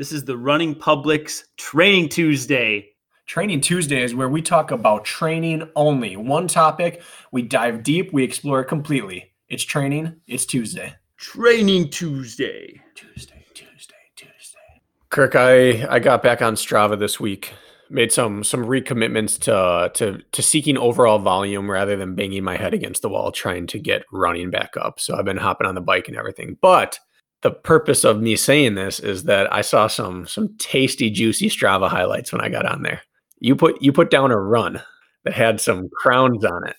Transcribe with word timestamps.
This 0.00 0.12
is 0.12 0.24
the 0.24 0.38
Running 0.38 0.74
Public's 0.74 1.44
Training 1.58 2.08
Tuesday. 2.08 2.92
Training 3.26 3.60
Tuesday 3.60 4.02
is 4.02 4.14
where 4.14 4.30
we 4.30 4.40
talk 4.40 4.70
about 4.70 5.04
training 5.04 5.70
only. 5.76 6.16
One 6.16 6.48
topic, 6.48 7.02
we 7.32 7.42
dive 7.42 7.82
deep, 7.82 8.10
we 8.10 8.24
explore 8.24 8.62
it 8.62 8.64
completely. 8.64 9.34
It's 9.50 9.62
training, 9.62 10.16
it's 10.26 10.46
Tuesday. 10.46 10.94
Training 11.18 11.90
Tuesday. 11.90 12.80
Tuesday, 12.94 13.44
Tuesday, 13.52 13.94
Tuesday. 14.16 14.80
Kirk, 15.10 15.36
I, 15.36 15.86
I 15.94 15.98
got 15.98 16.22
back 16.22 16.40
on 16.40 16.54
Strava 16.54 16.98
this 16.98 17.20
week. 17.20 17.52
Made 17.90 18.10
some 18.10 18.42
some 18.42 18.64
recommitments 18.64 19.38
to 19.40 19.90
to 19.96 20.22
to 20.32 20.42
seeking 20.42 20.78
overall 20.78 21.18
volume 21.18 21.70
rather 21.70 21.96
than 21.96 22.14
banging 22.14 22.42
my 22.42 22.56
head 22.56 22.72
against 22.72 23.02
the 23.02 23.10
wall 23.10 23.32
trying 23.32 23.66
to 23.66 23.78
get 23.78 24.06
running 24.10 24.48
back 24.48 24.78
up. 24.78 24.98
So 24.98 25.14
I've 25.14 25.26
been 25.26 25.36
hopping 25.36 25.66
on 25.66 25.74
the 25.74 25.82
bike 25.82 26.08
and 26.08 26.16
everything. 26.16 26.56
But 26.62 26.98
the 27.42 27.50
purpose 27.50 28.04
of 28.04 28.20
me 28.20 28.36
saying 28.36 28.74
this 28.74 29.00
is 29.00 29.24
that 29.24 29.52
I 29.52 29.62
saw 29.62 29.86
some 29.86 30.26
some 30.26 30.54
tasty, 30.58 31.10
juicy 31.10 31.48
Strava 31.48 31.88
highlights 31.88 32.32
when 32.32 32.40
I 32.40 32.48
got 32.48 32.66
on 32.66 32.82
there. 32.82 33.00
You 33.38 33.56
put 33.56 33.80
you 33.80 33.92
put 33.92 34.10
down 34.10 34.30
a 34.30 34.38
run 34.38 34.80
that 35.24 35.34
had 35.34 35.60
some 35.60 35.88
crowns 36.00 36.44
on 36.44 36.66
it. 36.68 36.76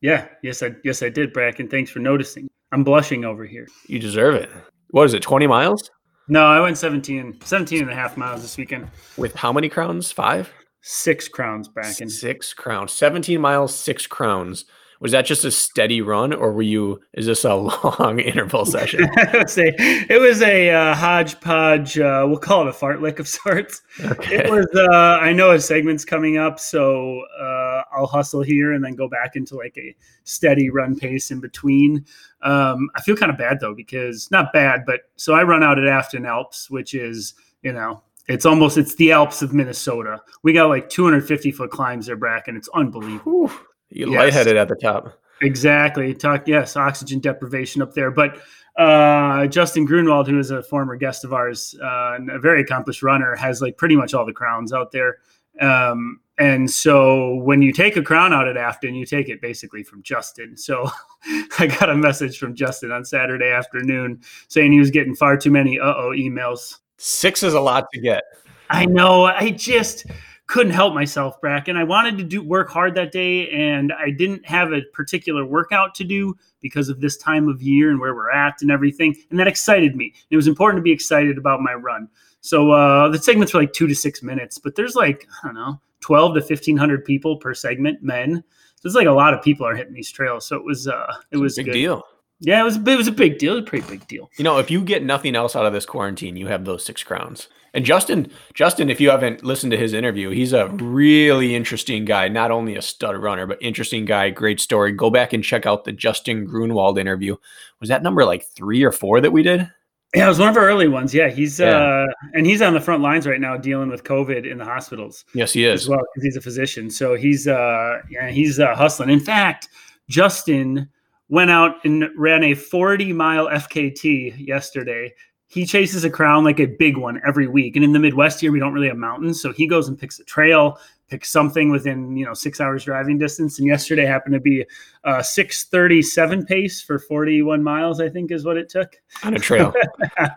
Yeah, 0.00 0.26
yes, 0.42 0.62
I 0.62 0.72
yes 0.84 1.02
I 1.02 1.08
did, 1.08 1.32
Bracken. 1.32 1.68
Thanks 1.68 1.90
for 1.90 2.00
noticing. 2.00 2.48
I'm 2.72 2.84
blushing 2.84 3.24
over 3.24 3.44
here. 3.44 3.68
You 3.86 3.98
deserve 3.98 4.34
it. 4.34 4.50
What 4.90 5.04
is 5.04 5.14
it, 5.14 5.22
20 5.22 5.46
miles? 5.46 5.90
No, 6.28 6.44
I 6.46 6.60
went 6.60 6.78
17, 6.78 7.40
17 7.42 7.82
and 7.82 7.90
a 7.90 7.94
half 7.94 8.16
miles 8.16 8.42
this 8.42 8.56
weekend. 8.56 8.88
With 9.16 9.34
how 9.34 9.52
many 9.52 9.68
crowns? 9.68 10.12
Five? 10.12 10.50
Six 10.80 11.28
crowns, 11.28 11.68
Bracken. 11.68 12.08
Six 12.08 12.52
crowns. 12.54 12.92
17 12.92 13.40
miles, 13.40 13.74
six 13.74 14.06
crowns 14.06 14.64
was 15.02 15.10
that 15.10 15.26
just 15.26 15.44
a 15.44 15.50
steady 15.50 16.00
run 16.00 16.32
or 16.32 16.52
were 16.52 16.62
you 16.62 17.00
is 17.14 17.26
this 17.26 17.44
a 17.44 17.54
long 17.98 18.20
interval 18.20 18.64
session 18.64 19.00
it 19.16 19.42
was 19.42 19.58
a, 19.58 19.74
it 20.08 20.20
was 20.20 20.40
a 20.42 20.70
uh, 20.70 20.94
hodgepodge 20.94 21.98
uh, 21.98 22.24
we'll 22.26 22.38
call 22.38 22.62
it 22.62 22.68
a 22.68 22.72
fartlek 22.72 23.18
of 23.18 23.26
sorts 23.42 23.82
okay. 24.04 24.44
it 24.44 24.50
was 24.50 24.66
uh, 24.74 25.18
i 25.20 25.32
know 25.32 25.50
a 25.50 25.60
segment's 25.60 26.04
coming 26.04 26.38
up 26.38 26.58
so 26.58 27.20
uh, 27.40 27.82
i'll 27.92 28.06
hustle 28.06 28.42
here 28.42 28.72
and 28.72 28.84
then 28.84 28.94
go 28.94 29.08
back 29.08 29.34
into 29.34 29.56
like 29.56 29.76
a 29.76 29.94
steady 30.24 30.70
run 30.70 30.96
pace 30.96 31.32
in 31.32 31.40
between 31.40 32.04
um, 32.42 32.88
i 32.94 33.00
feel 33.02 33.16
kind 33.16 33.32
of 33.32 33.36
bad 33.36 33.58
though 33.60 33.74
because 33.74 34.30
not 34.30 34.52
bad 34.52 34.84
but 34.86 35.00
so 35.16 35.34
i 35.34 35.42
run 35.42 35.64
out 35.64 35.78
at 35.78 35.86
afton 35.86 36.24
alps 36.24 36.70
which 36.70 36.94
is 36.94 37.34
you 37.62 37.72
know 37.72 38.00
it's 38.28 38.46
almost 38.46 38.78
it's 38.78 38.94
the 38.94 39.10
Alps 39.10 39.42
of 39.42 39.52
Minnesota. 39.52 40.22
We 40.44 40.52
got 40.52 40.68
like 40.68 40.88
250 40.88 41.50
foot 41.50 41.72
climbs 41.72 42.06
there, 42.06 42.14
Bracken. 42.14 42.56
It's 42.56 42.68
unbelievable. 42.68 43.50
You 43.92 44.10
yes. 44.10 44.18
lightheaded 44.18 44.56
at 44.56 44.68
the 44.68 44.76
top. 44.76 45.18
Exactly. 45.42 46.14
Talk 46.14 46.46
yes, 46.46 46.76
oxygen 46.76 47.20
deprivation 47.20 47.82
up 47.82 47.94
there. 47.94 48.10
But 48.10 48.40
uh, 48.76 49.46
Justin 49.48 49.84
Grunewald, 49.84 50.28
who 50.28 50.38
is 50.38 50.50
a 50.50 50.62
former 50.62 50.96
guest 50.96 51.24
of 51.24 51.32
ours, 51.32 51.74
uh, 51.82 52.14
and 52.14 52.30
a 52.30 52.38
very 52.38 52.62
accomplished 52.62 53.02
runner, 53.02 53.34
has 53.36 53.60
like 53.60 53.76
pretty 53.76 53.96
much 53.96 54.14
all 54.14 54.24
the 54.24 54.32
crowns 54.32 54.72
out 54.72 54.92
there. 54.92 55.18
Um, 55.60 56.20
and 56.38 56.70
so 56.70 57.34
when 57.36 57.60
you 57.60 57.72
take 57.72 57.96
a 57.96 58.02
crown 58.02 58.32
out 58.32 58.48
at 58.48 58.56
Afton, 58.56 58.94
you 58.94 59.04
take 59.04 59.28
it 59.28 59.40
basically 59.42 59.82
from 59.82 60.02
Justin. 60.02 60.56
So 60.56 60.88
I 61.58 61.66
got 61.66 61.90
a 61.90 61.94
message 61.94 62.38
from 62.38 62.54
Justin 62.54 62.90
on 62.90 63.04
Saturday 63.04 63.50
afternoon 63.50 64.22
saying 64.48 64.72
he 64.72 64.78
was 64.78 64.90
getting 64.90 65.14
far 65.14 65.36
too 65.36 65.50
many 65.50 65.78
uh 65.78 65.94
oh 65.94 66.12
emails. 66.16 66.78
Six 66.98 67.42
is 67.42 67.54
a 67.54 67.60
lot 67.60 67.86
to 67.92 68.00
get. 68.00 68.24
I 68.70 68.86
know. 68.86 69.24
I 69.24 69.50
just 69.50 70.06
couldn't 70.52 70.74
help 70.74 70.92
myself, 70.92 71.40
Bracken. 71.40 71.78
I 71.78 71.84
wanted 71.84 72.18
to 72.18 72.24
do 72.24 72.42
work 72.42 72.68
hard 72.68 72.94
that 72.96 73.10
day, 73.10 73.48
and 73.48 73.90
I 73.90 74.10
didn't 74.10 74.44
have 74.44 74.70
a 74.70 74.82
particular 74.92 75.46
workout 75.46 75.94
to 75.94 76.04
do 76.04 76.36
because 76.60 76.90
of 76.90 77.00
this 77.00 77.16
time 77.16 77.48
of 77.48 77.62
year 77.62 77.90
and 77.90 77.98
where 77.98 78.14
we're 78.14 78.30
at 78.30 78.60
and 78.60 78.70
everything. 78.70 79.16
And 79.30 79.40
that 79.40 79.48
excited 79.48 79.96
me. 79.96 80.12
It 80.28 80.36
was 80.36 80.46
important 80.46 80.78
to 80.78 80.82
be 80.82 80.92
excited 80.92 81.38
about 81.38 81.62
my 81.62 81.72
run. 81.72 82.06
So 82.42 82.70
uh, 82.70 83.08
the 83.08 83.18
segments 83.18 83.54
were 83.54 83.60
like 83.60 83.72
two 83.72 83.86
to 83.86 83.94
six 83.94 84.22
minutes, 84.22 84.58
but 84.58 84.74
there's 84.76 84.94
like 84.94 85.26
I 85.42 85.46
don't 85.46 85.54
know, 85.54 85.80
twelve 86.00 86.34
to 86.34 86.42
fifteen 86.42 86.76
hundred 86.76 87.06
people 87.06 87.38
per 87.38 87.54
segment, 87.54 88.02
men. 88.02 88.44
So 88.74 88.86
it's 88.86 88.94
like 88.94 89.06
a 89.06 89.10
lot 89.12 89.32
of 89.32 89.40
people 89.40 89.66
are 89.66 89.74
hitting 89.74 89.94
these 89.94 90.12
trails. 90.12 90.44
So 90.44 90.56
it 90.56 90.64
was 90.64 90.86
uh, 90.86 91.14
it 91.30 91.38
was 91.38 91.56
a 91.56 91.60
big 91.60 91.66
good. 91.66 91.72
deal. 91.72 92.02
Yeah, 92.40 92.60
it 92.60 92.64
was 92.64 92.76
it 92.76 92.98
was 92.98 93.08
a 93.08 93.12
big 93.12 93.38
deal. 93.38 93.52
It 93.52 93.60
was 93.60 93.62
a 93.62 93.70
pretty 93.70 93.88
big 93.88 94.06
deal. 94.06 94.30
You 94.36 94.44
know, 94.44 94.58
if 94.58 94.70
you 94.70 94.82
get 94.82 95.02
nothing 95.02 95.34
else 95.34 95.56
out 95.56 95.64
of 95.64 95.72
this 95.72 95.86
quarantine, 95.86 96.36
you 96.36 96.48
have 96.48 96.66
those 96.66 96.84
six 96.84 97.02
crowns. 97.02 97.48
And 97.74 97.84
Justin, 97.84 98.30
Justin, 98.52 98.90
if 98.90 99.00
you 99.00 99.10
haven't 99.10 99.42
listened 99.42 99.70
to 99.70 99.78
his 99.78 99.94
interview, 99.94 100.30
he's 100.30 100.52
a 100.52 100.68
really 100.68 101.54
interesting 101.54 102.04
guy. 102.04 102.28
Not 102.28 102.50
only 102.50 102.76
a 102.76 102.82
stud 102.82 103.16
runner, 103.16 103.46
but 103.46 103.62
interesting 103.62 104.04
guy. 104.04 104.30
Great 104.30 104.60
story. 104.60 104.92
Go 104.92 105.10
back 105.10 105.32
and 105.32 105.42
check 105.42 105.64
out 105.64 105.84
the 105.84 105.92
Justin 105.92 106.44
Grunewald 106.44 106.98
interview. 106.98 107.36
Was 107.80 107.88
that 107.88 108.02
number 108.02 108.24
like 108.24 108.44
three 108.44 108.82
or 108.82 108.92
four 108.92 109.20
that 109.20 109.32
we 109.32 109.42
did? 109.42 109.70
Yeah, 110.14 110.26
it 110.26 110.28
was 110.28 110.38
one 110.38 110.50
of 110.50 110.56
our 110.58 110.68
early 110.68 110.88
ones. 110.88 111.14
Yeah, 111.14 111.30
he's 111.30 111.58
yeah. 111.58 111.70
uh 111.70 112.06
and 112.34 112.44
he's 112.44 112.60
on 112.60 112.74
the 112.74 112.80
front 112.80 113.02
lines 113.02 113.26
right 113.26 113.40
now 113.40 113.56
dealing 113.56 113.88
with 113.88 114.04
COVID 114.04 114.50
in 114.50 114.58
the 114.58 114.64
hospitals. 114.64 115.24
Yes, 115.34 115.54
he 115.54 115.64
is 115.64 115.82
as 115.82 115.88
well 115.88 116.02
because 116.12 116.24
he's 116.24 116.36
a 116.36 116.42
physician. 116.42 116.90
So 116.90 117.14
he's 117.14 117.48
uh 117.48 118.00
yeah 118.10 118.28
he's 118.28 118.60
uh, 118.60 118.74
hustling. 118.74 119.08
In 119.08 119.20
fact, 119.20 119.68
Justin 120.10 120.90
went 121.30 121.50
out 121.50 121.76
and 121.84 122.10
ran 122.14 122.44
a 122.44 122.52
40 122.54 123.14
mile 123.14 123.46
FKT 123.48 124.46
yesterday 124.46 125.14
he 125.52 125.66
chases 125.66 126.02
a 126.02 126.08
crown 126.08 126.44
like 126.44 126.60
a 126.60 126.64
big 126.64 126.96
one 126.96 127.20
every 127.26 127.46
week. 127.46 127.76
And 127.76 127.84
in 127.84 127.92
the 127.92 127.98
Midwest 127.98 128.40
here, 128.40 128.50
we 128.50 128.58
don't 128.58 128.72
really 128.72 128.88
have 128.88 128.96
mountains. 128.96 129.42
So 129.42 129.52
he 129.52 129.66
goes 129.66 129.86
and 129.86 129.98
picks 129.98 130.18
a 130.18 130.24
trail, 130.24 130.78
picks 131.08 131.28
something 131.28 131.70
within, 131.70 132.16
you 132.16 132.24
know, 132.24 132.32
six 132.32 132.58
hours 132.58 132.84
driving 132.84 133.18
distance. 133.18 133.58
And 133.58 133.68
yesterday 133.68 134.06
happened 134.06 134.32
to 134.32 134.40
be 134.40 134.64
a 135.04 135.22
637 135.22 136.46
pace 136.46 136.80
for 136.80 136.98
41 136.98 137.62
miles, 137.62 138.00
I 138.00 138.08
think 138.08 138.30
is 138.32 138.46
what 138.46 138.56
it 138.56 138.70
took. 138.70 138.96
On 139.24 139.34
a 139.34 139.38
trail. 139.38 139.74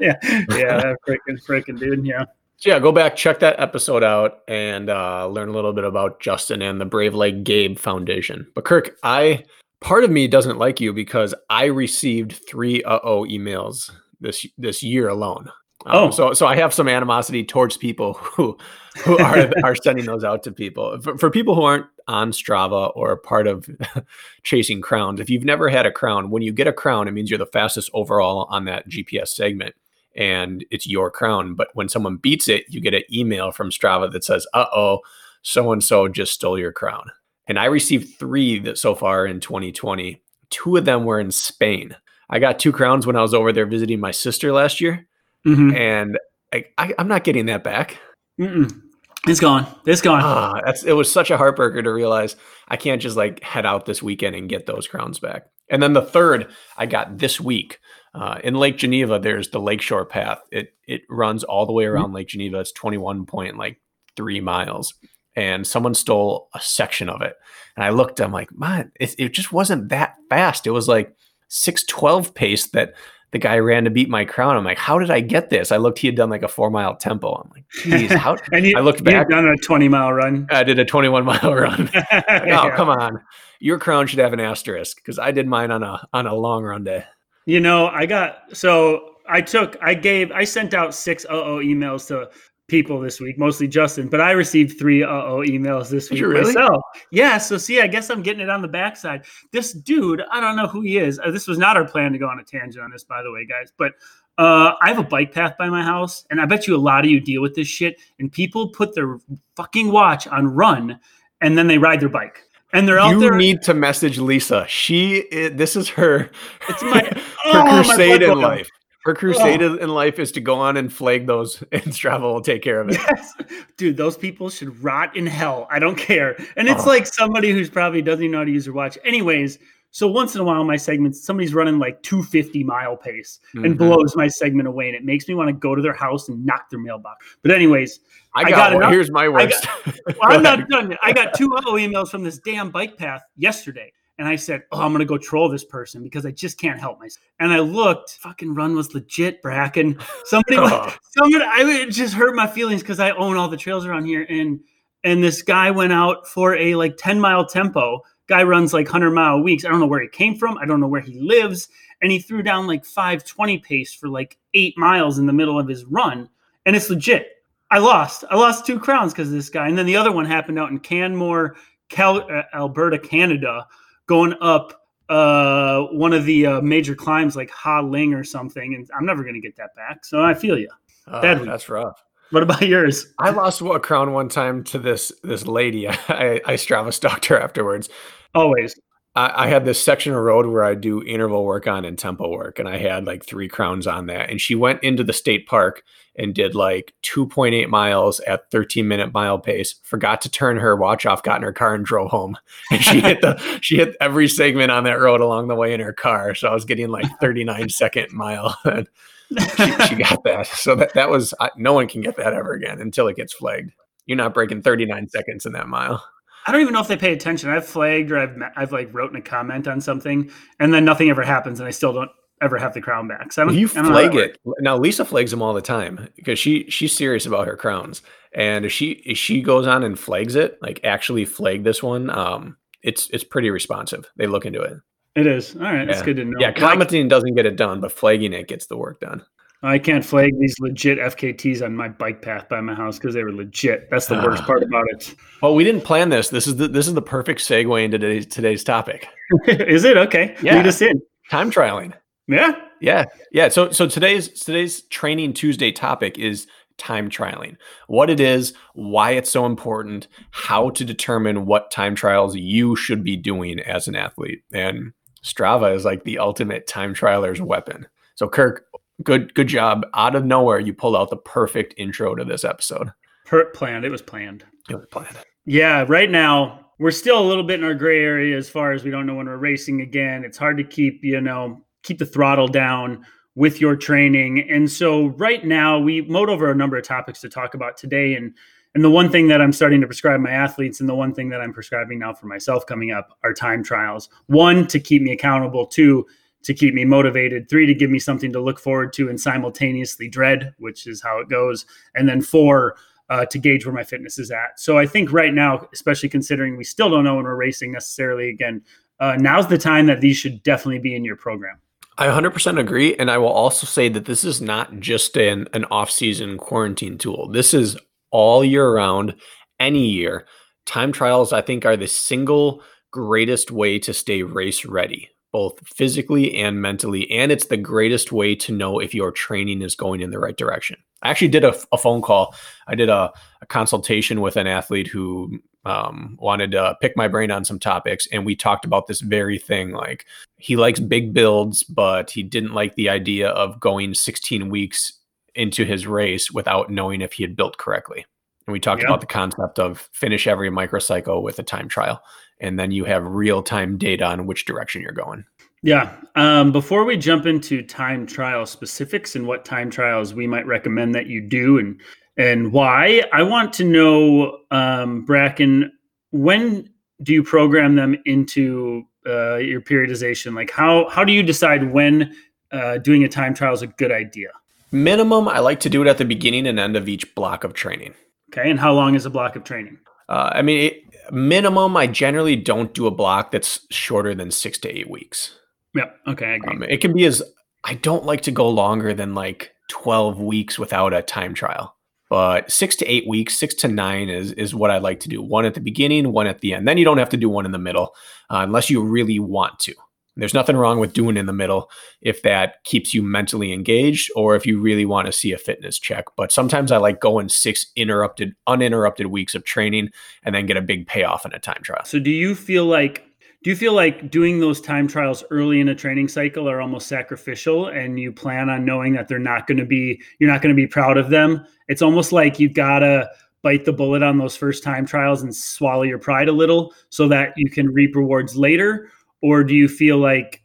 yeah. 0.02 0.18
Yeah. 0.22 0.96
freaking, 1.08 1.42
freaking 1.48 1.80
dude. 1.80 2.06
Yeah. 2.06 2.26
So 2.58 2.72
yeah, 2.72 2.80
go 2.80 2.92
back, 2.92 3.16
check 3.16 3.40
that 3.40 3.58
episode 3.58 4.04
out, 4.04 4.42
and 4.50 4.90
uh, 4.90 5.28
learn 5.28 5.48
a 5.48 5.54
little 5.54 5.72
bit 5.72 5.86
about 5.86 6.20
Justin 6.20 6.62
and 6.62 6.82
the 6.82 6.86
Brave 6.86 7.14
Like 7.16 7.46
Gabe 7.46 7.78
Foundation. 7.78 8.48
But 8.54 8.66
Kirk, 8.66 8.98
I 9.02 9.46
part 9.80 10.04
of 10.04 10.12
me 10.12 10.28
doesn't 10.28 10.58
like 10.58 10.82
you 10.82 10.92
because 10.92 11.34
I 11.50 11.66
received 11.66 12.34
three 12.34 12.84
uh 12.84 13.00
oh 13.04 13.24
emails 13.26 13.92
this 14.20 14.46
this 14.58 14.84
year 14.84 15.08
alone. 15.08 15.50
Um, 15.86 15.96
oh, 15.96 16.12
so 16.12 16.34
so 16.34 16.48
I 16.48 16.56
have 16.56 16.74
some 16.74 16.88
animosity 16.88 17.44
towards 17.44 17.78
people 17.78 18.14
who 18.14 18.58
who 19.04 19.18
are 19.20 19.52
are 19.64 19.76
sending 19.76 20.06
those 20.06 20.24
out 20.24 20.44
to 20.44 20.52
people. 20.52 21.00
For, 21.02 21.18
for 21.18 21.30
people 21.30 21.56
who 21.56 21.64
aren't 21.64 21.86
on 22.08 22.32
Strava 22.32 22.92
or 22.96 23.18
part 23.18 23.48
of 23.48 23.70
chasing 24.44 24.82
crowns, 24.82 25.20
if 25.20 25.30
you've 25.30 25.44
never 25.44 25.70
had 25.70 25.86
a 25.86 25.92
crown, 25.92 26.30
when 26.30 26.42
you 26.42 26.52
get 26.52 26.68
a 26.68 26.74
crown, 26.74 27.08
it 27.08 27.12
means 27.12 27.30
you're 27.30 27.38
the 27.38 27.46
fastest 27.46 27.90
overall 27.94 28.48
on 28.50 28.66
that 28.66 28.90
GPS 28.90 29.30
segment, 29.30 29.76
and 30.16 30.66
it's 30.72 30.88
your 30.88 31.12
crown. 31.12 31.54
But 31.54 31.70
when 31.74 31.90
someone 31.90 32.18
beats 32.18 32.48
it, 32.48 32.66
you 32.68 32.82
get 32.82 32.94
an 32.94 33.04
email 33.14 33.52
from 33.52 33.70
Strava 33.70 34.12
that 34.12 34.24
says, 34.24 34.48
"Uh 34.54 34.66
oh, 34.74 35.00
so 35.44 35.72
and 35.72 35.84
so 35.84 36.08
just 36.08 36.34
stole 36.34 36.58
your 36.58 36.72
crown." 36.72 37.12
And 37.48 37.60
I 37.60 37.66
received 37.66 38.18
three 38.18 38.60
that 38.60 38.80
so 38.80 38.96
far 38.96 39.28
in 39.28 39.40
2020. 39.40 40.22
Two 40.50 40.78
of 40.78 40.86
them 40.86 41.06
were 41.06 41.20
in 41.20 41.32
Spain. 41.32 41.96
I 42.30 42.40
got 42.40 42.60
two 42.60 42.72
crowns 42.72 43.06
when 43.06 43.16
I 43.16 43.22
was 43.22 43.34
over 43.34 43.52
there 43.54 43.66
visiting 43.66 44.00
my 44.00 44.12
sister 44.12 44.52
last 44.52 44.82
year, 44.82 45.08
mm-hmm. 45.46 45.76
and 45.76 46.18
I, 46.54 46.94
am 46.98 47.08
not 47.08 47.24
getting 47.24 47.48
that 47.48 47.64
back. 47.64 47.98
Mm-mm. 48.40 48.82
It's 49.28 49.40
gone. 49.40 49.66
It's 49.86 50.02
gone. 50.02 50.22
Ah, 50.24 50.62
that's, 50.64 50.84
it 50.84 50.94
was 50.94 51.12
such 51.12 51.32
a 51.32 51.38
heartbreaker 51.38 51.84
to 51.84 51.92
realize 51.92 52.36
I 52.68 52.78
can't 52.78 53.02
just 53.02 53.18
like 53.18 53.42
head 53.42 53.66
out 53.66 53.86
this 53.86 54.04
weekend 54.04 54.36
and 54.36 54.48
get 54.48 54.68
those 54.68 54.88
crowns 54.88 55.20
back. 55.20 55.48
And 55.70 55.82
then 55.82 55.94
the 55.94 56.02
third 56.02 56.48
I 56.78 56.86
got 56.86 57.18
this 57.18 57.42
week 57.42 57.80
uh, 58.14 58.40
in 58.44 58.54
Lake 58.56 58.78
Geneva. 58.78 59.20
There's 59.20 59.50
the 59.50 59.60
Lakeshore 59.60 60.06
Path. 60.06 60.40
It 60.52 60.74
it 60.88 61.02
runs 61.10 61.44
all 61.44 61.66
the 61.66 61.74
way 61.74 61.86
around 61.86 62.08
mm-hmm. 62.08 62.16
Lake 62.16 62.28
Geneva. 62.28 62.60
It's 62.60 62.72
21 62.72 63.26
point 63.26 63.58
like 63.58 63.82
three 64.16 64.40
miles, 64.42 64.94
and 65.36 65.66
someone 65.66 65.96
stole 65.96 66.50
a 66.54 66.62
section 66.62 67.10
of 67.10 67.22
it. 67.22 67.36
And 67.76 67.84
I 67.84 67.90
looked. 67.90 68.22
I'm 68.22 68.32
like, 68.32 68.56
man, 68.56 68.92
it, 69.00 69.16
it 69.18 69.30
just 69.34 69.52
wasn't 69.52 69.90
that 69.90 70.16
fast. 70.30 70.68
It 70.68 70.72
was 70.72 70.88
like 70.88 71.15
612 71.48 72.34
pace 72.34 72.68
that 72.68 72.94
the 73.36 73.40
guy 73.40 73.60
ran 73.60 73.84
to 73.84 73.90
beat 73.90 74.08
my 74.10 74.24
crown. 74.24 74.56
I'm 74.56 74.64
like, 74.64 74.78
how 74.78 74.98
did 74.98 75.12
I 75.12 75.20
get 75.20 75.50
this? 75.50 75.72
I 75.72 75.76
looked, 75.76 76.00
he 76.00 76.08
had 76.08 76.16
done 76.16 76.30
like 76.30 76.44
a 76.44 76.48
four 76.48 76.70
mile 76.70 76.96
tempo. 76.96 77.34
I'm 77.34 77.50
like, 77.54 77.66
geez, 77.84 78.14
how? 78.14 78.38
and 78.54 78.66
you, 78.66 78.78
I 78.78 78.80
looked 78.80 79.04
back. 79.04 79.28
done 79.28 79.46
a 79.46 79.58
20 79.58 79.90
mile 79.90 80.14
run. 80.14 80.48
I 80.50 80.64
did 80.64 80.80
a 80.80 80.86
21 80.86 81.26
mile 81.26 81.40
run. 81.54 81.90
oh, 81.96 82.04
yeah. 82.12 82.74
come 82.76 82.88
on. 82.88 83.22
Your 83.60 83.78
crown 83.78 84.08
should 84.08 84.20
have 84.20 84.32
an 84.32 84.40
asterisk 84.40 84.98
because 84.98 85.20
I 85.20 85.32
did 85.32 85.48
mine 85.48 85.70
on 85.70 85.84
a 85.84 86.08
on 86.14 86.28
a 86.28 86.34
long 86.34 86.64
run 86.64 86.86
day. 86.86 87.04
You 87.46 87.60
know, 87.60 87.88
I 87.88 88.06
got 88.06 88.56
so 88.56 89.16
I 89.28 89.42
took 89.42 89.76
I 89.82 89.96
gave 89.96 90.32
I 90.32 90.46
sent 90.46 90.74
out 90.74 90.94
six 90.94 91.26
OO 91.26 91.60
emails 91.60 92.08
to 92.08 92.30
people 92.68 93.00
this 93.00 93.20
week, 93.20 93.38
mostly 93.38 93.68
Justin, 93.68 94.08
but 94.08 94.20
I 94.22 94.32
received 94.32 94.80
three 94.80 95.04
uh 95.04 95.08
oh 95.08 95.40
emails 95.46 95.90
this 95.90 96.10
week 96.10 96.22
really? 96.22 96.54
myself. 96.54 96.82
Yeah, 97.12 97.38
so 97.38 97.58
see, 97.58 97.82
I 97.82 97.88
guess 97.88 98.10
I'm 98.10 98.22
getting 98.22 98.42
it 98.42 98.50
on 98.50 98.62
the 98.62 98.68
backside. 98.68 99.26
This 99.52 99.74
dude, 99.74 100.24
I 100.32 100.40
don't 100.40 100.56
know 100.56 100.68
who 100.68 100.82
he 100.82 100.98
is. 100.98 101.20
Uh, 101.20 101.32
this 101.32 101.48
was 101.48 101.58
not 101.58 101.78
our 101.78 101.86
plan 101.88 102.12
to 102.14 102.18
go 102.18 102.28
on 102.28 102.40
a 102.40 102.44
tangent 102.44 102.84
on 102.84 102.92
this, 102.92 103.04
by 103.04 103.22
the 103.22 103.32
way, 103.32 103.46
guys. 103.46 103.72
But 103.78 103.94
uh, 104.38 104.74
I 104.82 104.88
have 104.90 105.00
a 105.00 105.04
bike 105.04 105.32
path 105.32 105.56
by 105.58 105.70
my 105.70 105.84
house, 105.84 106.26
and 106.30 106.42
I 106.42 106.46
bet 106.46 106.68
you 106.68 106.76
a 106.76 106.78
lot 106.78 107.06
of 107.06 107.12
you 107.12 107.20
deal 107.20 107.42
with 107.42 107.56
this 107.56 107.68
shit. 107.68 107.98
And 108.20 108.32
people 108.32 108.70
put 108.70 108.96
their 108.96 109.18
fucking 109.56 109.92
watch 109.92 110.28
on 110.28 110.48
run, 110.48 111.00
and 111.42 111.58
then 111.58 111.68
they 111.68 111.78
ride 111.78 112.00
their 112.02 112.10
bike. 112.10 112.42
And 112.74 112.86
they're 112.86 113.00
out 113.00 113.12
you 113.12 113.20
there. 113.22 113.36
need 113.38 113.62
to 113.62 113.74
message 113.74 114.18
Lisa. 114.18 114.66
She, 114.68 115.26
this 115.54 115.78
is 115.78 115.88
her, 115.90 116.30
It's 116.68 116.82
my- 116.84 117.04
her 117.14 117.22
Oh, 117.46 117.84
crusade 117.86 118.20
blood 118.20 118.32
in 118.38 118.42
life. 118.42 118.70
Her 119.06 119.14
crusade 119.14 119.62
in 119.62 119.90
life 119.90 120.18
is 120.18 120.32
to 120.34 120.42
go 120.42 120.56
on 120.56 120.78
and 120.78 120.92
flag 120.92 121.28
those, 121.28 121.62
and 121.72 121.84
Strava 121.84 122.22
will 122.24 122.42
take 122.42 122.62
care 122.64 122.82
of 122.82 122.90
it. 122.90 122.96
Yes. 122.96 123.34
Dude, 123.78 123.98
those 123.98 124.18
people 124.18 124.50
should 124.50 124.84
rot 124.84 125.16
in 125.16 125.28
hell. 125.28 125.68
I 125.72 125.78
don't 125.80 125.96
care. 125.98 126.36
And 126.58 126.68
it's 126.68 126.84
Oh. 126.84 126.90
like 126.90 127.06
somebody 127.06 127.52
who's 127.52 127.70
probably 127.70 128.02
doesn't 128.02 128.24
even 128.24 128.32
know 128.32 128.40
how 128.40 128.44
to 128.46 128.52
use 128.52 128.66
their 128.66 128.74
watch. 128.74 128.98
Anyways, 129.06 129.60
so 129.92 130.08
once 130.08 130.34
in 130.36 130.42
a 130.42 130.44
while, 130.44 130.64
my 130.64 130.76
segments, 130.76 131.24
somebody's 131.24 131.54
running 131.54 131.78
like 131.80 132.02
250 132.04 132.64
mile 132.64 132.98
pace 132.98 133.40
and 133.54 133.76
Mhm. 133.76 133.78
blows 133.78 134.16
my 134.16 134.28
segment 134.28 134.68
away. 134.68 134.88
And 134.88 134.96
it 134.96 135.06
makes 135.06 135.28
me 135.28 135.36
want 135.36 135.48
to 135.50 135.54
go 135.54 135.76
to 135.76 135.82
their 135.82 135.94
house 135.94 136.28
and 136.28 136.44
knock 136.46 136.70
their 136.72 136.80
mailbox. 136.80 137.26
But, 137.44 137.52
anyways, 137.52 138.00
I 138.34 138.42
I 138.42 138.44
got, 138.50 138.52
got 138.56 138.74
one. 138.74 138.82
enough- 138.82 138.92
Here's 138.92 139.12
my 139.12 139.30
worst. 139.30 139.68
well, 139.86 140.16
I'm 140.24 140.44
not 140.44 140.68
done 140.68 140.90
yet. 140.90 141.00
I 141.04 141.14
got 141.14 141.34
two 141.36 141.48
emails 141.50 142.10
from 142.10 142.24
this 142.24 142.40
damn 142.40 142.72
bike 142.72 142.98
path 142.98 143.22
yesterday. 143.38 143.94
And 144.18 144.28
I 144.28 144.36
said, 144.38 144.64
Oh, 144.72 144.82
I'm 144.82 144.92
going 144.92 145.00
to 145.00 145.06
go 145.06 145.18
troll 145.18 145.50
this 145.50 145.66
person 145.66 146.02
because 146.04 146.26
I 146.26 146.32
just 146.32 146.58
can't 146.58 146.80
help 146.80 147.00
myself. 147.00 147.26
And 147.40 147.52
I 147.52 147.60
looked, 147.60 148.12
fucking 148.22 148.56
run 148.56 148.76
was 148.76 148.94
legit, 148.94 149.42
Bracken. 149.42 150.00
Somebody, 150.26 150.58
Oh. 150.58 150.94
somebody, 151.18 151.44
I 151.44 151.64
it 151.66 151.92
just 151.92 152.14
hurt 152.14 152.36
my 152.36 152.48
feelings 152.48 152.82
because 152.82 153.00
I 153.00 153.12
own 153.12 153.36
all 153.36 153.50
the 153.50 153.58
trails 153.58 153.86
around 153.86 154.06
here. 154.06 154.26
And, 154.30 154.60
and 155.04 155.24
this 155.24 155.42
guy 155.42 155.70
went 155.72 155.92
out 155.94 156.28
for 156.28 156.56
a 156.56 156.76
like 156.76 156.96
10 156.98 157.20
mile 157.20 157.46
tempo. 157.46 158.02
Guy 158.28 158.44
runs 158.44 158.74
like 158.74 158.88
100 158.88 159.12
mile 159.12 159.42
weeks. 159.44 159.66
I 159.66 159.70
don't 159.70 159.80
know 159.80 159.86
where 159.86 160.02
he 160.02 160.08
came 160.08 160.36
from. 160.36 160.58
I 160.58 160.66
don't 160.66 160.80
know 160.80 160.88
where 160.88 161.02
he 161.02 161.20
lives. 161.20 161.68
And 162.02 162.12
he 162.12 162.20
threw 162.20 162.42
down 162.42 162.68
like 162.68 162.84
520 162.86 163.60
pace 163.60 163.94
for 163.94 164.08
like 164.10 164.38
eight 164.54 164.78
miles 164.78 165.20
in 165.20 165.26
the 165.26 165.34
middle 165.34 165.60
of 165.60 165.68
his 165.68 165.86
run. 165.86 166.30
And 166.66 166.76
it's 166.76 166.90
legit. 166.90 167.34
I 167.70 167.80
lost. 167.80 168.24
I 168.30 168.36
lost 168.36 168.66
two 168.66 168.80
crowns 168.80 169.12
because 169.14 169.28
of 169.28 169.34
this 169.34 169.50
guy. 169.50 169.68
And 169.68 169.78
then 169.78 169.86
the 169.86 169.96
other 169.98 170.12
one 170.12 170.26
happened 170.26 170.58
out 170.58 170.72
in 170.72 170.80
Canmore, 170.80 171.56
Cal- 171.90 172.30
uh, 172.32 172.44
Alberta, 172.54 172.98
Canada, 172.98 173.68
going 174.08 174.36
up 174.42 174.82
uh, 175.10 175.84
one 175.92 176.14
of 176.14 176.26
the 176.26 176.46
uh, 176.46 176.62
major 176.62 176.96
climbs 176.96 177.36
like 177.36 177.52
Ha 177.52 177.82
Ling 177.82 178.14
or 178.14 178.24
something. 178.24 178.76
And 178.76 178.90
I'm 178.98 179.06
never 179.06 179.24
going 179.24 179.36
to 179.36 179.42
get 179.42 179.56
that 179.58 179.76
back. 179.76 180.06
So 180.06 180.24
I 180.24 180.34
feel 180.34 180.58
you. 180.58 180.70
Bad 181.08 181.40
week. 181.40 181.48
that's 181.48 181.70
rough. 181.70 182.04
What 182.32 182.44
about 182.44 182.64
yours? 182.64 183.14
I 183.20 183.30
lost 183.30 183.62
a 183.62 183.80
crown 183.80 184.12
one 184.12 184.30
time 184.30 184.64
to 184.66 184.80
this 184.80 185.12
this 185.24 185.46
lady. 185.46 185.88
I, 185.90 186.42
I 186.46 186.54
Strava 186.54 186.92
stalked 186.92 187.26
her 187.28 187.40
afterwards. 187.40 187.90
Always. 188.34 188.76
I, 189.16 189.46
I 189.46 189.48
had 189.48 189.66
this 189.66 189.82
section 189.82 190.14
of 190.14 190.24
road 190.24 190.46
where 190.46 190.64
I 190.64 190.76
do 190.76 191.04
interval 191.04 191.46
work 191.46 191.68
on 191.68 191.86
and 191.86 191.98
tempo 191.98 192.30
work, 192.30 192.60
and 192.60 192.68
I 192.68 192.78
had 192.78 193.06
like 193.06 193.26
three 193.26 193.48
crowns 193.48 193.88
on 193.88 194.08
that. 194.08 194.30
And 194.30 194.42
she 194.42 194.56
went 194.56 194.84
into 194.84 195.04
the 195.04 195.14
state 195.14 195.48
park 195.48 195.84
and 196.18 196.34
did 196.34 196.56
like 196.56 196.94
2.8 197.04 197.68
miles 197.68 198.20
at 198.22 198.50
13 198.52 198.88
minute 198.88 199.14
mile 199.14 199.38
pace. 199.40 199.76
Forgot 199.84 200.22
to 200.22 200.30
turn 200.30 200.58
her 200.58 200.76
watch 200.76 201.06
off, 201.06 201.24
got 201.24 201.38
in 201.38 201.44
her 201.44 201.54
car, 201.54 201.76
and 201.76 201.86
drove 201.86 202.10
home. 202.12 202.38
And 202.72 202.82
she 202.82 203.00
hit 203.00 203.22
the 203.22 203.38
she 203.62 203.78
hit 203.78 203.96
every 204.00 204.28
segment 204.28 204.72
on 204.72 204.86
that 204.86 205.00
road 205.00 205.22
along 205.22 205.48
the 205.48 205.56
way 205.56 205.74
in 205.74 205.80
her 205.80 205.94
car. 205.94 206.36
So 206.36 206.48
I 206.48 206.54
was 206.54 206.66
getting 206.66 206.90
like 206.90 207.06
39 207.22 207.70
second 207.70 208.12
mile. 208.12 208.58
And 208.66 208.88
she, 209.30 209.88
she 209.88 209.96
got 209.96 210.24
that. 210.24 210.48
So 210.48 210.76
that 210.76 210.94
that 210.94 211.10
was 211.10 211.34
no 211.58 211.74
one 211.74 211.88
can 211.88 212.02
get 212.02 212.18
that 212.18 212.34
ever 212.34 212.54
again 212.54 212.80
until 212.80 213.08
it 213.08 213.16
gets 213.16 213.34
flagged. 213.34 213.72
You're 214.06 214.18
not 214.18 214.34
breaking 214.34 214.62
39 214.62 215.10
seconds 215.10 215.46
in 215.46 215.54
that 215.54 215.68
mile. 215.68 216.04
I 216.48 216.52
don't 216.52 216.62
even 216.62 216.74
know 216.74 216.82
if 216.82 216.88
they 216.88 216.98
pay 216.98 217.14
attention. 217.14 217.50
I've 217.50 217.66
flagged 217.66 218.12
or 218.12 218.20
I've 218.20 218.38
I've 218.56 218.72
like 218.72 218.94
wrote 218.94 219.10
in 219.12 219.16
a 219.18 219.22
comment 219.22 219.68
on 219.68 219.82
something, 219.82 220.30
and 220.60 220.74
then 220.74 220.86
nothing 220.86 221.10
ever 221.10 221.24
happens, 221.24 221.60
and 221.60 221.68
I 221.68 221.72
still 221.72 221.94
don't 221.94 222.12
ever 222.42 222.58
have 222.58 222.74
the 222.74 222.82
crown 222.82 223.08
back. 223.08 223.32
So 223.34 223.42
I 223.42 223.46
don't, 223.46 223.56
you 223.56 223.68
I 223.72 223.74
don't 223.82 223.86
flag 223.88 224.16
it 224.16 224.38
now 224.60 224.78
lisa 224.78 225.06
flags 225.06 225.32
them 225.32 225.42
all 225.42 225.54
the 225.54 225.62
time 225.62 226.10
because 226.18 226.38
she 226.38 226.70
she's 226.70 226.96
serious 226.96 227.26
about 227.26 227.48
her 227.48 227.56
crowns 227.56 228.02
and 228.34 228.66
if 228.66 228.74
she 228.74 228.92
if 229.06 229.18
she 229.18 229.42
goes 229.42 229.66
on 229.66 229.84
and 229.84 229.98
flags 229.98 230.36
it 230.36 230.60
like 230.62 230.82
actually 230.84 231.24
flag 231.24 231.64
this 231.64 231.82
one 231.82 232.10
um 232.10 232.58
it's 232.84 233.10
it's 233.12 233.24
pretty 233.24 233.50
responsive 233.50 234.06
they 234.18 234.28
look 234.28 234.46
into 234.46 234.62
it 234.62 234.74
It 235.16 235.28
is 235.28 235.56
all 235.56 235.62
right. 235.62 235.86
That's 235.88 236.00
Yeah. 236.00 236.06
good 236.06 236.18
to 236.18 236.26
know. 236.26 236.38
yeah 236.42 236.52
commenting 236.52 237.08
doesn't 237.08 237.36
get 237.36 237.46
it 237.46 237.56
done 237.56 237.80
but 237.80 237.94
flagging 237.94 238.34
it 238.34 238.50
gets 238.50 238.66
the 238.66 238.76
work 238.78 239.00
done 239.00 239.24
I 239.68 239.80
can't 239.80 240.04
flag 240.06 240.32
these 240.40 240.56
legit 240.60 240.98
FKTs 241.00 241.64
on 241.64 241.76
my 241.76 241.88
bike 241.90 242.22
path 242.22 242.48
by 242.50 242.62
my 242.62 242.74
house 242.76 242.98
because 242.98 243.14
they 243.14 243.24
were 243.24 243.34
legit. 243.34 243.90
That's 243.90 244.08
the 244.08 244.16
worst 244.16 244.44
Ah. 244.44 244.46
part 244.46 244.64
about 244.64 244.86
it. 244.90 245.16
well 245.42 245.56
we 245.56 245.64
didn't 245.64 245.82
plan 245.84 246.10
this 246.10 246.30
this 246.30 246.48
is 246.48 246.56
the 246.58 246.68
this 246.68 246.88
is 246.88 246.94
the 246.94 247.02
perfect 247.02 247.42
segue 247.42 247.84
into 247.84 247.98
today's, 248.00 248.26
today's 248.28 248.64
topic 248.64 249.08
is 249.48 249.84
it 249.84 249.98
okay? 249.98 250.36
Yeah. 250.42 250.58
Lead 250.58 250.68
us 250.68 250.82
in. 250.82 251.02
time 251.32 251.52
trialing 251.52 251.94
Yeah. 252.28 252.56
Yeah, 252.82 253.06
yeah. 253.32 253.48
So 253.50 253.72
so 253.72 253.88
today's 253.88 254.28
today's 254.30 254.82
training 254.90 255.34
Tuesday 255.34 255.72
topic 255.72 256.20
is 256.20 256.46
time 256.78 257.10
trialing. 257.10 257.56
What 257.88 258.10
it 258.10 258.20
is, 258.20 258.54
why 258.74 259.12
it's 259.12 259.32
so 259.32 259.46
important, 259.46 260.10
how 260.32 260.72
to 260.72 260.84
determine 260.84 261.46
what 261.46 261.72
time 261.72 261.96
trials 261.96 262.36
you 262.36 262.76
should 262.76 263.02
be 263.02 263.16
doing 263.16 263.62
as 263.62 263.88
an 263.88 263.96
athlete. 263.96 264.40
And 264.54 264.92
Strava 265.24 265.74
is 265.74 265.86
like 265.86 266.04
the 266.04 266.20
ultimate 266.20 266.68
time 266.68 266.94
trialer's 266.94 267.40
weapon. 267.40 267.88
So 268.16 268.28
Kirk, 268.28 268.66
good 269.04 269.34
good 269.34 269.48
job. 269.48 269.86
Out 269.94 270.16
of 270.16 270.26
nowhere, 270.26 270.60
you 270.60 270.74
pulled 270.74 270.96
out 270.96 271.10
the 271.10 271.18
perfect 271.18 271.74
intro 271.78 272.16
to 272.16 272.26
this 272.26 272.44
episode. 272.44 272.92
Per- 273.26 273.50
planned. 273.52 273.86
It 273.86 273.90
was 273.90 274.02
planned. 274.02 274.46
It 274.70 274.76
was 274.76 274.86
planned. 274.92 275.18
Yeah, 275.46 275.86
right 275.88 276.10
now 276.10 276.66
we're 276.78 276.92
still 276.92 277.20
a 277.20 277.26
little 277.26 277.44
bit 277.44 277.60
in 277.60 277.66
our 277.66 277.74
gray 277.74 278.04
area 278.04 278.38
as 278.38 278.50
far 278.50 278.72
as 278.72 278.84
we 278.84 278.92
don't 278.92 279.06
know 279.06 279.16
when 279.16 279.28
we're 279.28 279.38
racing 279.38 279.82
again. 279.82 280.24
It's 280.24 280.38
hard 280.38 280.58
to 280.58 280.64
keep, 280.64 281.04
you 281.04 281.22
know, 281.22 281.62
keep 281.84 282.00
the 282.00 282.06
throttle 282.06 282.48
down 282.48 283.06
with 283.36 283.62
your 283.62 283.76
training. 283.76 284.50
And 284.50 284.70
so 284.70 285.08
right 285.08 285.46
now 285.46 285.80
we 285.80 286.02
mowed 286.02 286.30
over 286.30 286.52
a 286.52 286.56
number 286.56 286.78
of 286.78 286.84
topics 286.84 287.22
to 287.22 287.30
talk 287.30 287.54
about 287.54 287.78
today 287.78 288.16
and 288.16 288.34
and 288.74 288.84
the 288.84 288.92
one 288.92 289.10
thing 289.10 289.30
that 289.30 289.42
I'm 289.42 289.54
starting 289.54 289.80
to 289.80 289.88
prescribe 289.88 290.20
my 290.20 290.32
athletes 290.32 290.82
and 290.82 290.90
the 290.90 290.96
one 290.96 291.14
thing 291.14 291.30
that 291.30 291.40
I'm 291.40 291.54
prescribing 291.54 292.00
now 292.00 292.14
for 292.14 292.28
myself 292.28 292.66
coming 292.66 292.92
up 292.92 293.18
are 293.24 293.34
time 293.34 293.64
trials. 293.64 294.10
One 294.26 294.68
to 294.68 294.82
keep 294.82 295.02
me 295.02 295.14
accountable, 295.14 295.66
two 295.66 296.06
to 296.46 296.54
keep 296.54 296.74
me 296.74 296.86
motivated, 296.86 297.50
three 297.50 297.66
to 297.66 297.74
give 297.74 297.90
me 297.90 298.00
something 298.00 298.32
to 298.32 298.40
look 298.40 298.60
forward 298.60 298.94
to 298.94 299.10
and 299.10 299.20
simultaneously 299.20 300.08
dread, 300.08 300.54
which 300.58 300.88
is 300.88 301.02
how 301.02 301.20
it 301.20 301.30
goes, 301.30 301.66
and 301.96 302.08
then 302.08 302.22
four 302.22 302.76
uh, 303.10 303.26
to 303.26 303.38
gauge 303.38 303.66
where 303.66 303.74
my 303.74 303.84
fitness 303.84 304.18
is 304.18 304.32
at. 304.32 304.60
So 304.60 304.78
I 304.78 304.86
think 304.86 305.12
right 305.12 305.34
now, 305.34 305.68
especially 305.74 306.10
considering 306.10 306.58
we 306.58 306.64
still 306.64 306.90
don't 306.90 307.04
know 307.04 307.16
when 307.16 307.26
we're 307.26 307.36
racing 307.36 307.72
necessarily 307.72 308.30
again, 308.30 308.64
uh, 309.00 309.18
now's 309.20 309.48
the 309.48 309.58
time 309.58 309.88
that 309.88 310.02
these 310.02 310.18
should 310.18 310.42
definitely 310.44 310.80
be 310.80 310.96
in 310.96 311.04
your 311.04 311.16
program. 311.16 311.60
I 311.98 312.08
100% 312.08 312.60
agree. 312.60 312.96
And 312.96 313.10
I 313.10 313.18
will 313.18 313.30
also 313.30 313.66
say 313.66 313.90
that 313.90 314.06
this 314.06 314.24
is 314.24 314.42
not 314.42 314.80
just 314.80 315.16
an, 315.18 315.48
an 315.54 315.66
off 315.66 315.90
season 315.90 316.38
quarantine 316.38 316.98
tool. 316.98 317.30
This 317.30 317.54
is 317.54 317.78
all 318.12 318.44
year 318.44 318.74
round, 318.74 319.16
any 319.60 319.88
year. 319.88 320.26
Time 320.66 320.92
trials, 320.92 321.32
I 321.32 321.42
think, 321.42 321.66
are 321.66 321.78
the 321.78 321.88
single 321.88 322.62
greatest 322.92 323.52
way 323.52 323.78
to 323.80 323.94
stay 323.94 324.24
race 324.24 324.66
ready, 324.66 325.10
both 325.36 325.60
physically 325.68 326.34
and 326.38 326.62
mentally. 326.62 327.12
And 327.12 327.30
it's 327.30 327.48
the 327.48 327.58
greatest 327.58 328.14
way 328.14 328.36
to 328.36 328.54
know 328.54 328.80
if 328.80 328.96
your 328.96 329.12
training 329.12 329.62
is 329.62 329.76
going 329.76 330.00
in 330.00 330.12
the 330.12 330.18
right 330.18 330.38
direction. 330.38 330.78
I 331.02 331.10
actually 331.10 331.28
did 331.28 331.44
a, 331.44 331.54
a 331.74 331.78
phone 331.78 332.02
call. 332.02 332.34
I 332.68 332.76
did 332.76 332.88
a, 332.88 333.12
a 333.42 333.46
consultation 333.46 334.22
with 334.22 334.38
an 334.38 334.48
athlete 334.48 334.88
who 334.88 335.38
um, 335.66 336.16
wanted 336.22 336.52
to 336.52 336.78
pick 336.80 336.96
my 336.96 337.10
brain 337.10 337.32
on 337.32 337.44
some 337.44 337.60
topics. 337.60 338.08
And 338.14 338.26
we 338.26 338.34
talked 338.34 338.64
about 338.64 338.88
this 338.88 339.02
very 339.02 339.38
thing. 339.38 339.74
Like, 339.74 340.06
he 340.38 340.56
likes 340.56 340.80
big 340.80 341.14
builds, 341.14 341.66
but 341.66 342.12
he 342.12 342.24
didn't 342.24 342.54
like 342.54 342.76
the 342.76 342.88
idea 342.88 343.28
of 343.32 343.60
going 343.60 343.94
16 343.94 344.48
weeks 344.48 344.94
into 345.34 345.66
his 345.66 345.86
race 345.86 346.32
without 346.32 346.70
knowing 346.70 347.02
if 347.02 347.12
he 347.12 347.24
had 347.24 347.36
built 347.36 347.58
correctly. 347.58 348.06
And 348.48 348.54
we 348.54 348.62
talked 348.62 348.84
Yeah. 348.84 348.88
about 348.88 349.02
the 349.02 349.08
concept 349.08 349.60
of 349.60 349.90
finish 349.92 350.28
every 350.28 350.50
microcycle 350.50 351.22
with 351.22 351.40
a 351.40 351.44
time 351.44 351.68
trial. 351.68 352.02
And 352.40 352.60
then 352.60 352.72
you 352.72 352.86
have 352.86 353.06
real 353.06 353.42
time 353.42 353.78
data 353.78 354.06
on 354.06 354.26
which 354.26 354.46
direction 354.46 354.82
you're 354.82 354.92
going. 354.92 355.26
Yeah. 355.62 355.96
Um, 356.16 356.52
before 356.52 356.86
we 356.86 356.96
jump 356.96 357.26
into 357.26 357.64
time 357.64 358.06
trial 358.06 358.46
specifics 358.46 359.16
and 359.16 359.26
what 359.26 359.46
time 359.46 359.72
trials 359.72 360.14
we 360.14 360.28
might 360.28 360.46
recommend 360.46 360.94
that 360.96 361.08
you 361.08 361.22
do 361.22 361.58
and 361.58 361.82
and 362.18 362.54
why, 362.54 363.04
I 363.12 363.24
want 363.24 363.52
to 363.54 363.66
know, 363.66 364.38
um, 364.50 365.04
Bracken, 365.04 365.70
when 366.12 366.70
do 367.04 367.12
you 367.14 367.24
program 367.24 367.76
them 367.76 367.98
into 368.06 368.84
uh, 369.06 369.36
your 369.36 369.60
periodization? 369.60 370.36
Like 370.36 370.52
how 370.52 370.88
how 370.90 371.04
do 371.04 371.12
you 371.12 371.24
decide 371.24 371.72
when 371.72 372.16
uh, 372.52 372.78
doing 372.78 373.04
a 373.04 373.10
time 373.10 373.34
trial 373.34 373.54
is 373.54 373.62
a 373.62 373.68
good 373.68 373.92
idea? 373.92 374.30
Minimum, 374.72 375.28
I 375.28 375.40
like 375.40 375.60
to 375.62 375.70
do 375.70 375.82
it 375.82 375.88
at 375.88 375.98
the 375.98 376.06
beginning 376.06 376.48
and 376.48 376.60
end 376.60 376.76
of 376.76 376.88
each 376.88 377.16
block 377.16 377.44
of 377.44 377.54
training. 377.54 377.94
Okay, 378.30 378.50
and 378.50 378.60
how 378.60 378.74
long 378.74 378.96
is 378.96 379.06
a 379.06 379.10
block 379.10 379.36
of 379.36 379.44
training? 379.44 379.80
Uh, 380.10 380.30
I 380.34 380.42
mean, 380.42 380.66
it, 380.66 380.85
minimum, 381.12 381.76
I 381.78 381.88
generally 381.88 382.36
don't 382.36 382.74
do 382.74 382.88
a 382.88 382.92
block 382.92 383.32
that's 383.32 383.66
shorter 383.72 384.16
than 384.16 384.32
six 384.32 384.58
to 384.60 384.70
eight 384.70 384.90
weeks. 384.90 385.38
Yep. 385.76 385.98
Okay, 386.08 386.26
I 386.26 386.34
agree. 386.36 386.56
Um, 386.56 386.64
it 386.64 386.82
can 386.82 386.94
be 386.94 387.06
as 387.06 387.22
I 387.64 387.74
don't 387.74 388.06
like 388.06 388.22
to 388.22 388.32
go 388.32 388.50
longer 388.50 388.94
than 388.94 389.14
like 389.16 389.52
12 389.70 390.20
weeks 390.20 390.58
without 390.60 390.94
a 390.94 391.02
time 391.02 391.34
trial. 391.34 391.76
but 392.10 392.52
six 392.52 392.76
to 392.78 392.86
eight 392.86 393.08
weeks, 393.08 393.36
six 393.36 393.56
to 393.56 393.68
nine 393.68 394.10
is 394.10 394.32
is 394.34 394.54
what 394.54 394.72
I 394.72 394.78
like 394.78 395.00
to 395.02 395.10
do. 395.10 395.22
One 395.22 395.46
at 395.46 395.56
the 395.56 395.60
beginning, 395.62 396.12
one 396.12 396.28
at 396.28 396.40
the 396.40 396.54
end. 396.54 396.68
Then 396.68 396.78
you 396.78 396.86
don't 396.86 397.00
have 397.00 397.10
to 397.10 397.18
do 397.18 397.30
one 397.30 397.46
in 397.46 397.52
the 397.52 397.58
middle 397.58 397.96
uh, 398.30 398.42
unless 398.44 398.70
you 398.70 398.84
really 398.84 399.20
want 399.20 399.60
to. 399.62 399.74
There's 400.18 400.34
nothing 400.34 400.56
wrong 400.56 400.80
with 400.80 400.94
doing 400.94 401.18
in 401.18 401.26
the 401.26 401.34
middle 401.34 401.70
if 402.02 402.22
that 402.22 402.64
keeps 402.64 402.94
you 402.94 403.04
mentally 403.04 403.52
engaged 403.52 404.10
or 404.16 404.36
if 404.36 404.46
you 404.46 404.60
really 404.60 404.86
want 404.86 405.08
to 405.08 405.12
see 405.12 405.34
a 405.34 405.38
fitness 405.38 405.78
check. 405.78 406.06
But 406.16 406.32
sometimes 406.32 406.72
I 406.72 406.78
like 406.78 407.02
going 407.02 407.30
six 407.30 407.68
interrupted, 407.76 408.36
uninterrupted 408.48 409.08
weeks 409.08 409.36
of 409.36 409.44
training 409.44 409.90
and 410.24 410.34
then 410.34 410.46
get 410.46 410.58
a 410.58 410.62
big 410.62 410.88
payoff 410.88 411.26
in 411.26 411.34
a 411.34 411.40
time 411.40 411.62
trial. 411.64 411.84
So 411.86 412.00
do 412.00 412.12
you 412.12 412.36
feel 412.36 412.66
like 412.66 413.04
do 413.44 413.52
you 413.52 413.56
feel 413.56 413.74
like 413.74 414.10
doing 414.10 414.40
those 414.40 414.60
time 414.60 414.88
trials 414.88 415.24
early 415.30 415.62
in 415.62 415.70
a 415.70 415.76
training 415.76 416.08
cycle 416.08 416.50
are 416.50 416.62
almost 416.62 416.88
sacrificial 416.88 417.68
and 417.68 418.00
you 418.00 418.12
plan 418.12 418.50
on 418.50 418.66
knowing 418.66 418.94
that 418.94 419.08
they're 419.08 419.20
not 419.20 419.46
going 419.46 419.60
to 419.60 419.66
be 419.66 420.02
you're 420.18 420.32
not 420.32 420.42
going 420.42 420.56
to 420.56 420.60
be 420.60 420.66
proud 420.66 420.98
of 420.98 421.12
them 421.12 421.46
it's 421.68 421.84
almost 421.84 422.12
like 422.12 422.40
you 422.40 422.50
gotta 422.50 423.08
bite 423.44 423.64
the 423.64 423.72
bullet 423.72 424.02
on 424.02 424.18
those 424.18 424.36
first 424.36 424.64
time 424.64 424.84
trials 424.84 425.22
and 425.22 425.36
swallow 425.36 425.84
your 425.84 426.00
pride 426.00 426.28
a 426.28 426.32
little 426.32 426.74
so 426.90 427.08
that 427.08 427.34
you 427.38 427.48
can 427.48 427.72
reap 427.72 427.96
rewards 427.96 428.36
later 428.36 428.90
or 429.26 429.44
do 429.44 429.56
you 429.56 429.68
feel 429.68 429.98
like 429.98 430.42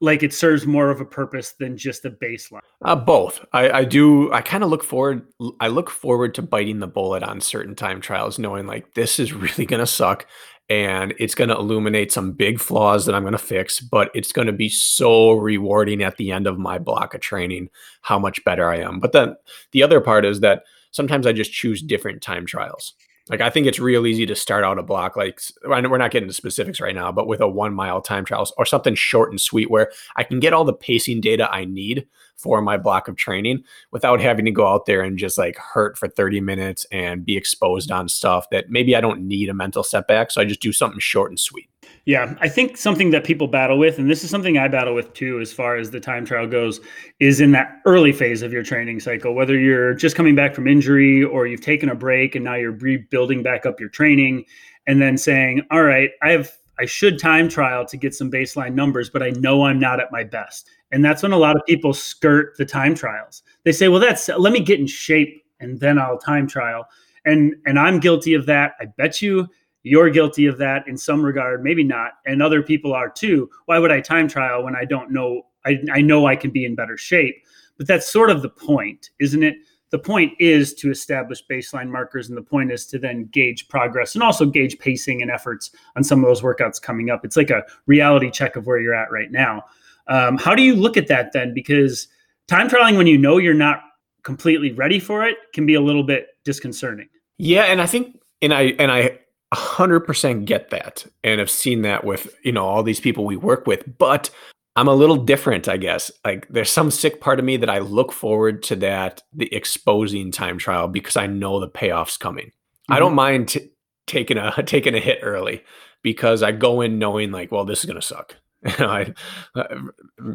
like 0.00 0.22
it 0.22 0.32
serves 0.32 0.66
more 0.66 0.90
of 0.90 1.00
a 1.00 1.06
purpose 1.06 1.54
than 1.58 1.76
just 1.76 2.04
a 2.04 2.10
baseline 2.10 2.60
uh, 2.84 2.94
both 2.94 3.44
I, 3.52 3.70
I 3.70 3.84
do 3.84 4.32
i 4.32 4.40
kind 4.40 4.62
of 4.62 4.70
look 4.70 4.84
forward 4.84 5.26
i 5.60 5.68
look 5.68 5.90
forward 5.90 6.34
to 6.34 6.42
biting 6.42 6.78
the 6.78 6.86
bullet 6.86 7.22
on 7.22 7.40
certain 7.40 7.74
time 7.74 8.00
trials 8.00 8.38
knowing 8.38 8.66
like 8.66 8.94
this 8.94 9.18
is 9.18 9.32
really 9.44 9.66
going 9.66 9.80
to 9.80 9.86
suck 9.86 10.26
and 10.68 11.14
it's 11.18 11.34
going 11.34 11.48
to 11.48 11.56
illuminate 11.56 12.10
some 12.10 12.32
big 12.32 12.58
flaws 12.58 13.06
that 13.06 13.14
I'm 13.14 13.22
going 13.22 13.32
to 13.32 13.38
fix, 13.38 13.78
but 13.78 14.10
it's 14.14 14.32
going 14.32 14.46
to 14.46 14.52
be 14.52 14.68
so 14.68 15.32
rewarding 15.32 16.02
at 16.02 16.16
the 16.16 16.32
end 16.32 16.48
of 16.48 16.58
my 16.58 16.78
block 16.78 17.14
of 17.14 17.20
training 17.20 17.70
how 18.02 18.18
much 18.18 18.44
better 18.44 18.68
I 18.68 18.78
am. 18.78 18.98
But 18.98 19.12
then 19.12 19.36
the 19.70 19.84
other 19.84 20.00
part 20.00 20.24
is 20.24 20.40
that 20.40 20.64
sometimes 20.90 21.24
I 21.26 21.32
just 21.32 21.52
choose 21.52 21.82
different 21.82 22.20
time 22.20 22.46
trials. 22.46 22.94
Like 23.28 23.40
I 23.40 23.50
think 23.50 23.66
it's 23.66 23.80
real 23.80 24.06
easy 24.06 24.24
to 24.26 24.36
start 24.36 24.62
out 24.62 24.78
a 24.78 24.84
block 24.84 25.16
like 25.16 25.40
we're 25.64 25.98
not 25.98 26.12
getting 26.12 26.28
to 26.28 26.34
specifics 26.34 26.80
right 26.80 26.94
now, 26.94 27.10
but 27.10 27.26
with 27.26 27.40
a 27.40 27.48
1 27.48 27.74
mile 27.74 28.00
time 28.00 28.24
trial 28.24 28.48
or 28.56 28.64
something 28.64 28.94
short 28.94 29.30
and 29.30 29.40
sweet 29.40 29.68
where 29.68 29.90
I 30.14 30.22
can 30.22 30.38
get 30.38 30.52
all 30.52 30.64
the 30.64 30.72
pacing 30.72 31.20
data 31.20 31.50
I 31.50 31.64
need 31.64 32.06
for 32.36 32.62
my 32.62 32.76
block 32.76 33.08
of 33.08 33.16
training 33.16 33.64
without 33.90 34.20
having 34.20 34.44
to 34.44 34.50
go 34.52 34.68
out 34.68 34.86
there 34.86 35.00
and 35.00 35.18
just 35.18 35.38
like 35.38 35.56
hurt 35.56 35.98
for 35.98 36.06
30 36.06 36.40
minutes 36.40 36.86
and 36.92 37.24
be 37.24 37.36
exposed 37.36 37.90
on 37.90 38.08
stuff 38.08 38.48
that 38.50 38.70
maybe 38.70 38.94
I 38.94 39.00
don't 39.00 39.26
need 39.26 39.48
a 39.48 39.54
mental 39.54 39.82
setback. 39.82 40.30
So 40.30 40.40
I 40.40 40.44
just 40.44 40.60
do 40.60 40.72
something 40.72 41.00
short 41.00 41.30
and 41.30 41.40
sweet. 41.40 41.68
Yeah, 42.04 42.34
I 42.40 42.48
think 42.48 42.76
something 42.76 43.10
that 43.10 43.24
people 43.24 43.48
battle 43.48 43.78
with, 43.78 43.98
and 43.98 44.08
this 44.08 44.22
is 44.22 44.30
something 44.30 44.58
I 44.58 44.68
battle 44.68 44.94
with 44.94 45.12
too, 45.12 45.40
as 45.40 45.52
far 45.52 45.76
as 45.76 45.90
the 45.90 46.00
time 46.00 46.24
trial 46.24 46.46
goes, 46.46 46.80
is 47.18 47.40
in 47.40 47.50
that 47.52 47.80
early 47.84 48.12
phase 48.12 48.42
of 48.42 48.52
your 48.52 48.62
training 48.62 49.00
cycle. 49.00 49.34
Whether 49.34 49.58
you're 49.58 49.94
just 49.94 50.14
coming 50.16 50.34
back 50.34 50.54
from 50.54 50.68
injury 50.68 51.24
or 51.24 51.46
you've 51.46 51.62
taken 51.62 51.88
a 51.88 51.94
break 51.94 52.34
and 52.34 52.44
now 52.44 52.54
you're 52.54 52.72
rebuilding 52.72 53.42
back 53.42 53.66
up 53.66 53.80
your 53.80 53.88
training, 53.88 54.44
and 54.86 55.02
then 55.02 55.16
saying, 55.18 55.62
"All 55.70 55.82
right, 55.82 56.10
I 56.22 56.30
have 56.30 56.52
I 56.78 56.84
should 56.86 57.18
time 57.18 57.48
trial 57.48 57.84
to 57.86 57.96
get 57.96 58.14
some 58.14 58.30
baseline 58.30 58.74
numbers, 58.74 59.10
but 59.10 59.22
I 59.22 59.30
know 59.30 59.64
I'm 59.64 59.80
not 59.80 59.98
at 60.00 60.12
my 60.12 60.22
best." 60.24 60.70
And 60.92 61.04
that's 61.04 61.22
when 61.22 61.32
a 61.32 61.38
lot 61.38 61.56
of 61.56 61.62
people 61.66 61.92
skirt 61.92 62.56
the 62.58 62.64
time 62.64 62.94
trials. 62.94 63.42
They 63.64 63.72
say, 63.72 63.88
"Well, 63.88 64.00
that's 64.00 64.28
let 64.28 64.52
me 64.52 64.60
get 64.60 64.78
in 64.78 64.86
shape 64.86 65.42
and 65.60 65.80
then 65.80 65.98
I'll 65.98 66.18
time 66.18 66.46
trial." 66.46 66.86
And 67.24 67.56
and 67.66 67.78
I'm 67.78 67.98
guilty 67.98 68.34
of 68.34 68.46
that. 68.46 68.74
I 68.80 68.86
bet 68.96 69.20
you 69.20 69.48
you're 69.86 70.10
guilty 70.10 70.46
of 70.46 70.58
that 70.58 70.88
in 70.88 70.98
some 70.98 71.24
regard, 71.24 71.62
maybe 71.62 71.84
not, 71.84 72.14
and 72.26 72.42
other 72.42 72.60
people 72.60 72.92
are 72.92 73.08
too. 73.08 73.48
Why 73.66 73.78
would 73.78 73.92
I 73.92 74.00
time 74.00 74.26
trial 74.26 74.64
when 74.64 74.74
I 74.74 74.84
don't 74.84 75.12
know? 75.12 75.46
I, 75.64 75.78
I 75.92 76.00
know 76.00 76.26
I 76.26 76.34
can 76.34 76.50
be 76.50 76.64
in 76.64 76.74
better 76.74 76.96
shape. 76.96 77.36
But 77.78 77.86
that's 77.86 78.10
sort 78.10 78.30
of 78.30 78.42
the 78.42 78.48
point, 78.48 79.10
isn't 79.20 79.44
it? 79.44 79.54
The 79.90 80.00
point 80.00 80.32
is 80.40 80.74
to 80.74 80.90
establish 80.90 81.44
baseline 81.48 81.88
markers, 81.88 82.28
and 82.28 82.36
the 82.36 82.42
point 82.42 82.72
is 82.72 82.84
to 82.86 82.98
then 82.98 83.26
gauge 83.26 83.68
progress 83.68 84.16
and 84.16 84.24
also 84.24 84.44
gauge 84.44 84.76
pacing 84.80 85.22
and 85.22 85.30
efforts 85.30 85.70
on 85.94 86.02
some 86.02 86.18
of 86.18 86.26
those 86.26 86.42
workouts 86.42 86.82
coming 86.82 87.08
up. 87.08 87.24
It's 87.24 87.36
like 87.36 87.50
a 87.50 87.62
reality 87.86 88.28
check 88.32 88.56
of 88.56 88.66
where 88.66 88.80
you're 88.80 88.92
at 88.94 89.12
right 89.12 89.30
now. 89.30 89.62
Um, 90.08 90.36
how 90.36 90.56
do 90.56 90.62
you 90.62 90.74
look 90.74 90.96
at 90.96 91.06
that 91.06 91.32
then? 91.32 91.54
Because 91.54 92.08
time 92.48 92.68
trialing 92.68 92.96
when 92.96 93.06
you 93.06 93.18
know 93.18 93.38
you're 93.38 93.54
not 93.54 93.82
completely 94.24 94.72
ready 94.72 94.98
for 94.98 95.24
it 95.24 95.36
can 95.52 95.64
be 95.64 95.74
a 95.74 95.80
little 95.80 96.02
bit 96.02 96.26
disconcerting. 96.42 97.08
Yeah, 97.38 97.62
and 97.64 97.80
I 97.80 97.86
think 97.86 98.18
and 98.42 98.52
I 98.52 98.74
and 98.80 98.90
I 98.90 99.20
100% 99.54 100.44
get 100.44 100.70
that 100.70 101.06
and 101.22 101.38
have 101.38 101.50
seen 101.50 101.82
that 101.82 102.04
with, 102.04 102.34
you 102.42 102.52
know, 102.52 102.66
all 102.66 102.82
these 102.82 103.00
people 103.00 103.24
we 103.24 103.36
work 103.36 103.66
with, 103.66 103.98
but 103.98 104.30
I'm 104.76 104.88
a 104.88 104.94
little 104.94 105.16
different, 105.16 105.68
I 105.68 105.78
guess. 105.78 106.10
Like 106.24 106.46
there's 106.48 106.70
some 106.70 106.90
sick 106.90 107.20
part 107.20 107.38
of 107.38 107.44
me 107.44 107.56
that 107.56 107.70
I 107.70 107.78
look 107.78 108.12
forward 108.12 108.62
to 108.64 108.76
that 108.76 109.22
the 109.32 109.52
exposing 109.52 110.30
time 110.30 110.58
trial 110.58 110.86
because 110.86 111.16
I 111.16 111.26
know 111.26 111.58
the 111.58 111.68
payoff's 111.68 112.18
coming. 112.18 112.46
Mm-hmm. 112.46 112.92
I 112.92 112.98
don't 112.98 113.10
mm-hmm. 113.10 113.16
mind 113.16 113.48
t- 113.48 113.70
taking 114.06 114.36
a 114.36 114.62
taking 114.66 114.94
a 114.94 115.00
hit 115.00 115.20
early 115.22 115.64
because 116.02 116.42
I 116.42 116.52
go 116.52 116.82
in 116.82 116.98
knowing 116.98 117.32
like, 117.32 117.50
well, 117.50 117.64
this 117.64 117.80
is 117.80 117.86
going 117.86 118.00
to 118.00 118.06
suck. 118.06 118.36
I, 118.64 119.14
am 119.56 119.92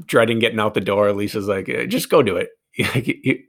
dreading 0.07 0.39
getting 0.39 0.59
out 0.59 0.73
the 0.73 0.81
door. 0.81 1.13
Lisa's 1.13 1.47
like, 1.47 1.69
eh, 1.69 1.85
just 1.85 2.09
go 2.09 2.23
do 2.23 2.37
it. 2.37 2.49
I, 2.79 2.85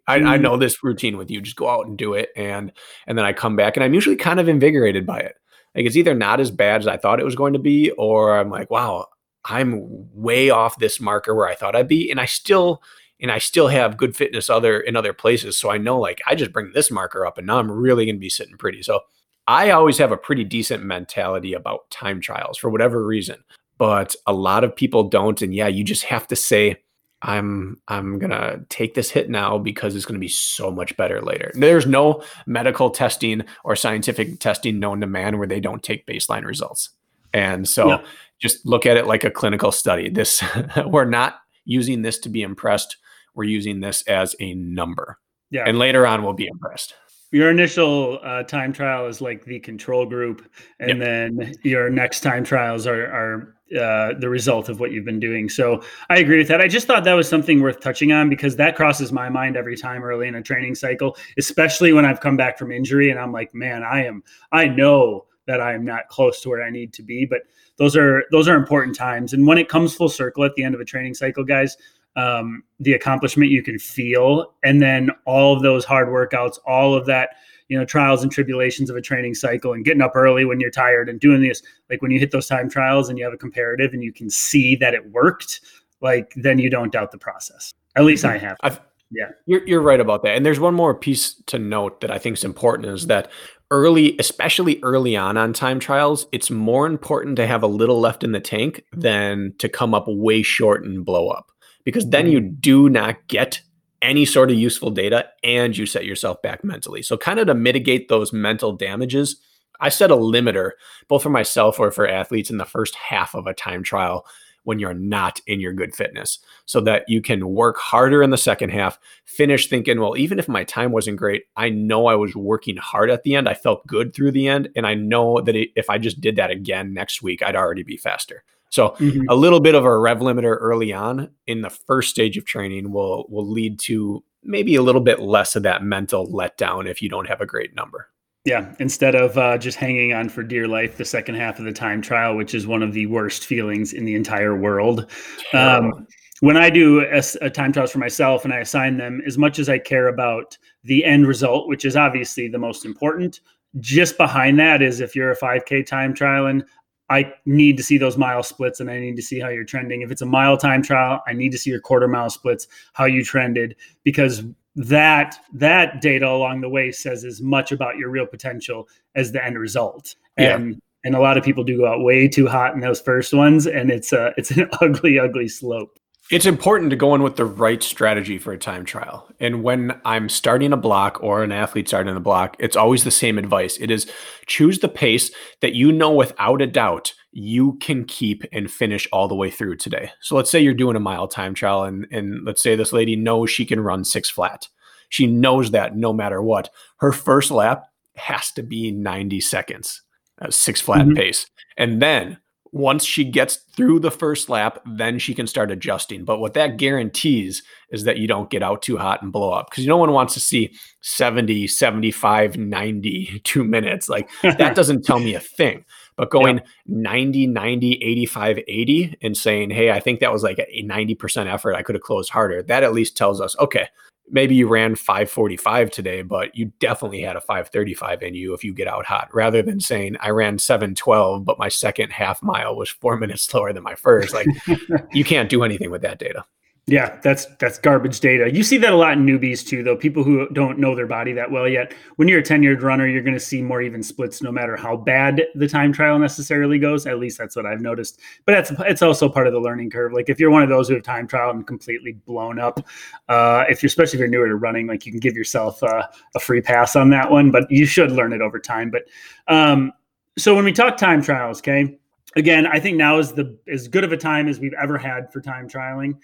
I 0.08 0.18
mm-hmm. 0.18 0.42
know 0.42 0.56
this 0.58 0.84
routine 0.84 1.16
with 1.16 1.30
you. 1.30 1.40
Just 1.40 1.56
go 1.56 1.70
out 1.70 1.86
and 1.86 1.96
do 1.96 2.12
it, 2.14 2.30
and 2.36 2.72
and 3.06 3.16
then 3.16 3.24
I 3.24 3.32
come 3.32 3.56
back, 3.56 3.76
and 3.76 3.84
I'm 3.84 3.94
usually 3.94 4.16
kind 4.16 4.40
of 4.40 4.48
invigorated 4.48 5.06
by 5.06 5.20
it. 5.20 5.36
Like 5.74 5.86
it's 5.86 5.96
either 5.96 6.14
not 6.14 6.40
as 6.40 6.50
bad 6.50 6.80
as 6.80 6.86
I 6.86 6.96
thought 6.96 7.20
it 7.20 7.24
was 7.24 7.34
going 7.34 7.52
to 7.54 7.58
be, 7.58 7.90
or 7.92 8.38
I'm 8.38 8.50
like, 8.50 8.70
wow, 8.70 9.06
I'm 9.44 9.80
way 10.12 10.50
off 10.50 10.78
this 10.78 11.00
marker 11.00 11.34
where 11.34 11.48
I 11.48 11.54
thought 11.54 11.76
I'd 11.76 11.88
be, 11.88 12.10
and 12.10 12.20
I 12.20 12.26
still 12.26 12.82
and 13.20 13.30
I 13.30 13.38
still 13.38 13.68
have 13.68 13.96
good 13.96 14.16
fitness 14.16 14.50
other 14.50 14.80
in 14.80 14.96
other 14.96 15.12
places. 15.12 15.56
So 15.56 15.70
I 15.70 15.78
know 15.78 15.98
like 15.98 16.20
I 16.26 16.34
just 16.34 16.52
bring 16.52 16.72
this 16.72 16.90
marker 16.90 17.26
up, 17.26 17.38
and 17.38 17.46
now 17.46 17.58
I'm 17.58 17.70
really 17.70 18.04
going 18.06 18.16
to 18.16 18.20
be 18.20 18.28
sitting 18.28 18.56
pretty. 18.56 18.82
So 18.82 19.00
I 19.48 19.70
always 19.70 19.98
have 19.98 20.12
a 20.12 20.16
pretty 20.16 20.44
decent 20.44 20.84
mentality 20.84 21.52
about 21.52 21.90
time 21.90 22.20
trials 22.20 22.58
for 22.58 22.70
whatever 22.70 23.04
reason 23.04 23.42
but 23.82 24.14
a 24.28 24.32
lot 24.32 24.62
of 24.62 24.76
people 24.76 25.08
don't 25.08 25.42
and 25.42 25.52
yeah 25.52 25.66
you 25.66 25.82
just 25.82 26.04
have 26.04 26.24
to 26.28 26.36
say 26.36 26.76
i'm 27.22 27.80
i'm 27.88 28.18
gonna 28.18 28.60
take 28.68 28.94
this 28.94 29.10
hit 29.10 29.30
now 29.30 29.58
because 29.58 29.94
it's 29.94 30.04
gonna 30.04 30.18
be 30.18 30.28
so 30.28 30.70
much 30.70 30.96
better 30.96 31.20
later. 31.20 31.52
There's 31.54 31.86
no 31.86 32.22
medical 32.46 32.90
testing 32.90 33.44
or 33.64 33.76
scientific 33.76 34.40
testing 34.40 34.78
known 34.78 35.00
to 35.00 35.06
man 35.06 35.38
where 35.38 35.46
they 35.46 35.60
don't 35.60 35.82
take 35.82 36.06
baseline 36.06 36.44
results. 36.44 36.90
And 37.32 37.68
so 37.68 37.88
yeah. 37.88 38.04
just 38.38 38.66
look 38.66 38.86
at 38.86 38.96
it 38.96 39.06
like 39.06 39.24
a 39.24 39.30
clinical 39.30 39.72
study. 39.72 40.08
This 40.08 40.42
we're 40.86 41.04
not 41.04 41.40
using 41.64 42.02
this 42.02 42.18
to 42.20 42.28
be 42.28 42.42
impressed. 42.42 42.96
We're 43.34 43.44
using 43.44 43.80
this 43.80 44.02
as 44.02 44.36
a 44.40 44.54
number. 44.54 45.18
Yeah. 45.50 45.64
And 45.66 45.78
later 45.78 46.06
on 46.06 46.22
we'll 46.22 46.32
be 46.32 46.46
impressed 46.46 46.94
your 47.32 47.50
initial 47.50 48.20
uh, 48.22 48.42
time 48.44 48.72
trial 48.72 49.06
is 49.06 49.20
like 49.20 49.44
the 49.44 49.58
control 49.60 50.06
group 50.06 50.48
and 50.78 50.90
yep. 50.90 50.98
then 50.98 51.54
your 51.62 51.90
next 51.90 52.20
time 52.20 52.44
trials 52.44 52.86
are, 52.86 53.06
are 53.06 53.56
uh, 53.76 54.12
the 54.18 54.28
result 54.28 54.68
of 54.68 54.80
what 54.80 54.92
you've 54.92 55.04
been 55.04 55.20
doing. 55.20 55.48
So 55.48 55.82
i 56.10 56.18
agree 56.18 56.38
with 56.38 56.48
that. 56.48 56.60
I 56.60 56.68
just 56.68 56.86
thought 56.86 57.04
that 57.04 57.14
was 57.14 57.28
something 57.28 57.62
worth 57.62 57.80
touching 57.80 58.12
on 58.12 58.28
because 58.28 58.56
that 58.56 58.76
crosses 58.76 59.12
my 59.12 59.28
mind 59.28 59.56
every 59.56 59.76
time 59.76 60.04
early 60.04 60.28
in 60.28 60.34
a 60.34 60.42
training 60.42 60.74
cycle 60.74 61.16
especially 61.38 61.92
when 61.92 62.04
i've 62.04 62.20
come 62.20 62.36
back 62.36 62.58
from 62.58 62.70
injury 62.70 63.10
and 63.10 63.18
i'm 63.18 63.32
like 63.32 63.54
man 63.54 63.82
i 63.82 64.04
am 64.04 64.22
i 64.52 64.66
know 64.66 65.24
that 65.46 65.60
i 65.60 65.72
am 65.72 65.84
not 65.84 66.08
close 66.08 66.40
to 66.40 66.48
where 66.48 66.62
i 66.62 66.70
need 66.70 66.92
to 66.92 67.02
be. 67.02 67.24
But 67.24 67.42
those 67.76 67.96
are 67.96 68.24
those 68.30 68.48
are 68.48 68.56
important 68.56 68.96
times. 68.96 69.32
And 69.32 69.46
when 69.46 69.58
it 69.58 69.68
comes 69.68 69.94
full 69.94 70.08
circle 70.08 70.44
at 70.44 70.54
the 70.54 70.64
end 70.64 70.74
of 70.74 70.80
a 70.80 70.84
training 70.84 71.14
cycle 71.14 71.44
guys 71.44 71.76
um, 72.16 72.62
the 72.78 72.92
accomplishment 72.92 73.50
you 73.50 73.62
can 73.62 73.78
feel, 73.78 74.52
and 74.62 74.82
then 74.82 75.10
all 75.24 75.56
of 75.56 75.62
those 75.62 75.84
hard 75.84 76.08
workouts, 76.08 76.58
all 76.66 76.94
of 76.94 77.06
that, 77.06 77.30
you 77.68 77.78
know, 77.78 77.84
trials 77.84 78.22
and 78.22 78.30
tribulations 78.30 78.90
of 78.90 78.96
a 78.96 79.00
training 79.00 79.34
cycle, 79.34 79.72
and 79.72 79.84
getting 79.84 80.02
up 80.02 80.12
early 80.14 80.44
when 80.44 80.60
you're 80.60 80.70
tired 80.70 81.08
and 81.08 81.20
doing 81.20 81.42
this. 81.42 81.62
Like 81.88 82.02
when 82.02 82.10
you 82.10 82.18
hit 82.18 82.30
those 82.30 82.46
time 82.46 82.68
trials 82.68 83.08
and 83.08 83.18
you 83.18 83.24
have 83.24 83.32
a 83.32 83.38
comparative 83.38 83.92
and 83.92 84.02
you 84.02 84.12
can 84.12 84.28
see 84.28 84.76
that 84.76 84.94
it 84.94 85.10
worked, 85.10 85.60
like 86.00 86.32
then 86.36 86.58
you 86.58 86.68
don't 86.68 86.92
doubt 86.92 87.12
the 87.12 87.18
process. 87.18 87.72
At 87.96 88.04
least 88.04 88.24
I 88.24 88.38
have. 88.38 88.56
I've, 88.62 88.80
yeah, 89.10 89.30
you're 89.46 89.66
you're 89.66 89.82
right 89.82 90.00
about 90.00 90.22
that. 90.22 90.36
And 90.36 90.44
there's 90.44 90.60
one 90.60 90.74
more 90.74 90.94
piece 90.94 91.34
to 91.46 91.58
note 91.58 92.00
that 92.00 92.10
I 92.10 92.18
think 92.18 92.36
is 92.36 92.44
important 92.44 92.88
is 92.88 93.06
that 93.06 93.30
early, 93.70 94.16
especially 94.18 94.80
early 94.82 95.16
on 95.16 95.36
on 95.36 95.52
time 95.52 95.80
trials, 95.80 96.26
it's 96.32 96.50
more 96.50 96.86
important 96.86 97.36
to 97.36 97.46
have 97.46 97.62
a 97.62 97.66
little 97.66 98.00
left 98.00 98.24
in 98.24 98.32
the 98.32 98.40
tank 98.40 98.84
than 98.92 99.54
to 99.58 99.68
come 99.68 99.94
up 99.94 100.04
way 100.08 100.42
short 100.42 100.84
and 100.84 101.04
blow 101.04 101.28
up 101.28 101.51
because 101.84 102.08
then 102.08 102.30
you 102.30 102.40
mm-hmm. 102.40 102.54
do 102.60 102.88
not 102.88 103.16
get 103.28 103.60
any 104.00 104.24
sort 104.24 104.50
of 104.50 104.56
useful 104.56 104.90
data 104.90 105.28
and 105.44 105.76
you 105.76 105.86
set 105.86 106.04
yourself 106.04 106.42
back 106.42 106.64
mentally. 106.64 107.02
So, 107.02 107.16
kind 107.16 107.38
of 107.38 107.46
to 107.46 107.54
mitigate 107.54 108.08
those 108.08 108.32
mental 108.32 108.72
damages, 108.72 109.36
I 109.80 109.88
set 109.88 110.10
a 110.10 110.16
limiter 110.16 110.72
both 111.08 111.22
for 111.22 111.30
myself 111.30 111.78
or 111.78 111.90
for 111.90 112.08
athletes 112.08 112.50
in 112.50 112.58
the 112.58 112.64
first 112.64 112.94
half 112.94 113.34
of 113.34 113.46
a 113.46 113.54
time 113.54 113.82
trial 113.82 114.26
when 114.64 114.78
you're 114.78 114.94
not 114.94 115.40
in 115.46 115.60
your 115.60 115.72
good 115.72 115.94
fitness 115.94 116.38
so 116.66 116.80
that 116.80 117.04
you 117.08 117.20
can 117.20 117.48
work 117.48 117.76
harder 117.78 118.22
in 118.22 118.30
the 118.30 118.38
second 118.38 118.70
half, 118.70 118.98
finish 119.24 119.68
thinking, 119.68 120.00
well, 120.00 120.16
even 120.16 120.38
if 120.38 120.48
my 120.48 120.64
time 120.64 120.92
wasn't 120.92 121.16
great, 121.16 121.44
I 121.56 121.70
know 121.70 122.06
I 122.06 122.14
was 122.14 122.36
working 122.36 122.76
hard 122.76 123.10
at 123.10 123.24
the 123.24 123.34
end. 123.34 123.48
I 123.48 123.54
felt 123.54 123.86
good 123.86 124.14
through 124.14 124.32
the 124.32 124.48
end. 124.48 124.68
And 124.76 124.86
I 124.86 124.94
know 124.94 125.40
that 125.40 125.56
if 125.56 125.90
I 125.90 125.98
just 125.98 126.20
did 126.20 126.36
that 126.36 126.50
again 126.50 126.94
next 126.94 127.22
week, 127.22 127.42
I'd 127.42 127.56
already 127.56 127.82
be 127.82 127.96
faster. 127.96 128.44
So 128.72 128.96
mm-hmm. 128.98 129.28
a 129.28 129.34
little 129.34 129.60
bit 129.60 129.74
of 129.74 129.84
a 129.84 129.98
rev 129.98 130.20
limiter 130.20 130.56
early 130.58 130.94
on 130.94 131.28
in 131.46 131.60
the 131.60 131.68
first 131.68 132.08
stage 132.08 132.38
of 132.38 132.46
training 132.46 132.90
will 132.90 133.26
will 133.28 133.46
lead 133.46 133.78
to 133.80 134.24
maybe 134.42 134.74
a 134.74 134.82
little 134.82 135.02
bit 135.02 135.20
less 135.20 135.54
of 135.54 135.62
that 135.64 135.84
mental 135.84 136.26
letdown 136.26 136.88
if 136.88 137.02
you 137.02 137.08
don't 137.08 137.28
have 137.28 137.42
a 137.42 137.46
great 137.46 137.74
number. 137.76 138.08
Yeah, 138.44 138.74
instead 138.80 139.14
of 139.14 139.36
uh, 139.36 139.58
just 139.58 139.76
hanging 139.76 140.14
on 140.14 140.30
for 140.30 140.42
dear 140.42 140.66
life 140.66 140.96
the 140.96 141.04
second 141.04 141.34
half 141.34 141.58
of 141.58 141.66
the 141.66 141.72
time 141.72 142.00
trial, 142.00 142.34
which 142.34 142.54
is 142.54 142.66
one 142.66 142.82
of 142.82 142.94
the 142.94 143.06
worst 143.06 143.44
feelings 143.44 143.92
in 143.92 144.04
the 144.04 144.14
entire 144.14 144.56
world. 144.56 145.06
Um, 145.52 146.06
when 146.40 146.56
I 146.56 146.70
do 146.70 147.02
a, 147.02 147.22
a 147.42 147.50
time 147.50 147.72
trials 147.72 147.92
for 147.92 147.98
myself 147.98 148.44
and 148.44 148.54
I 148.54 148.58
assign 148.60 148.96
them, 148.96 149.22
as 149.26 149.36
much 149.36 149.58
as 149.58 149.68
I 149.68 149.78
care 149.78 150.08
about 150.08 150.56
the 150.82 151.04
end 151.04 151.28
result, 151.28 151.68
which 151.68 151.84
is 151.84 151.94
obviously 151.94 152.48
the 152.48 152.58
most 152.58 152.84
important, 152.84 153.40
just 153.80 154.16
behind 154.16 154.58
that 154.58 154.82
is 154.82 155.00
if 155.00 155.14
you're 155.14 155.30
a 155.30 155.38
5K 155.38 155.86
time 155.86 156.14
trial 156.14 156.46
and 156.46 156.64
I 157.12 157.32
need 157.44 157.76
to 157.76 157.82
see 157.82 157.98
those 157.98 158.16
mile 158.16 158.42
splits 158.42 158.80
and 158.80 158.90
I 158.90 158.98
need 158.98 159.16
to 159.16 159.22
see 159.22 159.38
how 159.38 159.48
you're 159.48 159.64
trending. 159.64 160.02
If 160.02 160.10
it's 160.10 160.22
a 160.22 160.26
mile 160.26 160.56
time 160.56 160.82
trial, 160.82 161.22
I 161.26 161.32
need 161.32 161.52
to 161.52 161.58
see 161.58 161.70
your 161.70 161.80
quarter 161.80 162.08
mile 162.08 162.30
splits, 162.30 162.66
how 162.94 163.04
you 163.04 163.22
trended, 163.24 163.76
because 164.02 164.42
that 164.74 165.36
that 165.52 166.00
data 166.00 166.26
along 166.26 166.62
the 166.62 166.68
way 166.68 166.90
says 166.90 167.24
as 167.24 167.42
much 167.42 167.72
about 167.72 167.98
your 167.98 168.08
real 168.08 168.26
potential 168.26 168.88
as 169.14 169.32
the 169.32 169.44
end 169.44 169.58
result. 169.58 170.14
And 170.38 170.70
yeah. 170.70 170.76
and 171.04 171.14
a 171.14 171.20
lot 171.20 171.36
of 171.36 171.44
people 171.44 171.64
do 171.64 171.76
go 171.76 171.86
out 171.86 172.02
way 172.02 172.28
too 172.28 172.48
hot 172.48 172.74
in 172.74 172.80
those 172.80 173.00
first 173.00 173.34
ones, 173.34 173.66
and 173.66 173.90
it's 173.90 174.12
a 174.12 174.32
it's 174.36 174.50
an 174.50 174.68
ugly, 174.80 175.18
ugly 175.18 175.48
slope. 175.48 175.98
It's 176.30 176.46
important 176.46 176.90
to 176.90 176.96
go 176.96 177.14
in 177.14 177.22
with 177.22 177.36
the 177.36 177.44
right 177.44 177.82
strategy 177.82 178.38
for 178.38 178.52
a 178.52 178.58
time 178.58 178.84
trial. 178.84 179.28
And 179.40 179.62
when 179.62 180.00
I'm 180.04 180.28
starting 180.28 180.72
a 180.72 180.76
block 180.76 181.22
or 181.22 181.42
an 181.42 181.52
athlete 181.52 181.88
starting 181.88 182.16
a 182.16 182.20
block, 182.20 182.56
it's 182.58 182.76
always 182.76 183.04
the 183.04 183.10
same 183.10 183.38
advice. 183.38 183.76
It 183.78 183.90
is 183.90 184.10
choose 184.46 184.78
the 184.78 184.88
pace 184.88 185.30
that 185.60 185.74
you 185.74 185.92
know 185.92 186.12
without 186.12 186.62
a 186.62 186.66
doubt 186.66 187.14
you 187.32 187.74
can 187.80 188.04
keep 188.04 188.44
and 188.52 188.70
finish 188.70 189.08
all 189.12 189.26
the 189.26 189.34
way 189.34 189.50
through 189.50 189.76
today. 189.76 190.10
So 190.20 190.36
let's 190.36 190.50
say 190.50 190.60
you're 190.60 190.74
doing 190.74 190.96
a 190.96 191.00
mile 191.00 191.28
time 191.28 191.54
trial 191.54 191.84
and 191.84 192.06
and 192.10 192.44
let's 192.44 192.62
say 192.62 192.76
this 192.76 192.92
lady 192.92 193.16
knows 193.16 193.50
she 193.50 193.66
can 193.66 193.80
run 193.80 194.04
6 194.04 194.30
flat. 194.30 194.68
She 195.08 195.26
knows 195.26 195.72
that 195.72 195.96
no 195.96 196.12
matter 196.12 196.40
what. 196.40 196.70
Her 196.98 197.12
first 197.12 197.50
lap 197.50 197.84
has 198.16 198.50
to 198.52 198.62
be 198.62 198.90
90 198.90 199.40
seconds. 199.40 200.02
6 200.48 200.80
flat 200.80 201.06
mm-hmm. 201.06 201.14
pace. 201.14 201.46
And 201.76 202.00
then 202.00 202.38
once 202.72 203.04
she 203.04 203.22
gets 203.22 203.56
through 203.56 204.00
the 204.00 204.10
first 204.10 204.48
lap, 204.48 204.78
then 204.86 205.18
she 205.18 205.34
can 205.34 205.46
start 205.46 205.70
adjusting. 205.70 206.24
But 206.24 206.40
what 206.40 206.54
that 206.54 206.78
guarantees 206.78 207.62
is 207.90 208.04
that 208.04 208.16
you 208.16 208.26
don't 208.26 208.48
get 208.48 208.62
out 208.62 208.80
too 208.80 208.96
hot 208.96 209.22
and 209.22 209.30
blow 209.30 209.52
up 209.52 209.70
because 209.70 209.86
no 209.86 209.98
one 209.98 210.12
wants 210.12 210.32
to 210.34 210.40
see 210.40 210.72
70, 211.02 211.66
75, 211.66 212.56
90, 212.56 213.40
two 213.44 213.62
minutes. 213.62 214.08
Like 214.08 214.30
that 214.42 214.74
doesn't 214.74 215.04
tell 215.04 215.18
me 215.18 215.34
a 215.34 215.40
thing. 215.40 215.84
But 216.16 216.30
going 216.30 216.58
yeah. 216.58 216.64
90, 216.86 217.46
90, 217.48 217.92
85, 218.02 218.58
80 218.66 219.18
and 219.22 219.36
saying, 219.36 219.70
hey, 219.70 219.90
I 219.90 220.00
think 220.00 220.20
that 220.20 220.32
was 220.32 220.42
like 220.42 220.58
a 220.58 220.82
90% 220.82 221.52
effort. 221.52 221.74
I 221.74 221.82
could 221.82 221.94
have 221.94 222.02
closed 222.02 222.30
harder. 222.30 222.62
That 222.62 222.82
at 222.82 222.94
least 222.94 223.16
tells 223.16 223.40
us, 223.40 223.56
okay, 223.58 223.88
maybe 224.30 224.54
you 224.54 224.68
ran 224.68 224.94
545 224.94 225.90
today, 225.90 226.22
but 226.22 226.56
you 226.56 226.72
definitely 226.78 227.20
had 227.20 227.36
a 227.36 227.40
535 227.40 228.22
in 228.22 228.34
you 228.34 228.54
if 228.54 228.64
you 228.64 228.72
get 228.72 228.88
out 228.88 229.04
hot, 229.04 229.28
rather 229.34 229.62
than 229.62 229.80
saying 229.80 230.16
I 230.20 230.30
ran 230.30 230.58
712, 230.58 231.44
but 231.44 231.58
my 231.58 231.68
second 231.68 232.10
half 232.10 232.42
mile 232.42 232.76
was 232.76 232.88
four 232.88 233.16
minutes 233.18 233.42
slower 233.42 233.72
than 233.72 233.82
my 233.82 233.94
first. 233.94 234.34
Like 234.34 234.46
you 235.12 235.24
can't 235.24 235.50
do 235.50 235.62
anything 235.62 235.90
with 235.90 236.02
that 236.02 236.18
data. 236.18 236.44
Yeah, 236.86 237.20
that's 237.22 237.46
that's 237.60 237.78
garbage 237.78 238.18
data. 238.18 238.52
You 238.52 238.64
see 238.64 238.76
that 238.78 238.92
a 238.92 238.96
lot 238.96 239.12
in 239.12 239.24
newbies 239.24 239.64
too, 239.64 239.84
though. 239.84 239.96
People 239.96 240.24
who 240.24 240.48
don't 240.48 240.80
know 240.80 240.96
their 240.96 241.06
body 241.06 241.32
that 241.34 241.48
well 241.48 241.68
yet. 241.68 241.94
When 242.16 242.26
you're 242.26 242.40
a 242.40 242.42
tenured 242.42 242.82
runner, 242.82 243.06
you're 243.06 243.22
going 243.22 243.34
to 243.34 243.40
see 243.40 243.62
more 243.62 243.80
even 243.82 244.02
splits, 244.02 244.42
no 244.42 244.50
matter 244.50 244.76
how 244.76 244.96
bad 244.96 245.42
the 245.54 245.68
time 245.68 245.92
trial 245.92 246.18
necessarily 246.18 246.80
goes. 246.80 247.06
At 247.06 247.20
least 247.20 247.38
that's 247.38 247.54
what 247.54 247.66
I've 247.66 247.80
noticed. 247.80 248.18
But 248.46 248.52
that's 248.54 248.72
it's 248.80 249.00
also 249.00 249.28
part 249.28 249.46
of 249.46 249.52
the 249.52 249.60
learning 249.60 249.90
curve. 249.90 250.12
Like 250.12 250.28
if 250.28 250.40
you're 250.40 250.50
one 250.50 250.64
of 250.64 250.68
those 250.68 250.88
who 250.88 250.94
have 250.94 251.04
time 251.04 251.28
trial 251.28 251.50
and 251.50 251.64
completely 251.64 252.14
blown 252.14 252.58
up, 252.58 252.84
uh, 253.28 253.64
if 253.68 253.80
you're 253.80 253.86
especially 253.86 254.16
if 254.16 254.20
you're 254.20 254.28
newer 254.28 254.48
to 254.48 254.56
running, 254.56 254.88
like 254.88 255.06
you 255.06 255.12
can 255.12 255.20
give 255.20 255.36
yourself 255.36 255.80
a 255.84 256.08
free 256.40 256.60
pass 256.60 256.96
on 256.96 257.10
that 257.10 257.30
one. 257.30 257.52
But 257.52 257.70
you 257.70 257.86
should 257.86 258.10
learn 258.10 258.32
it 258.32 258.40
over 258.40 258.58
time. 258.58 258.90
But 258.90 259.02
um, 259.46 259.92
so 260.36 260.56
when 260.56 260.64
we 260.64 260.72
talk 260.72 260.96
time 260.96 261.22
trials, 261.22 261.60
okay 261.60 261.96
again, 262.36 262.66
I 262.66 262.80
think 262.80 262.96
now 262.96 263.18
is 263.18 263.32
the 263.32 263.56
as 263.70 263.88
good 263.88 264.04
of 264.04 264.12
a 264.12 264.16
time 264.16 264.48
as 264.48 264.58
we've 264.58 264.74
ever 264.80 264.98
had 264.98 265.32
for 265.32 265.40
time 265.40 265.68
trialing, 265.68 266.16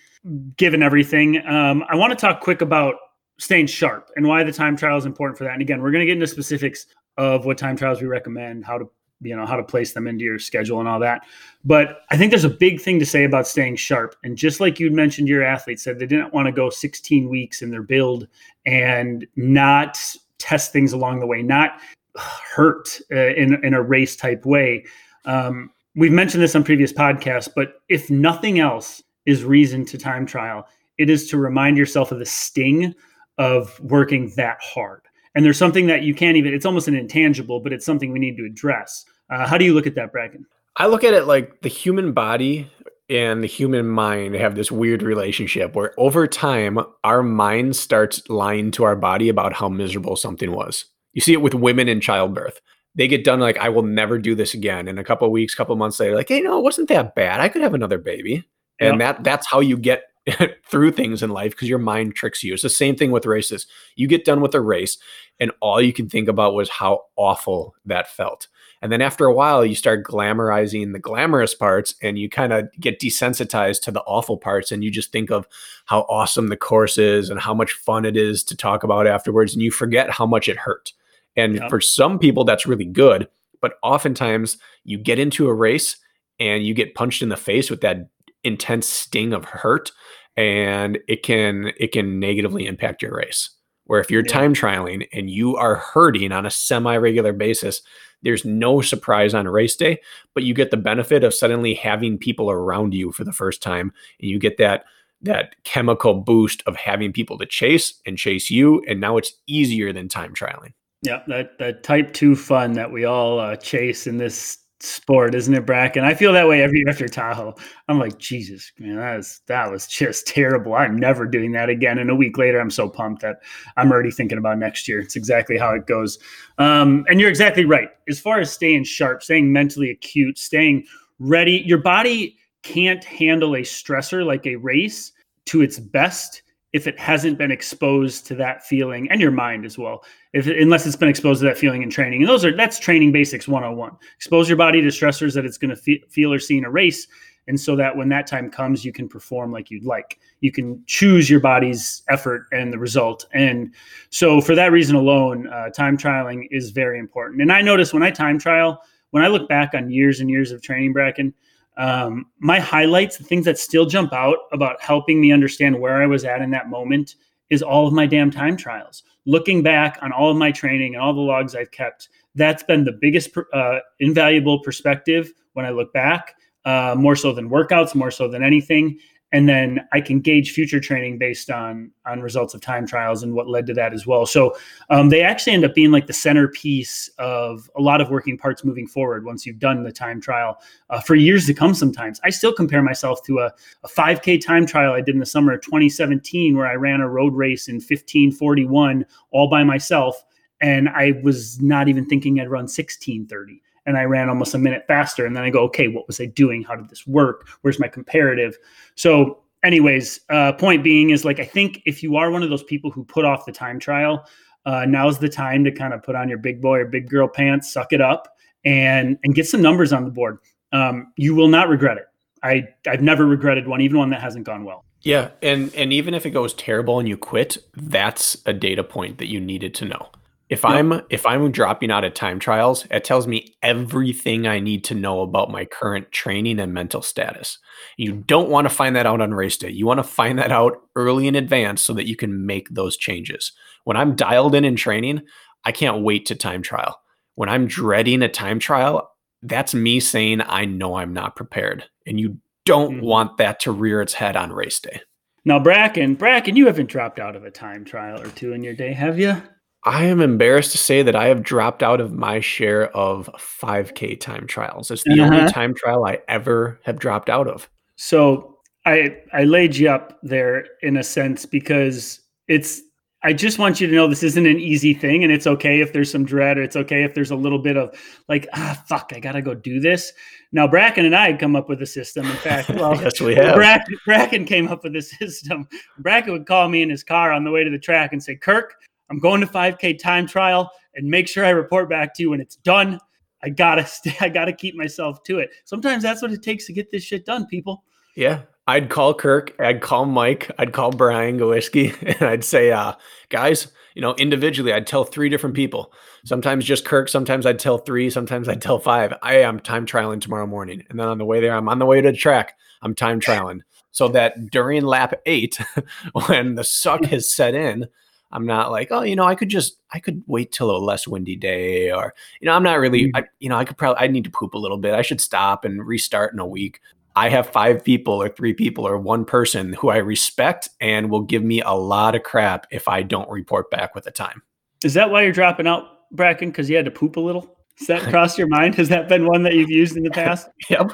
given 0.56 0.82
everything. 0.82 1.46
Um, 1.46 1.84
I 1.88 1.96
want 1.96 2.10
to 2.10 2.16
talk 2.16 2.40
quick 2.40 2.60
about 2.60 2.96
staying 3.38 3.66
sharp 3.66 4.10
and 4.16 4.26
why 4.26 4.42
the 4.42 4.52
time 4.52 4.76
trial 4.76 4.98
is 4.98 5.06
important 5.06 5.38
for 5.38 5.44
that. 5.44 5.52
And 5.52 5.62
again, 5.62 5.80
we're 5.80 5.92
going 5.92 6.00
to 6.00 6.06
get 6.06 6.14
into 6.14 6.26
specifics 6.26 6.86
of 7.16 7.44
what 7.46 7.58
time 7.58 7.76
trials 7.76 8.00
we 8.00 8.06
recommend, 8.06 8.64
how 8.64 8.78
to 8.78 8.90
you 9.20 9.34
know 9.34 9.46
how 9.46 9.56
to 9.56 9.64
place 9.64 9.94
them 9.94 10.06
into 10.06 10.24
your 10.24 10.38
schedule 10.38 10.78
and 10.78 10.88
all 10.88 11.00
that. 11.00 11.22
But 11.64 12.02
I 12.10 12.16
think 12.16 12.30
there's 12.30 12.44
a 12.44 12.50
big 12.50 12.80
thing 12.80 12.98
to 13.00 13.06
say 13.06 13.24
about 13.24 13.46
staying 13.46 13.76
sharp. 13.76 14.14
And 14.22 14.36
just 14.36 14.60
like 14.60 14.78
you 14.78 14.90
mentioned, 14.90 15.28
your 15.28 15.42
athletes 15.42 15.82
said 15.82 15.98
they 15.98 16.06
didn't 16.06 16.32
want 16.32 16.46
to 16.46 16.52
go 16.52 16.70
16 16.70 17.28
weeks 17.28 17.62
in 17.62 17.70
their 17.70 17.82
build 17.82 18.28
and 18.64 19.26
not 19.34 20.00
test 20.38 20.72
things 20.72 20.92
along 20.92 21.18
the 21.18 21.26
way, 21.26 21.42
not 21.42 21.80
hurt 22.16 23.00
uh, 23.12 23.34
in 23.34 23.64
in 23.64 23.74
a 23.74 23.82
race 23.82 24.14
type 24.14 24.46
way. 24.46 24.84
Um, 25.24 25.70
we've 25.98 26.12
mentioned 26.12 26.42
this 26.42 26.54
on 26.54 26.62
previous 26.62 26.92
podcasts, 26.92 27.48
but 27.54 27.82
if 27.88 28.08
nothing 28.08 28.60
else 28.60 29.02
is 29.26 29.44
reason 29.44 29.84
to 29.84 29.98
time 29.98 30.24
trial, 30.24 30.66
it 30.96 31.10
is 31.10 31.28
to 31.28 31.36
remind 31.36 31.76
yourself 31.76 32.12
of 32.12 32.20
the 32.20 32.26
sting 32.26 32.94
of 33.36 33.78
working 33.80 34.32
that 34.36 34.58
hard. 34.62 35.02
And 35.34 35.44
there's 35.44 35.58
something 35.58 35.88
that 35.88 36.02
you 36.02 36.14
can't 36.14 36.36
even, 36.36 36.54
it's 36.54 36.64
almost 36.64 36.88
an 36.88 36.94
intangible, 36.94 37.60
but 37.60 37.72
it's 37.72 37.84
something 37.84 38.12
we 38.12 38.20
need 38.20 38.36
to 38.36 38.46
address. 38.46 39.04
Uh, 39.28 39.46
how 39.46 39.58
do 39.58 39.64
you 39.64 39.74
look 39.74 39.86
at 39.86 39.96
that, 39.96 40.12
Bracken? 40.12 40.46
I 40.76 40.86
look 40.86 41.02
at 41.02 41.14
it 41.14 41.24
like 41.24 41.60
the 41.62 41.68
human 41.68 42.12
body 42.12 42.70
and 43.10 43.42
the 43.42 43.48
human 43.48 43.88
mind 43.88 44.36
have 44.36 44.54
this 44.54 44.70
weird 44.70 45.02
relationship 45.02 45.74
where 45.74 45.94
over 45.98 46.26
time, 46.28 46.78
our 47.02 47.22
mind 47.22 47.74
starts 47.74 48.28
lying 48.28 48.70
to 48.72 48.84
our 48.84 48.96
body 48.96 49.28
about 49.28 49.52
how 49.52 49.68
miserable 49.68 50.14
something 50.14 50.52
was. 50.52 50.84
You 51.12 51.20
see 51.20 51.32
it 51.32 51.42
with 51.42 51.54
women 51.54 51.88
in 51.88 52.00
childbirth 52.00 52.60
they 52.98 53.08
get 53.08 53.24
done 53.24 53.40
like 53.40 53.56
I 53.56 53.68
will 53.68 53.84
never 53.84 54.18
do 54.18 54.34
this 54.34 54.52
again. 54.52 54.88
And 54.88 54.98
a 54.98 55.04
couple 55.04 55.30
weeks, 55.30 55.54
couple 55.54 55.74
months 55.76 55.98
later, 56.00 56.16
like, 56.16 56.28
hey, 56.28 56.40
no, 56.40 56.58
it 56.58 56.62
wasn't 56.62 56.88
that 56.88 57.14
bad. 57.14 57.40
I 57.40 57.48
could 57.48 57.62
have 57.62 57.72
another 57.72 57.96
baby. 57.96 58.44
And 58.80 59.00
that 59.00 59.24
that's 59.24 59.46
how 59.46 59.60
you 59.60 59.78
get 59.78 60.02
through 60.68 60.90
things 60.90 61.22
in 61.22 61.30
life 61.30 61.52
because 61.52 61.68
your 61.68 61.78
mind 61.78 62.16
tricks 62.16 62.42
you. 62.42 62.52
It's 62.52 62.62
the 62.62 62.68
same 62.68 62.96
thing 62.96 63.12
with 63.12 63.24
races. 63.24 63.66
You 63.96 64.08
get 64.08 64.24
done 64.24 64.40
with 64.40 64.54
a 64.54 64.60
race, 64.60 64.98
and 65.40 65.52
all 65.60 65.80
you 65.80 65.92
can 65.92 66.08
think 66.08 66.28
about 66.28 66.54
was 66.54 66.68
how 66.68 67.04
awful 67.16 67.74
that 67.86 68.08
felt. 68.08 68.48
And 68.82 68.92
then 68.92 69.00
after 69.00 69.26
a 69.26 69.34
while, 69.34 69.64
you 69.64 69.74
start 69.74 70.04
glamorizing 70.04 70.92
the 70.92 71.00
glamorous 71.00 71.54
parts 71.54 71.96
and 72.00 72.16
you 72.16 72.28
kind 72.28 72.52
of 72.52 72.70
get 72.78 73.00
desensitized 73.00 73.80
to 73.82 73.90
the 73.90 74.02
awful 74.02 74.36
parts. 74.36 74.70
And 74.70 74.84
you 74.84 74.90
just 74.92 75.10
think 75.10 75.32
of 75.32 75.48
how 75.86 76.02
awesome 76.02 76.46
the 76.46 76.56
course 76.56 76.96
is 76.96 77.28
and 77.28 77.40
how 77.40 77.54
much 77.54 77.72
fun 77.72 78.04
it 78.04 78.16
is 78.16 78.44
to 78.44 78.56
talk 78.56 78.84
about 78.84 79.08
afterwards. 79.08 79.52
And 79.52 79.62
you 79.62 79.72
forget 79.72 80.10
how 80.10 80.26
much 80.26 80.48
it 80.48 80.58
hurt. 80.58 80.92
And 81.36 81.56
yep. 81.56 81.70
for 81.70 81.80
some 81.80 82.18
people, 82.18 82.44
that's 82.44 82.66
really 82.66 82.84
good. 82.84 83.28
But 83.60 83.74
oftentimes, 83.82 84.58
you 84.84 84.98
get 84.98 85.18
into 85.18 85.48
a 85.48 85.54
race 85.54 85.96
and 86.38 86.64
you 86.64 86.74
get 86.74 86.94
punched 86.94 87.22
in 87.22 87.28
the 87.28 87.36
face 87.36 87.70
with 87.70 87.80
that 87.80 88.08
intense 88.44 88.86
sting 88.86 89.32
of 89.32 89.44
hurt, 89.44 89.90
and 90.36 90.98
it 91.08 91.22
can 91.22 91.72
it 91.76 91.92
can 91.92 92.20
negatively 92.20 92.66
impact 92.66 93.02
your 93.02 93.16
race. 93.16 93.50
Where 93.84 94.00
if 94.00 94.10
you're 94.10 94.24
yeah. 94.26 94.32
time 94.32 94.54
trialing 94.54 95.08
and 95.12 95.30
you 95.30 95.56
are 95.56 95.76
hurting 95.76 96.30
on 96.30 96.44
a 96.44 96.50
semi-regular 96.50 97.32
basis, 97.32 97.80
there's 98.22 98.44
no 98.44 98.80
surprise 98.80 99.34
on 99.34 99.48
race 99.48 99.76
day, 99.76 100.00
but 100.34 100.42
you 100.44 100.54
get 100.54 100.70
the 100.70 100.76
benefit 100.76 101.24
of 101.24 101.34
suddenly 101.34 101.74
having 101.74 102.18
people 102.18 102.50
around 102.50 102.92
you 102.94 103.12
for 103.12 103.24
the 103.24 103.32
first 103.32 103.62
time, 103.62 103.92
and 104.20 104.30
you 104.30 104.38
get 104.38 104.58
that 104.58 104.84
that 105.20 105.56
chemical 105.64 106.14
boost 106.14 106.62
of 106.66 106.76
having 106.76 107.12
people 107.12 107.38
to 107.38 107.46
chase 107.46 107.94
and 108.06 108.18
chase 108.18 108.50
you, 108.50 108.84
and 108.86 109.00
now 109.00 109.16
it's 109.16 109.32
easier 109.48 109.92
than 109.92 110.08
time 110.08 110.32
trialing. 110.32 110.72
Yeah, 111.02 111.22
that 111.28 111.58
that 111.58 111.82
type 111.84 112.12
two 112.12 112.34
fun 112.34 112.72
that 112.72 112.90
we 112.90 113.04
all 113.04 113.38
uh, 113.38 113.56
chase 113.56 114.06
in 114.06 114.16
this 114.16 114.58
sport, 114.80 115.34
isn't 115.34 115.54
it, 115.54 115.66
Bracken? 115.66 116.04
I 116.04 116.14
feel 116.14 116.32
that 116.32 116.48
way 116.48 116.62
every 116.62 116.78
year 116.78 116.88
after 116.88 117.08
Tahoe. 117.08 117.54
I'm 117.88 117.98
like, 117.98 118.18
Jesus, 118.18 118.72
man, 118.78 118.96
that 118.96 119.16
was 119.16 119.40
that 119.46 119.70
was 119.70 119.86
just 119.86 120.26
terrible. 120.28 120.74
I'm 120.74 120.96
never 120.96 121.26
doing 121.26 121.52
that 121.52 121.68
again. 121.68 121.98
And 121.98 122.10
a 122.10 122.14
week 122.14 122.36
later, 122.36 122.60
I'm 122.60 122.70
so 122.70 122.88
pumped 122.88 123.22
that 123.22 123.36
I'm 123.76 123.92
already 123.92 124.10
thinking 124.10 124.38
about 124.38 124.58
next 124.58 124.88
year. 124.88 124.98
It's 124.98 125.16
exactly 125.16 125.56
how 125.56 125.72
it 125.74 125.86
goes. 125.86 126.18
Um, 126.58 127.04
and 127.08 127.20
you're 127.20 127.30
exactly 127.30 127.64
right. 127.64 127.90
As 128.08 128.18
far 128.18 128.40
as 128.40 128.50
staying 128.52 128.84
sharp, 128.84 129.22
staying 129.22 129.52
mentally 129.52 129.90
acute, 129.90 130.38
staying 130.38 130.84
ready, 131.20 131.62
your 131.64 131.78
body 131.78 132.36
can't 132.62 133.04
handle 133.04 133.54
a 133.54 133.60
stressor 133.60 134.26
like 134.26 134.46
a 134.46 134.56
race 134.56 135.12
to 135.46 135.62
its 135.62 135.78
best 135.78 136.42
if 136.72 136.86
it 136.86 136.98
hasn't 136.98 137.38
been 137.38 137.50
exposed 137.50 138.26
to 138.26 138.34
that 138.34 138.64
feeling 138.64 139.10
and 139.10 139.20
your 139.20 139.30
mind 139.30 139.64
as 139.64 139.78
well 139.78 140.04
if 140.32 140.46
unless 140.46 140.86
it's 140.86 140.96
been 140.96 141.08
exposed 141.08 141.40
to 141.40 141.46
that 141.46 141.58
feeling 141.58 141.82
in 141.82 141.90
training 141.90 142.20
and 142.20 142.28
those 142.28 142.44
are 142.44 142.54
that's 142.56 142.78
training 142.78 143.12
basics 143.12 143.48
101 143.48 143.96
expose 144.16 144.48
your 144.48 144.58
body 144.58 144.80
to 144.80 144.88
stressors 144.88 145.34
that 145.34 145.44
it's 145.44 145.58
going 145.58 145.70
to 145.70 145.76
fe- 145.76 146.04
feel 146.08 146.32
or 146.32 146.38
see 146.38 146.58
in 146.58 146.64
a 146.64 146.70
race 146.70 147.06
and 147.48 147.58
so 147.58 147.74
that 147.74 147.96
when 147.96 148.08
that 148.10 148.26
time 148.26 148.50
comes 148.50 148.84
you 148.84 148.92
can 148.92 149.08
perform 149.08 149.50
like 149.50 149.70
you'd 149.70 149.84
like. 149.84 150.20
You 150.40 150.52
can 150.52 150.82
choose 150.86 151.28
your 151.28 151.40
body's 151.40 152.02
effort 152.08 152.46
and 152.52 152.72
the 152.72 152.78
result 152.78 153.26
and 153.32 153.74
so 154.10 154.40
for 154.40 154.54
that 154.54 154.70
reason 154.70 154.94
alone 154.94 155.48
uh, 155.48 155.70
time 155.70 155.96
trialing 155.96 156.46
is 156.50 156.70
very 156.70 156.98
important. 156.98 157.42
And 157.42 157.50
i 157.50 157.60
notice 157.60 157.92
when 157.92 158.04
i 158.04 158.10
time 158.10 158.38
trial 158.38 158.80
when 159.10 159.24
i 159.24 159.28
look 159.28 159.48
back 159.48 159.74
on 159.74 159.90
years 159.90 160.20
and 160.20 160.30
years 160.30 160.52
of 160.52 160.62
training 160.62 160.92
bracken 160.92 161.34
um, 161.78 162.26
my 162.38 162.58
highlights, 162.58 163.16
the 163.16 163.24
things 163.24 163.44
that 163.44 163.58
still 163.58 163.86
jump 163.86 164.12
out 164.12 164.38
about 164.52 164.80
helping 164.82 165.20
me 165.20 165.32
understand 165.32 165.78
where 165.78 166.02
I 166.02 166.06
was 166.06 166.24
at 166.24 166.42
in 166.42 166.50
that 166.50 166.68
moment 166.68 167.14
is 167.50 167.62
all 167.62 167.86
of 167.86 167.94
my 167.94 168.04
damn 168.04 168.30
time 168.30 168.56
trials. 168.56 169.04
Looking 169.24 169.62
back 169.62 169.98
on 170.02 170.12
all 170.12 170.30
of 170.30 170.36
my 170.36 170.50
training 170.50 170.94
and 170.94 171.02
all 171.02 171.14
the 171.14 171.20
logs 171.20 171.54
I've 171.54 171.70
kept, 171.70 172.08
that's 172.34 172.62
been 172.62 172.84
the 172.84 172.98
biggest 173.00 173.30
uh, 173.52 173.78
invaluable 174.00 174.60
perspective 174.60 175.32
when 175.52 175.64
I 175.64 175.70
look 175.70 175.92
back, 175.92 176.34
uh, 176.64 176.94
more 176.98 177.16
so 177.16 177.32
than 177.32 177.48
workouts, 177.48 177.94
more 177.94 178.10
so 178.10 178.28
than 178.28 178.42
anything 178.42 178.98
and 179.32 179.48
then 179.48 179.80
I 179.92 180.00
can 180.00 180.20
gauge 180.20 180.52
future 180.52 180.80
training 180.80 181.18
based 181.18 181.50
on 181.50 181.90
on 182.06 182.20
results 182.20 182.54
of 182.54 182.60
time 182.60 182.86
trials 182.86 183.22
and 183.22 183.34
what 183.34 183.48
led 183.48 183.66
to 183.66 183.74
that 183.74 183.92
as 183.92 184.06
well. 184.06 184.24
So 184.24 184.56
um, 184.88 185.10
they 185.10 185.22
actually 185.22 185.52
end 185.52 185.64
up 185.64 185.74
being 185.74 185.90
like 185.90 186.06
the 186.06 186.12
centerpiece 186.12 187.10
of 187.18 187.70
a 187.76 187.82
lot 187.82 188.00
of 188.00 188.10
working 188.10 188.38
parts 188.38 188.64
moving 188.64 188.86
forward 188.86 189.24
once 189.24 189.44
you've 189.44 189.58
done 189.58 189.82
the 189.82 189.92
time 189.92 190.20
trial 190.20 190.58
uh, 190.88 191.00
for 191.00 191.14
years 191.14 191.46
to 191.46 191.54
come. 191.54 191.74
Sometimes 191.74 192.20
I 192.24 192.30
still 192.30 192.52
compare 192.52 192.82
myself 192.82 193.22
to 193.24 193.40
a, 193.40 193.52
a 193.84 193.88
5K 193.88 194.44
time 194.44 194.64
trial 194.64 194.94
I 194.94 195.02
did 195.02 195.14
in 195.14 195.20
the 195.20 195.26
summer 195.26 195.52
of 195.52 195.60
2017 195.60 196.56
where 196.56 196.66
I 196.66 196.74
ran 196.74 197.00
a 197.00 197.08
road 197.08 197.34
race 197.34 197.68
in 197.68 197.76
1541 197.76 199.04
all 199.30 199.50
by 199.50 199.62
myself, 199.62 200.24
and 200.60 200.88
I 200.88 201.20
was 201.22 201.60
not 201.60 201.88
even 201.88 202.06
thinking 202.06 202.40
I'd 202.40 202.48
run 202.48 202.62
1630 202.62 203.62
and 203.88 203.96
I 203.96 204.04
ran 204.04 204.28
almost 204.28 204.52
a 204.52 204.58
minute 204.58 204.84
faster. 204.86 205.24
And 205.24 205.34
then 205.34 205.42
I 205.44 205.50
go, 205.50 205.60
okay, 205.64 205.88
what 205.88 206.06
was 206.06 206.20
I 206.20 206.26
doing? 206.26 206.62
How 206.62 206.76
did 206.76 206.90
this 206.90 207.06
work? 207.06 207.48
Where's 207.62 207.80
my 207.80 207.88
comparative? 207.88 208.58
So, 208.96 209.38
anyways, 209.64 210.20
uh, 210.28 210.52
point 210.52 210.84
being 210.84 211.08
is 211.08 211.24
like, 211.24 211.40
I 211.40 211.46
think 211.46 211.80
if 211.86 212.02
you 212.02 212.16
are 212.16 212.30
one 212.30 212.42
of 212.42 212.50
those 212.50 212.62
people 212.62 212.90
who 212.90 213.02
put 213.02 213.24
off 213.24 213.46
the 213.46 213.52
time 213.52 213.80
trial, 213.80 214.26
uh, 214.66 214.84
now's 214.84 215.18
the 215.18 215.28
time 215.28 215.64
to 215.64 215.72
kind 215.72 215.94
of 215.94 216.02
put 216.02 216.14
on 216.14 216.28
your 216.28 216.36
big 216.36 216.60
boy 216.60 216.80
or 216.80 216.84
big 216.84 217.08
girl 217.08 217.26
pants, 217.26 217.72
suck 217.72 217.94
it 217.94 218.02
up, 218.02 218.28
and 218.66 219.18
and 219.24 219.34
get 219.34 219.46
some 219.46 219.62
numbers 219.62 219.90
on 219.90 220.04
the 220.04 220.10
board. 220.10 220.38
Um, 220.72 221.14
you 221.16 221.34
will 221.34 221.48
not 221.48 221.70
regret 221.70 221.96
it. 221.96 222.04
I 222.42 222.68
I've 222.86 223.00
never 223.00 223.24
regretted 223.24 223.66
one, 223.66 223.80
even 223.80 223.96
one 223.96 224.10
that 224.10 224.20
hasn't 224.20 224.44
gone 224.44 224.64
well. 224.64 224.84
Yeah, 225.00 225.30
and 225.40 225.74
and 225.74 225.94
even 225.94 226.12
if 226.12 226.26
it 226.26 226.30
goes 226.30 226.52
terrible 226.52 226.98
and 226.98 227.08
you 227.08 227.16
quit, 227.16 227.56
that's 227.74 228.36
a 228.44 228.52
data 228.52 228.84
point 228.84 229.16
that 229.16 229.28
you 229.28 229.40
needed 229.40 229.74
to 229.76 229.86
know. 229.86 230.10
If 230.48 230.62
yep. 230.62 230.72
I'm 230.72 231.02
if 231.10 231.26
I'm 231.26 231.50
dropping 231.52 231.90
out 231.90 232.04
of 232.04 232.14
time 232.14 232.38
trials, 232.38 232.86
it 232.90 233.04
tells 233.04 233.26
me 233.26 233.54
everything 233.62 234.46
I 234.46 234.60
need 234.60 234.84
to 234.84 234.94
know 234.94 235.20
about 235.20 235.50
my 235.50 235.66
current 235.66 236.10
training 236.10 236.58
and 236.58 236.72
mental 236.72 237.02
status. 237.02 237.58
You 237.96 238.12
don't 238.12 238.48
want 238.48 238.64
to 238.64 238.74
find 238.74 238.96
that 238.96 239.06
out 239.06 239.20
on 239.20 239.34
race 239.34 239.58
day. 239.58 239.70
You 239.70 239.86
want 239.86 239.98
to 239.98 240.04
find 240.04 240.38
that 240.38 240.50
out 240.50 240.80
early 240.96 241.26
in 241.26 241.34
advance 241.34 241.82
so 241.82 241.92
that 241.94 242.08
you 242.08 242.16
can 242.16 242.46
make 242.46 242.68
those 242.70 242.96
changes. 242.96 243.52
When 243.84 243.96
I'm 243.96 244.16
dialed 244.16 244.54
in 244.54 244.64
in 244.64 244.76
training, 244.76 245.22
I 245.64 245.72
can't 245.72 246.02
wait 246.02 246.26
to 246.26 246.34
time 246.34 246.62
trial. 246.62 246.98
When 247.34 247.48
I'm 247.48 247.66
dreading 247.66 248.22
a 248.22 248.28
time 248.28 248.58
trial, 248.58 249.10
that's 249.42 249.74
me 249.74 250.00
saying 250.00 250.40
I 250.40 250.64
know 250.64 250.96
I'm 250.96 251.12
not 251.12 251.36
prepared. 251.36 251.84
And 252.06 252.18
you 252.18 252.38
don't 252.64 252.96
mm-hmm. 252.96 253.06
want 253.06 253.36
that 253.36 253.60
to 253.60 253.72
rear 253.72 254.00
its 254.00 254.14
head 254.14 254.36
on 254.36 254.52
race 254.52 254.80
day. 254.80 255.00
Now, 255.44 255.58
Bracken, 255.58 256.14
Bracken, 256.14 256.56
you 256.56 256.66
haven't 256.66 256.90
dropped 256.90 257.18
out 257.18 257.36
of 257.36 257.44
a 257.44 257.50
time 257.50 257.84
trial 257.84 258.20
or 258.20 258.28
two 258.28 258.52
in 258.52 258.62
your 258.64 258.74
day, 258.74 258.92
have 258.92 259.18
you? 259.18 259.40
I 259.84 260.04
am 260.04 260.20
embarrassed 260.20 260.72
to 260.72 260.78
say 260.78 261.02
that 261.02 261.14
I 261.14 261.26
have 261.26 261.42
dropped 261.42 261.82
out 261.82 262.00
of 262.00 262.12
my 262.12 262.40
share 262.40 262.94
of 262.96 263.30
5K 263.38 264.18
time 264.20 264.46
trials. 264.46 264.90
It's 264.90 265.04
the 265.04 265.20
uh-huh. 265.20 265.34
only 265.34 265.52
time 265.52 265.74
trial 265.74 266.04
I 266.04 266.20
ever 266.28 266.80
have 266.82 266.98
dropped 266.98 267.28
out 267.28 267.48
of. 267.48 267.70
So 267.96 268.58
I 268.84 269.16
I 269.32 269.44
laid 269.44 269.76
you 269.76 269.90
up 269.90 270.18
there 270.22 270.66
in 270.82 270.96
a 270.96 271.02
sense 271.02 271.46
because 271.46 272.20
it's 272.48 272.82
I 273.24 273.32
just 273.32 273.58
want 273.58 273.80
you 273.80 273.88
to 273.88 273.92
know 273.92 274.06
this 274.06 274.22
isn't 274.22 274.46
an 274.46 274.60
easy 274.60 274.94
thing, 274.94 275.24
and 275.24 275.32
it's 275.32 275.46
okay 275.46 275.80
if 275.80 275.92
there's 275.92 276.10
some 276.10 276.24
dread, 276.24 276.56
or 276.56 276.62
it's 276.62 276.76
okay 276.76 277.02
if 277.02 277.14
there's 277.14 277.32
a 277.32 277.36
little 277.36 277.58
bit 277.58 277.76
of 277.76 277.92
like, 278.28 278.46
ah, 278.54 278.80
fuck, 278.86 279.12
I 279.14 279.18
gotta 279.18 279.42
go 279.42 279.54
do 279.54 279.80
this. 279.80 280.12
Now, 280.52 280.68
Bracken 280.68 281.04
and 281.04 281.16
I 281.16 281.30
had 281.30 281.40
come 281.40 281.56
up 281.56 281.68
with 281.68 281.82
a 281.82 281.86
system. 281.86 282.26
In 282.26 282.36
fact, 282.36 282.68
well, 282.76 282.94
yes, 282.94 283.20
we 283.20 283.34
have. 283.34 283.56
Bracken, 283.56 283.96
Bracken 284.06 284.44
came 284.44 284.68
up 284.68 284.84
with 284.84 284.94
a 284.94 285.02
system. 285.20 285.66
Bracken 285.98 286.32
would 286.32 286.46
call 286.46 286.68
me 286.68 286.80
in 286.80 286.90
his 286.90 287.02
car 287.02 287.32
on 287.32 287.42
the 287.42 287.50
way 287.50 287.64
to 287.64 287.70
the 287.70 287.78
track 287.78 288.12
and 288.12 288.22
say, 288.22 288.36
"Kirk, 288.36 288.76
I'm 289.10 289.18
going 289.18 289.40
to 289.40 289.46
5K 289.46 289.98
time 289.98 290.26
trial 290.26 290.70
and 290.94 291.08
make 291.08 291.28
sure 291.28 291.44
I 291.44 291.50
report 291.50 291.88
back 291.88 292.14
to 292.14 292.22
you 292.22 292.30
when 292.30 292.40
it's 292.40 292.56
done. 292.56 293.00
I 293.42 293.50
gotta 293.50 293.86
stay, 293.86 294.16
I 294.20 294.28
gotta 294.28 294.52
keep 294.52 294.74
myself 294.74 295.22
to 295.24 295.38
it. 295.38 295.50
Sometimes 295.64 296.02
that's 296.02 296.22
what 296.22 296.32
it 296.32 296.42
takes 296.42 296.66
to 296.66 296.72
get 296.72 296.90
this 296.90 297.02
shit 297.02 297.24
done, 297.24 297.46
people. 297.46 297.84
Yeah. 298.16 298.42
I'd 298.68 298.90
call 298.90 299.14
Kirk, 299.14 299.54
I'd 299.58 299.80
call 299.80 300.04
Mike, 300.04 300.50
I'd 300.58 300.74
call 300.74 300.90
Brian 300.90 301.38
Gowiski, 301.38 301.96
and 302.20 302.28
I'd 302.28 302.44
say, 302.44 302.70
uh, 302.70 302.92
guys, 303.30 303.68
you 303.94 304.02
know, 304.02 304.14
individually, 304.16 304.74
I'd 304.74 304.86
tell 304.86 305.04
three 305.04 305.30
different 305.30 305.56
people. 305.56 305.90
Sometimes 306.24 306.66
just 306.66 306.84
Kirk, 306.84 307.08
sometimes 307.08 307.46
I'd 307.46 307.58
tell 307.58 307.78
three, 307.78 308.10
sometimes 308.10 308.46
I'd 308.46 308.60
tell 308.60 308.78
five. 308.78 309.14
I 309.22 309.36
am 309.36 309.58
time 309.58 309.86
trialing 309.86 310.20
tomorrow 310.20 310.46
morning. 310.46 310.84
And 310.90 311.00
then 311.00 311.08
on 311.08 311.16
the 311.16 311.24
way 311.24 311.40
there, 311.40 311.56
I'm 311.56 311.68
on 311.68 311.78
the 311.78 311.86
way 311.86 312.02
to 312.02 312.12
the 312.12 312.16
track, 312.16 312.58
I'm 312.82 312.94
time 312.94 313.20
trialing. 313.20 313.60
So 313.90 314.08
that 314.08 314.50
during 314.50 314.84
lap 314.84 315.14
eight, 315.24 315.58
when 316.26 316.54
the 316.54 316.62
suck 316.62 317.06
has 317.06 317.32
set 317.32 317.54
in, 317.54 317.88
I'm 318.30 318.46
not 318.46 318.70
like, 318.70 318.88
oh, 318.90 319.02
you 319.02 319.16
know, 319.16 319.24
I 319.24 319.34
could 319.34 319.48
just, 319.48 319.78
I 319.92 320.00
could 320.00 320.22
wait 320.26 320.52
till 320.52 320.70
a 320.70 320.76
less 320.76 321.08
windy 321.08 321.36
day, 321.36 321.90
or 321.90 322.14
you 322.40 322.46
know, 322.46 322.52
I'm 322.52 322.62
not 322.62 322.78
really, 322.78 323.04
mm-hmm. 323.04 323.16
I, 323.16 323.24
you 323.38 323.48
know, 323.48 323.56
I 323.56 323.64
could 323.64 323.78
probably, 323.78 324.02
I 324.02 324.08
need 324.08 324.24
to 324.24 324.30
poop 324.30 324.54
a 324.54 324.58
little 324.58 324.78
bit. 324.78 324.94
I 324.94 325.02
should 325.02 325.20
stop 325.20 325.64
and 325.64 325.86
restart 325.86 326.32
in 326.32 326.38
a 326.38 326.46
week. 326.46 326.80
I 327.16 327.30
have 327.30 327.48
five 327.48 327.82
people, 327.82 328.14
or 328.14 328.28
three 328.28 328.54
people, 328.54 328.86
or 328.86 328.96
one 328.98 329.24
person 329.24 329.72
who 329.72 329.88
I 329.88 329.96
respect 329.96 330.68
and 330.80 331.10
will 331.10 331.22
give 331.22 331.42
me 331.42 331.62
a 331.62 331.72
lot 331.72 332.14
of 332.14 332.22
crap 332.22 332.66
if 332.70 332.86
I 332.86 333.02
don't 333.02 333.28
report 333.28 333.70
back 333.70 333.94
with 333.94 334.06
a 334.06 334.12
time. 334.12 334.42
Is 334.84 334.94
that 334.94 335.10
why 335.10 335.22
you're 335.22 335.32
dropping 335.32 335.66
out, 335.66 336.10
Bracken? 336.12 336.50
Because 336.50 336.70
you 336.70 336.76
had 336.76 336.84
to 336.84 336.92
poop 336.92 337.16
a 337.16 337.20
little? 337.20 337.57
Has 337.78 337.86
that 337.86 338.02
crossed 338.10 338.36
your 338.36 338.48
mind? 338.48 338.74
Has 338.74 338.88
that 338.88 339.08
been 339.08 339.24
one 339.24 339.44
that 339.44 339.54
you've 339.54 339.70
used 339.70 339.96
in 339.96 340.02
the 340.02 340.10
past? 340.10 340.48
yep. 340.70 340.90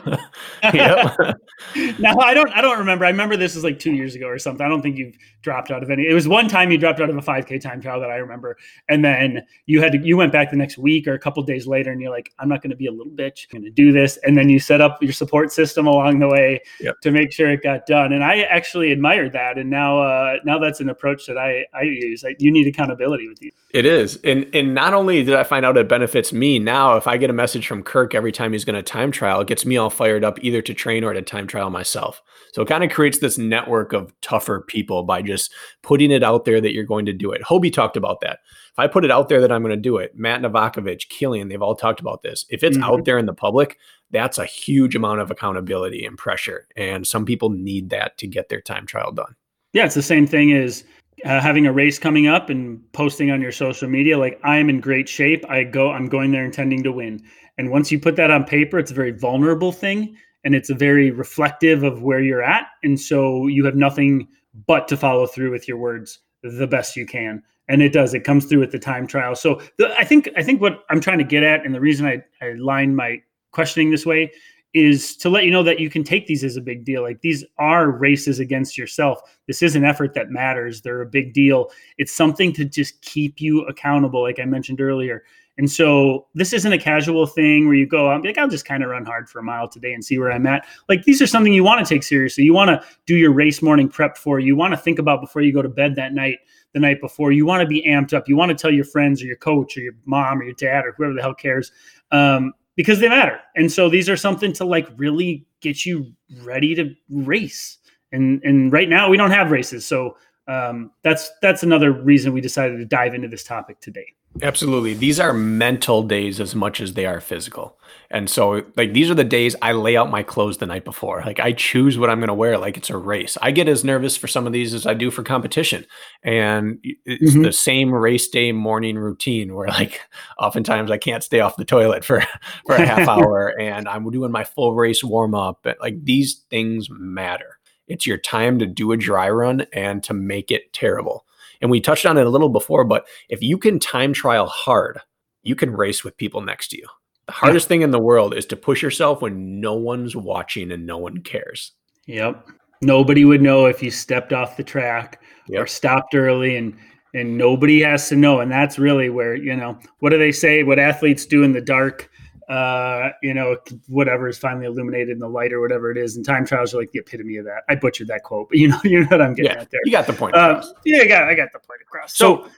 yep. 0.74 1.16
now 1.98 2.18
I 2.18 2.34
don't 2.34 2.50
I 2.50 2.60
don't 2.60 2.78
remember. 2.78 3.06
I 3.06 3.08
remember 3.08 3.38
this 3.38 3.54
was 3.54 3.64
like 3.64 3.78
two 3.78 3.92
years 3.92 4.14
ago 4.14 4.26
or 4.26 4.38
something. 4.38 4.64
I 4.64 4.68
don't 4.68 4.82
think 4.82 4.98
you've 4.98 5.16
dropped 5.40 5.70
out 5.70 5.82
of 5.82 5.90
any. 5.90 6.06
It 6.06 6.12
was 6.12 6.28
one 6.28 6.46
time 6.46 6.70
you 6.70 6.76
dropped 6.76 7.00
out 7.00 7.08
of 7.08 7.16
a 7.16 7.22
5K 7.22 7.58
time 7.60 7.80
trial 7.80 8.00
that 8.00 8.10
I 8.10 8.16
remember, 8.16 8.58
and 8.90 9.02
then 9.02 9.42
you 9.64 9.80
had 9.80 9.92
to 9.92 9.98
you 9.98 10.18
went 10.18 10.30
back 10.30 10.50
the 10.50 10.56
next 10.56 10.76
week 10.76 11.08
or 11.08 11.14
a 11.14 11.18
couple 11.18 11.42
days 11.42 11.66
later, 11.66 11.90
and 11.90 12.02
you're 12.02 12.10
like, 12.10 12.34
I'm 12.38 12.50
not 12.50 12.60
going 12.60 12.70
to 12.70 12.76
be 12.76 12.86
a 12.86 12.92
little 12.92 13.12
bitch. 13.12 13.46
I'm 13.52 13.60
going 13.60 13.64
to 13.64 13.70
do 13.70 13.90
this, 13.90 14.18
and 14.18 14.36
then 14.36 14.50
you 14.50 14.58
set 14.58 14.82
up 14.82 15.02
your 15.02 15.12
support 15.12 15.52
system 15.52 15.86
along 15.86 16.18
the 16.18 16.28
way 16.28 16.60
yep. 16.80 17.00
to 17.00 17.10
make 17.10 17.32
sure 17.32 17.50
it 17.50 17.62
got 17.62 17.86
done. 17.86 18.12
And 18.12 18.22
I 18.22 18.42
actually 18.42 18.92
admired 18.92 19.32
that, 19.32 19.56
and 19.56 19.70
now 19.70 20.02
uh, 20.02 20.34
now 20.44 20.58
that's 20.58 20.80
an 20.80 20.90
approach 20.90 21.26
that 21.28 21.38
I 21.38 21.64
I 21.72 21.82
use. 21.82 22.24
I, 22.26 22.36
you 22.38 22.52
need 22.52 22.66
accountability 22.66 23.26
with 23.26 23.40
you. 23.40 23.52
It 23.70 23.86
is, 23.86 24.18
and 24.22 24.46
and 24.54 24.74
not 24.74 24.92
only 24.92 25.24
did 25.24 25.34
I 25.34 25.44
find 25.44 25.64
out 25.64 25.78
it 25.78 25.88
benefits 25.88 26.30
me 26.30 26.58
now 26.58 26.73
now, 26.74 26.96
if 26.96 27.06
I 27.06 27.16
get 27.16 27.30
a 27.30 27.32
message 27.32 27.68
from 27.68 27.84
Kirk 27.84 28.16
every 28.16 28.32
time 28.32 28.52
he's 28.52 28.64
going 28.64 28.74
to 28.74 28.82
time 28.82 29.12
trial, 29.12 29.40
it 29.40 29.46
gets 29.46 29.64
me 29.64 29.76
all 29.76 29.90
fired 29.90 30.24
up 30.24 30.42
either 30.42 30.60
to 30.62 30.74
train 30.74 31.04
or 31.04 31.12
to 31.12 31.22
time 31.22 31.46
trial 31.46 31.70
myself. 31.70 32.20
So 32.52 32.62
it 32.62 32.68
kind 32.68 32.82
of 32.82 32.90
creates 32.90 33.20
this 33.20 33.38
network 33.38 33.92
of 33.92 34.12
tougher 34.22 34.64
people 34.66 35.04
by 35.04 35.22
just 35.22 35.52
putting 35.84 36.10
it 36.10 36.24
out 36.24 36.44
there 36.44 36.60
that 36.60 36.72
you're 36.72 36.82
going 36.82 37.06
to 37.06 37.12
do 37.12 37.30
it. 37.30 37.42
Hobie 37.42 37.72
talked 37.72 37.96
about 37.96 38.22
that. 38.22 38.40
If 38.72 38.78
I 38.78 38.88
put 38.88 39.04
it 39.04 39.12
out 39.12 39.28
there 39.28 39.40
that 39.40 39.52
I'm 39.52 39.62
going 39.62 39.76
to 39.76 39.80
do 39.80 39.98
it, 39.98 40.16
Matt 40.16 40.42
Novakovich, 40.42 41.06
Kilian, 41.06 41.48
they've 41.48 41.62
all 41.62 41.76
talked 41.76 42.00
about 42.00 42.22
this. 42.22 42.44
If 42.50 42.64
it's 42.64 42.76
mm-hmm. 42.76 42.90
out 42.90 43.04
there 43.04 43.18
in 43.18 43.26
the 43.26 43.32
public, 43.32 43.78
that's 44.10 44.38
a 44.38 44.44
huge 44.44 44.96
amount 44.96 45.20
of 45.20 45.30
accountability 45.30 46.04
and 46.04 46.18
pressure. 46.18 46.66
And 46.76 47.06
some 47.06 47.24
people 47.24 47.50
need 47.50 47.90
that 47.90 48.18
to 48.18 48.26
get 48.26 48.48
their 48.48 48.60
time 48.60 48.84
trial 48.84 49.12
done. 49.12 49.36
Yeah, 49.74 49.86
it's 49.86 49.94
the 49.94 50.02
same 50.02 50.26
thing 50.26 50.52
as 50.52 50.82
uh, 51.24 51.40
having 51.40 51.66
a 51.66 51.72
race 51.72 51.98
coming 51.98 52.26
up 52.26 52.50
and 52.50 52.80
posting 52.92 53.30
on 53.30 53.40
your 53.40 53.52
social 53.52 53.88
media 53.88 54.18
like 54.18 54.38
i'm 54.44 54.68
in 54.68 54.80
great 54.80 55.08
shape. 55.08 55.44
I 55.48 55.64
go 55.64 55.90
i'm 55.90 56.08
going 56.08 56.32
there 56.32 56.44
intending 56.44 56.82
to 56.82 56.92
win. 56.92 57.22
And 57.56 57.70
once 57.70 57.92
you 57.92 57.98
put 57.98 58.16
that 58.16 58.30
on 58.30 58.44
paper 58.44 58.78
it's 58.78 58.90
a 58.90 58.94
very 58.94 59.12
vulnerable 59.12 59.72
thing 59.72 60.16
and 60.44 60.54
it's 60.54 60.70
a 60.70 60.74
very 60.74 61.10
reflective 61.10 61.82
of 61.82 62.02
where 62.02 62.20
you're 62.20 62.42
at. 62.42 62.66
And 62.82 63.00
so 63.00 63.46
you 63.46 63.64
have 63.64 63.76
nothing 63.76 64.28
but 64.66 64.86
to 64.88 64.96
follow 64.96 65.26
through 65.26 65.50
with 65.50 65.66
your 65.66 65.78
words 65.78 66.18
the 66.42 66.66
best 66.66 66.96
you 66.96 67.06
can. 67.06 67.42
And 67.68 67.80
it 67.80 67.92
does 67.92 68.12
it 68.12 68.24
comes 68.24 68.44
through 68.44 68.60
with 68.60 68.72
the 68.72 68.78
time 68.78 69.06
trial. 69.06 69.34
So 69.34 69.62
the, 69.78 69.94
i 69.98 70.04
think 70.04 70.28
i 70.36 70.42
think 70.42 70.60
what 70.60 70.84
i'm 70.90 71.00
trying 71.00 71.18
to 71.18 71.24
get 71.24 71.42
at 71.42 71.64
and 71.64 71.74
the 71.74 71.80
reason 71.80 72.06
i 72.06 72.22
i 72.42 72.52
line 72.52 72.94
my 72.94 73.22
questioning 73.52 73.90
this 73.90 74.04
way 74.04 74.32
is 74.74 75.16
to 75.16 75.30
let 75.30 75.44
you 75.44 75.52
know 75.52 75.62
that 75.62 75.78
you 75.78 75.88
can 75.88 76.02
take 76.02 76.26
these 76.26 76.42
as 76.42 76.56
a 76.56 76.60
big 76.60 76.84
deal. 76.84 77.02
Like 77.02 77.20
these 77.20 77.44
are 77.58 77.90
races 77.90 78.40
against 78.40 78.76
yourself. 78.76 79.20
This 79.46 79.62
is 79.62 79.76
an 79.76 79.84
effort 79.84 80.14
that 80.14 80.30
matters. 80.30 80.82
They're 80.82 81.00
a 81.00 81.06
big 81.06 81.32
deal. 81.32 81.70
It's 81.96 82.12
something 82.12 82.52
to 82.54 82.64
just 82.64 83.00
keep 83.00 83.40
you 83.40 83.62
accountable, 83.62 84.22
like 84.22 84.40
I 84.40 84.44
mentioned 84.44 84.80
earlier. 84.80 85.22
And 85.56 85.70
so 85.70 86.26
this 86.34 86.52
isn't 86.52 86.72
a 86.72 86.78
casual 86.78 87.28
thing 87.28 87.66
where 87.66 87.76
you 87.76 87.86
go 87.86 88.10
out 88.10 88.24
like, 88.24 88.36
I'll 88.36 88.48
just 88.48 88.64
kind 88.64 88.82
of 88.82 88.90
run 88.90 89.04
hard 89.04 89.28
for 89.28 89.38
a 89.38 89.42
mile 89.44 89.68
today 89.68 89.94
and 89.94 90.04
see 90.04 90.18
where 90.18 90.32
I'm 90.32 90.46
at. 90.48 90.66
Like 90.88 91.04
these 91.04 91.22
are 91.22 91.26
something 91.28 91.52
you 91.52 91.62
want 91.62 91.86
to 91.86 91.94
take 91.94 92.02
seriously. 92.02 92.42
You 92.42 92.52
want 92.52 92.70
to 92.70 92.84
do 93.06 93.14
your 93.14 93.32
race 93.32 93.62
morning 93.62 93.88
prep 93.88 94.18
for. 94.18 94.40
You 94.40 94.56
want 94.56 94.72
to 94.72 94.76
think 94.76 94.98
about 94.98 95.20
before 95.20 95.42
you 95.42 95.52
go 95.52 95.62
to 95.62 95.68
bed 95.68 95.94
that 95.94 96.12
night, 96.12 96.38
the 96.72 96.80
night 96.80 97.00
before. 97.00 97.30
You 97.30 97.46
want 97.46 97.60
to 97.60 97.68
be 97.68 97.86
amped 97.86 98.12
up. 98.12 98.28
You 98.28 98.36
want 98.36 98.50
to 98.50 98.56
tell 98.56 98.72
your 98.72 98.84
friends 98.84 99.22
or 99.22 99.26
your 99.26 99.36
coach 99.36 99.76
or 99.76 99.80
your 99.82 99.94
mom 100.04 100.40
or 100.40 100.44
your 100.44 100.54
dad 100.54 100.84
or 100.84 100.94
whoever 100.96 101.14
the 101.14 101.22
hell 101.22 101.34
cares. 101.34 101.70
Um, 102.10 102.52
because 102.76 103.00
they 103.00 103.08
matter. 103.08 103.40
And 103.56 103.70
so 103.70 103.88
these 103.88 104.08
are 104.08 104.16
something 104.16 104.52
to 104.54 104.64
like 104.64 104.88
really 104.96 105.46
get 105.60 105.86
you 105.86 106.12
ready 106.42 106.74
to 106.74 106.94
race. 107.10 107.78
And 108.12 108.42
and 108.44 108.72
right 108.72 108.88
now 108.88 109.08
we 109.08 109.16
don't 109.16 109.32
have 109.32 109.50
races, 109.50 109.84
so 109.84 110.16
um, 110.46 110.92
that's 111.02 111.30
that's 111.42 111.62
another 111.62 111.90
reason 111.90 112.32
we 112.32 112.40
decided 112.40 112.76
to 112.76 112.84
dive 112.84 113.14
into 113.14 113.28
this 113.28 113.42
topic 113.42 113.80
today. 113.80 114.06
Absolutely. 114.42 114.94
These 114.94 115.20
are 115.20 115.32
mental 115.32 116.02
days 116.02 116.40
as 116.40 116.54
much 116.54 116.80
as 116.80 116.94
they 116.94 117.06
are 117.06 117.20
physical. 117.20 117.78
And 118.10 118.28
so, 118.28 118.62
like, 118.76 118.92
these 118.92 119.08
are 119.10 119.14
the 119.14 119.24
days 119.24 119.54
I 119.62 119.72
lay 119.72 119.96
out 119.96 120.10
my 120.10 120.22
clothes 120.22 120.58
the 120.58 120.66
night 120.66 120.84
before. 120.84 121.22
Like, 121.24 121.38
I 121.38 121.52
choose 121.52 121.98
what 121.98 122.10
I'm 122.10 122.18
going 122.18 122.28
to 122.28 122.34
wear, 122.34 122.58
like 122.58 122.76
it's 122.76 122.90
a 122.90 122.96
race. 122.96 123.38
I 123.40 123.52
get 123.52 123.68
as 123.68 123.84
nervous 123.84 124.16
for 124.16 124.26
some 124.26 124.46
of 124.46 124.52
these 124.52 124.74
as 124.74 124.86
I 124.86 124.94
do 124.94 125.10
for 125.10 125.22
competition. 125.22 125.86
And 126.22 126.78
it's 127.04 127.32
mm-hmm. 127.32 127.42
the 127.42 127.52
same 127.52 127.94
race 127.94 128.28
day 128.28 128.50
morning 128.52 128.96
routine 128.96 129.54
where, 129.54 129.68
like, 129.68 130.00
oftentimes 130.38 130.90
I 130.90 130.98
can't 130.98 131.22
stay 131.22 131.40
off 131.40 131.56
the 131.56 131.64
toilet 131.64 132.04
for, 132.04 132.20
for 132.66 132.74
a 132.74 132.86
half 132.86 133.08
hour 133.08 133.48
and 133.60 133.88
I'm 133.88 134.10
doing 134.10 134.32
my 134.32 134.44
full 134.44 134.74
race 134.74 135.04
warm 135.04 135.34
up. 135.34 135.60
But 135.62 135.78
like, 135.80 136.04
these 136.04 136.44
things 136.50 136.88
matter. 136.90 137.58
It's 137.86 138.06
your 138.06 138.18
time 138.18 138.58
to 138.58 138.66
do 138.66 138.92
a 138.92 138.96
dry 138.96 139.28
run 139.28 139.66
and 139.72 140.02
to 140.04 140.14
make 140.14 140.50
it 140.50 140.72
terrible. 140.72 141.24
And 141.64 141.70
we 141.70 141.80
touched 141.80 142.04
on 142.04 142.18
it 142.18 142.26
a 142.26 142.30
little 142.30 142.50
before, 142.50 142.84
but 142.84 143.06
if 143.30 143.42
you 143.42 143.56
can 143.56 143.78
time 143.78 144.12
trial 144.12 144.44
hard, 144.44 145.00
you 145.44 145.56
can 145.56 145.72
race 145.72 146.04
with 146.04 146.14
people 146.18 146.42
next 146.42 146.68
to 146.68 146.76
you. 146.76 146.86
The 147.24 147.32
hardest 147.32 147.64
yeah. 147.64 147.68
thing 147.68 147.80
in 147.80 147.90
the 147.90 147.98
world 147.98 148.34
is 148.34 148.44
to 148.46 148.56
push 148.56 148.82
yourself 148.82 149.22
when 149.22 149.62
no 149.62 149.72
one's 149.72 150.14
watching 150.14 150.72
and 150.72 150.84
no 150.84 150.98
one 150.98 151.22
cares. 151.22 151.72
Yep. 152.06 152.46
Nobody 152.82 153.24
would 153.24 153.40
know 153.40 153.64
if 153.64 153.82
you 153.82 153.90
stepped 153.90 154.34
off 154.34 154.58
the 154.58 154.62
track 154.62 155.22
yep. 155.48 155.62
or 155.62 155.66
stopped 155.66 156.14
early 156.14 156.58
and 156.58 156.76
and 157.14 157.38
nobody 157.38 157.80
has 157.80 158.10
to 158.10 158.16
know 158.16 158.40
and 158.40 158.52
that's 158.52 158.78
really 158.78 159.08
where, 159.08 159.34
you 159.34 159.56
know, 159.56 159.78
what 160.00 160.10
do 160.10 160.18
they 160.18 160.32
say 160.32 160.64
what 160.64 160.78
athletes 160.78 161.24
do 161.24 161.44
in 161.44 161.54
the 161.54 161.62
dark 161.62 162.10
uh, 162.48 163.10
you 163.22 163.32
know, 163.32 163.56
whatever 163.88 164.28
is 164.28 164.38
finally 164.38 164.66
illuminated 164.66 165.10
in 165.10 165.18
the 165.18 165.28
light 165.28 165.52
or 165.52 165.60
whatever 165.60 165.90
it 165.90 165.96
is. 165.96 166.16
And 166.16 166.24
time 166.24 166.44
trials 166.44 166.74
are 166.74 166.78
like 166.78 166.90
the 166.92 166.98
epitome 166.98 167.36
of 167.36 167.44
that. 167.46 167.62
I 167.68 167.74
butchered 167.74 168.08
that 168.08 168.22
quote, 168.22 168.48
but 168.50 168.58
you 168.58 168.68
know, 168.68 168.80
you 168.84 169.00
know 169.00 169.06
what 169.06 169.22
I'm 169.22 169.34
getting 169.34 169.52
yeah, 169.52 169.62
at 169.62 169.70
there. 169.70 169.80
You 169.84 169.92
got 169.92 170.06
the 170.06 170.12
point. 170.12 170.34
Uh, 170.34 170.62
yeah, 170.84 171.02
I 171.02 171.06
got, 171.06 171.22
I 171.24 171.34
got 171.34 171.52
the 171.52 171.58
point 171.58 171.80
across. 171.82 172.16
So, 172.16 172.48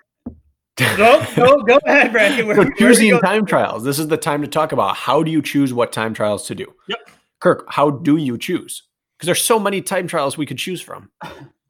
go, 0.77 1.25
go, 1.37 1.63
go 1.63 1.79
ahead, 1.87 2.13
Brandon. 2.13 2.47
Where, 2.47 2.71
choosing 2.73 3.19
time 3.21 3.47
trials. 3.47 3.85
This 3.85 3.99
is 3.99 4.09
the 4.09 4.17
time 4.17 4.43
to 4.43 4.49
talk 4.49 4.73
about 4.73 4.97
how 4.97 5.23
do 5.23 5.31
you 5.31 5.43
choose 5.43 5.73
what 5.73 5.93
time 5.93 6.15
trials 6.15 6.47
to 6.49 6.55
do. 6.55 6.73
Yep. 6.89 6.99
Kirk, 7.41 7.67
how 7.69 7.91
do 7.91 8.17
you 8.17 8.39
choose? 8.39 8.83
Because 9.17 9.27
there's 9.27 9.43
so 9.43 9.59
many 9.59 9.81
time 9.81 10.09
trials 10.09 10.37
we 10.37 10.47
could 10.47 10.59
choose 10.59 10.81
from. 10.81 11.11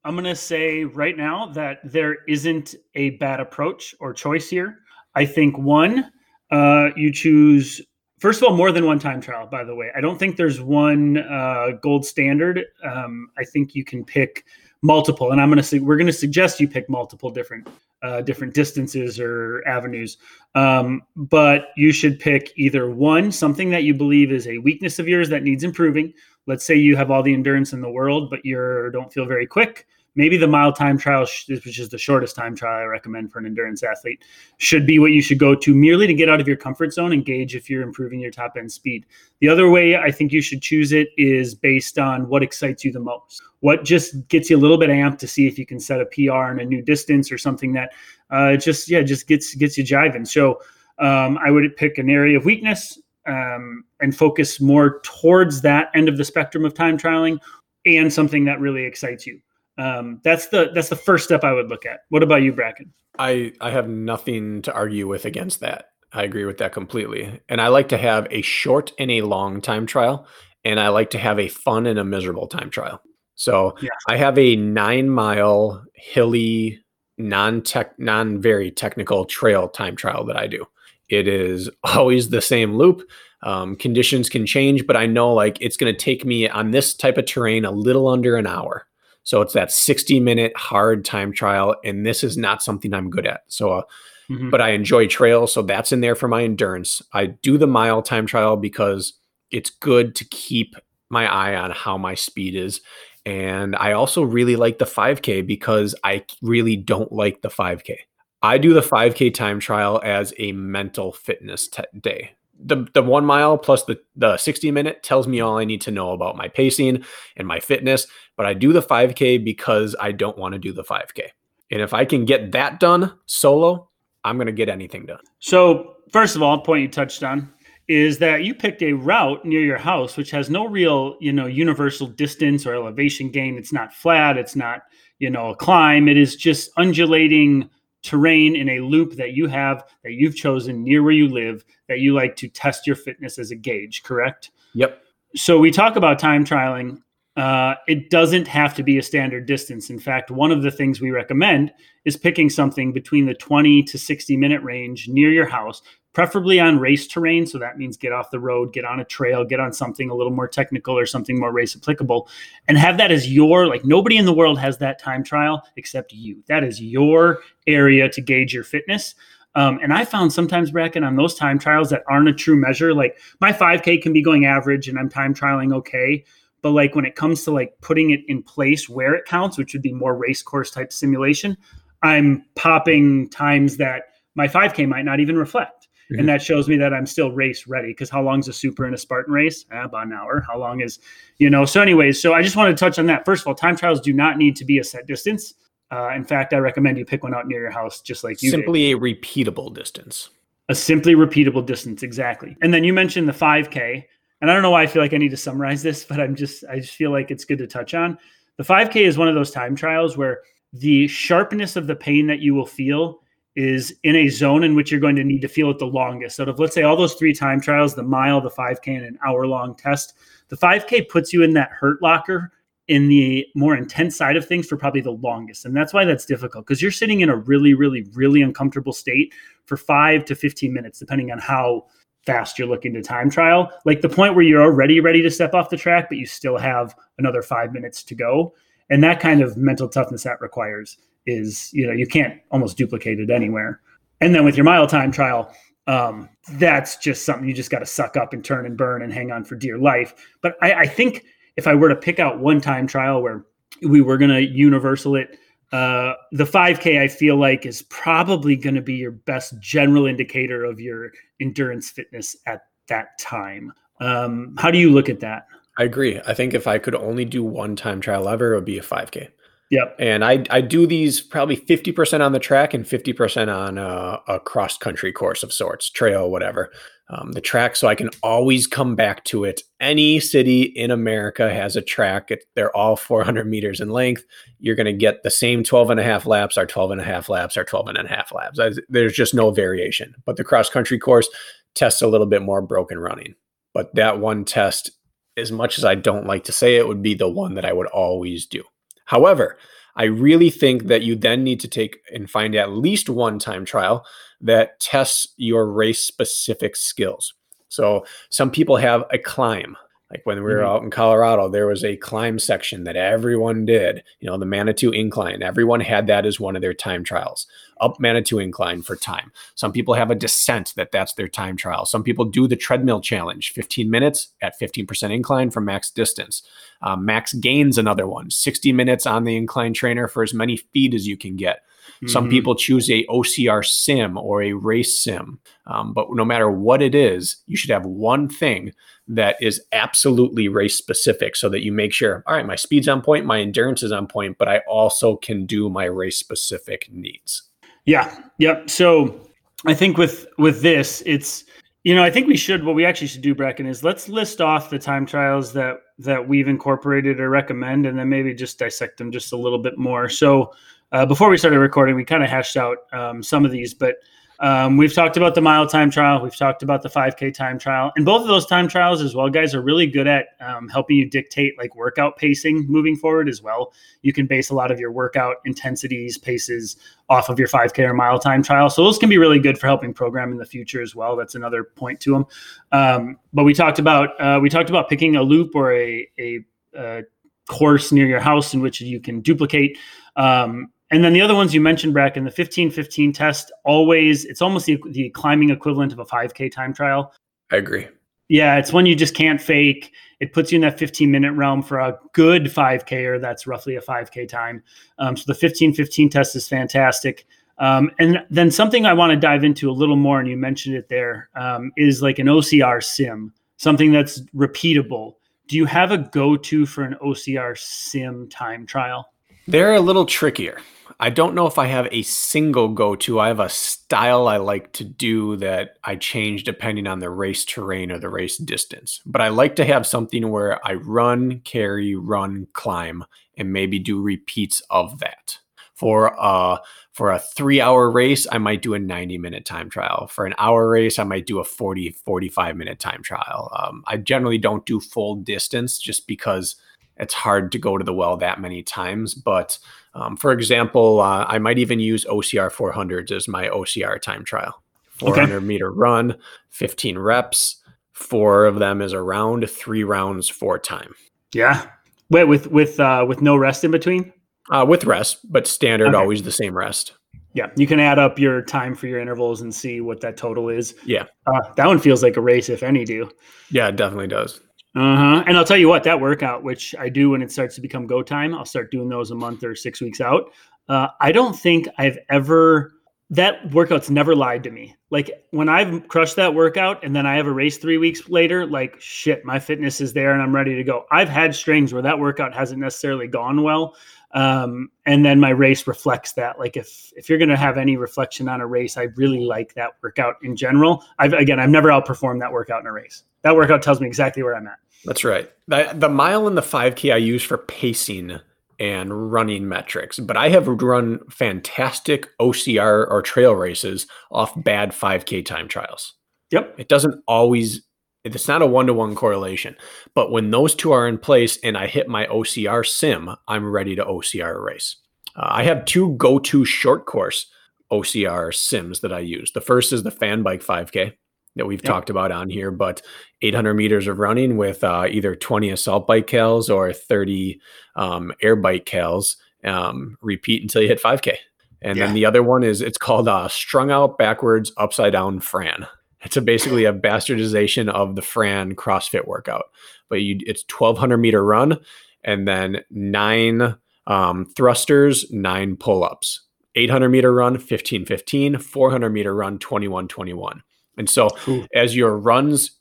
I'm 0.04 0.14
going 0.14 0.24
to 0.24 0.36
say 0.36 0.84
right 0.84 1.16
now 1.16 1.46
that 1.46 1.80
there 1.84 2.18
isn't 2.28 2.76
a 2.94 3.10
bad 3.10 3.40
approach 3.40 3.94
or 4.00 4.12
choice 4.12 4.48
here. 4.48 4.78
I 5.16 5.26
think 5.26 5.58
one, 5.58 6.12
uh, 6.50 6.90
you 6.96 7.12
choose 7.12 7.80
First 8.18 8.40
of 8.42 8.48
all, 8.48 8.56
more 8.56 8.72
than 8.72 8.86
one 8.86 8.98
time 8.98 9.20
trial, 9.20 9.46
by 9.46 9.62
the 9.62 9.74
way. 9.74 9.90
I 9.94 10.00
don't 10.00 10.18
think 10.18 10.36
there's 10.36 10.60
one 10.60 11.18
uh, 11.18 11.72
gold 11.82 12.06
standard. 12.06 12.64
Um, 12.82 13.30
I 13.36 13.44
think 13.44 13.74
you 13.74 13.84
can 13.84 14.04
pick 14.04 14.46
multiple, 14.82 15.32
and 15.32 15.40
I'm 15.40 15.48
going 15.48 15.58
to 15.58 15.62
say 15.62 15.80
we're 15.80 15.98
going 15.98 16.06
to 16.06 16.12
suggest 16.12 16.58
you 16.58 16.66
pick 16.66 16.88
multiple 16.88 17.30
different 17.30 17.68
uh, 18.02 18.22
different 18.22 18.54
distances 18.54 19.20
or 19.20 19.66
avenues. 19.66 20.18
Um, 20.54 21.02
but 21.14 21.68
you 21.76 21.92
should 21.92 22.18
pick 22.18 22.52
either 22.56 22.90
one, 22.90 23.32
something 23.32 23.70
that 23.70 23.84
you 23.84 23.94
believe 23.94 24.32
is 24.32 24.46
a 24.46 24.58
weakness 24.58 24.98
of 24.98 25.08
yours 25.08 25.28
that 25.30 25.42
needs 25.42 25.64
improving. 25.64 26.12
Let's 26.46 26.64
say 26.64 26.76
you 26.76 26.96
have 26.96 27.10
all 27.10 27.22
the 27.22 27.34
endurance 27.34 27.72
in 27.72 27.80
the 27.80 27.90
world, 27.90 28.30
but 28.30 28.44
you 28.44 28.90
don't 28.92 29.12
feel 29.12 29.26
very 29.26 29.46
quick 29.46 29.86
maybe 30.16 30.36
the 30.36 30.46
mile 30.46 30.72
time 30.72 30.98
trial, 30.98 31.26
which 31.48 31.78
is 31.78 31.88
the 31.90 31.98
shortest 31.98 32.34
time 32.34 32.56
trial 32.56 32.80
I 32.80 32.84
recommend 32.84 33.30
for 33.30 33.38
an 33.38 33.46
endurance 33.46 33.82
athlete, 33.82 34.24
should 34.56 34.86
be 34.86 34.98
what 34.98 35.12
you 35.12 35.22
should 35.22 35.38
go 35.38 35.54
to 35.54 35.74
merely 35.74 36.06
to 36.06 36.14
get 36.14 36.28
out 36.28 36.40
of 36.40 36.48
your 36.48 36.56
comfort 36.56 36.92
zone 36.92 37.12
and 37.12 37.24
gauge 37.24 37.54
if 37.54 37.70
you're 37.70 37.82
improving 37.82 38.18
your 38.18 38.30
top 38.30 38.54
end 38.56 38.72
speed. 38.72 39.06
The 39.40 39.48
other 39.48 39.70
way 39.70 39.96
I 39.96 40.10
think 40.10 40.32
you 40.32 40.40
should 40.40 40.62
choose 40.62 40.92
it 40.92 41.08
is 41.16 41.54
based 41.54 41.98
on 41.98 42.28
what 42.28 42.42
excites 42.42 42.84
you 42.84 42.90
the 42.90 43.00
most. 43.00 43.42
What 43.60 43.84
just 43.84 44.26
gets 44.28 44.50
you 44.50 44.56
a 44.56 44.58
little 44.58 44.78
bit 44.78 44.90
amped 44.90 45.18
to 45.18 45.28
see 45.28 45.46
if 45.46 45.58
you 45.58 45.66
can 45.66 45.78
set 45.78 46.00
a 46.00 46.06
PR 46.06 46.50
in 46.50 46.60
a 46.60 46.64
new 46.64 46.82
distance 46.82 47.30
or 47.30 47.38
something 47.38 47.72
that 47.74 47.92
uh, 48.30 48.56
just 48.56 48.88
yeah 48.88 49.02
just 49.02 49.28
gets 49.28 49.54
gets 49.54 49.78
you 49.78 49.84
jiving. 49.84 50.26
So 50.26 50.60
um, 50.98 51.38
I 51.44 51.50
would 51.50 51.76
pick 51.76 51.98
an 51.98 52.08
area 52.08 52.38
of 52.38 52.44
weakness 52.44 52.98
um, 53.26 53.84
and 54.00 54.16
focus 54.16 54.60
more 54.60 55.00
towards 55.00 55.60
that 55.62 55.90
end 55.94 56.08
of 56.08 56.16
the 56.16 56.24
spectrum 56.24 56.64
of 56.64 56.72
time 56.72 56.96
trialing 56.96 57.38
and 57.84 58.12
something 58.12 58.44
that 58.46 58.60
really 58.60 58.84
excites 58.84 59.26
you 59.26 59.40
um, 59.78 60.20
that's 60.24 60.48
the 60.48 60.70
that's 60.74 60.88
the 60.88 60.96
first 60.96 61.24
step 61.24 61.44
I 61.44 61.52
would 61.52 61.68
look 61.68 61.86
at. 61.86 62.00
What 62.08 62.22
about 62.22 62.42
you, 62.42 62.52
Bracken? 62.52 62.92
I 63.18 63.52
I 63.60 63.70
have 63.70 63.88
nothing 63.88 64.62
to 64.62 64.72
argue 64.72 65.06
with 65.06 65.24
against 65.24 65.60
that. 65.60 65.86
I 66.12 66.22
agree 66.22 66.44
with 66.44 66.58
that 66.58 66.72
completely. 66.72 67.40
And 67.48 67.60
I 67.60 67.68
like 67.68 67.88
to 67.90 67.98
have 67.98 68.26
a 68.30 68.42
short 68.42 68.92
and 68.98 69.10
a 69.10 69.22
long 69.22 69.60
time 69.60 69.86
trial, 69.86 70.26
and 70.64 70.80
I 70.80 70.88
like 70.88 71.10
to 71.10 71.18
have 71.18 71.38
a 71.38 71.48
fun 71.48 71.86
and 71.86 71.98
a 71.98 72.04
miserable 72.04 72.46
time 72.46 72.70
trial. 72.70 73.02
So 73.34 73.76
yeah. 73.82 73.90
I 74.08 74.16
have 74.16 74.38
a 74.38 74.56
nine 74.56 75.10
mile 75.10 75.84
hilly, 75.94 76.82
non 77.18 77.62
tech, 77.62 77.98
non 77.98 78.40
very 78.40 78.70
technical 78.70 79.26
trail 79.26 79.68
time 79.68 79.94
trial 79.94 80.24
that 80.24 80.36
I 80.36 80.46
do. 80.46 80.66
It 81.08 81.28
is 81.28 81.70
always 81.84 82.30
the 82.30 82.40
same 82.40 82.76
loop. 82.76 83.02
Um, 83.42 83.76
conditions 83.76 84.30
can 84.30 84.46
change, 84.46 84.86
but 84.86 84.96
I 84.96 85.06
know 85.06 85.34
like 85.34 85.58
it's 85.60 85.76
going 85.76 85.92
to 85.92 85.98
take 85.98 86.24
me 86.24 86.48
on 86.48 86.70
this 86.70 86.94
type 86.94 87.18
of 87.18 87.26
terrain 87.26 87.64
a 87.64 87.70
little 87.70 88.08
under 88.08 88.36
an 88.36 88.46
hour. 88.46 88.86
So 89.26 89.42
it's 89.42 89.54
that 89.54 89.72
60 89.72 90.20
minute 90.20 90.56
hard 90.56 91.04
time 91.04 91.32
trial. 91.32 91.74
And 91.84 92.06
this 92.06 92.22
is 92.22 92.38
not 92.38 92.62
something 92.62 92.94
I'm 92.94 93.10
good 93.10 93.26
at. 93.26 93.40
So, 93.48 93.72
uh, 93.72 93.82
mm-hmm. 94.30 94.50
but 94.50 94.60
I 94.60 94.70
enjoy 94.70 95.08
trails. 95.08 95.52
So 95.52 95.62
that's 95.62 95.90
in 95.90 96.00
there 96.00 96.14
for 96.14 96.28
my 96.28 96.44
endurance. 96.44 97.02
I 97.12 97.26
do 97.26 97.58
the 97.58 97.66
mile 97.66 98.02
time 98.02 98.26
trial 98.26 98.56
because 98.56 99.14
it's 99.50 99.68
good 99.68 100.14
to 100.14 100.24
keep 100.26 100.76
my 101.10 101.26
eye 101.26 101.56
on 101.56 101.72
how 101.72 101.98
my 101.98 102.14
speed 102.14 102.54
is. 102.54 102.80
And 103.24 103.74
I 103.74 103.92
also 103.92 104.22
really 104.22 104.54
like 104.54 104.78
the 104.78 104.84
5K 104.84 105.44
because 105.44 105.96
I 106.04 106.24
really 106.40 106.76
don't 106.76 107.10
like 107.10 107.42
the 107.42 107.48
5K. 107.48 107.96
I 108.42 108.58
do 108.58 108.74
the 108.74 108.80
5K 108.80 109.34
time 109.34 109.58
trial 109.58 110.00
as 110.04 110.32
a 110.38 110.52
mental 110.52 111.10
fitness 111.10 111.66
t- 111.66 111.82
day 112.00 112.35
the 112.58 112.86
the 112.94 113.02
one 113.02 113.24
mile 113.24 113.58
plus 113.58 113.84
the 113.84 114.00
the 114.16 114.36
60 114.36 114.70
minute 114.70 115.02
tells 115.02 115.26
me 115.26 115.40
all 115.40 115.58
I 115.58 115.64
need 115.64 115.80
to 115.82 115.90
know 115.90 116.12
about 116.12 116.36
my 116.36 116.48
pacing 116.48 117.04
and 117.36 117.46
my 117.46 117.60
fitness. 117.60 118.06
But 118.36 118.46
I 118.46 118.54
do 118.54 118.72
the 118.72 118.82
5K 118.82 119.44
because 119.44 119.96
I 120.00 120.12
don't 120.12 120.38
want 120.38 120.52
to 120.52 120.58
do 120.58 120.72
the 120.72 120.84
5K. 120.84 121.28
And 121.70 121.80
if 121.82 121.92
I 121.92 122.04
can 122.04 122.24
get 122.24 122.52
that 122.52 122.80
done 122.80 123.12
solo, 123.26 123.90
I'm 124.24 124.38
to 124.38 124.52
get 124.52 124.68
anything 124.68 125.06
done. 125.06 125.20
So, 125.38 125.96
first 126.12 126.36
of 126.36 126.42
all, 126.42 126.60
point 126.60 126.82
you 126.82 126.88
touched 126.88 127.22
on 127.22 127.52
is 127.88 128.18
that 128.18 128.42
you 128.42 128.54
picked 128.54 128.82
a 128.82 128.92
route 128.92 129.44
near 129.44 129.60
your 129.60 129.78
house 129.78 130.16
which 130.16 130.30
has 130.32 130.50
no 130.50 130.66
real, 130.66 131.16
you 131.20 131.32
know, 131.32 131.46
universal 131.46 132.08
distance 132.08 132.66
or 132.66 132.74
elevation 132.74 133.30
gain. 133.30 133.56
It's 133.56 133.72
not 133.72 133.94
flat, 133.94 134.36
it's 134.36 134.56
not, 134.56 134.82
you 135.18 135.30
know, 135.30 135.50
a 135.50 135.56
climb. 135.56 136.08
It 136.08 136.16
is 136.16 136.34
just 136.34 136.70
undulating 136.76 137.70
terrain 138.06 138.54
in 138.54 138.68
a 138.68 138.80
loop 138.80 139.14
that 139.16 139.32
you 139.32 139.46
have 139.48 139.84
that 140.04 140.12
you've 140.12 140.36
chosen 140.36 140.84
near 140.84 141.02
where 141.02 141.12
you 141.12 141.28
live 141.28 141.64
that 141.88 141.98
you 141.98 142.14
like 142.14 142.36
to 142.36 142.48
test 142.48 142.86
your 142.86 142.96
fitness 142.96 143.38
as 143.38 143.50
a 143.50 143.56
gauge, 143.56 144.02
correct? 144.02 144.50
Yep. 144.74 145.02
So 145.34 145.58
we 145.58 145.70
talk 145.70 145.96
about 145.96 146.18
time 146.18 146.44
trialing. 146.44 147.00
Uh, 147.36 147.74
it 147.86 148.08
doesn't 148.08 148.48
have 148.48 148.74
to 148.74 148.82
be 148.82 148.96
a 148.96 149.02
standard 149.02 149.44
distance. 149.44 149.90
In 149.90 149.98
fact, 149.98 150.30
one 150.30 150.50
of 150.50 150.62
the 150.62 150.70
things 150.70 151.00
we 151.00 151.10
recommend 151.10 151.72
is 152.06 152.16
picking 152.16 152.48
something 152.48 152.92
between 152.92 153.26
the 153.26 153.34
20 153.34 153.82
to 153.82 153.98
60 153.98 154.36
minute 154.36 154.62
range 154.62 155.08
near 155.08 155.30
your 155.30 155.46
house 155.46 155.82
preferably 156.16 156.58
on 156.58 156.78
race 156.78 157.06
terrain. 157.06 157.46
So 157.46 157.58
that 157.58 157.76
means 157.76 157.98
get 157.98 158.10
off 158.10 158.30
the 158.30 158.40
road, 158.40 158.72
get 158.72 158.86
on 158.86 159.00
a 159.00 159.04
trail, 159.04 159.44
get 159.44 159.60
on 159.60 159.74
something 159.74 160.08
a 160.08 160.14
little 160.14 160.32
more 160.32 160.48
technical 160.48 160.98
or 160.98 161.04
something 161.04 161.38
more 161.38 161.52
race 161.52 161.76
applicable, 161.76 162.26
and 162.66 162.78
have 162.78 162.96
that 162.96 163.12
as 163.12 163.30
your 163.30 163.66
like 163.66 163.84
nobody 163.84 164.16
in 164.16 164.24
the 164.24 164.32
world 164.32 164.58
has 164.58 164.78
that 164.78 164.98
time 164.98 165.22
trial 165.22 165.62
except 165.76 166.14
you. 166.14 166.42
That 166.48 166.64
is 166.64 166.80
your 166.80 167.40
area 167.66 168.08
to 168.08 168.22
gauge 168.22 168.54
your 168.54 168.64
fitness. 168.64 169.14
Um, 169.56 169.78
and 169.82 169.92
I 169.92 170.06
found 170.06 170.32
sometimes, 170.32 170.70
Bracken, 170.70 171.04
on 171.04 171.16
those 171.16 171.34
time 171.34 171.58
trials 171.58 171.90
that 171.90 172.02
aren't 172.08 172.28
a 172.28 172.32
true 172.32 172.56
measure, 172.56 172.94
like 172.94 173.18
my 173.42 173.52
5K 173.52 174.00
can 174.00 174.14
be 174.14 174.22
going 174.22 174.46
average 174.46 174.88
and 174.88 174.98
I'm 174.98 175.10
time 175.10 175.34
trialing 175.34 175.74
okay. 175.74 176.24
But 176.62 176.70
like 176.70 176.94
when 176.94 177.04
it 177.04 177.14
comes 177.14 177.44
to 177.44 177.50
like 177.50 177.74
putting 177.82 178.12
it 178.12 178.20
in 178.26 178.42
place 178.42 178.88
where 178.88 179.14
it 179.14 179.26
counts, 179.26 179.58
which 179.58 179.74
would 179.74 179.82
be 179.82 179.92
more 179.92 180.16
race 180.16 180.42
course 180.42 180.70
type 180.70 180.94
simulation, 180.94 181.58
I'm 182.02 182.46
popping 182.54 183.28
times 183.28 183.76
that 183.76 184.04
my 184.34 184.48
5K 184.48 184.88
might 184.88 185.04
not 185.04 185.20
even 185.20 185.36
reflect. 185.36 185.75
Mm-hmm. 186.10 186.20
And 186.20 186.28
that 186.28 186.40
shows 186.40 186.68
me 186.68 186.76
that 186.76 186.94
I'm 186.94 187.06
still 187.06 187.32
race 187.32 187.66
ready 187.66 187.88
because 187.88 188.08
how 188.08 188.22
long 188.22 188.38
is 188.38 188.46
a 188.46 188.52
super 188.52 188.86
in 188.86 188.94
a 188.94 188.96
Spartan 188.96 189.32
race? 189.32 189.64
Eh, 189.72 189.82
about 189.82 190.06
an 190.06 190.12
hour. 190.12 190.44
How 190.46 190.56
long 190.56 190.80
is, 190.80 191.00
you 191.38 191.50
know? 191.50 191.64
So, 191.64 191.82
anyways, 191.82 192.22
so 192.22 192.32
I 192.32 192.42
just 192.42 192.54
want 192.54 192.76
to 192.76 192.78
touch 192.78 192.98
on 193.00 193.06
that. 193.06 193.24
First 193.24 193.42
of 193.42 193.48
all, 193.48 193.54
time 193.56 193.76
trials 193.76 194.00
do 194.00 194.12
not 194.12 194.38
need 194.38 194.54
to 194.56 194.64
be 194.64 194.78
a 194.78 194.84
set 194.84 195.06
distance. 195.06 195.54
Uh, 195.90 196.10
in 196.14 196.24
fact, 196.24 196.52
I 196.52 196.58
recommend 196.58 196.98
you 196.98 197.04
pick 197.04 197.24
one 197.24 197.34
out 197.34 197.48
near 197.48 197.60
your 197.60 197.70
house, 197.70 198.00
just 198.00 198.22
like 198.22 198.40
you. 198.40 198.50
Simply 198.50 198.92
did. 198.92 198.96
a 198.96 199.00
repeatable 199.00 199.72
distance. 199.74 200.30
A 200.68 200.74
simply 200.74 201.14
repeatable 201.14 201.64
distance, 201.64 202.02
exactly. 202.02 202.56
And 202.62 202.72
then 202.72 202.84
you 202.84 202.92
mentioned 202.92 203.28
the 203.28 203.32
5K, 203.32 204.04
and 204.40 204.50
I 204.50 204.54
don't 204.54 204.62
know 204.62 204.70
why 204.70 204.82
I 204.82 204.86
feel 204.86 205.02
like 205.02 205.14
I 205.14 205.18
need 205.18 205.30
to 205.30 205.36
summarize 205.36 205.82
this, 205.82 206.04
but 206.04 206.20
I'm 206.20 206.34
just 206.34 206.64
I 206.70 206.80
just 206.80 206.94
feel 206.94 207.10
like 207.10 207.30
it's 207.30 207.44
good 207.44 207.58
to 207.58 207.66
touch 207.66 207.94
on. 207.94 208.18
The 208.58 208.64
5K 208.64 208.96
is 208.96 209.18
one 209.18 209.28
of 209.28 209.34
those 209.34 209.50
time 209.50 209.74
trials 209.76 210.16
where 210.16 210.40
the 210.72 211.08
sharpness 211.08 211.76
of 211.76 211.86
the 211.86 211.96
pain 211.96 212.26
that 212.26 212.40
you 212.40 212.54
will 212.54 212.66
feel 212.66 213.22
is 213.56 213.94
in 214.02 214.14
a 214.14 214.28
zone 214.28 214.62
in 214.62 214.74
which 214.74 214.90
you're 214.90 215.00
going 215.00 215.16
to 215.16 215.24
need 215.24 215.40
to 215.40 215.48
feel 215.48 215.70
it 215.70 215.78
the 215.78 215.86
longest. 215.86 216.36
So, 216.36 216.44
if 216.44 216.58
let's 216.58 216.74
say 216.74 216.82
all 216.82 216.96
those 216.96 217.14
three 217.14 217.34
time 217.34 217.60
trials, 217.60 217.94
the 217.94 218.02
mile, 218.02 218.40
the 218.40 218.50
5K, 218.50 218.96
and 218.96 219.04
an 219.04 219.18
hour 219.26 219.46
long 219.46 219.74
test, 219.74 220.14
the 220.48 220.56
5K 220.56 221.08
puts 221.08 221.32
you 221.32 221.42
in 221.42 221.54
that 221.54 221.70
hurt 221.70 222.00
locker 222.02 222.52
in 222.88 223.08
the 223.08 223.44
more 223.54 223.76
intense 223.76 224.16
side 224.16 224.36
of 224.36 224.46
things 224.46 224.66
for 224.66 224.76
probably 224.76 225.00
the 225.00 225.10
longest. 225.10 225.64
And 225.64 225.74
that's 225.74 225.92
why 225.92 226.04
that's 226.04 226.24
difficult 226.24 226.66
because 226.66 226.80
you're 226.80 226.92
sitting 226.92 227.20
in 227.20 227.28
a 227.28 227.36
really, 227.36 227.74
really, 227.74 228.06
really 228.14 228.42
uncomfortable 228.42 228.92
state 228.92 229.34
for 229.64 229.76
five 229.76 230.24
to 230.26 230.36
15 230.36 230.72
minutes, 230.72 231.00
depending 231.00 231.32
on 231.32 231.38
how 231.38 231.86
fast 232.24 232.58
you're 232.58 232.68
looking 232.68 232.92
to 232.94 233.02
time 233.02 233.30
trial. 233.30 233.70
Like 233.84 234.02
the 234.02 234.08
point 234.08 234.34
where 234.34 234.44
you're 234.44 234.62
already 234.62 235.00
ready 235.00 235.22
to 235.22 235.30
step 235.30 235.54
off 235.54 235.70
the 235.70 235.76
track, 235.76 236.08
but 236.08 236.18
you 236.18 236.26
still 236.26 236.58
have 236.58 236.94
another 237.18 237.42
five 237.42 237.72
minutes 237.72 238.02
to 238.04 238.14
go. 238.14 238.54
And 238.88 239.02
that 239.02 239.18
kind 239.18 239.40
of 239.40 239.56
mental 239.56 239.88
toughness 239.88 240.22
that 240.24 240.40
requires 240.40 240.98
is, 241.26 241.70
you 241.72 241.86
know, 241.86 241.92
you 241.92 242.06
can't 242.06 242.40
almost 242.50 242.76
duplicate 242.76 243.20
it 243.20 243.30
anywhere. 243.30 243.80
And 244.20 244.34
then 244.34 244.44
with 244.44 244.56
your 244.56 244.64
mile 244.64 244.86
time 244.86 245.12
trial, 245.12 245.52
um, 245.86 246.28
that's 246.52 246.96
just 246.96 247.24
something 247.24 247.48
you 247.48 247.54
just 247.54 247.70
got 247.70 247.80
to 247.80 247.86
suck 247.86 248.16
up 248.16 248.32
and 248.32 248.44
turn 248.44 248.66
and 248.66 248.76
burn 248.76 249.02
and 249.02 249.12
hang 249.12 249.30
on 249.30 249.44
for 249.44 249.54
dear 249.54 249.78
life. 249.78 250.14
But 250.40 250.56
I, 250.62 250.72
I 250.72 250.86
think 250.86 251.24
if 251.56 251.66
I 251.66 251.74
were 251.74 251.88
to 251.88 251.96
pick 251.96 252.18
out 252.18 252.40
one 252.40 252.60
time 252.60 252.86
trial 252.86 253.22
where 253.22 253.44
we 253.82 254.00
were 254.00 254.18
going 254.18 254.30
to 254.30 254.42
universal 254.42 255.16
it, 255.16 255.38
uh, 255.72 256.14
the 256.32 256.44
5K 256.44 257.00
I 257.00 257.08
feel 257.08 257.36
like 257.36 257.66
is 257.66 257.82
probably 257.82 258.56
going 258.56 258.76
to 258.76 258.82
be 258.82 258.94
your 258.94 259.10
best 259.10 259.58
general 259.60 260.06
indicator 260.06 260.64
of 260.64 260.80
your 260.80 261.10
endurance 261.40 261.90
fitness 261.90 262.36
at 262.46 262.62
that 262.88 263.18
time. 263.18 263.72
Um, 264.00 264.54
how 264.58 264.70
do 264.70 264.78
you 264.78 264.90
look 264.90 265.08
at 265.08 265.20
that? 265.20 265.46
I 265.78 265.84
agree. 265.84 266.20
I 266.26 266.34
think 266.34 266.54
if 266.54 266.66
I 266.66 266.78
could 266.78 266.94
only 266.94 267.24
do 267.24 267.44
one 267.44 267.76
time 267.76 268.00
trial 268.00 268.28
ever, 268.28 268.52
it 268.52 268.56
would 268.56 268.64
be 268.64 268.78
a 268.78 268.82
5K. 268.82 269.28
Yep. 269.70 269.96
And 269.98 270.24
I 270.24 270.44
I 270.50 270.60
do 270.60 270.86
these 270.86 271.20
probably 271.20 271.56
50% 271.56 272.24
on 272.24 272.32
the 272.32 272.38
track 272.38 272.72
and 272.72 272.84
50% 272.84 273.54
on 273.54 273.78
a, 273.78 274.20
a 274.28 274.40
cross 274.40 274.78
country 274.78 275.12
course 275.12 275.42
of 275.42 275.52
sorts, 275.52 275.90
trail, 275.90 276.30
whatever. 276.30 276.70
Um, 277.08 277.32
the 277.32 277.40
track, 277.40 277.76
so 277.76 277.86
I 277.86 277.94
can 277.94 278.10
always 278.24 278.66
come 278.66 278.96
back 278.96 279.22
to 279.26 279.44
it. 279.44 279.62
Any 279.78 280.18
city 280.18 280.62
in 280.62 280.90
America 280.90 281.48
has 281.48 281.76
a 281.76 281.80
track. 281.80 282.32
It, 282.32 282.42
they're 282.56 282.76
all 282.76 282.96
400 282.96 283.48
meters 283.48 283.80
in 283.80 283.90
length. 283.90 284.24
You're 284.58 284.74
going 284.74 284.86
to 284.86 284.92
get 284.92 285.22
the 285.22 285.30
same 285.30 285.62
12 285.62 285.90
and 285.90 286.00
a 286.00 286.02
half 286.02 286.26
laps, 286.26 286.58
or 286.58 286.66
12 286.66 286.90
and 286.90 287.00
a 287.00 287.04
half 287.04 287.28
laps, 287.28 287.56
or 287.56 287.62
12 287.62 287.88
and 287.90 287.98
a 287.98 288.08
half 288.08 288.32
laps. 288.32 288.58
There's 288.88 289.12
just 289.12 289.34
no 289.34 289.52
variation. 289.52 290.16
But 290.24 290.36
the 290.36 290.42
cross 290.42 290.68
country 290.68 290.98
course 290.98 291.28
tests 291.76 292.02
a 292.02 292.08
little 292.08 292.26
bit 292.26 292.42
more 292.42 292.60
broken 292.60 292.98
running. 292.98 293.36
But 293.72 293.94
that 293.94 294.18
one 294.18 294.44
test, 294.44 294.90
as 295.36 295.52
much 295.52 295.78
as 295.78 295.84
I 295.84 295.94
don't 295.94 296.26
like 296.26 296.42
to 296.44 296.52
say 296.52 296.74
it, 296.74 296.88
would 296.88 297.02
be 297.02 297.14
the 297.14 297.28
one 297.28 297.54
that 297.54 297.64
I 297.64 297.72
would 297.72 297.86
always 297.86 298.46
do. 298.46 298.64
However, 299.06 299.58
I 299.96 300.04
really 300.04 300.50
think 300.50 300.84
that 300.84 301.02
you 301.02 301.16
then 301.16 301.42
need 301.42 301.58
to 301.60 301.68
take 301.68 302.00
and 302.12 302.30
find 302.30 302.54
at 302.54 302.72
least 302.72 303.08
one 303.08 303.38
time 303.38 303.64
trial 303.64 304.04
that 304.40 304.78
tests 304.78 305.28
your 305.36 305.66
race 305.70 306.00
specific 306.00 306.76
skills. 306.76 307.32
So 307.68 308.04
some 308.28 308.50
people 308.50 308.76
have 308.76 309.04
a 309.10 309.18
climb. 309.18 309.76
Like 310.10 310.24
when 310.24 310.36
we 310.36 310.42
were 310.42 310.58
mm-hmm. 310.58 310.68
out 310.68 310.82
in 310.84 310.90
Colorado, 310.90 311.48
there 311.48 311.66
was 311.66 311.82
a 311.82 311.96
climb 311.96 312.38
section 312.38 312.84
that 312.84 312.94
everyone 312.94 313.64
did, 313.64 314.04
you 314.20 314.30
know, 314.30 314.38
the 314.38 314.46
Manitou 314.46 314.92
Incline. 314.92 315.42
Everyone 315.42 315.80
had 315.80 316.06
that 316.06 316.24
as 316.24 316.38
one 316.38 316.54
of 316.54 316.62
their 316.62 316.74
time 316.74 317.02
trials. 317.02 317.46
Up 317.80 317.98
Manitou 317.98 318.38
Incline 318.38 318.82
for 318.82 318.94
time. 318.94 319.32
Some 319.56 319.72
people 319.72 319.94
have 319.94 320.10
a 320.10 320.14
descent 320.14 320.74
that 320.76 320.92
that's 320.92 321.14
their 321.14 321.26
time 321.26 321.56
trial. 321.56 321.86
Some 321.86 322.04
people 322.04 322.24
do 322.24 322.46
the 322.46 322.54
treadmill 322.54 323.00
challenge, 323.00 323.52
15 323.52 323.90
minutes 323.90 324.28
at 324.40 324.58
15% 324.60 325.10
incline 325.12 325.50
for 325.50 325.60
max 325.60 325.90
distance. 325.90 326.42
Um, 326.82 327.04
max 327.04 327.34
gains 327.34 327.76
another 327.76 328.06
one, 328.06 328.30
60 328.30 328.72
minutes 328.72 329.06
on 329.06 329.24
the 329.24 329.36
incline 329.36 329.74
trainer 329.74 330.06
for 330.06 330.22
as 330.22 330.32
many 330.32 330.56
feet 330.56 330.94
as 330.94 331.08
you 331.08 331.16
can 331.16 331.34
get. 331.34 331.62
Mm-hmm. 331.96 332.08
Some 332.08 332.28
people 332.28 332.54
choose 332.54 332.90
a 332.90 333.04
OCR 333.06 333.64
sim 333.64 334.18
or 334.18 334.42
a 334.42 334.52
race 334.52 334.98
sim. 334.98 335.38
Um, 335.66 335.92
but 335.92 336.08
no 336.12 336.24
matter 336.24 336.50
what 336.50 336.82
it 336.82 336.94
is, 336.94 337.36
you 337.46 337.56
should 337.56 337.70
have 337.70 337.86
one 337.86 338.28
thing 338.28 338.72
that 339.08 339.36
is 339.40 339.62
absolutely 339.72 340.48
race 340.48 340.76
specific 340.76 341.36
so 341.36 341.48
that 341.48 341.64
you 341.64 341.72
make 341.72 341.92
sure, 341.92 342.24
all 342.26 342.34
right, 342.34 342.46
my 342.46 342.56
speed's 342.56 342.88
on 342.88 343.02
point, 343.02 343.24
my 343.24 343.40
endurance 343.40 343.82
is 343.82 343.92
on 343.92 344.06
point, 344.06 344.38
but 344.38 344.48
I 344.48 344.58
also 344.68 345.16
can 345.16 345.46
do 345.46 345.68
my 345.68 345.84
race 345.84 346.18
specific 346.18 346.88
needs. 346.90 347.42
Yeah. 347.84 348.16
Yep. 348.38 348.68
So 348.70 349.28
I 349.64 349.74
think 349.74 349.96
with 349.96 350.26
with 350.38 350.62
this, 350.62 351.02
it's 351.06 351.44
you 351.84 351.94
know, 351.94 352.02
I 352.02 352.10
think 352.10 352.26
we 352.26 352.36
should 352.36 352.64
what 352.64 352.74
we 352.74 352.84
actually 352.84 353.06
should 353.06 353.22
do, 353.22 353.34
Brakken, 353.34 353.66
is 353.68 353.84
let's 353.84 354.08
list 354.08 354.40
off 354.40 354.70
the 354.70 354.78
time 354.78 355.06
trials 355.06 355.52
that 355.52 355.82
that 355.98 356.26
we've 356.26 356.48
incorporated 356.48 357.20
or 357.20 357.30
recommend, 357.30 357.86
and 357.86 357.96
then 357.96 358.08
maybe 358.08 358.34
just 358.34 358.58
dissect 358.58 358.98
them 358.98 359.12
just 359.12 359.32
a 359.32 359.36
little 359.36 359.58
bit 359.58 359.78
more. 359.78 360.08
So 360.08 360.52
uh, 360.92 361.06
before 361.06 361.30
we 361.30 361.36
started 361.36 361.58
recording, 361.58 361.96
we 361.96 362.04
kind 362.04 362.22
of 362.22 362.30
hashed 362.30 362.56
out 362.56 362.78
um, 362.92 363.22
some 363.22 363.44
of 363.44 363.50
these, 363.50 363.74
but 363.74 363.96
um, 364.40 364.76
we've 364.76 364.92
talked 364.92 365.16
about 365.16 365.34
the 365.34 365.40
mile 365.40 365.66
time 365.66 365.90
trial. 365.90 366.22
We've 366.22 366.36
talked 366.36 366.62
about 366.62 366.82
the 366.82 366.88
5K 366.88 367.32
time 367.32 367.58
trial. 367.58 367.92
And 367.96 368.04
both 368.04 368.22
of 368.22 368.28
those 368.28 368.46
time 368.46 368.68
trials, 368.68 369.00
as 369.00 369.14
well, 369.14 369.28
guys, 369.30 369.54
are 369.54 369.62
really 369.62 369.86
good 369.86 370.06
at 370.06 370.28
um, 370.40 370.68
helping 370.68 370.96
you 370.96 371.08
dictate 371.08 371.56
like 371.58 371.74
workout 371.74 372.16
pacing 372.16 372.66
moving 372.68 372.96
forward 372.96 373.28
as 373.28 373.42
well. 373.42 373.72
You 374.02 374.12
can 374.12 374.26
base 374.26 374.50
a 374.50 374.54
lot 374.54 374.70
of 374.70 374.78
your 374.78 374.92
workout 374.92 375.36
intensities, 375.44 376.18
paces 376.18 376.76
off 377.08 377.28
of 377.28 377.38
your 377.38 377.48
5K 377.48 377.88
or 377.88 377.94
mile 377.94 378.18
time 378.18 378.42
trial. 378.42 378.68
So 378.68 378.84
those 378.84 378.98
can 378.98 379.08
be 379.08 379.18
really 379.18 379.38
good 379.38 379.58
for 379.58 379.66
helping 379.66 379.94
program 379.94 380.32
in 380.32 380.38
the 380.38 380.46
future 380.46 380.82
as 380.82 380.94
well. 380.94 381.16
That's 381.16 381.34
another 381.34 381.64
point 381.64 382.00
to 382.00 382.12
them. 382.12 382.26
Um, 382.72 383.18
but 383.32 383.44
we 383.44 383.54
talked 383.54 383.78
about 383.78 384.20
uh, 384.20 384.38
we 384.40 384.50
talked 384.50 384.68
about 384.68 384.88
picking 384.88 385.16
a 385.16 385.22
loop 385.22 385.54
or 385.54 385.72
a, 385.72 386.06
a, 386.18 386.40
a 386.74 387.02
course 387.48 387.92
near 387.92 388.06
your 388.06 388.20
house 388.20 388.52
in 388.52 388.60
which 388.60 388.80
you 388.80 389.00
can 389.00 389.20
duplicate. 389.20 389.78
Um, 390.16 390.72
and 390.90 391.02
then 391.02 391.12
the 391.12 391.20
other 391.20 391.34
ones 391.34 391.52
you 391.52 391.60
mentioned, 391.60 391.94
Brakken, 391.94 392.24
the 392.24 392.30
15 392.30 392.70
15 392.70 393.12
test, 393.12 393.52
always, 393.64 394.24
it's 394.24 394.40
almost 394.40 394.66
the, 394.66 394.78
the 394.90 395.10
climbing 395.10 395.50
equivalent 395.50 395.92
of 395.92 395.98
a 395.98 396.04
5K 396.04 396.50
time 396.50 396.72
trial. 396.72 397.12
I 397.50 397.56
agree. 397.56 397.88
Yeah, 398.28 398.56
it's 398.56 398.72
one 398.72 398.86
you 398.86 398.96
just 398.96 399.14
can't 399.14 399.40
fake. 399.40 399.92
It 400.18 400.32
puts 400.32 400.50
you 400.50 400.56
in 400.56 400.62
that 400.62 400.78
15 400.78 401.10
minute 401.10 401.32
realm 401.32 401.62
for 401.62 401.78
a 401.78 401.98
good 402.12 402.44
5K, 402.44 403.04
or 403.06 403.18
that's 403.18 403.46
roughly 403.46 403.76
a 403.76 403.80
5K 403.80 404.28
time. 404.28 404.62
Um, 404.98 405.16
so 405.16 405.24
the 405.26 405.34
15 405.34 405.74
15 405.74 406.08
test 406.08 406.36
is 406.36 406.48
fantastic. 406.48 407.26
Um, 407.58 407.90
and 407.98 408.24
then 408.28 408.50
something 408.50 408.84
I 408.84 408.92
want 408.92 409.10
to 409.10 409.16
dive 409.16 409.42
into 409.42 409.70
a 409.70 409.72
little 409.72 409.96
more, 409.96 410.20
and 410.20 410.28
you 410.28 410.36
mentioned 410.36 410.76
it 410.76 410.88
there, 410.88 411.30
um, 411.34 411.72
is 411.76 412.02
like 412.02 412.18
an 412.18 412.26
OCR 412.26 412.82
sim, 412.82 413.32
something 413.56 413.92
that's 413.92 414.20
repeatable. 414.34 415.14
Do 415.48 415.56
you 415.56 415.64
have 415.64 415.90
a 415.90 415.98
go 415.98 416.36
to 416.36 416.66
for 416.66 416.82
an 416.84 416.96
OCR 417.02 417.56
sim 417.56 418.28
time 418.28 418.66
trial? 418.66 419.10
They're 419.48 419.74
a 419.74 419.80
little 419.80 420.04
trickier. 420.04 420.60
I 420.98 421.10
don't 421.10 421.34
know 421.34 421.46
if 421.46 421.58
I 421.58 421.66
have 421.66 421.88
a 421.90 422.02
single 422.02 422.68
go 422.68 422.96
to. 422.96 423.20
I 423.20 423.28
have 423.28 423.40
a 423.40 423.48
style 423.48 424.28
I 424.28 424.38
like 424.38 424.72
to 424.74 424.84
do 424.84 425.36
that 425.36 425.78
I 425.84 425.96
change 425.96 426.44
depending 426.44 426.86
on 426.86 427.00
the 427.00 427.10
race 427.10 427.44
terrain 427.44 427.90
or 427.90 427.98
the 427.98 428.08
race 428.08 428.38
distance. 428.38 429.00
But 429.04 429.20
I 429.20 429.28
like 429.28 429.56
to 429.56 429.64
have 429.64 429.86
something 429.86 430.30
where 430.30 430.64
I 430.66 430.74
run, 430.74 431.40
carry, 431.40 431.94
run, 431.94 432.46
climb, 432.52 433.04
and 433.36 433.52
maybe 433.52 433.78
do 433.78 434.00
repeats 434.00 434.62
of 434.70 434.98
that. 435.00 435.38
For 435.74 436.16
a 436.18 436.60
for 436.92 437.12
a 437.12 437.18
3-hour 437.18 437.90
race, 437.90 438.26
I 438.32 438.38
might 438.38 438.62
do 438.62 438.72
a 438.72 438.78
90-minute 438.78 439.44
time 439.44 439.68
trial. 439.68 440.06
For 440.06 440.24
an 440.24 440.34
hour 440.38 440.70
race, 440.70 440.98
I 440.98 441.04
might 441.04 441.26
do 441.26 441.38
a 441.38 441.44
40 441.44 441.90
45 441.90 442.56
minute 442.56 442.80
time 442.80 443.02
trial. 443.02 443.52
Um, 443.54 443.84
I 443.86 443.98
generally 443.98 444.38
don't 444.38 444.64
do 444.64 444.80
full 444.80 445.16
distance 445.16 445.78
just 445.78 446.06
because 446.06 446.56
it's 446.96 447.14
hard 447.14 447.52
to 447.52 447.58
go 447.58 447.76
to 447.76 447.84
the 447.84 447.92
well 447.92 448.16
that 448.16 448.40
many 448.40 448.62
times. 448.62 449.14
But 449.14 449.58
um, 449.96 450.16
for 450.16 450.30
example, 450.30 451.00
uh, 451.00 451.24
I 451.26 451.38
might 451.38 451.58
even 451.58 451.80
use 451.80 452.04
OCR 452.04 452.52
400s 452.52 453.10
as 453.10 453.26
my 453.26 453.48
OCR 453.48 454.00
time 454.00 454.24
trial. 454.24 454.62
400 454.90 455.36
okay. 455.36 455.44
meter 455.44 455.70
run, 455.70 456.16
15 456.50 456.98
reps. 456.98 457.62
Four 457.92 458.44
of 458.44 458.58
them 458.58 458.82
is 458.82 458.92
around 458.92 459.48
three 459.48 459.82
rounds 459.82 460.28
four 460.28 460.58
time. 460.58 460.94
Yeah. 461.32 461.66
Wait, 462.10 462.24
with 462.24 462.48
with 462.48 462.78
uh, 462.78 463.06
with 463.08 463.22
no 463.22 463.36
rest 463.36 463.64
in 463.64 463.70
between? 463.70 464.12
Uh, 464.50 464.66
with 464.68 464.84
rest, 464.84 465.18
but 465.32 465.46
standard 465.46 465.88
okay. 465.88 465.96
always 465.96 466.22
the 466.22 466.30
same 466.30 466.56
rest. 466.56 466.92
Yeah, 467.32 467.50
you 467.56 467.66
can 467.66 467.80
add 467.80 467.98
up 467.98 468.18
your 468.18 468.42
time 468.42 468.74
for 468.74 468.86
your 468.86 469.00
intervals 469.00 469.40
and 469.40 469.54
see 469.54 469.80
what 469.80 470.00
that 470.02 470.16
total 470.18 470.50
is. 470.50 470.74
Yeah, 470.84 471.04
uh, 471.26 471.52
that 471.56 471.66
one 471.66 471.78
feels 471.78 472.02
like 472.02 472.18
a 472.18 472.20
race, 472.20 472.50
if 472.50 472.62
any 472.62 472.84
do. 472.84 473.10
Yeah, 473.50 473.68
it 473.68 473.76
definitely 473.76 474.08
does. 474.08 474.40
Uh-huh. 474.76 475.24
And 475.26 475.38
I'll 475.38 475.44
tell 475.44 475.56
you 475.56 475.68
what, 475.68 475.84
that 475.84 475.98
workout, 475.98 476.42
which 476.42 476.74
I 476.78 476.90
do 476.90 477.10
when 477.10 477.22
it 477.22 477.32
starts 477.32 477.54
to 477.54 477.62
become 477.62 477.86
go 477.86 478.02
time, 478.02 478.34
I'll 478.34 478.44
start 478.44 478.70
doing 478.70 478.90
those 478.90 479.10
a 479.10 479.14
month 479.14 479.42
or 479.42 479.54
six 479.54 479.80
weeks 479.80 480.02
out. 480.02 480.30
Uh, 480.68 480.88
I 481.00 481.12
don't 481.12 481.34
think 481.34 481.66
I've 481.78 481.98
ever 482.10 482.72
that 483.10 483.52
workout's 483.52 483.88
never 483.88 484.16
lied 484.16 484.42
to 484.42 484.50
me. 484.50 484.74
Like 484.90 485.10
when 485.30 485.48
I've 485.48 485.86
crushed 485.88 486.16
that 486.16 486.34
workout 486.34 486.84
and 486.84 486.94
then 486.94 487.06
I 487.06 487.14
have 487.16 487.26
a 487.26 487.32
race 487.32 487.56
three 487.56 487.78
weeks 487.78 488.08
later, 488.08 488.44
like 488.46 488.80
shit, 488.80 489.24
my 489.24 489.38
fitness 489.38 489.80
is 489.80 489.92
there 489.92 490.12
and 490.12 490.20
I'm 490.20 490.34
ready 490.34 490.56
to 490.56 490.64
go. 490.64 490.86
I've 490.90 491.08
had 491.08 491.34
strings 491.34 491.72
where 491.72 491.82
that 491.82 491.98
workout 491.98 492.34
hasn't 492.34 492.60
necessarily 492.60 493.06
gone 493.06 493.42
well. 493.42 493.76
Um, 494.16 494.70
and 494.86 495.04
then 495.04 495.20
my 495.20 495.28
race 495.28 495.66
reflects 495.66 496.12
that. 496.14 496.38
Like 496.38 496.56
if 496.56 496.90
if 496.96 497.08
you're 497.08 497.18
gonna 497.18 497.36
have 497.36 497.58
any 497.58 497.76
reflection 497.76 498.28
on 498.28 498.40
a 498.40 498.46
race, 498.46 498.78
I 498.78 498.84
really 498.96 499.20
like 499.20 499.52
that 499.54 499.72
workout 499.82 500.16
in 500.22 500.34
general. 500.34 500.82
I've 500.98 501.12
again 501.12 501.38
I've 501.38 501.50
never 501.50 501.68
outperformed 501.68 502.20
that 502.20 502.32
workout 502.32 502.62
in 502.62 502.66
a 502.66 502.72
race. 502.72 503.04
That 503.22 503.36
workout 503.36 503.60
tells 503.60 503.78
me 503.78 503.86
exactly 503.86 504.22
where 504.22 504.34
I'm 504.34 504.46
at. 504.46 504.58
That's 504.86 505.04
right. 505.04 505.30
The, 505.48 505.70
the 505.74 505.88
mile 505.88 506.26
and 506.26 506.36
the 506.36 506.42
5K 506.42 506.94
I 506.94 506.96
use 506.96 507.22
for 507.22 507.36
pacing 507.36 508.20
and 508.58 509.12
running 509.12 509.48
metrics, 509.48 509.98
but 509.98 510.16
I 510.16 510.30
have 510.30 510.48
run 510.48 511.00
fantastic 511.10 512.08
OCR 512.18 512.88
or 512.88 513.02
trail 513.02 513.34
races 513.34 513.86
off 514.10 514.32
bad 514.42 514.70
5K 514.70 515.26
time 515.26 515.48
trials. 515.48 515.92
Yep. 516.30 516.54
It 516.58 516.68
doesn't 516.68 517.02
always 517.06 517.65
It's 518.14 518.28
not 518.28 518.42
a 518.42 518.46
one 518.46 518.66
to 518.66 518.74
one 518.74 518.94
correlation. 518.94 519.56
But 519.94 520.10
when 520.10 520.30
those 520.30 520.54
two 520.54 520.72
are 520.72 520.86
in 520.86 520.98
place 520.98 521.38
and 521.42 521.56
I 521.56 521.66
hit 521.66 521.88
my 521.88 522.06
OCR 522.06 522.66
sim, 522.66 523.10
I'm 523.26 523.50
ready 523.50 523.74
to 523.76 523.84
OCR 523.84 524.36
a 524.36 524.40
race. 524.40 524.76
Uh, 525.14 525.28
I 525.28 525.44
have 525.44 525.64
two 525.64 525.94
go 525.96 526.18
to 526.18 526.44
short 526.44 526.86
course 526.86 527.26
OCR 527.72 528.34
sims 528.34 528.80
that 528.80 528.92
I 528.92 529.00
use. 529.00 529.32
The 529.32 529.40
first 529.40 529.72
is 529.72 529.82
the 529.82 529.90
Fan 529.90 530.22
Bike 530.22 530.42
5K 530.42 530.92
that 531.36 531.46
we've 531.46 531.62
yep. 531.62 531.70
talked 531.70 531.90
about 531.90 532.12
on 532.12 532.30
here, 532.30 532.50
but 532.50 532.82
800 533.22 533.54
meters 533.54 533.86
of 533.86 533.98
running 533.98 534.36
with 534.36 534.64
uh, 534.64 534.86
either 534.88 535.14
20 535.14 535.50
assault 535.50 535.86
bike 535.86 536.06
cals 536.06 536.48
or 536.48 536.72
30 536.72 537.40
um, 537.76 538.12
air 538.22 538.36
bike 538.36 538.64
cals. 538.64 539.16
Um, 539.44 539.96
repeat 540.00 540.42
until 540.42 540.62
you 540.62 540.68
hit 540.68 540.82
5K. 540.82 541.16
And 541.62 541.78
yeah. 541.78 541.86
then 541.86 541.94
the 541.94 542.04
other 542.04 542.22
one 542.22 542.42
is 542.42 542.60
it's 542.60 542.78
called 542.78 543.08
uh, 543.08 543.28
strung 543.28 543.70
out 543.70 543.98
backwards 543.98 544.52
upside 544.56 544.92
down 544.92 545.20
Fran. 545.20 545.66
It's 546.06 546.16
a 546.16 546.22
basically 546.22 546.64
a 546.64 546.72
bastardization 546.72 547.68
of 547.68 547.96
the 547.96 548.00
Fran 548.00 548.54
CrossFit 548.54 549.08
workout, 549.08 549.46
but 549.88 550.02
you 550.02 550.20
it's 550.20 550.44
1200 550.48 550.98
meter 550.98 551.24
run 551.24 551.58
and 552.04 552.28
then 552.28 552.58
nine 552.70 553.56
um, 553.88 554.26
thrusters, 554.36 555.10
nine 555.10 555.56
pull 555.56 555.82
ups. 555.82 556.22
800 556.54 556.90
meter 556.90 557.12
run, 557.12 557.38
15 557.38 557.86
15, 557.86 558.38
400 558.38 558.90
meter 558.90 559.16
run, 559.16 559.40
21 559.40 559.88
21. 559.88 560.44
And 560.78 560.88
so 560.88 561.08
Ooh. 561.26 561.44
as 561.52 561.74
your 561.74 561.98
runs, 561.98 562.52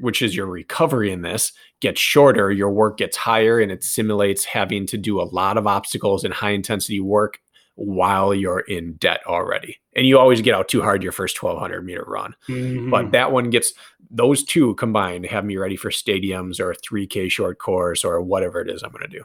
which 0.00 0.22
is 0.22 0.34
your 0.34 0.46
recovery 0.46 1.12
in 1.12 1.20
this, 1.20 1.52
gets 1.82 2.00
shorter, 2.00 2.50
your 2.50 2.70
work 2.70 2.96
gets 2.96 3.18
higher 3.18 3.60
and 3.60 3.70
it 3.70 3.84
simulates 3.84 4.46
having 4.46 4.86
to 4.86 4.96
do 4.96 5.20
a 5.20 5.28
lot 5.28 5.58
of 5.58 5.66
obstacles 5.66 6.24
and 6.24 6.32
high 6.32 6.52
intensity 6.52 7.00
work 7.00 7.38
while 7.74 8.34
you're 8.34 8.60
in 8.60 8.94
debt 8.94 9.20
already. 9.26 9.78
And 9.96 10.06
you 10.06 10.18
always 10.18 10.40
get 10.40 10.54
out 10.54 10.68
too 10.68 10.82
hard 10.82 11.02
your 11.02 11.12
first 11.12 11.40
1200 11.40 11.82
meter 11.82 12.04
run. 12.06 12.34
Mm-hmm. 12.48 12.90
But 12.90 13.12
that 13.12 13.32
one 13.32 13.50
gets 13.50 13.72
those 14.10 14.44
two 14.44 14.74
combined 14.76 15.26
have 15.26 15.44
me 15.44 15.56
ready 15.56 15.76
for 15.76 15.90
stadiums 15.90 16.60
or 16.60 16.70
a 16.70 16.76
3K 16.76 17.30
short 17.30 17.58
course 17.58 18.04
or 18.04 18.20
whatever 18.20 18.60
it 18.60 18.70
is 18.70 18.82
I'm 18.82 18.90
going 18.90 19.02
to 19.02 19.08
do. 19.08 19.24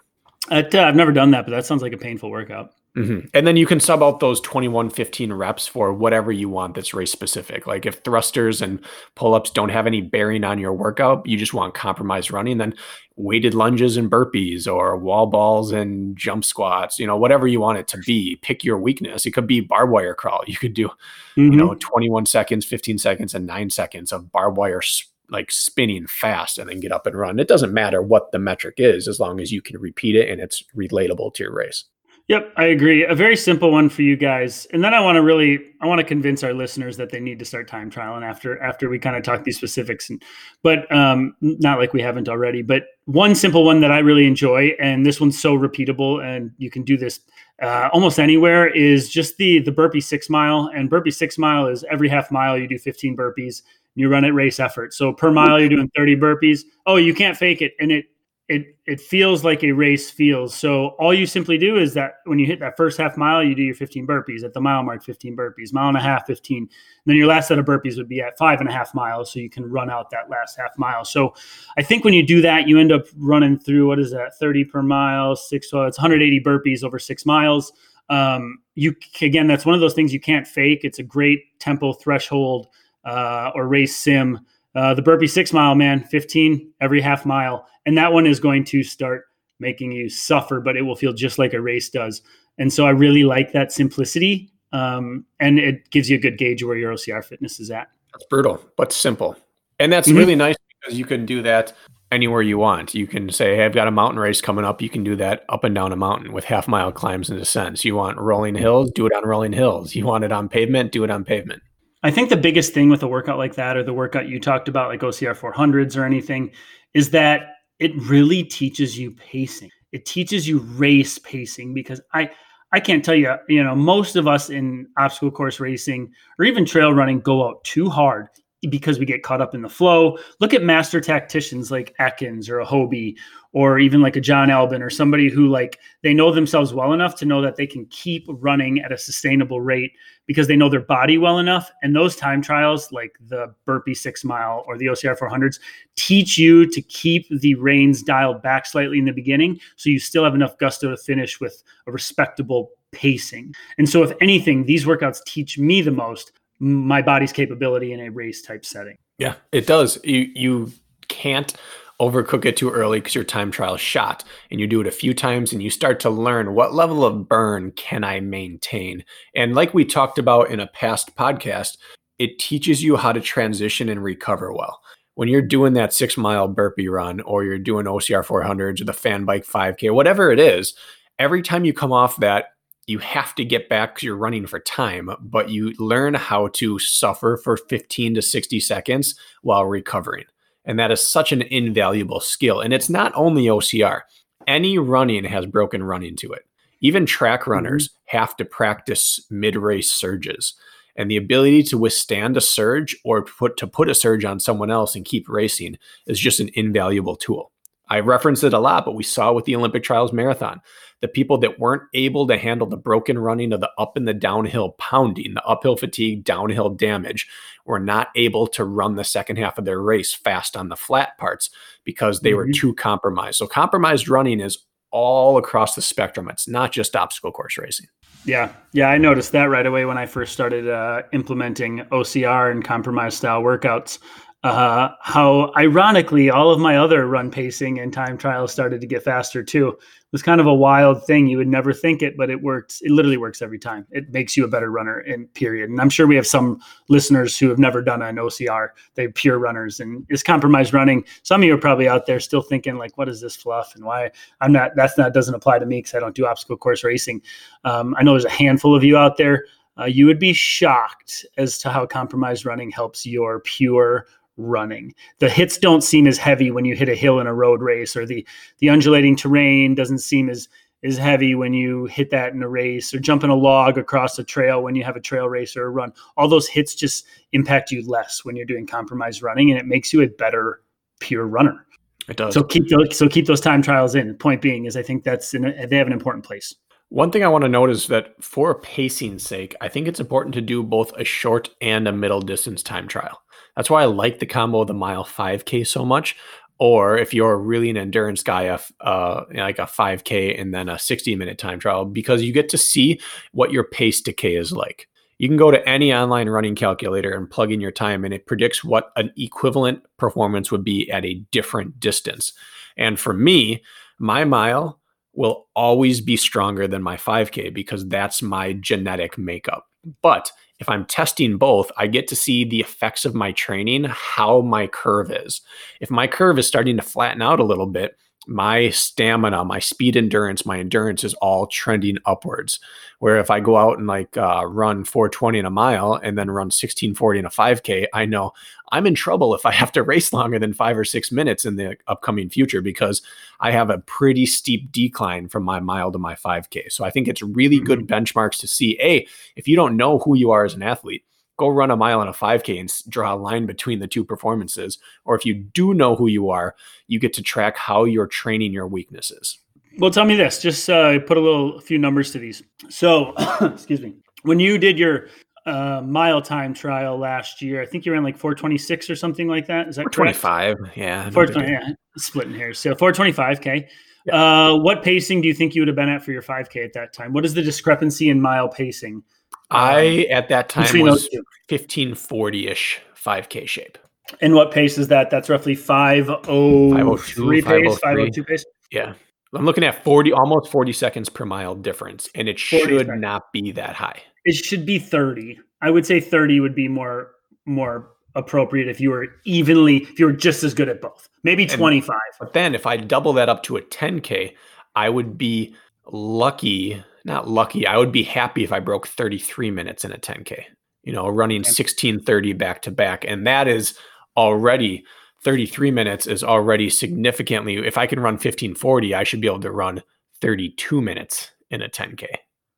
Uh, 0.49 0.63
I've 0.81 0.95
never 0.95 1.11
done 1.11 1.31
that, 1.31 1.45
but 1.45 1.51
that 1.51 1.65
sounds 1.65 1.81
like 1.81 1.93
a 1.93 1.97
painful 1.97 2.31
workout. 2.31 2.73
Mm-hmm. 2.97 3.27
And 3.35 3.45
then 3.45 3.55
you 3.55 3.67
can 3.67 3.79
sub 3.79 4.01
out 4.01 4.19
those 4.19 4.41
21, 4.41 4.89
15 4.89 5.31
reps 5.31 5.67
for 5.67 5.93
whatever 5.93 6.31
you 6.31 6.49
want 6.49 6.73
that's 6.73 6.93
race 6.93 7.11
specific. 7.11 7.67
Like 7.67 7.85
if 7.85 8.03
thrusters 8.03 8.61
and 8.61 8.83
pull 9.15 9.35
ups 9.35 9.51
don't 9.51 9.69
have 9.69 9.85
any 9.85 10.01
bearing 10.01 10.43
on 10.43 10.57
your 10.57 10.73
workout, 10.73 11.25
you 11.27 11.37
just 11.37 11.53
want 11.53 11.75
compromised 11.75 12.31
running, 12.31 12.57
then 12.57 12.73
weighted 13.19 13.53
lunges 13.53 13.97
and 13.97 14.09
burpees 14.09 14.65
or 14.65 14.95
wall 14.97 15.27
balls 15.27 15.73
and 15.73 16.15
jump 16.15 16.45
squats, 16.45 16.97
you 16.97 17.05
know, 17.05 17.17
whatever 17.17 17.47
you 17.47 17.59
want 17.59 17.77
it 17.77 17.85
to 17.85 17.97
be. 17.97 18.37
Pick 18.37 18.63
your 18.63 18.79
weakness. 18.79 19.25
It 19.25 19.31
could 19.31 19.45
be 19.45 19.59
barbed 19.59 19.91
wire 19.91 20.13
crawl. 20.13 20.41
You 20.47 20.55
could 20.55 20.73
do, 20.73 20.87
mm-hmm. 20.87 21.51
you 21.51 21.57
know, 21.57 21.75
21 21.75 22.25
seconds, 22.25 22.65
15 22.65 22.97
seconds, 22.97 23.35
and 23.35 23.45
nine 23.45 23.69
seconds 23.69 24.13
of 24.13 24.31
barbed 24.31 24.57
wire 24.57 24.81
like 25.29 25.51
spinning 25.51 26.07
fast 26.07 26.57
and 26.57 26.69
then 26.69 26.79
get 26.79 26.93
up 26.93 27.05
and 27.05 27.15
run. 27.15 27.39
It 27.39 27.47
doesn't 27.47 27.73
matter 27.73 28.01
what 28.01 28.31
the 28.31 28.39
metric 28.39 28.75
is 28.77 29.07
as 29.07 29.19
long 29.19 29.39
as 29.39 29.51
you 29.51 29.61
can 29.61 29.79
repeat 29.79 30.15
it 30.15 30.29
and 30.29 30.41
it's 30.41 30.63
relatable 30.75 31.33
to 31.35 31.43
your 31.43 31.53
race. 31.53 31.83
Yep, 32.29 32.53
I 32.57 32.65
agree. 32.65 33.03
A 33.05 33.15
very 33.15 33.35
simple 33.35 33.71
one 33.71 33.89
for 33.89 34.03
you 34.03 34.15
guys. 34.15 34.67
And 34.71 34.83
then 34.83 34.93
I 34.93 34.99
want 34.99 35.15
to 35.15 35.23
really 35.23 35.59
I 35.81 35.87
want 35.87 35.97
to 35.97 36.05
convince 36.05 36.43
our 36.43 36.53
listeners 36.53 36.95
that 36.97 37.09
they 37.09 37.19
need 37.19 37.39
to 37.39 37.45
start 37.45 37.67
time 37.67 37.89
trialing 37.89 38.23
after 38.23 38.61
after 38.61 38.87
we 38.87 38.99
kind 38.99 39.15
of 39.15 39.23
talk 39.23 39.43
these 39.43 39.57
specifics 39.57 40.11
and 40.11 40.21
but 40.61 40.89
um 40.95 41.35
not 41.41 41.79
like 41.79 41.91
we 41.91 42.03
haven't 42.03 42.29
already, 42.29 42.61
but 42.61 42.83
one 43.05 43.33
simple 43.33 43.65
one 43.65 43.81
that 43.81 43.91
I 43.91 43.97
really 43.97 44.27
enjoy 44.27 44.75
and 44.79 45.03
this 45.03 45.19
one's 45.19 45.41
so 45.41 45.57
repeatable 45.57 46.23
and 46.23 46.51
you 46.59 46.69
can 46.69 46.83
do 46.83 46.97
this 46.97 47.19
uh, 47.63 47.89
almost 47.91 48.19
anywhere 48.19 48.67
is 48.67 49.09
just 49.09 49.37
the 49.37 49.57
the 49.57 49.71
burpee 49.71 49.99
6 49.99 50.29
mile 50.29 50.69
and 50.75 50.87
burpee 50.87 51.09
6 51.09 51.37
mile 51.39 51.65
is 51.65 51.83
every 51.89 52.09
half 52.09 52.29
mile 52.31 52.59
you 52.59 52.67
do 52.67 52.77
15 52.77 53.17
burpees 53.17 53.63
you 53.95 54.07
run 54.07 54.23
at 54.23 54.35
race 54.35 54.59
effort. 54.59 54.93
So 54.93 55.11
per 55.11 55.31
mile 55.31 55.59
you're 55.59 55.67
doing 55.67 55.89
30 55.95 56.15
burpees. 56.17 56.61
Oh, 56.85 56.97
you 56.97 57.15
can't 57.15 57.35
fake 57.35 57.63
it 57.63 57.73
and 57.79 57.91
it 57.91 58.05
it 58.49 58.75
it 58.87 58.99
feels 58.99 59.43
like 59.43 59.63
a 59.63 59.71
race 59.71 60.09
feels. 60.09 60.55
So 60.55 60.87
all 60.99 61.13
you 61.13 61.27
simply 61.27 61.59
do 61.59 61.77
is 61.77 61.93
that 61.93 62.15
when 62.25 62.39
you 62.39 62.47
hit 62.47 62.59
that 62.61 62.75
first 62.75 62.97
half 62.97 63.15
mile, 63.15 63.43
you 63.43 63.53
do 63.53 63.61
your 63.61 63.75
15 63.75 64.07
burpees 64.07 64.43
at 64.43 64.53
the 64.53 64.59
mile 64.59 64.81
mark, 64.81 65.03
15 65.03 65.37
burpees, 65.37 65.71
mile 65.71 65.89
and 65.89 65.97
a 65.97 66.01
half, 66.01 66.25
15. 66.25 66.57
And 66.57 66.69
then 67.05 67.15
your 67.15 67.27
last 67.27 67.47
set 67.47 67.59
of 67.59 67.65
burpees 67.65 67.95
would 67.97 68.09
be 68.09 68.21
at 68.21 68.39
five 68.39 68.59
and 68.59 68.67
a 68.67 68.71
half 68.71 68.95
miles, 68.95 69.31
so 69.31 69.39
you 69.39 69.51
can 69.51 69.69
run 69.69 69.91
out 69.91 70.09
that 70.09 70.31
last 70.31 70.57
half 70.57 70.75
mile. 70.79 71.05
So 71.05 71.35
I 71.77 71.83
think 71.83 72.03
when 72.03 72.15
you 72.15 72.25
do 72.25 72.41
that, 72.41 72.67
you 72.67 72.79
end 72.79 72.91
up 72.91 73.05
running 73.17 73.59
through 73.59 73.87
what 73.87 73.99
is 73.99 74.09
that, 74.11 74.35
30 74.39 74.65
per 74.65 74.81
mile, 74.81 75.35
six, 75.35 75.69
so 75.69 75.83
it's 75.83 75.99
180 75.99 76.41
burpees 76.41 76.83
over 76.83 76.97
six 76.97 77.27
miles. 77.27 77.71
Um, 78.09 78.57
you 78.73 78.95
again, 79.21 79.45
that's 79.45 79.65
one 79.67 79.75
of 79.75 79.81
those 79.81 79.93
things 79.93 80.11
you 80.11 80.19
can't 80.19 80.47
fake. 80.47 80.79
It's 80.83 80.97
a 80.97 81.03
great 81.03 81.59
tempo 81.59 81.93
threshold 81.93 82.67
uh, 83.05 83.51
or 83.53 83.67
race 83.67 83.95
sim 83.95 84.39
uh, 84.75 84.93
the 84.93 85.01
burpee 85.01 85.27
six 85.27 85.51
mile, 85.51 85.75
man, 85.75 86.03
15 86.03 86.71
every 86.79 87.01
half 87.01 87.25
mile. 87.25 87.67
And 87.89 87.97
that 87.97 88.13
one 88.13 88.27
is 88.27 88.39
going 88.39 88.65
to 88.65 88.83
start 88.83 89.23
making 89.59 89.93
you 89.93 90.09
suffer, 90.09 90.59
but 90.59 90.77
it 90.77 90.83
will 90.83 90.95
feel 90.95 91.11
just 91.11 91.39
like 91.39 91.55
a 91.55 91.59
race 91.59 91.89
does. 91.89 92.21
And 92.59 92.71
so 92.71 92.85
I 92.85 92.91
really 92.91 93.23
like 93.23 93.51
that 93.53 93.71
simplicity. 93.71 94.51
Um, 94.71 95.25
and 95.39 95.57
it 95.57 95.89
gives 95.89 96.07
you 96.07 96.15
a 96.15 96.19
good 96.19 96.37
gauge 96.37 96.63
where 96.63 96.77
your 96.77 96.93
OCR 96.93 97.25
fitness 97.25 97.59
is 97.59 97.71
at. 97.71 97.87
That's 98.13 98.25
brutal, 98.25 98.63
but 98.77 98.93
simple. 98.93 99.35
And 99.79 99.91
that's 99.91 100.07
mm-hmm. 100.07 100.19
really 100.19 100.35
nice 100.35 100.55
because 100.79 100.99
you 100.99 101.05
can 101.05 101.25
do 101.25 101.41
that 101.41 101.73
anywhere 102.11 102.43
you 102.43 102.59
want. 102.59 102.93
You 102.93 103.07
can 103.07 103.31
say, 103.31 103.55
Hey, 103.55 103.65
I've 103.65 103.73
got 103.73 103.87
a 103.87 103.91
mountain 103.91 104.19
race 104.19 104.39
coming 104.39 104.65
up. 104.65 104.83
You 104.83 104.89
can 104.91 105.03
do 105.03 105.15
that 105.15 105.43
up 105.49 105.63
and 105.63 105.73
down 105.73 105.91
a 105.91 105.95
mountain 105.95 106.31
with 106.31 106.43
half 106.43 106.67
mile 106.67 106.91
climbs 106.91 107.31
and 107.31 107.39
descents. 107.39 107.83
You 107.83 107.95
want 107.95 108.19
rolling 108.19 108.53
hills, 108.53 108.91
do 108.91 109.07
it 109.07 109.13
on 109.15 109.27
rolling 109.27 109.53
hills. 109.53 109.95
You 109.95 110.05
want 110.05 110.23
it 110.23 110.31
on 110.31 110.47
pavement, 110.47 110.91
do 110.91 111.03
it 111.03 111.09
on 111.09 111.23
pavement. 111.23 111.63
I 112.03 112.11
think 112.11 112.29
the 112.29 112.37
biggest 112.37 112.71
thing 112.71 112.91
with 112.91 113.01
a 113.01 113.07
workout 113.07 113.39
like 113.39 113.55
that, 113.55 113.77
or 113.77 113.81
the 113.81 113.93
workout 113.93 114.27
you 114.27 114.39
talked 114.39 114.67
about, 114.67 114.89
like 114.89 114.99
OCR 114.99 115.35
400s 115.35 115.97
or 115.97 116.05
anything, 116.05 116.51
is 116.93 117.09
that 117.09 117.55
it 117.79 117.95
really 117.95 118.43
teaches 118.43 118.97
you 118.97 119.11
pacing. 119.11 119.71
It 119.91 120.05
teaches 120.05 120.47
you 120.47 120.59
race 120.59 121.17
pacing 121.17 121.73
because 121.73 122.01
I 122.13 122.29
I 122.71 122.79
can't 122.79 123.03
tell 123.03 123.15
you, 123.15 123.35
you 123.47 123.63
know, 123.63 123.75
most 123.75 124.15
of 124.15 124.27
us 124.27 124.51
in 124.51 124.87
obstacle 124.97 125.31
course 125.31 125.59
racing 125.59 126.13
or 126.37 126.45
even 126.45 126.65
trail 126.65 126.93
running 126.93 127.19
go 127.19 127.47
out 127.47 127.63
too 127.63 127.89
hard 127.89 128.27
because 128.69 128.99
we 128.99 129.05
get 129.05 129.23
caught 129.23 129.41
up 129.41 129.55
in 129.55 129.61
the 129.61 129.69
flow. 129.69 130.17
Look 130.39 130.53
at 130.53 130.63
master 130.63 131.01
tacticians 131.01 131.71
like 131.71 131.95
Atkins 131.97 132.49
or 132.49 132.59
a 132.59 132.65
Hobie 132.65 133.15
or 133.51 133.79
even 133.79 134.01
like 134.01 134.15
a 134.15 134.21
Jon 134.21 134.49
Albon 134.49 134.81
or 134.81 134.89
somebody 134.89 135.29
who 135.29 135.47
like 135.47 135.79
they 136.03 136.13
know 136.13 136.31
themselves 136.31 136.73
well 136.73 136.93
enough 136.93 137.15
to 137.15 137.25
know 137.25 137.41
that 137.41 137.55
they 137.55 137.65
can 137.65 137.85
keep 137.87 138.25
running 138.27 138.79
at 138.79 138.91
a 138.91 138.97
sustainable 138.97 139.59
rate 139.59 139.91
because 140.27 140.47
they 140.47 140.55
know 140.55 140.69
their 140.69 140.79
body 140.79 141.17
well 141.17 141.39
enough. 141.39 141.71
And 141.81 141.95
those 141.95 142.15
time 142.15 142.41
trials, 142.41 142.91
like 142.91 143.15
the 143.19 143.53
burpee 143.65 143.95
six 143.95 144.23
mile 144.23 144.63
or 144.67 144.77
the 144.77 144.85
OCR 144.85 145.17
400s, 145.17 145.59
teach 145.95 146.37
you 146.37 146.69
to 146.69 146.81
keep 146.81 147.27
the 147.29 147.55
reins 147.55 148.03
dialed 148.03 148.43
back 148.43 148.67
slightly 148.67 148.99
in 148.99 149.05
the 149.05 149.11
beginning 149.11 149.59
so 149.75 149.89
you 149.89 149.99
still 149.99 150.23
have 150.23 150.35
enough 150.35 150.57
gusto 150.59 150.89
to 150.89 150.97
finish 150.97 151.39
with 151.39 151.63
a 151.87 151.91
respectable 151.91 152.69
pacing. 152.91 153.53
And 153.77 153.89
so, 153.89 154.03
if 154.03 154.11
anything, 154.21 154.65
these 154.65 154.85
workouts 154.85 155.23
teach 155.25 155.57
me 155.57 155.81
the 155.81 155.91
most 155.91 156.31
my 156.59 157.01
body's 157.01 157.31
capability 157.31 157.93
in 157.93 158.01
a 158.01 158.09
race 158.09 158.41
type 158.41 158.65
setting. 158.65 158.97
Yeah, 159.17 159.35
it 159.51 159.65
does. 159.65 159.97
You 160.03 160.29
you 160.35 160.71
can't 161.07 161.53
overcook 161.99 162.45
it 162.45 162.55
too 162.55 162.69
early 162.69 162.99
because 162.99 163.15
your 163.15 163.23
time 163.23 163.51
trial 163.51 163.77
shot 163.77 164.23
and 164.49 164.59
you 164.59 164.67
do 164.67 164.81
it 164.81 164.87
a 164.87 164.91
few 164.91 165.13
times 165.13 165.51
and 165.51 165.61
you 165.61 165.69
start 165.69 165.99
to 165.99 166.09
learn 166.09 166.53
what 166.53 166.73
level 166.73 167.03
of 167.03 167.27
burn 167.27 167.71
can 167.71 168.03
I 168.03 168.19
maintain. 168.21 169.03
And 169.35 169.53
like 169.53 169.73
we 169.73 169.85
talked 169.85 170.17
about 170.17 170.49
in 170.49 170.59
a 170.59 170.67
past 170.67 171.15
podcast, 171.15 171.77
it 172.17 172.39
teaches 172.39 172.83
you 172.83 172.95
how 172.95 173.11
to 173.11 173.21
transition 173.21 173.89
and 173.89 174.03
recover 174.03 174.53
well. 174.53 174.81
When 175.15 175.27
you're 175.27 175.41
doing 175.41 175.73
that 175.73 175.93
six 175.93 176.15
mile 176.15 176.47
burpee 176.47 176.87
run 176.87 177.19
or 177.21 177.43
you're 177.43 177.59
doing 177.59 177.85
OCR 177.85 178.25
400s 178.25 178.81
or 178.81 178.85
the 178.85 178.93
fan 178.93 179.25
bike 179.25 179.45
5K, 179.45 179.93
whatever 179.93 180.31
it 180.31 180.39
is, 180.39 180.73
every 181.17 181.41
time 181.41 181.65
you 181.65 181.73
come 181.73 181.91
off 181.91 182.17
that, 182.17 182.53
you 182.87 182.99
have 182.99 183.35
to 183.35 183.45
get 183.45 183.69
back 183.69 183.93
because 183.93 184.03
you're 184.03 184.15
running 184.15 184.47
for 184.47 184.59
time, 184.59 185.11
but 185.19 185.49
you 185.49 185.73
learn 185.77 186.15
how 186.15 186.47
to 186.47 186.79
suffer 186.79 187.37
for 187.37 187.55
15 187.55 188.15
to 188.15 188.21
60 188.21 188.59
seconds 188.61 189.15
while 189.43 189.65
recovering. 189.65 190.25
And 190.65 190.77
that 190.77 190.91
is 190.91 191.05
such 191.05 191.31
an 191.31 191.41
invaluable 191.41 192.19
skill. 192.19 192.61
And 192.61 192.73
it's 192.73 192.89
not 192.89 193.11
only 193.15 193.45
OCR, 193.45 194.01
any 194.47 194.77
running 194.77 195.23
has 195.25 195.45
broken 195.45 195.83
running 195.83 196.15
to 196.17 196.31
it. 196.33 196.45
Even 196.81 197.05
track 197.05 197.47
runners 197.47 197.89
mm-hmm. 197.89 198.17
have 198.17 198.35
to 198.37 198.45
practice 198.45 199.25
mid 199.29 199.55
race 199.55 199.91
surges. 199.91 200.55
And 200.95 201.09
the 201.09 201.17
ability 201.17 201.63
to 201.63 201.77
withstand 201.77 202.35
a 202.35 202.41
surge 202.41 202.97
or 203.05 203.23
put, 203.23 203.55
to 203.57 203.67
put 203.67 203.89
a 203.89 203.95
surge 203.95 204.25
on 204.25 204.39
someone 204.39 204.69
else 204.69 204.95
and 204.95 205.05
keep 205.05 205.29
racing 205.29 205.77
is 206.07 206.19
just 206.19 206.39
an 206.39 206.49
invaluable 206.55 207.15
tool. 207.15 207.51
I 207.89 207.99
reference 207.99 208.43
it 208.43 208.53
a 208.53 208.59
lot, 208.59 208.85
but 208.85 208.95
we 208.95 209.03
saw 209.03 209.33
with 209.33 209.45
the 209.45 209.55
Olympic 209.55 209.83
Trials 209.83 210.13
Marathon 210.13 210.61
the 211.01 211.07
people 211.07 211.37
that 211.37 211.59
weren't 211.59 211.83
able 211.93 212.27
to 212.27 212.37
handle 212.37 212.67
the 212.67 212.77
broken 212.77 213.17
running 213.17 213.53
of 213.53 213.61
the 213.61 213.71
up 213.77 213.95
and 213.95 214.07
the 214.07 214.13
downhill 214.13 214.71
pounding, 214.71 215.33
the 215.33 215.45
uphill 215.45 215.77
fatigue, 215.77 216.23
downhill 216.23 216.69
damage, 216.69 217.27
were 217.65 217.79
not 217.79 218.09
able 218.15 218.47
to 218.47 218.65
run 218.65 218.95
the 218.95 219.03
second 219.03 219.37
half 219.37 219.57
of 219.57 219.65
their 219.65 219.81
race 219.81 220.13
fast 220.13 220.57
on 220.57 220.69
the 220.69 220.75
flat 220.75 221.17
parts 221.17 221.49
because 221.83 222.19
they 222.19 222.31
mm-hmm. 222.31 222.37
were 222.37 222.51
too 222.51 222.73
compromised. 222.73 223.37
So, 223.37 223.47
compromised 223.47 224.09
running 224.09 224.39
is 224.39 224.59
all 224.91 225.37
across 225.37 225.75
the 225.75 225.81
spectrum. 225.81 226.29
It's 226.29 226.47
not 226.47 226.71
just 226.71 226.95
obstacle 226.95 227.31
course 227.31 227.57
racing. 227.57 227.87
Yeah, 228.25 228.51
yeah, 228.73 228.89
I 228.89 228.97
noticed 228.97 229.31
that 229.31 229.45
right 229.45 229.65
away 229.65 229.85
when 229.85 229.97
I 229.97 230.05
first 230.05 230.33
started 230.33 230.67
uh, 230.67 231.03
implementing 231.13 231.79
OCR 231.91 232.51
and 232.51 232.63
compromise 232.63 233.15
style 233.15 233.41
workouts. 233.41 233.99
Uh, 234.43 234.89
how 235.01 235.51
ironically 235.57 236.29
all 236.29 236.49
of 236.49 236.59
my 236.59 236.77
other 236.77 237.07
run 237.07 237.29
pacing 237.29 237.79
and 237.79 237.91
time 237.91 238.17
trials 238.17 238.53
started 238.53 238.79
to 238.79 238.87
get 238.87 239.03
faster 239.03 239.43
too. 239.43 239.67
It 239.67 240.13
was 240.13 240.23
kind 240.23 240.39
of 240.39 240.47
a 240.47 240.53
wild 240.53 241.05
thing. 241.05 241.27
You 241.27 241.37
would 241.37 241.49
never 241.49 241.73
think 241.73 242.01
it, 242.01 242.15
but 242.15 242.29
it 242.29 242.41
works. 242.41 242.81
It 242.81 242.91
literally 242.91 243.17
works 243.17 243.41
every 243.41 243.59
time. 243.59 243.85
It 243.91 244.11
makes 244.13 244.37
you 244.37 244.45
a 244.45 244.47
better 244.47 244.71
runner 244.71 245.01
in 245.01 245.27
period. 245.27 245.69
And 245.69 245.81
I'm 245.81 245.89
sure 245.89 246.07
we 246.07 246.15
have 246.15 246.25
some 246.25 246.59
listeners 246.87 247.37
who 247.37 247.49
have 247.49 247.59
never 247.59 247.81
done 247.81 248.01
an 248.01 248.15
OCR. 248.15 248.69
They're 248.95 249.11
pure 249.11 249.39
runners 249.39 249.81
and 249.81 250.05
is 250.09 250.23
compromised 250.23 250.73
running. 250.73 251.03
Some 251.23 251.41
of 251.41 251.45
you 251.45 251.53
are 251.53 251.59
probably 251.59 251.89
out 251.89 252.05
there 252.05 252.21
still 252.21 252.41
thinking 252.41 252.77
like, 252.77 252.97
what 252.97 253.09
is 253.09 253.19
this 253.19 253.35
fluff 253.35 253.75
and 253.75 253.83
why 253.83 254.09
I'm 254.39 254.53
not, 254.53 254.71
that's 254.75 254.97
not, 254.97 255.13
doesn't 255.13 255.35
apply 255.35 255.59
to 255.59 255.65
me 255.65 255.79
because 255.79 255.95
I 255.95 255.99
don't 255.99 256.15
do 256.15 256.25
obstacle 256.25 256.57
course 256.57 256.83
racing. 256.83 257.21
Um, 257.65 257.93
I 257.99 258.03
know 258.03 258.13
there's 258.13 258.25
a 258.25 258.29
handful 258.29 258.73
of 258.73 258.85
you 258.85 258.95
out 258.95 259.17
there. 259.17 259.43
Uh, 259.79 259.85
you 259.85 260.05
would 260.05 260.19
be 260.19 260.33
shocked 260.33 261.25
as 261.37 261.57
to 261.57 261.69
how 261.69 261.85
compromised 261.85 262.45
running 262.45 262.69
helps 262.69 263.05
your 263.05 263.39
pure 263.41 264.07
running. 264.39 264.93
The 265.19 265.29
hits 265.29 265.57
don't 265.57 265.83
seem 265.83 266.07
as 266.07 266.17
heavy 266.17 266.49
when 266.49 266.65
you 266.65 266.75
hit 266.75 266.89
a 266.89 266.95
hill 266.95 267.19
in 267.19 267.27
a 267.27 267.33
road 267.33 267.61
race, 267.61 267.95
or 267.95 268.05
the 268.05 268.25
the 268.59 268.69
undulating 268.69 269.15
terrain 269.15 269.75
doesn't 269.75 269.99
seem 269.99 270.29
as 270.29 270.47
as 270.81 270.97
heavy 270.97 271.35
when 271.35 271.53
you 271.53 271.85
hit 271.87 272.09
that 272.09 272.31
in 272.33 272.41
a 272.41 272.47
race, 272.47 272.93
or 272.93 272.99
jumping 272.99 273.29
a 273.29 273.35
log 273.35 273.77
across 273.77 274.17
a 274.17 274.23
trail 274.23 274.63
when 274.63 274.75
you 274.75 274.83
have 274.83 274.95
a 274.95 275.01
trail 275.01 275.27
race 275.27 275.57
or 275.57 275.65
a 275.65 275.69
run. 275.69 275.91
All 276.15 276.27
those 276.27 276.47
hits 276.47 276.73
just 276.73 277.05
impact 277.33 277.69
you 277.71 277.85
less 277.85 278.23
when 278.23 278.35
you're 278.35 278.45
doing 278.45 278.65
compromised 278.65 279.21
running, 279.21 279.51
and 279.51 279.59
it 279.59 279.65
makes 279.65 279.91
you 279.91 280.01
a 280.01 280.07
better 280.07 280.61
pure 280.99 281.27
runner. 281.27 281.65
It 282.07 282.17
does. 282.17 282.33
So 282.33 282.43
keep 282.43 282.69
those, 282.69 282.97
so 282.97 283.07
keep 283.07 283.27
those 283.27 283.41
time 283.41 283.61
trials 283.61 283.93
in. 283.93 284.15
Point 284.15 284.41
being 284.41 284.65
is 284.65 284.75
I 284.75 284.81
think 284.81 285.03
that's 285.03 285.33
in 285.33 285.45
a, 285.45 285.67
they 285.67 285.77
have 285.77 285.87
an 285.87 285.93
important 285.93 286.25
place. 286.25 286.55
One 286.91 287.11
thing 287.11 287.23
I 287.23 287.27
want 287.27 287.43
to 287.43 287.49
note 287.49 287.69
is 287.69 287.85
that 287.87 288.15
for 288.23 288.55
pacing 288.55 289.19
sake, 289.19 289.55
I 289.61 289.67
think 289.67 289.87
it's 289.87 289.99
important 289.99 290.33
to 290.33 290.41
do 290.41 290.63
both 290.63 290.91
a 290.93 291.03
short 291.03 291.51
and 291.61 291.87
a 291.87 291.91
middle 291.91 292.21
distance 292.21 292.63
time 292.63 292.87
trial. 292.87 293.21
That's 293.59 293.69
why 293.69 293.81
I 293.81 293.87
like 293.87 294.19
the 294.19 294.25
combo 294.25 294.61
of 294.61 294.67
the 294.67 294.73
mile 294.73 295.03
5K 295.03 295.67
so 295.67 295.83
much. 295.83 296.15
Or 296.59 296.97
if 296.97 297.13
you're 297.13 297.37
really 297.37 297.69
an 297.69 297.75
endurance 297.75 298.23
guy, 298.23 298.47
uh, 298.79 299.25
like 299.33 299.59
a 299.59 299.63
5K 299.63 300.39
and 300.39 300.53
then 300.53 300.69
a 300.69 300.79
60 300.79 301.13
minute 301.17 301.37
time 301.37 301.59
trial, 301.59 301.83
because 301.83 302.21
you 302.21 302.31
get 302.31 302.47
to 302.49 302.57
see 302.57 303.01
what 303.33 303.51
your 303.51 303.65
pace 303.65 303.99
decay 303.99 304.37
is 304.37 304.53
like. 304.53 304.87
You 305.17 305.27
can 305.27 305.35
go 305.35 305.51
to 305.51 305.67
any 305.67 305.93
online 305.93 306.29
running 306.29 306.55
calculator 306.55 307.11
and 307.11 307.29
plug 307.29 307.51
in 307.51 307.59
your 307.59 307.73
time, 307.73 308.05
and 308.05 308.13
it 308.13 308.27
predicts 308.27 308.63
what 308.63 308.93
an 308.95 309.11
equivalent 309.17 309.83
performance 309.97 310.53
would 310.53 310.63
be 310.63 310.89
at 310.89 311.03
a 311.03 311.15
different 311.31 311.81
distance. 311.81 312.31
And 312.77 312.97
for 312.97 313.11
me, 313.13 313.61
my 313.97 314.23
mile 314.23 314.79
will 315.11 315.47
always 315.53 315.99
be 315.99 316.15
stronger 316.15 316.65
than 316.65 316.81
my 316.81 316.95
5K 316.95 317.53
because 317.53 317.85
that's 317.89 318.21
my 318.21 318.53
genetic 318.53 319.17
makeup. 319.17 319.65
But 320.01 320.31
if 320.59 320.67
I'm 320.67 320.85
testing 320.85 321.37
both, 321.37 321.71
I 321.77 321.87
get 321.87 322.07
to 322.09 322.15
see 322.15 322.43
the 322.43 322.59
effects 322.59 323.05
of 323.05 323.15
my 323.15 323.31
training, 323.31 323.85
how 323.85 324.41
my 324.41 324.67
curve 324.67 325.11
is. 325.11 325.41
If 325.79 325.89
my 325.89 326.07
curve 326.07 326.37
is 326.37 326.47
starting 326.47 326.75
to 326.77 326.83
flatten 326.83 327.21
out 327.21 327.39
a 327.39 327.45
little 327.45 327.65
bit, 327.65 327.95
my 328.27 328.69
stamina, 328.69 329.43
my 329.45 329.59
speed 329.59 329.95
endurance, 329.95 330.45
my 330.45 330.59
endurance 330.59 331.03
is 331.03 331.13
all 331.15 331.47
trending 331.47 331.97
upwards. 332.05 332.59
Where 332.99 333.17
if 333.17 333.31
I 333.31 333.39
go 333.39 333.55
out 333.55 333.77
and 333.77 333.87
like 333.87 334.17
uh, 334.17 334.45
run 334.45 334.83
420 334.83 335.39
in 335.39 335.45
a 335.45 335.49
mile 335.49 335.93
and 335.93 336.17
then 336.17 336.29
run 336.29 336.47
1640 336.47 337.19
in 337.19 337.25
a 337.25 337.29
5K, 337.29 337.85
I 337.93 338.05
know 338.05 338.33
I'm 338.71 338.85
in 338.85 338.93
trouble 338.93 339.33
if 339.33 339.45
I 339.45 339.51
have 339.51 339.71
to 339.71 339.83
race 339.83 340.11
longer 340.11 340.37
than 340.37 340.53
five 340.53 340.77
or 340.77 340.83
six 340.83 341.11
minutes 341.11 341.45
in 341.45 341.55
the 341.55 341.77
upcoming 341.87 342.29
future 342.29 342.61
because 342.61 343.01
I 343.39 343.51
have 343.51 343.69
a 343.69 343.79
pretty 343.79 344.25
steep 344.25 344.71
decline 344.71 345.29
from 345.29 345.43
my 345.43 345.59
mile 345.59 345.91
to 345.91 345.97
my 345.97 346.15
5K. 346.15 346.71
So 346.71 346.83
I 346.83 346.91
think 346.91 347.07
it's 347.07 347.21
really 347.21 347.59
good 347.59 347.87
mm-hmm. 347.87 347.93
benchmarks 347.93 348.39
to 348.41 348.47
see. 348.47 348.77
A, 348.81 349.07
if 349.37 349.47
you 349.47 349.55
don't 349.55 349.77
know 349.77 349.99
who 349.99 350.15
you 350.15 350.31
are 350.31 350.43
as 350.43 350.53
an 350.53 350.61
athlete, 350.61 351.03
go 351.39 351.47
run 351.47 351.71
a 351.71 351.75
mile 351.75 352.01
and 352.01 352.09
a 352.09 352.13
5K 352.13 352.59
and 352.59 352.71
draw 352.89 353.13
a 353.13 353.15
line 353.15 353.47
between 353.47 353.79
the 353.79 353.87
two 353.87 354.03
performances. 354.03 354.77
Or 355.05 355.15
if 355.15 355.25
you 355.25 355.33
do 355.33 355.73
know 355.73 355.95
who 355.95 356.07
you 356.07 356.29
are, 356.29 356.55
you 356.87 356.99
get 356.99 357.13
to 357.13 357.23
track 357.23 357.57
how 357.57 357.85
you're 357.85 358.07
training 358.07 358.51
your 358.51 358.67
weaknesses. 358.67 359.39
Well, 359.77 359.89
tell 359.89 360.05
me 360.05 360.15
this. 360.15 360.41
Just 360.41 360.69
uh, 360.69 360.99
put 360.99 361.17
a 361.17 361.21
little, 361.21 361.57
a 361.57 361.61
few 361.61 361.79
numbers 361.79 362.11
to 362.11 362.19
these. 362.19 362.43
So, 362.69 363.13
excuse 363.41 363.81
me. 363.81 363.95
When 364.23 364.39
you 364.39 364.57
did 364.57 364.77
your 364.77 365.07
uh, 365.45 365.81
mile 365.81 366.21
time 366.21 366.53
trial 366.53 366.97
last 366.97 367.41
year, 367.41 367.61
I 367.61 367.65
think 367.65 367.85
you 367.85 367.93
ran 367.93 368.03
like 368.03 368.17
426 368.17 368.89
or 368.89 368.95
something 368.97 369.29
like 369.29 369.47
that. 369.47 369.69
Is 369.69 369.77
that 369.77 369.83
425? 369.95 370.57
Yeah. 370.75 371.09
420, 371.09 371.51
yeah. 371.51 371.73
Splitting 371.97 372.33
here. 372.33 372.53
So 372.53 372.75
425K. 372.75 373.67
Yeah. 374.05 374.49
Uh, 374.49 374.57
what 374.57 374.83
pacing 374.83 375.21
do 375.21 375.27
you 375.27 375.33
think 375.33 375.55
you 375.55 375.61
would 375.61 375.67
have 375.69 375.75
been 375.75 375.89
at 375.89 376.03
for 376.03 376.11
your 376.11 376.21
5K 376.21 376.65
at 376.65 376.73
that 376.73 376.91
time? 376.91 377.13
What 377.13 377.23
is 377.23 377.33
the 377.33 377.41
discrepancy 377.41 378.09
in 378.09 378.19
mile 378.19 378.49
pacing? 378.49 379.03
I 379.51 380.05
um, 380.09 380.17
at 380.17 380.29
that 380.29 380.49
time 380.49 380.79
was 380.79 381.09
1540 381.49 382.47
ish 382.47 382.81
5K 382.95 383.47
shape. 383.47 383.77
And 384.21 384.33
what 384.33 384.51
pace 384.51 384.77
is 384.77 384.87
that? 384.87 385.09
That's 385.09 385.29
roughly 385.29 385.55
503 385.55 387.41
pace, 387.41 387.79
502 387.79 388.23
pace. 388.23 388.45
Yeah. 388.71 388.93
I'm 389.33 389.45
looking 389.45 389.63
at 389.63 389.83
40, 389.83 390.11
almost 390.11 390.51
40 390.51 390.73
seconds 390.73 391.07
per 391.09 391.23
mile 391.23 391.53
difference, 391.53 392.09
and 392.15 392.27
it 392.27 392.39
should 392.39 392.61
seconds. 392.61 392.89
not 392.99 393.31
be 393.31 393.51
that 393.51 393.75
high. 393.75 394.01
It 394.25 394.33
should 394.33 394.65
be 394.65 394.79
30. 394.79 395.39
I 395.61 395.69
would 395.69 395.85
say 395.85 395.99
30 395.99 396.39
would 396.39 396.55
be 396.55 396.67
more 396.67 397.11
more 397.45 397.91
appropriate 398.15 398.67
if 398.67 398.81
you 398.81 398.89
were 398.89 399.07
evenly, 399.25 399.77
if 399.77 399.99
you 399.99 400.05
were 400.05 400.13
just 400.13 400.43
as 400.43 400.53
good 400.53 400.67
at 400.69 400.81
both. 400.81 401.07
Maybe 401.23 401.45
25. 401.45 401.89
And, 401.89 401.99
but 402.19 402.33
then 402.33 402.55
if 402.55 402.65
I 402.65 402.77
double 402.77 403.13
that 403.13 403.29
up 403.29 403.43
to 403.43 403.57
a 403.57 403.61
10K, 403.61 404.33
I 404.75 404.89
would 404.89 405.17
be 405.17 405.55
lucky 405.91 406.83
not 407.05 407.27
lucky. 407.27 407.65
I 407.65 407.77
would 407.77 407.91
be 407.91 408.03
happy 408.03 408.43
if 408.43 408.51
I 408.51 408.59
broke 408.59 408.87
33 408.87 409.51
minutes 409.51 409.85
in 409.85 409.91
a 409.91 409.97
10K, 409.97 410.43
you 410.83 410.93
know, 410.93 411.07
running 411.07 411.39
1630 411.39 412.33
back 412.33 412.61
to 412.63 412.71
back. 412.71 413.05
And 413.05 413.25
that 413.27 413.47
is 413.47 413.77
already 414.17 414.83
33 415.23 415.71
minutes 415.71 416.07
is 416.07 416.23
already 416.23 416.69
significantly. 416.69 417.57
If 417.57 417.77
I 417.77 417.87
can 417.87 417.99
run 417.99 418.13
1540, 418.13 418.95
I 418.95 419.03
should 419.03 419.21
be 419.21 419.27
able 419.27 419.41
to 419.41 419.51
run 419.51 419.83
32 420.21 420.81
minutes 420.81 421.31
in 421.49 421.61
a 421.61 421.69
10K. 421.69 422.07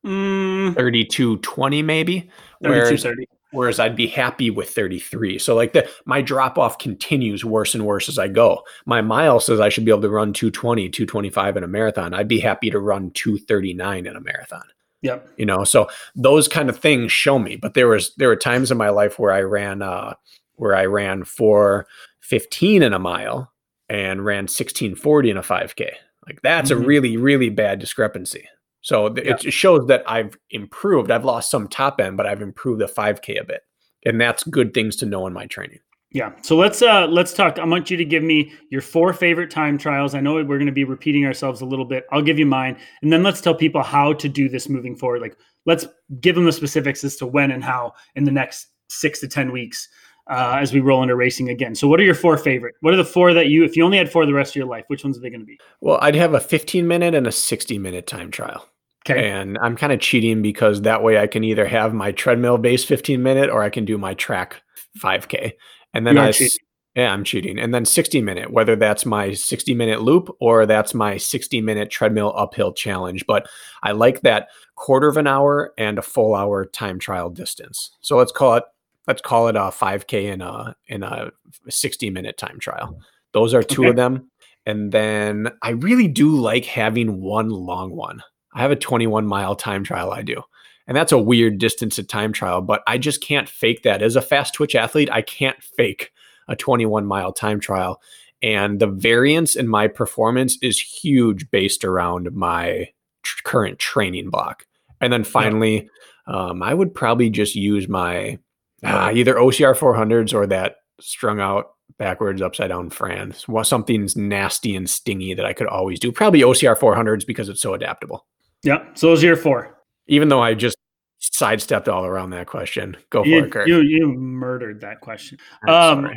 Mm. 0.04 0.74
32 0.74 1.38
20 1.38 1.82
maybe. 1.82 2.30
Whereas, 2.58 3.06
whereas 3.52 3.78
I'd 3.78 3.96
be 3.96 4.06
happy 4.06 4.50
with 4.50 4.70
33. 4.70 5.38
So 5.38 5.54
like 5.54 5.72
the 5.72 5.88
my 6.04 6.20
drop 6.20 6.58
off 6.58 6.78
continues 6.78 7.44
worse 7.44 7.74
and 7.74 7.86
worse 7.86 8.08
as 8.08 8.18
I 8.18 8.28
go. 8.28 8.62
My 8.84 9.00
mile 9.00 9.38
says 9.38 9.60
I 9.60 9.68
should 9.68 9.84
be 9.84 9.90
able 9.90 10.02
to 10.02 10.10
run 10.10 10.32
220, 10.32 10.88
225 10.88 11.56
in 11.56 11.64
a 11.64 11.68
marathon. 11.68 12.14
I'd 12.14 12.28
be 12.28 12.40
happy 12.40 12.70
to 12.70 12.80
run 12.80 13.10
239 13.12 14.06
in 14.06 14.16
a 14.16 14.20
marathon. 14.20 14.64
Yep. 15.02 15.28
You 15.36 15.46
know, 15.46 15.64
so 15.64 15.88
those 16.14 16.48
kind 16.48 16.68
of 16.68 16.78
things 16.78 17.12
show 17.12 17.38
me. 17.38 17.56
But 17.56 17.74
there 17.74 17.88
was 17.88 18.14
there 18.16 18.28
were 18.28 18.36
times 18.36 18.70
in 18.70 18.78
my 18.78 18.90
life 18.90 19.18
where 19.18 19.32
I 19.32 19.42
ran 19.42 19.82
uh 19.82 20.14
where 20.56 20.76
I 20.76 20.86
ran 20.86 21.24
for 21.24 21.86
15 22.20 22.82
in 22.82 22.92
a 22.92 22.98
mile 22.98 23.52
and 23.88 24.24
ran 24.24 24.44
1640 24.44 25.30
in 25.30 25.36
a 25.36 25.42
5K. 25.42 25.90
Like 26.26 26.40
that's 26.42 26.70
mm-hmm. 26.70 26.82
a 26.82 26.86
really, 26.86 27.16
really 27.16 27.50
bad 27.50 27.78
discrepancy. 27.78 28.48
So 28.82 29.14
yeah. 29.16 29.36
it 29.42 29.52
shows 29.52 29.86
that 29.86 30.02
I've 30.06 30.36
improved. 30.50 31.10
I've 31.10 31.24
lost 31.24 31.50
some 31.50 31.68
top 31.68 32.00
end, 32.00 32.16
but 32.16 32.26
I've 32.26 32.42
improved 32.42 32.80
the 32.80 32.86
5K 32.86 33.40
a 33.40 33.44
bit. 33.44 33.62
And 34.04 34.20
that's 34.20 34.42
good 34.44 34.74
things 34.74 34.96
to 34.96 35.06
know 35.06 35.26
in 35.26 35.32
my 35.32 35.46
training. 35.46 35.78
Yeah. 36.10 36.32
So 36.42 36.56
let's 36.56 36.82
uh 36.82 37.06
let's 37.06 37.32
talk. 37.32 37.58
I 37.58 37.64
want 37.64 37.90
you 37.90 37.96
to 37.96 38.04
give 38.04 38.22
me 38.22 38.52
your 38.68 38.82
four 38.82 39.14
favorite 39.14 39.50
time 39.50 39.78
trials. 39.78 40.14
I 40.14 40.20
know 40.20 40.34
we're 40.34 40.44
going 40.44 40.66
to 40.66 40.72
be 40.72 40.84
repeating 40.84 41.24
ourselves 41.24 41.62
a 41.62 41.64
little 41.64 41.86
bit. 41.86 42.04
I'll 42.12 42.20
give 42.20 42.38
you 42.38 42.44
mine, 42.44 42.76
and 43.00 43.10
then 43.10 43.22
let's 43.22 43.40
tell 43.40 43.54
people 43.54 43.82
how 43.82 44.12
to 44.14 44.28
do 44.28 44.50
this 44.50 44.68
moving 44.68 44.94
forward. 44.94 45.22
Like 45.22 45.38
let's 45.64 45.86
give 46.20 46.34
them 46.34 46.44
the 46.44 46.52
specifics 46.52 47.02
as 47.02 47.16
to 47.16 47.26
when 47.26 47.50
and 47.50 47.64
how 47.64 47.94
in 48.14 48.24
the 48.24 48.30
next 48.30 48.66
six 48.90 49.20
to 49.20 49.28
ten 49.28 49.52
weeks 49.52 49.88
uh, 50.28 50.58
as 50.60 50.72
we 50.72 50.80
roll 50.80 51.02
into 51.02 51.16
racing 51.16 51.48
again. 51.48 51.74
So, 51.74 51.88
what 51.88 51.98
are 52.00 52.04
your 52.04 52.14
four 52.14 52.36
favorite? 52.36 52.74
What 52.80 52.94
are 52.94 52.98
the 52.98 53.04
four 53.04 53.32
that 53.34 53.48
you, 53.48 53.64
if 53.64 53.76
you 53.76 53.84
only 53.84 53.98
had 53.98 54.10
four 54.10 54.26
the 54.26 54.34
rest 54.34 54.52
of 54.52 54.56
your 54.56 54.66
life, 54.66 54.84
which 54.88 55.04
ones 55.04 55.16
are 55.16 55.20
they 55.20 55.30
going 55.30 55.40
to 55.40 55.46
be? 55.46 55.58
Well, 55.80 55.98
I'd 56.00 56.14
have 56.14 56.34
a 56.34 56.40
15 56.40 56.86
minute 56.86 57.14
and 57.14 57.26
a 57.26 57.32
60 57.32 57.78
minute 57.78 58.06
time 58.06 58.30
trial. 58.30 58.68
Okay. 59.08 59.30
And 59.30 59.58
I'm 59.58 59.76
kind 59.76 59.92
of 59.92 60.00
cheating 60.00 60.42
because 60.42 60.82
that 60.82 61.02
way 61.02 61.18
I 61.18 61.26
can 61.26 61.42
either 61.42 61.66
have 61.66 61.92
my 61.92 62.12
treadmill 62.12 62.58
base 62.58 62.84
15 62.84 63.22
minute 63.22 63.50
or 63.50 63.62
I 63.62 63.70
can 63.70 63.84
do 63.84 63.98
my 63.98 64.14
track 64.14 64.62
5K. 64.98 65.52
And 65.92 66.06
then 66.06 66.18
I, 66.18 66.30
cheating. 66.30 66.58
yeah, 66.94 67.12
I'm 67.12 67.24
cheating. 67.24 67.58
And 67.58 67.74
then 67.74 67.84
60 67.84 68.22
minute, 68.22 68.52
whether 68.52 68.76
that's 68.76 69.04
my 69.04 69.32
60 69.32 69.74
minute 69.74 70.02
loop 70.02 70.34
or 70.40 70.66
that's 70.66 70.94
my 70.94 71.16
60 71.16 71.60
minute 71.60 71.90
treadmill 71.90 72.32
uphill 72.36 72.72
challenge. 72.72 73.26
But 73.26 73.48
I 73.82 73.92
like 73.92 74.20
that 74.20 74.48
quarter 74.76 75.08
of 75.08 75.16
an 75.16 75.26
hour 75.26 75.74
and 75.76 75.98
a 75.98 76.02
full 76.02 76.34
hour 76.36 76.64
time 76.64 77.00
trial 77.00 77.28
distance. 77.28 77.90
So 78.02 78.16
let's 78.16 78.32
call 78.32 78.54
it 78.54 78.64
let's 79.06 79.22
call 79.22 79.48
it 79.48 79.56
a 79.56 79.70
5k 79.70 80.32
in 80.32 80.40
a 80.40 80.76
in 80.88 81.02
a 81.02 81.30
60 81.68 82.10
minute 82.10 82.36
time 82.36 82.58
trial 82.58 82.98
those 83.32 83.54
are 83.54 83.62
two 83.62 83.82
okay. 83.82 83.90
of 83.90 83.96
them 83.96 84.30
and 84.66 84.92
then 84.92 85.48
i 85.62 85.70
really 85.70 86.08
do 86.08 86.36
like 86.36 86.64
having 86.64 87.20
one 87.20 87.48
long 87.48 87.94
one 87.94 88.22
i 88.54 88.60
have 88.60 88.70
a 88.70 88.76
21 88.76 89.26
mile 89.26 89.54
time 89.54 89.84
trial 89.84 90.10
i 90.10 90.22
do 90.22 90.42
and 90.86 90.96
that's 90.96 91.12
a 91.12 91.18
weird 91.18 91.58
distance 91.58 91.98
at 91.98 92.08
time 92.08 92.32
trial 92.32 92.60
but 92.60 92.82
i 92.86 92.98
just 92.98 93.22
can't 93.22 93.48
fake 93.48 93.82
that 93.82 94.02
as 94.02 94.16
a 94.16 94.22
fast 94.22 94.54
twitch 94.54 94.74
athlete 94.74 95.10
i 95.12 95.22
can't 95.22 95.62
fake 95.62 96.12
a 96.48 96.56
21 96.56 97.06
mile 97.06 97.32
time 97.32 97.60
trial 97.60 98.00
and 98.42 98.80
the 98.80 98.88
variance 98.88 99.54
in 99.54 99.68
my 99.68 99.86
performance 99.86 100.58
is 100.62 100.80
huge 100.80 101.50
based 101.50 101.84
around 101.84 102.32
my 102.32 102.88
tr- 103.22 103.42
current 103.44 103.78
training 103.78 104.30
block 104.30 104.66
and 105.00 105.12
then 105.12 105.24
finally 105.24 105.88
yeah. 106.28 106.48
um, 106.48 106.62
i 106.62 106.74
would 106.74 106.94
probably 106.94 107.30
just 107.30 107.54
use 107.54 107.88
my 107.88 108.38
uh, 108.84 109.12
either 109.14 109.34
OCR 109.34 109.76
400s 109.76 110.34
or 110.34 110.46
that 110.48 110.76
strung 111.00 111.40
out 111.40 111.70
backwards, 111.98 112.42
upside 112.42 112.70
down 112.70 112.90
Fran. 112.90 113.32
Something's 113.62 114.16
nasty 114.16 114.74
and 114.74 114.88
stingy 114.88 115.34
that 115.34 115.46
I 115.46 115.52
could 115.52 115.68
always 115.68 116.00
do. 116.00 116.10
Probably 116.10 116.40
OCR 116.40 116.76
400s 116.76 117.26
because 117.26 117.48
it's 117.48 117.60
so 117.60 117.74
adaptable. 117.74 118.26
Yeah. 118.62 118.84
So 118.94 119.08
those 119.08 119.22
are 119.22 119.26
your 119.26 119.36
four. 119.36 119.78
Even 120.06 120.28
though 120.28 120.42
I 120.42 120.54
just 120.54 120.76
sidestepped 121.18 121.88
all 121.88 122.04
around 122.04 122.30
that 122.30 122.46
question. 122.46 122.96
Go 123.10 123.22
for 123.22 123.28
you, 123.28 123.44
it, 123.44 123.52
Kurt. 123.52 123.68
You, 123.68 123.80
you 123.80 124.08
murdered 124.12 124.80
that 124.80 125.00
question. 125.00 125.38
Um, 125.68 126.08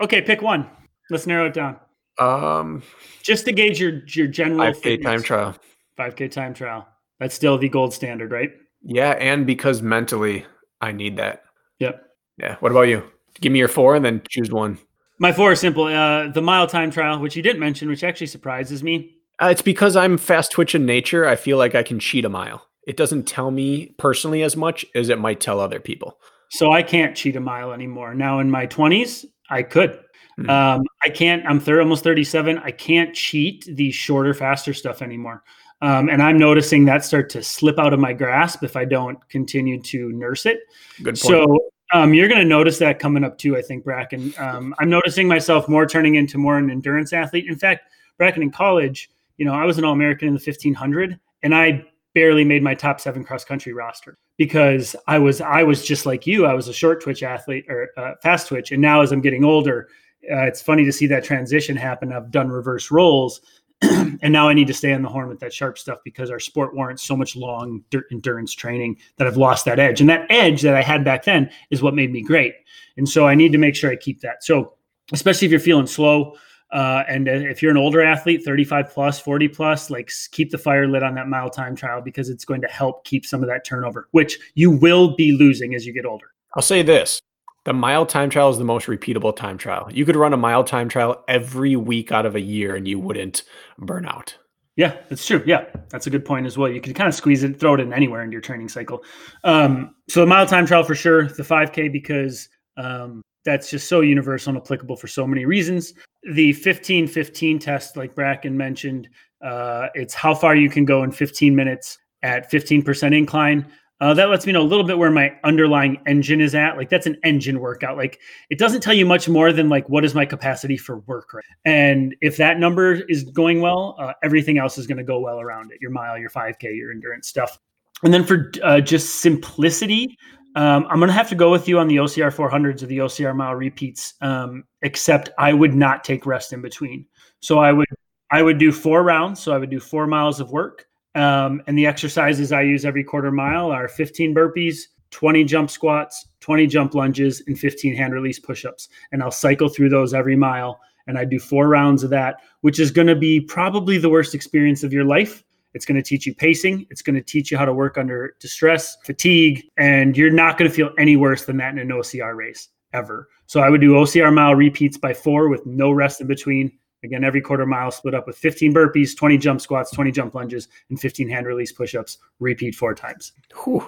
okay, 0.00 0.22
pick 0.22 0.42
one. 0.42 0.68
Let's 1.10 1.26
narrow 1.26 1.46
it 1.46 1.54
down. 1.54 1.78
Um, 2.18 2.82
just 3.22 3.46
to 3.46 3.52
gauge 3.52 3.80
your 3.80 4.02
your 4.08 4.26
general 4.26 4.72
5K 4.72 5.02
time 5.02 5.22
trial. 5.22 5.56
5K 5.98 6.30
time 6.30 6.54
trial. 6.54 6.86
That's 7.18 7.34
still 7.34 7.58
the 7.58 7.68
gold 7.68 7.92
standard, 7.94 8.30
right? 8.30 8.50
Yeah, 8.82 9.10
and 9.12 9.46
because 9.46 9.82
mentally 9.82 10.44
I 10.80 10.92
need 10.92 11.16
that. 11.16 11.44
Yep. 11.78 12.02
Yeah. 12.38 12.56
What 12.60 12.72
about 12.72 12.82
you? 12.82 13.04
Give 13.40 13.52
me 13.52 13.58
your 13.58 13.68
four 13.68 13.94
and 13.94 14.04
then 14.04 14.22
choose 14.28 14.50
one. 14.50 14.78
My 15.18 15.32
four 15.32 15.52
is 15.52 15.60
simple. 15.60 15.84
Uh, 15.84 16.28
the 16.28 16.40
mile 16.40 16.66
time 16.66 16.90
trial, 16.90 17.18
which 17.18 17.36
you 17.36 17.42
didn't 17.42 17.60
mention, 17.60 17.88
which 17.88 18.04
actually 18.04 18.26
surprises 18.26 18.82
me. 18.82 19.16
Uh, 19.40 19.48
it's 19.48 19.62
because 19.62 19.96
I'm 19.96 20.18
fast 20.18 20.52
twitch 20.52 20.74
in 20.74 20.84
nature. 20.84 21.26
I 21.26 21.36
feel 21.36 21.56
like 21.56 21.74
I 21.74 21.82
can 21.82 21.98
cheat 21.98 22.24
a 22.24 22.28
mile. 22.28 22.66
It 22.86 22.96
doesn't 22.96 23.24
tell 23.24 23.50
me 23.50 23.94
personally 23.98 24.42
as 24.42 24.56
much 24.56 24.84
as 24.94 25.08
it 25.08 25.18
might 25.18 25.40
tell 25.40 25.60
other 25.60 25.80
people. 25.80 26.18
So 26.50 26.72
I 26.72 26.82
can't 26.82 27.16
cheat 27.16 27.36
a 27.36 27.40
mile 27.40 27.72
anymore. 27.72 28.14
Now 28.14 28.40
in 28.40 28.50
my 28.50 28.66
20s, 28.66 29.24
I 29.48 29.62
could. 29.62 29.92
Mm-hmm. 30.38 30.50
Um, 30.50 30.82
I 31.04 31.08
can't. 31.08 31.44
I'm 31.46 31.60
thir- 31.60 31.80
almost 31.80 32.04
37. 32.04 32.58
I 32.58 32.70
can't 32.70 33.14
cheat 33.14 33.68
the 33.76 33.90
shorter, 33.90 34.34
faster 34.34 34.74
stuff 34.74 35.02
anymore. 35.02 35.42
Um, 35.82 36.08
and 36.10 36.22
I'm 36.22 36.38
noticing 36.38 36.84
that 36.86 37.04
start 37.04 37.30
to 37.30 37.42
slip 37.42 37.78
out 37.78 37.94
of 37.94 38.00
my 38.00 38.12
grasp 38.12 38.62
if 38.62 38.76
I 38.76 38.84
don't 38.84 39.16
continue 39.28 39.80
to 39.82 40.12
nurse 40.12 40.44
it. 40.44 40.60
Good 40.98 41.14
point. 41.14 41.18
So 41.18 41.70
um, 41.94 42.12
you're 42.12 42.28
going 42.28 42.40
to 42.40 42.46
notice 42.46 42.78
that 42.78 42.98
coming 42.98 43.24
up 43.24 43.38
too, 43.38 43.56
I 43.56 43.62
think, 43.62 43.84
Brakken. 43.84 44.38
Um, 44.38 44.74
I'm 44.78 44.90
noticing 44.90 45.26
myself 45.26 45.68
more 45.68 45.86
turning 45.86 46.16
into 46.16 46.36
more 46.36 46.58
an 46.58 46.70
endurance 46.70 47.12
athlete. 47.12 47.46
In 47.48 47.56
fact, 47.56 47.90
Brakken 48.20 48.42
in 48.42 48.50
college, 48.50 49.08
you 49.40 49.46
know, 49.46 49.54
I 49.54 49.64
was 49.64 49.78
an 49.78 49.84
All 49.86 49.94
American 49.94 50.28
in 50.28 50.34
the 50.34 50.42
1500, 50.44 51.18
and 51.42 51.54
I 51.54 51.82
barely 52.14 52.44
made 52.44 52.62
my 52.62 52.74
top 52.74 53.00
seven 53.00 53.24
cross 53.24 53.42
country 53.42 53.72
roster 53.72 54.18
because 54.36 54.94
I 55.06 55.18
was 55.18 55.40
I 55.40 55.62
was 55.62 55.82
just 55.82 56.04
like 56.04 56.26
you. 56.26 56.44
I 56.44 56.52
was 56.52 56.68
a 56.68 56.74
short 56.74 57.02
twitch 57.02 57.22
athlete 57.22 57.64
or 57.66 57.88
uh, 57.96 58.12
fast 58.22 58.48
twitch, 58.48 58.70
and 58.70 58.82
now 58.82 59.00
as 59.00 59.12
I'm 59.12 59.22
getting 59.22 59.42
older, 59.42 59.88
uh, 60.30 60.42
it's 60.42 60.60
funny 60.60 60.84
to 60.84 60.92
see 60.92 61.06
that 61.06 61.24
transition 61.24 61.74
happen. 61.74 62.12
I've 62.12 62.30
done 62.30 62.50
reverse 62.50 62.90
roles, 62.90 63.40
and 63.80 64.30
now 64.30 64.46
I 64.46 64.52
need 64.52 64.66
to 64.66 64.74
stay 64.74 64.92
on 64.92 65.00
the 65.00 65.08
horn 65.08 65.30
with 65.30 65.40
that 65.40 65.54
sharp 65.54 65.78
stuff 65.78 66.00
because 66.04 66.30
our 66.30 66.38
sport 66.38 66.76
warrants 66.76 67.02
so 67.02 67.16
much 67.16 67.34
long 67.34 67.82
endurance 68.12 68.52
training 68.52 68.98
that 69.16 69.26
I've 69.26 69.38
lost 69.38 69.64
that 69.64 69.78
edge. 69.78 70.02
And 70.02 70.10
that 70.10 70.26
edge 70.28 70.60
that 70.60 70.74
I 70.74 70.82
had 70.82 71.02
back 71.02 71.24
then 71.24 71.50
is 71.70 71.80
what 71.80 71.94
made 71.94 72.12
me 72.12 72.20
great. 72.20 72.56
And 72.98 73.08
so 73.08 73.26
I 73.26 73.34
need 73.34 73.52
to 73.52 73.58
make 73.58 73.74
sure 73.74 73.90
I 73.90 73.96
keep 73.96 74.20
that. 74.20 74.44
So 74.44 74.74
especially 75.12 75.46
if 75.46 75.50
you're 75.50 75.60
feeling 75.60 75.86
slow. 75.86 76.36
Uh, 76.72 77.02
and 77.08 77.26
if 77.26 77.62
you're 77.62 77.70
an 77.70 77.76
older 77.76 78.00
athlete, 78.00 78.44
35 78.44 78.90
plus, 78.90 79.18
40 79.18 79.48
plus, 79.48 79.90
like 79.90 80.10
keep 80.30 80.50
the 80.50 80.58
fire 80.58 80.86
lit 80.86 81.02
on 81.02 81.14
that 81.14 81.28
mile 81.28 81.50
time 81.50 81.74
trial 81.74 82.00
because 82.00 82.28
it's 82.28 82.44
going 82.44 82.60
to 82.60 82.68
help 82.68 83.04
keep 83.04 83.26
some 83.26 83.42
of 83.42 83.48
that 83.48 83.64
turnover, 83.64 84.08
which 84.12 84.38
you 84.54 84.70
will 84.70 85.16
be 85.16 85.32
losing 85.32 85.74
as 85.74 85.84
you 85.84 85.92
get 85.92 86.06
older. 86.06 86.26
I'll 86.54 86.62
say 86.62 86.82
this 86.82 87.20
the 87.64 87.72
mile 87.72 88.06
time 88.06 88.30
trial 88.30 88.50
is 88.50 88.58
the 88.58 88.64
most 88.64 88.86
repeatable 88.86 89.34
time 89.34 89.58
trial. 89.58 89.88
You 89.92 90.04
could 90.04 90.16
run 90.16 90.32
a 90.32 90.36
mile 90.36 90.64
time 90.64 90.88
trial 90.88 91.22
every 91.28 91.76
week 91.76 92.12
out 92.12 92.26
of 92.26 92.34
a 92.34 92.40
year 92.40 92.74
and 92.74 92.88
you 92.88 92.98
wouldn't 92.98 93.42
burn 93.78 94.06
out. 94.06 94.36
Yeah, 94.76 94.96
that's 95.08 95.26
true. 95.26 95.42
Yeah, 95.44 95.66
that's 95.90 96.06
a 96.06 96.10
good 96.10 96.24
point 96.24 96.46
as 96.46 96.56
well. 96.56 96.70
You 96.70 96.80
can 96.80 96.94
kind 96.94 97.08
of 97.08 97.14
squeeze 97.14 97.42
it, 97.42 97.60
throw 97.60 97.74
it 97.74 97.80
in 97.80 97.92
anywhere 97.92 98.22
in 98.22 98.32
your 98.32 98.40
training 98.40 98.68
cycle. 98.68 99.02
Um, 99.44 99.94
so 100.08 100.20
the 100.20 100.26
mile 100.26 100.46
time 100.46 100.64
trial 100.64 100.84
for 100.84 100.94
sure, 100.94 101.24
the 101.28 101.42
5K 101.42 101.92
because 101.92 102.48
um, 102.76 103.20
that's 103.44 103.70
just 103.70 103.88
so 103.88 104.00
universal 104.00 104.50
and 104.50 104.62
applicable 104.62 104.96
for 104.96 105.08
so 105.08 105.26
many 105.26 105.44
reasons. 105.44 105.94
The 106.32 106.52
15 106.52 107.06
15 107.06 107.58
test, 107.58 107.96
like 107.96 108.14
Brakken 108.14 108.52
mentioned, 108.52 109.08
uh, 109.42 109.88
it's 109.94 110.14
how 110.14 110.34
far 110.34 110.54
you 110.54 110.68
can 110.68 110.84
go 110.84 111.02
in 111.02 111.12
15 111.12 111.54
minutes 111.54 111.98
at 112.22 112.50
15% 112.50 113.16
incline. 113.16 113.66
Uh, 114.00 114.14
that 114.14 114.30
lets 114.30 114.46
me 114.46 114.52
know 114.52 114.62
a 114.62 114.64
little 114.64 114.84
bit 114.84 114.96
where 114.96 115.10
my 115.10 115.30
underlying 115.44 115.98
engine 116.06 116.40
is 116.40 116.54
at. 116.54 116.76
Like 116.76 116.88
that's 116.88 117.06
an 117.06 117.18
engine 117.22 117.60
workout. 117.60 117.98
Like 117.98 118.18
it 118.48 118.58
doesn't 118.58 118.80
tell 118.80 118.94
you 118.94 119.04
much 119.04 119.28
more 119.28 119.52
than 119.52 119.68
like 119.68 119.86
what 119.90 120.06
is 120.06 120.14
my 120.14 120.24
capacity 120.24 120.78
for 120.78 121.00
work. 121.00 121.34
Right? 121.34 121.44
And 121.66 122.16
if 122.22 122.38
that 122.38 122.58
number 122.58 122.94
is 123.08 123.24
going 123.24 123.60
well, 123.60 123.96
uh, 123.98 124.14
everything 124.22 124.56
else 124.56 124.78
is 124.78 124.86
going 124.86 124.98
to 124.98 125.04
go 125.04 125.18
well 125.20 125.38
around 125.38 125.70
it. 125.70 125.78
Your 125.82 125.90
mile, 125.90 126.18
your 126.18 126.30
5K, 126.30 126.74
your 126.76 126.90
endurance 126.90 127.28
stuff. 127.28 127.58
And 128.02 128.14
then 128.14 128.24
for 128.24 128.50
uh, 128.62 128.80
just 128.80 129.16
simplicity, 129.16 130.16
um, 130.56 130.86
I'm 130.88 130.98
going 130.98 131.08
to 131.08 131.14
have 131.14 131.28
to 131.28 131.34
go 131.34 131.50
with 131.50 131.68
you 131.68 131.78
on 131.78 131.88
the 131.88 131.96
OCR 131.96 132.34
400s 132.34 132.82
or 132.82 132.86
the 132.86 132.98
OCR 132.98 133.34
mile 133.34 133.54
repeats. 133.54 134.14
Um, 134.20 134.64
except 134.82 135.30
I 135.38 135.52
would 135.52 135.74
not 135.74 136.04
take 136.04 136.26
rest 136.26 136.52
in 136.52 136.60
between. 136.62 137.06
So 137.40 137.58
I 137.58 137.72
would 137.72 137.88
I 138.32 138.42
would 138.42 138.58
do 138.58 138.70
four 138.72 139.02
rounds. 139.02 139.40
So 139.40 139.52
I 139.52 139.58
would 139.58 139.70
do 139.70 139.80
four 139.80 140.06
miles 140.06 140.40
of 140.40 140.50
work. 140.50 140.86
Um, 141.14 141.62
and 141.66 141.76
the 141.76 141.86
exercises 141.86 142.52
I 142.52 142.62
use 142.62 142.84
every 142.84 143.02
quarter 143.02 143.32
mile 143.32 143.72
are 143.72 143.88
15 143.88 144.32
burpees, 144.34 144.82
20 145.10 145.42
jump 145.44 145.68
squats, 145.68 146.28
20 146.38 146.68
jump 146.68 146.94
lunges, 146.94 147.42
and 147.48 147.58
15 147.58 147.96
hand 147.96 148.14
release 148.14 148.38
push 148.38 148.64
ups. 148.64 148.88
And 149.10 149.22
I'll 149.22 149.32
cycle 149.32 149.68
through 149.68 149.88
those 149.88 150.14
every 150.14 150.36
mile. 150.36 150.80
And 151.06 151.18
I 151.18 151.24
do 151.24 151.40
four 151.40 151.66
rounds 151.68 152.04
of 152.04 152.10
that, 152.10 152.36
which 152.60 152.78
is 152.78 152.92
going 152.92 153.08
to 153.08 153.16
be 153.16 153.40
probably 153.40 153.98
the 153.98 154.10
worst 154.10 154.34
experience 154.34 154.84
of 154.84 154.92
your 154.92 155.04
life. 155.04 155.42
It's 155.74 155.84
going 155.84 155.96
to 155.96 156.02
teach 156.02 156.26
you 156.26 156.34
pacing. 156.34 156.86
It's 156.90 157.02
going 157.02 157.16
to 157.16 157.22
teach 157.22 157.50
you 157.50 157.58
how 157.58 157.64
to 157.64 157.72
work 157.72 157.96
under 157.98 158.34
distress, 158.40 158.96
fatigue, 159.04 159.64
and 159.76 160.16
you're 160.16 160.30
not 160.30 160.58
going 160.58 160.68
to 160.68 160.74
feel 160.74 160.90
any 160.98 161.16
worse 161.16 161.44
than 161.44 161.56
that 161.58 161.72
in 161.72 161.78
an 161.78 161.88
OCR 161.88 162.34
race 162.36 162.68
ever. 162.92 163.28
So 163.46 163.60
I 163.60 163.70
would 163.70 163.80
do 163.80 163.92
OCR 163.92 164.32
mile 164.32 164.54
repeats 164.54 164.96
by 164.96 165.14
four 165.14 165.48
with 165.48 165.64
no 165.66 165.90
rest 165.90 166.20
in 166.20 166.26
between. 166.26 166.72
Again, 167.02 167.24
every 167.24 167.40
quarter 167.40 167.64
mile 167.64 167.90
split 167.90 168.14
up 168.14 168.26
with 168.26 168.36
15 168.36 168.74
burpees, 168.74 169.16
20 169.16 169.38
jump 169.38 169.60
squats, 169.60 169.90
20 169.92 170.10
jump 170.10 170.34
lunges, 170.34 170.68
and 170.90 171.00
15 171.00 171.28
hand 171.28 171.46
release 171.46 171.72
push 171.72 171.94
ups. 171.94 172.18
Repeat 172.40 172.74
four 172.74 172.94
times. 172.94 173.32